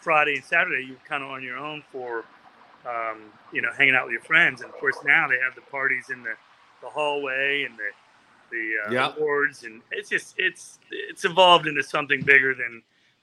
friday 0.05 0.37
and 0.37 0.45
saturday 0.45 0.85
you're 0.87 0.99
kind 1.09 1.25
of 1.25 1.31
on 1.31 1.43
your 1.43 1.59
own 1.59 1.83
for 1.93 2.25
um, 2.87 3.33
you 3.53 3.63
know 3.63 3.71
hanging 3.77 3.97
out 3.97 4.05
with 4.07 4.13
your 4.13 4.23
friends 4.23 4.63
and 4.63 4.71
of 4.71 4.79
course 4.79 4.97
now 5.05 5.29
they 5.29 5.39
have 5.45 5.55
the 5.57 5.63
parties 5.71 6.11
in 6.13 6.23
the, 6.23 6.35
the 6.83 6.89
hallway 6.91 7.65
and 7.65 7.79
the 7.79 7.91
the 8.53 8.75
uh, 8.87 8.93
Yeah. 8.93 9.13
awards 9.17 9.65
and 9.65 9.83
it's 9.93 10.11
just 10.11 10.35
it's 10.39 10.79
it's 10.91 11.25
evolved 11.25 11.67
into 11.67 11.83
something 11.83 12.23
bigger 12.23 12.55
than 12.55 12.83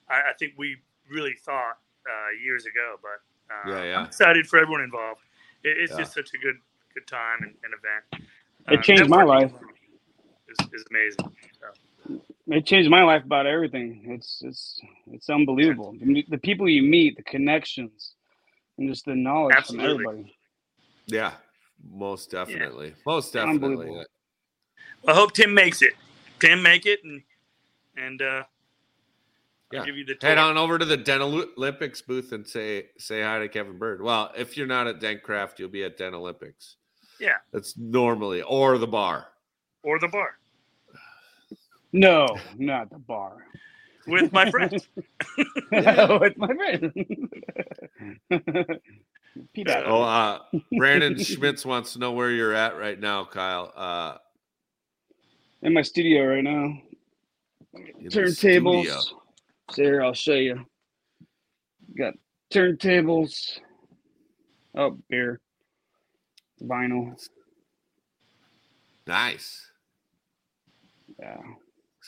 I, 0.10 0.32
I 0.32 0.34
think 0.40 0.54
we 0.58 0.78
really 1.10 1.36
thought 1.46 1.78
uh, 2.08 2.32
years 2.44 2.66
ago. 2.66 2.98
But 3.02 3.54
uh, 3.54 3.70
Yeah, 3.72 3.84
yeah. 3.86 4.00
I'm 4.00 4.06
excited 4.06 4.48
for 4.48 4.60
everyone 4.60 4.82
involved. 4.82 5.22
It, 5.64 5.78
it's 5.80 5.92
Yeah. 5.92 6.00
just 6.00 6.14
such 6.14 6.32
a 6.34 6.38
good 6.40 6.58
good 6.94 7.08
time 7.08 7.40
and, 7.44 7.56
and 7.64 7.74
event. 7.74 8.04
It 8.70 8.84
changed 8.84 9.10
my 9.10 9.24
life. 9.24 9.52
Is, 10.50 10.58
is 10.74 10.86
amazing. 10.90 11.32
It 12.52 12.66
changed 12.66 12.90
my 12.90 13.04
life 13.04 13.24
about 13.24 13.46
everything. 13.46 14.04
It's 14.06 14.42
it's 14.42 14.82
it's 15.08 15.30
unbelievable. 15.30 15.96
The, 16.02 16.26
the 16.30 16.38
people 16.38 16.68
you 16.68 16.84
meet, 16.84 17.16
the 17.16 17.24
connections, 17.24 18.14
and 18.78 18.90
just 18.90 19.06
the 19.06 19.16
knowledge 19.16 19.56
Absolutely. 19.58 19.88
from 19.88 19.92
everybody. 20.10 20.36
Yeah, 21.06 21.32
most 21.94 22.30
definitely, 22.30 22.94
most 23.06 23.32
definitely. 23.32 24.04
I 25.08 25.14
hope 25.14 25.34
Tim 25.34 25.54
makes 25.54 25.82
it. 25.82 25.94
Tim 26.40 26.62
make 26.62 26.86
it 26.86 27.00
and 27.06 27.22
and 27.96 28.22
uh, 28.22 28.44
Yeah. 29.72 29.80
I'll 29.80 29.86
give 29.86 29.96
you 29.96 30.06
the 30.06 30.18
Head 30.22 30.38
on 30.38 30.58
over 30.58 30.78
to 30.78 30.84
the 30.86 30.98
Dent 30.98 31.22
Olympics 31.22 32.02
booth 32.02 32.34
and 32.34 32.46
say 32.46 32.88
say 32.98 33.22
hi 33.22 33.40
to 33.40 33.48
Kevin 33.48 33.78
Bird. 33.78 34.02
Well, 34.02 34.32
if 34.38 34.58
you're 34.58 34.68
not 34.68 34.88
at 34.88 35.00
Dentcraft, 35.00 35.58
you'll 35.58 35.70
be 35.70 35.86
at 35.86 35.98
Dent 35.98 36.16
Olympics. 36.16 36.76
Yeah. 37.18 37.38
That's 37.54 37.78
normally 37.78 38.42
or 38.42 38.78
the 38.78 38.88
bar. 38.88 39.28
or 39.84 40.00
the 40.00 40.08
bar 40.10 40.38
No, 41.94 42.28
not 42.58 42.90
the 42.90 43.00
bar. 43.00 43.38
with 44.08 44.32
my 44.32 44.50
friends. 44.52 44.88
With 45.38 46.38
my 46.38 46.54
friend. 46.54 46.92
Pete 49.54 49.70
Uh, 49.70 49.84
Oh, 49.86 50.02
uh, 50.02 50.40
Brandon 50.78 51.18
Schmitz 51.22 51.66
wants 51.66 51.94
to 51.94 52.00
know 52.00 52.12
where 52.14 52.32
you're 52.32 52.54
at 52.54 52.78
right 52.78 53.00
now, 53.00 53.26
Kyle. 53.26 53.72
Uh, 53.76 54.18
in 55.62 55.74
my 55.74 55.82
studio 55.82 56.26
right 56.26 56.44
now. 56.44 56.82
Turntables. 58.06 58.84
studio. 58.84 59.00
So 59.72 59.84
here, 59.84 60.04
I'll 60.04 60.14
show 60.14 60.34
you. 60.34 60.66
Got 61.98 62.14
turntables. 62.54 63.60
Oh, 64.76 64.98
beer. 65.10 65.40
Vinyl. 66.62 67.16
Nice. 69.08 69.70
Yeah. 71.20 71.38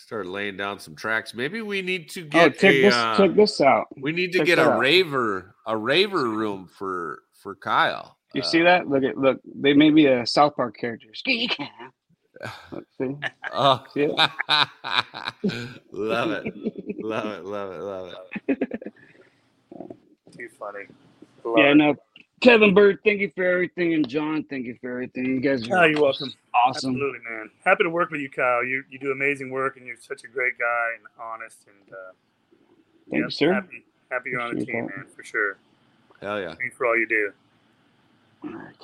Start 0.03 0.27
laying 0.27 0.57
down 0.57 0.79
some 0.79 0.95
tracks. 0.97 1.33
Maybe 1.33 1.61
we 1.61 1.81
need 1.81 2.09
to 2.09 2.23
Oh, 2.33 2.49
get 2.49 2.59
check 2.59 2.71
a. 2.73 2.81
this. 2.81 2.93
uh, 2.93 3.17
check 3.17 3.35
this 3.35 3.61
out. 3.61 3.87
we 4.01 4.11
need 4.11 4.33
to 4.33 4.39
check 4.39 4.47
get 4.47 4.59
a 4.59 4.63
out. 4.63 4.77
raver, 4.77 5.55
a 5.65 5.77
raver 5.77 6.27
room 6.27 6.67
for 6.67 7.21
for 7.41 7.55
Kyle. 7.55 8.17
You 8.33 8.41
Uh, 8.41 8.45
see 8.45 8.61
that? 8.63 8.89
Look 8.89 9.03
at 9.03 9.17
look. 9.17 9.39
They 9.45 9.71
may 9.73 9.91
be 9.91 10.07
a 10.07 10.25
South 10.27 10.57
Park 10.57 10.75
character. 10.77 11.07
Ski 11.13 11.47
can. 11.47 11.69
Look, 12.73 12.83
see? 12.99 13.15
Oh, 13.53 13.85
See 13.93 14.07
love 15.93 16.31
it, 16.31 16.53
love 17.01 17.25
it, 17.27 17.45
love 17.45 17.71
it, 17.71 17.81
love 17.81 18.13
it. 18.49 18.69
Too 20.37 20.49
funny. 20.59 20.85
Yeah, 21.55 21.73
no. 21.75 21.95
Kevin 22.43 22.73
Bird, 22.73 22.99
thank 23.05 23.21
you 23.21 23.31
for 23.33 23.45
everything, 23.45 23.93
and 23.93 24.07
John, 24.07 24.43
thank 24.49 24.65
you 24.65 24.77
for 24.81 24.91
everything. 24.91 25.25
You 25.25 25.39
guys 25.39 25.65
Oh, 25.71 25.75
are 25.77 25.87
you're 25.87 26.01
welcome. 26.01 26.33
awesome. 26.53 26.91
Absolutely, 26.91 27.19
man. 27.29 27.49
Happy 27.63 27.83
to 27.85 27.89
work 27.89 28.11
with 28.11 28.19
you, 28.19 28.29
Kyle. 28.29 28.63
You 28.65 28.83
you 28.89 28.99
do 28.99 29.11
amazing 29.11 29.49
work, 29.49 29.77
and 29.77 29.87
you're 29.87 29.95
such 29.97 30.25
a 30.25 30.27
great 30.27 30.57
guy 30.59 30.87
and 30.97 31.05
honest. 31.17 31.59
And 31.67 31.93
uh, 31.93 31.95
Thank 33.09 33.19
yeah, 33.21 33.25
you, 33.25 33.29
sir. 33.29 33.53
Happy, 33.53 33.85
happy 34.11 34.29
you're 34.31 34.41
on 34.41 34.55
the 34.57 34.65
team, 34.65 34.87
man, 34.87 35.05
for 35.15 35.23
sure. 35.23 35.57
Hell 36.21 36.39
yeah. 36.41 36.53
Thanks 36.55 36.75
for 36.75 36.85
all 36.85 36.97
you 36.97 37.07
do. 37.07 37.31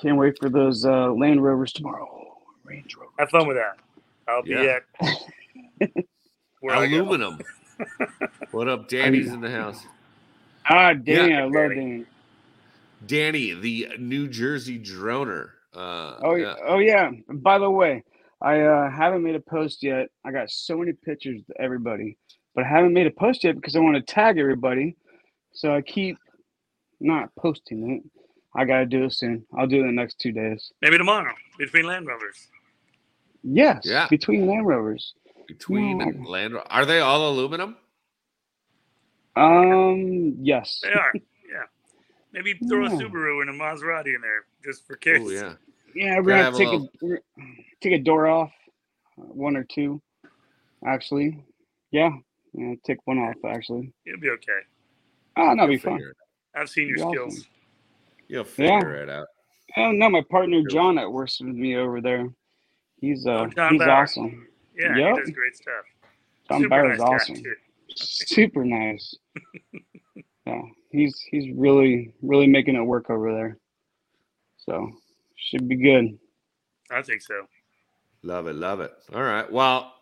Can't 0.00 0.16
wait 0.16 0.38
for 0.38 0.48
those 0.48 0.86
uh, 0.86 1.12
Land 1.12 1.44
Rovers 1.44 1.72
tomorrow. 1.74 2.38
Range 2.64 2.96
Rover. 2.96 3.10
Have 3.18 3.28
fun 3.28 3.46
with 3.46 3.58
that. 3.58 3.76
I'll 4.26 4.42
be 4.42 4.50
Yeah. 4.52 4.78
at 5.02 5.92
where 6.60 6.76
I 6.76 6.86
go. 6.86 6.96
Aluminum. 7.02 7.40
what 8.52 8.68
up, 8.68 8.88
Danny's 8.88 9.28
in 9.30 9.42
the 9.42 9.50
house? 9.50 9.84
Ah, 10.68 10.94
Danny, 10.94 11.32
Yeah. 11.32 11.40
I 11.40 11.44
love 11.44 11.52
Danny. 11.52 12.06
Danny, 13.06 13.54
the 13.54 13.88
New 13.98 14.28
Jersey 14.28 14.78
droner. 14.78 15.50
Uh, 15.74 16.16
Oh 16.22 16.34
yeah. 16.34 16.54
Oh 16.66 16.78
yeah. 16.78 17.10
And 17.28 17.42
by 17.42 17.58
the 17.58 17.70
way, 17.70 18.04
I 18.42 18.60
uh, 18.60 18.90
haven't 18.90 19.22
made 19.22 19.34
a 19.36 19.40
post 19.40 19.82
yet. 19.82 20.08
I 20.24 20.32
got 20.32 20.50
so 20.50 20.76
many 20.76 20.92
pictures 20.92 21.40
to 21.46 21.60
everybody, 21.60 22.16
but 22.54 22.64
I 22.64 22.68
haven't 22.68 22.92
made 22.92 23.06
a 23.06 23.10
post 23.10 23.44
yet 23.44 23.54
because 23.56 23.76
I 23.76 23.80
want 23.80 23.96
to 23.96 24.02
tag 24.02 24.38
everybody. 24.38 24.96
So 25.52 25.74
I 25.74 25.82
keep 25.82 26.16
not 27.00 27.34
posting 27.36 27.90
it. 27.90 28.02
I 28.54 28.64
gotta 28.64 28.86
do 28.86 29.04
it 29.04 29.14
soon. 29.14 29.44
I'll 29.56 29.66
do 29.66 29.76
it 29.76 29.80
in 29.80 29.86
the 29.86 29.92
next 29.92 30.18
two 30.18 30.32
days. 30.32 30.72
Maybe 30.82 30.98
tomorrow 30.98 31.32
between 31.58 31.86
Land 31.86 32.06
Rovers. 32.06 32.48
Yes. 33.42 33.82
Yeah. 33.84 34.08
Between 34.08 34.46
Land 34.46 34.66
Rovers. 34.66 35.14
between 35.46 35.98
No. 35.98 36.28
Land. 36.28 36.54
Are 36.66 36.84
they 36.84 37.00
all 37.00 37.30
aluminum? 37.30 37.76
Um. 39.36 40.36
Yes. 40.40 40.80
They 40.82 40.92
are. 40.92 41.12
yeah. 42.32 42.40
Maybe 42.42 42.54
throw 42.68 42.86
a 42.86 42.88
Subaru 42.90 43.40
and 43.42 43.50
a 43.50 43.52
Maserati 43.52 44.14
in 44.14 44.20
there 44.20 44.44
just 44.64 44.86
for 44.86 44.96
kicks. 44.96 45.20
Oh 45.22 45.30
yeah. 45.30 45.54
Yeah, 45.94 46.16
we're 46.20 46.22
Gotta 46.22 46.22
gonna 46.22 46.44
have 46.44 46.54
a 46.54 46.58
take 46.58 46.68
a, 46.68 46.70
little- 46.70 46.88
we're- 47.02 47.20
take 47.80 47.92
a 47.94 47.98
door 47.98 48.26
off, 48.28 48.52
uh, 49.18 49.22
one 49.24 49.56
or 49.56 49.64
two, 49.64 50.00
actually. 50.86 51.42
Yeah, 51.90 52.10
yeah, 52.52 52.74
take 52.86 52.98
one 53.06 53.18
off 53.18 53.34
actually. 53.46 53.92
It'll 54.06 54.20
be 54.20 54.30
okay. 54.30 54.60
Oh, 55.36 55.50
that'll 55.54 55.66
be 55.66 55.72
You'll 55.74 55.82
fun. 55.82 56.12
I've 56.54 56.68
seen 56.68 56.88
your 56.88 56.96
Be 56.98 57.02
awesome. 57.02 57.30
skills. 57.30 57.46
You'll 58.28 58.44
Yeah. 58.44 58.78
figure 58.78 58.94
it 59.02 59.08
out. 59.08 59.26
Oh 59.76 59.90
no, 59.92 60.08
my 60.10 60.22
partner 60.30 60.62
John 60.70 60.94
that 60.96 61.10
works 61.10 61.40
with 61.40 61.54
me 61.54 61.76
over 61.76 62.00
there. 62.00 62.28
He's 63.00 63.26
uh 63.26 63.30
Oh, 63.56 63.68
he's 63.70 63.78
Bauer. 63.78 63.90
awesome. 63.90 64.46
Yeah, 64.76 64.96
Yep. 64.96 65.14
he 65.16 65.20
does 65.22 65.30
great 65.30 65.56
stuff. 65.56 65.84
John 66.48 66.60
Super 66.62 66.68
Bauer's 66.68 66.98
nice 66.98 67.08
guy, 67.08 67.14
awesome. 67.14 67.42
Super 67.96 68.64
nice. 68.64 69.14
yeah, 70.50 70.62
he's 70.90 71.20
he's 71.30 71.54
really 71.56 72.14
really 72.22 72.46
making 72.46 72.76
it 72.76 72.82
work 72.82 73.10
over 73.10 73.32
there. 73.32 73.58
So 74.58 74.90
should 75.36 75.68
be 75.68 75.76
good. 75.76 76.18
I 76.90 77.02
think 77.02 77.22
so. 77.22 77.46
Love 78.22 78.46
it, 78.46 78.56
love 78.56 78.80
it. 78.80 78.92
All 79.14 79.22
right. 79.22 79.50
Well, 79.50 79.94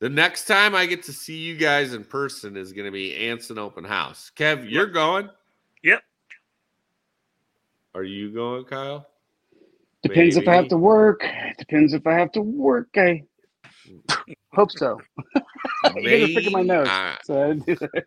the 0.00 0.08
next 0.08 0.44
time 0.44 0.74
I 0.74 0.86
get 0.86 1.04
to 1.04 1.12
see 1.12 1.36
you 1.36 1.56
guys 1.56 1.94
in 1.94 2.04
person 2.04 2.56
is 2.56 2.72
going 2.72 2.84
to 2.84 2.92
be 2.92 3.16
Anson 3.16 3.58
Open 3.58 3.84
House. 3.84 4.30
Kev, 4.36 4.68
you're 4.68 4.86
going. 4.86 5.30
Yep. 5.82 6.02
Are 7.94 8.04
you 8.04 8.30
going, 8.30 8.64
Kyle? 8.64 9.06
Depends 10.02 10.36
if 10.36 10.46
I 10.46 10.54
have 10.54 10.68
to 10.68 10.76
work. 10.76 11.24
Depends 11.58 11.94
if 11.94 12.06
I 12.06 12.12
have 12.14 12.30
to 12.32 12.42
work. 12.42 12.88
I 12.96 13.24
hope 14.52 14.70
so. 14.70 15.00
You're 15.96 16.20
gonna 16.20 16.34
pick 16.34 16.50
my 16.52 16.62
nose. 16.62 16.88
All 16.88 17.02
right. 17.02 17.18
So 17.24 17.34
All 17.34 17.46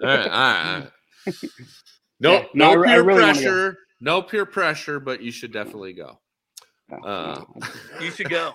right. 0.02 0.28
All 0.30 0.80
right. 0.80 0.88
All 1.28 1.34
right. 1.42 1.52
No, 2.20 2.32
Yeah, 2.34 2.46
no, 2.54 2.74
no 2.76 2.84
peer 2.84 3.04
really 3.04 3.20
pressure. 3.20 3.78
No 4.00 4.22
peer 4.22 4.46
pressure, 4.46 5.00
but 5.00 5.22
you 5.22 5.32
should 5.32 5.52
definitely 5.52 5.94
go. 5.94 6.20
Uh, 7.04 7.44
You 8.02 8.12
should 8.12 8.30
go. 8.30 8.54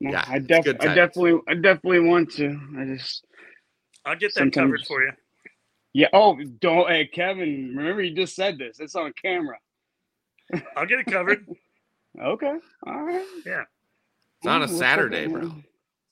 Yeah, 0.00 0.24
I, 0.28 0.38
def- 0.38 0.66
I 0.80 0.94
definitely, 0.94 1.38
I 1.48 1.54
definitely 1.54 2.00
want 2.00 2.30
to. 2.32 2.60
I 2.78 2.84
just, 2.96 3.24
I'll 4.04 4.16
get 4.16 4.34
that 4.34 4.40
Sometimes- 4.40 4.54
covered 4.66 4.86
for 4.86 5.02
you. 5.02 5.12
yeah. 5.92 6.08
Oh, 6.12 6.36
don't, 6.60 6.88
hey, 6.88 7.06
Kevin. 7.06 7.72
Remember, 7.76 8.02
you 8.02 8.14
just 8.14 8.34
said 8.36 8.58
this. 8.58 8.80
It's 8.80 8.96
on 8.96 9.12
camera. 9.22 9.56
I'll 10.76 10.86
get 10.86 10.98
it 11.00 11.06
covered. 11.06 11.46
Okay, 12.22 12.54
all 12.86 13.02
right. 13.02 13.26
Yeah. 13.44 13.62
It's 14.38 14.46
on 14.46 14.58
a 14.58 14.60
Looks 14.60 14.72
like- 14.74 14.78
Saturday, 14.80 15.26
bro. 15.26 15.52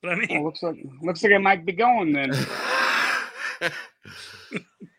But 0.03 0.11
I 0.11 0.15
Oh, 0.15 0.17
mean, 0.17 0.43
looks 0.43 0.61
like, 0.61 0.77
looks 1.01 1.23
like 1.23 1.33
I 1.33 1.39
might 1.39 1.65
be 1.65 1.71
going 1.75 2.13
then. 2.13 2.33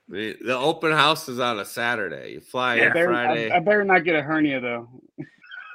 the, 0.09 0.37
the 0.45 0.57
open 0.57 0.91
house 0.91 1.29
is 1.29 1.39
on 1.39 1.59
a 1.59 1.65
Saturday. 1.65 2.33
You 2.33 2.39
fly 2.41 2.75
Yeah. 2.75 2.83
in 2.85 2.91
I, 2.91 2.93
better, 2.93 3.07
Friday. 3.07 3.51
I, 3.51 3.57
I 3.57 3.59
better 3.59 3.83
not 3.83 4.03
get 4.03 4.15
a 4.15 4.21
hernia 4.21 4.59
though. 4.59 4.89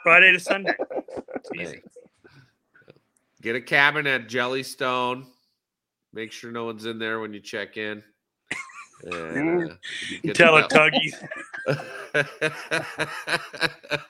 Friday 0.02 0.32
to 0.32 0.40
Sunday. 0.40 0.74
Easy. 1.54 1.64
Hey. 1.64 1.82
Get 3.42 3.56
a 3.56 3.60
cabin 3.60 4.06
at 4.06 4.28
Jellystone. 4.28 5.26
Make 6.12 6.32
sure 6.32 6.50
no 6.50 6.64
one's 6.64 6.86
in 6.86 6.98
there 6.98 7.20
when 7.20 7.32
you 7.32 7.40
check 7.40 7.76
in. 7.76 8.02
And, 9.04 9.70
uh, 9.70 9.74
you 10.22 10.32
Tell 10.32 10.56
a 10.56 10.68
tuggy. 10.68 11.12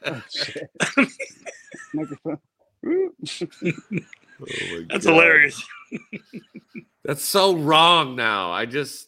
Oh, 0.06 0.22
shit. 0.30 0.70
Microphone. 1.94 2.38
Oh 4.40 4.46
That's 4.88 5.04
God. 5.04 5.12
hilarious. 5.14 5.62
That's 7.04 7.24
so 7.24 7.56
wrong 7.56 8.14
now. 8.16 8.52
I 8.52 8.66
just 8.66 9.07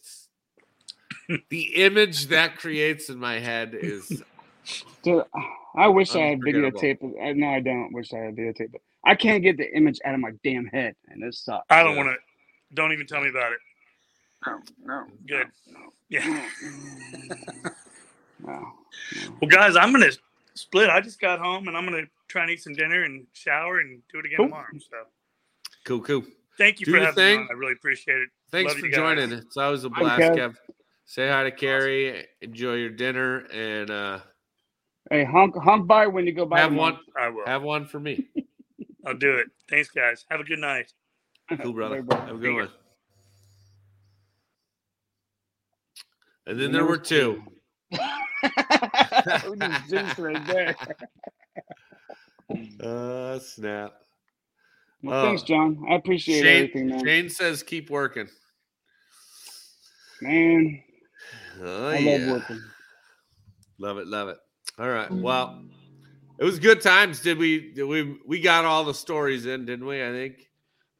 the 1.49 1.61
image 1.75 2.27
that 2.27 2.57
creates 2.57 3.09
in 3.09 3.17
my 3.19 3.39
head 3.39 3.73
is 3.73 4.23
Dude, 5.03 5.23
I 5.75 5.87
wish 5.87 6.15
I 6.15 6.19
had 6.19 6.33
Unforgettable. 6.35 6.79
videotape. 6.79 7.29
Uh, 7.29 7.33
no, 7.35 7.47
I 7.49 7.59
don't 7.59 7.91
wish 7.93 8.13
I 8.13 8.17
had 8.19 8.35
videotape. 8.35 8.75
it. 8.75 8.81
I 9.03 9.15
can't 9.15 9.41
get 9.41 9.57
the 9.57 9.75
image 9.75 9.99
out 10.05 10.13
of 10.13 10.19
my 10.19 10.31
damn 10.43 10.67
head, 10.67 10.95
and 11.07 11.23
this 11.23 11.39
sucks. 11.39 11.65
I 11.71 11.81
don't 11.83 11.95
want 11.95 12.09
to. 12.09 12.15
Don't 12.75 12.91
even 12.93 13.07
tell 13.07 13.21
me 13.21 13.29
about 13.29 13.51
it. 13.53 13.59
No, 14.45 14.59
no, 14.85 15.05
Good. 15.27 15.47
Yeah. 16.09 16.45
no. 18.43 18.73
Well, 19.41 19.49
guys, 19.49 19.75
I'm 19.75 19.91
gonna 19.91 20.11
split. 20.53 20.89
I 20.89 21.01
just 21.01 21.19
got 21.19 21.39
home 21.39 21.67
and 21.67 21.77
I'm 21.77 21.85
gonna 21.85 22.03
try 22.27 22.43
and 22.43 22.51
eat 22.51 22.61
some 22.61 22.73
dinner 22.73 23.03
and 23.03 23.25
shower 23.33 23.79
and 23.79 24.01
do 24.11 24.19
it 24.19 24.25
again 24.25 24.37
Cool. 24.37 24.47
tomorrow. 24.47 24.67
So 24.79 24.97
cool, 25.85 26.01
cool. 26.01 26.23
thank 26.57 26.79
you 26.79 26.85
Do 26.85 26.91
for 26.91 26.97
your 26.97 27.05
having 27.07 27.23
me 27.23 27.29
thing. 27.31 27.39
on. 27.41 27.47
I 27.49 27.53
really 27.53 27.73
appreciate 27.73 28.17
it. 28.21 28.29
Thanks 28.51 28.73
Love 28.73 28.81
for 28.81 28.89
joining. 28.89 29.31
It's 29.31 29.57
always 29.57 29.83
a 29.83 29.89
blast, 29.89 30.21
Kev. 30.33 30.55
Kev. 31.07 31.09
Say 31.09 31.29
hi 31.29 31.43
to 31.43 31.51
Carrie. 31.51 32.25
Enjoy 32.41 32.73
your 32.75 32.89
dinner 32.89 33.39
and 33.53 33.89
uh 33.89 34.19
Hey, 35.09 35.23
honk, 35.25 35.55
honk 35.57 35.87
by 35.87 36.07
when 36.07 36.25
you 36.25 36.31
go 36.33 36.45
by. 36.45 36.59
have 36.59 36.73
one 36.73 36.97
I 37.19 37.29
will. 37.29 37.45
have 37.45 37.63
one 37.63 37.87
for 37.87 37.99
me. 37.99 38.27
I'll 39.05 39.17
do 39.17 39.37
it. 39.37 39.47
Thanks, 39.69 39.89
guys. 39.89 40.25
Have 40.29 40.39
a 40.39 40.43
good 40.43 40.59
night. 40.59 40.91
Cool, 41.61 41.73
brother. 41.73 42.05
Hey. 42.09 42.15
Have 42.27 42.35
a 42.35 42.39
good 42.39 42.53
one. 42.55 42.69
And 46.47 46.59
then 46.59 46.71
there 46.71 46.81
there 46.81 46.85
were 46.85 46.97
was 46.99 47.07
two. 47.07 47.43
we 47.91 49.57
just 49.57 49.89
jinxed 49.89 50.17
right 50.19 50.45
there. 50.47 50.75
Uh 52.81 53.39
snap. 53.39 53.93
Well, 55.01 55.21
Oh. 55.21 55.25
thanks, 55.25 55.43
John. 55.43 55.85
I 55.89 55.95
appreciate 55.95 56.41
Shane, 56.43 56.55
everything, 56.69 56.87
man. 56.89 57.05
Shane 57.05 57.29
says 57.29 57.63
keep 57.63 57.89
working. 57.89 58.27
Man, 60.21 60.83
Oh, 61.59 61.91
I 61.91 61.99
yeah. 61.99 62.17
love 62.17 62.21
working. 62.21 62.61
Love 63.79 63.97
it, 63.97 64.07
love 64.07 64.29
it. 64.29 64.37
All 64.79 64.89
right. 64.89 65.09
Well, 65.21 65.59
it 66.39 66.43
was 66.45 66.59
good 66.59 66.81
times. 66.81 67.19
Did 67.19 67.37
we? 67.37 67.71
Did 67.73 67.85
we? 67.85 68.17
We 68.25 68.39
got 68.41 68.65
all 68.65 68.83
the 68.83 68.93
stories 68.93 69.45
in, 69.45 69.65
didn't 69.65 69.85
we? 69.85 70.03
I 70.03 70.09
think. 70.11 70.49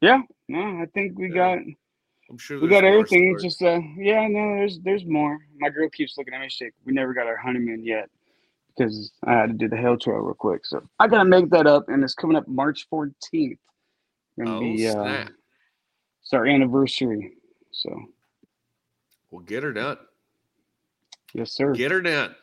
Yeah, 0.00 0.22
no, 0.48 0.60
I 0.60 0.86
think 0.94 1.18
we 1.18 1.28
Yeah. 1.28 1.34
got 1.34 1.58
I'm 2.30 2.38
sure 2.38 2.60
we 2.60 2.68
got 2.68 2.84
everything. 2.84 3.28
It's 3.32 3.42
just 3.42 3.62
uh, 3.62 3.80
yeah, 3.96 4.26
no, 4.28 4.56
there's 4.56 4.80
there's 4.80 5.04
more. 5.04 5.38
My 5.58 5.68
girl 5.70 5.88
keeps 5.90 6.18
looking 6.18 6.34
at 6.34 6.40
me. 6.40 6.48
She's 6.48 6.66
like, 6.66 6.74
we 6.84 6.92
never 6.92 7.14
got 7.14 7.26
our 7.26 7.36
honeymoon 7.36 7.84
yet 7.84 8.10
because 8.76 9.12
I 9.24 9.32
had 9.32 9.46
to 9.48 9.54
do 9.54 9.68
the 9.68 9.76
hail 9.76 9.96
trail 9.96 10.18
real 10.18 10.34
quick. 10.34 10.66
So 10.66 10.82
I 10.98 11.08
gotta 11.08 11.24
make 11.28 11.50
that 11.50 11.66
up, 11.66 11.88
and 11.88 12.02
it's 12.04 12.14
coming 12.14 12.36
up 12.36 12.48
March 12.48 12.86
14th. 12.92 13.58
Gonna 14.38 14.50
Oh 14.50 14.60
be 14.60 14.88
uh, 14.88 15.24
it's 16.22 16.32
our 16.32 16.46
anniversary. 16.46 17.34
So 17.72 17.90
We'll 19.30 19.42
get 19.44 19.62
her 19.62 19.72
done. 19.72 19.98
Yes, 21.34 21.52
sir. 21.52 21.72
Get 21.74 21.90
her 21.90 22.00
done. 22.00 22.34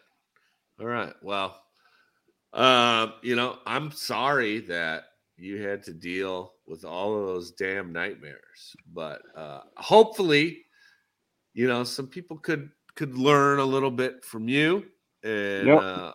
All 0.79 0.87
right. 0.87 1.13
Well, 1.21 1.61
um, 2.53 3.13
you 3.21 3.35
know, 3.35 3.59
I'm 3.65 3.91
sorry 3.91 4.59
that 4.61 5.03
you 5.37 5.61
had 5.61 5.83
to 5.83 5.93
deal 5.93 6.53
with 6.67 6.85
all 6.85 7.17
of 7.17 7.27
those 7.27 7.51
damn 7.51 7.91
nightmares, 7.91 8.75
but 8.93 9.21
uh, 9.35 9.61
hopefully, 9.77 10.63
you 11.53 11.67
know, 11.67 11.83
some 11.83 12.07
people 12.07 12.37
could 12.37 12.69
could 12.95 13.17
learn 13.17 13.59
a 13.59 13.65
little 13.65 13.91
bit 13.91 14.23
from 14.25 14.47
you, 14.49 14.85
and 15.23 15.67
Yep. 15.67 15.79
uh, 15.79 16.13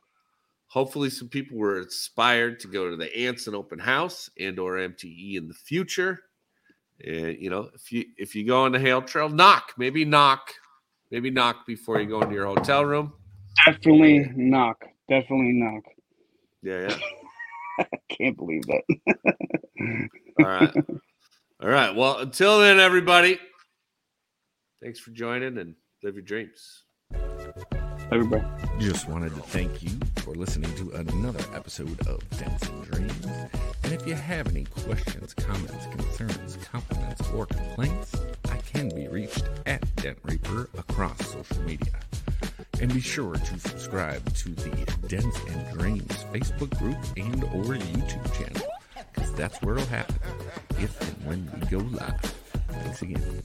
hopefully, 0.67 1.11
some 1.11 1.29
people 1.29 1.57
were 1.57 1.81
inspired 1.81 2.59
to 2.61 2.69
go 2.69 2.91
to 2.91 2.97
the 2.97 3.15
Anson 3.17 3.55
Open 3.55 3.79
House 3.79 4.29
and 4.39 4.59
or 4.59 4.77
MTE 4.77 5.37
in 5.37 5.49
the 5.49 5.55
future. 5.55 6.21
And 7.05 7.37
you 7.39 7.51
know, 7.51 7.71
if 7.75 7.93
you 7.93 8.05
if 8.17 8.35
you 8.35 8.47
go 8.47 8.65
on 8.65 8.73
the 8.73 8.79
Hail 8.81 9.03
Trail, 9.03 9.29
knock, 9.29 9.73
maybe 9.77 10.05
knock, 10.05 10.53
maybe 11.11 11.31
knock 11.31 11.67
before 11.67 12.01
you 12.01 12.09
go 12.09 12.21
into 12.23 12.35
your 12.35 12.47
hotel 12.47 12.85
room. 12.85 13.13
Definitely 13.67 14.31
knock. 14.35 14.85
Definitely 15.09 15.53
knock. 15.53 15.85
Yeah, 16.63 16.89
yeah. 16.89 16.99
I 17.79 17.87
Can't 18.09 18.37
believe 18.37 18.63
that. 18.67 18.83
All 20.39 20.47
right. 20.47 20.75
All 21.63 21.69
right. 21.69 21.95
Well, 21.95 22.19
until 22.19 22.61
then, 22.61 22.81
everybody, 22.81 23.39
thanks 24.83 24.99
for 24.99 25.11
joining 25.11 25.59
and 25.59 25.75
live 26.03 26.15
your 26.15 26.23
dreams. 26.23 26.85
Everybody. 28.15 28.45
Just 28.79 29.09
wanted 29.09 29.35
to 29.35 29.41
thank 29.41 29.83
you 29.83 29.91
for 30.19 30.35
listening 30.35 30.73
to 30.77 30.89
another 30.93 31.45
episode 31.53 32.01
of 32.07 32.23
and 32.41 32.85
Dreams. 32.89 33.27
And 33.83 33.93
if 33.93 34.07
you 34.07 34.15
have 34.15 34.47
any 34.47 34.67
questions, 34.67 35.35
comments, 35.35 35.87
concerns, 35.87 36.57
compliments, 36.63 37.29
or 37.33 37.47
complaints, 37.47 38.15
I 38.53 38.59
can 38.59 38.89
be 38.91 39.09
reached 39.09 39.43
at 39.67 39.83
Dent 39.97 40.19
Reaper 40.23 40.71
across 40.79 41.27
social 41.27 41.61
media. 41.65 41.93
And 42.81 42.95
be 42.95 43.01
sure 43.01 43.35
to 43.35 43.59
subscribe 43.59 44.25
to 44.37 44.51
the 44.51 44.71
Dents 45.09 45.37
and 45.49 45.77
Dreams 45.77 46.25
Facebook 46.33 46.79
group 46.79 46.99
and 47.17 47.43
or 47.43 47.75
YouTube 47.75 48.33
channel, 48.39 48.69
because 49.13 49.33
that's 49.33 49.61
where 49.61 49.75
it'll 49.75 49.89
happen 49.89 50.15
if 50.79 51.01
and 51.01 51.27
when 51.27 51.61
we 51.61 51.67
go 51.67 51.79
live. 51.79 52.21
Thanks 52.69 53.03
again. 53.03 53.43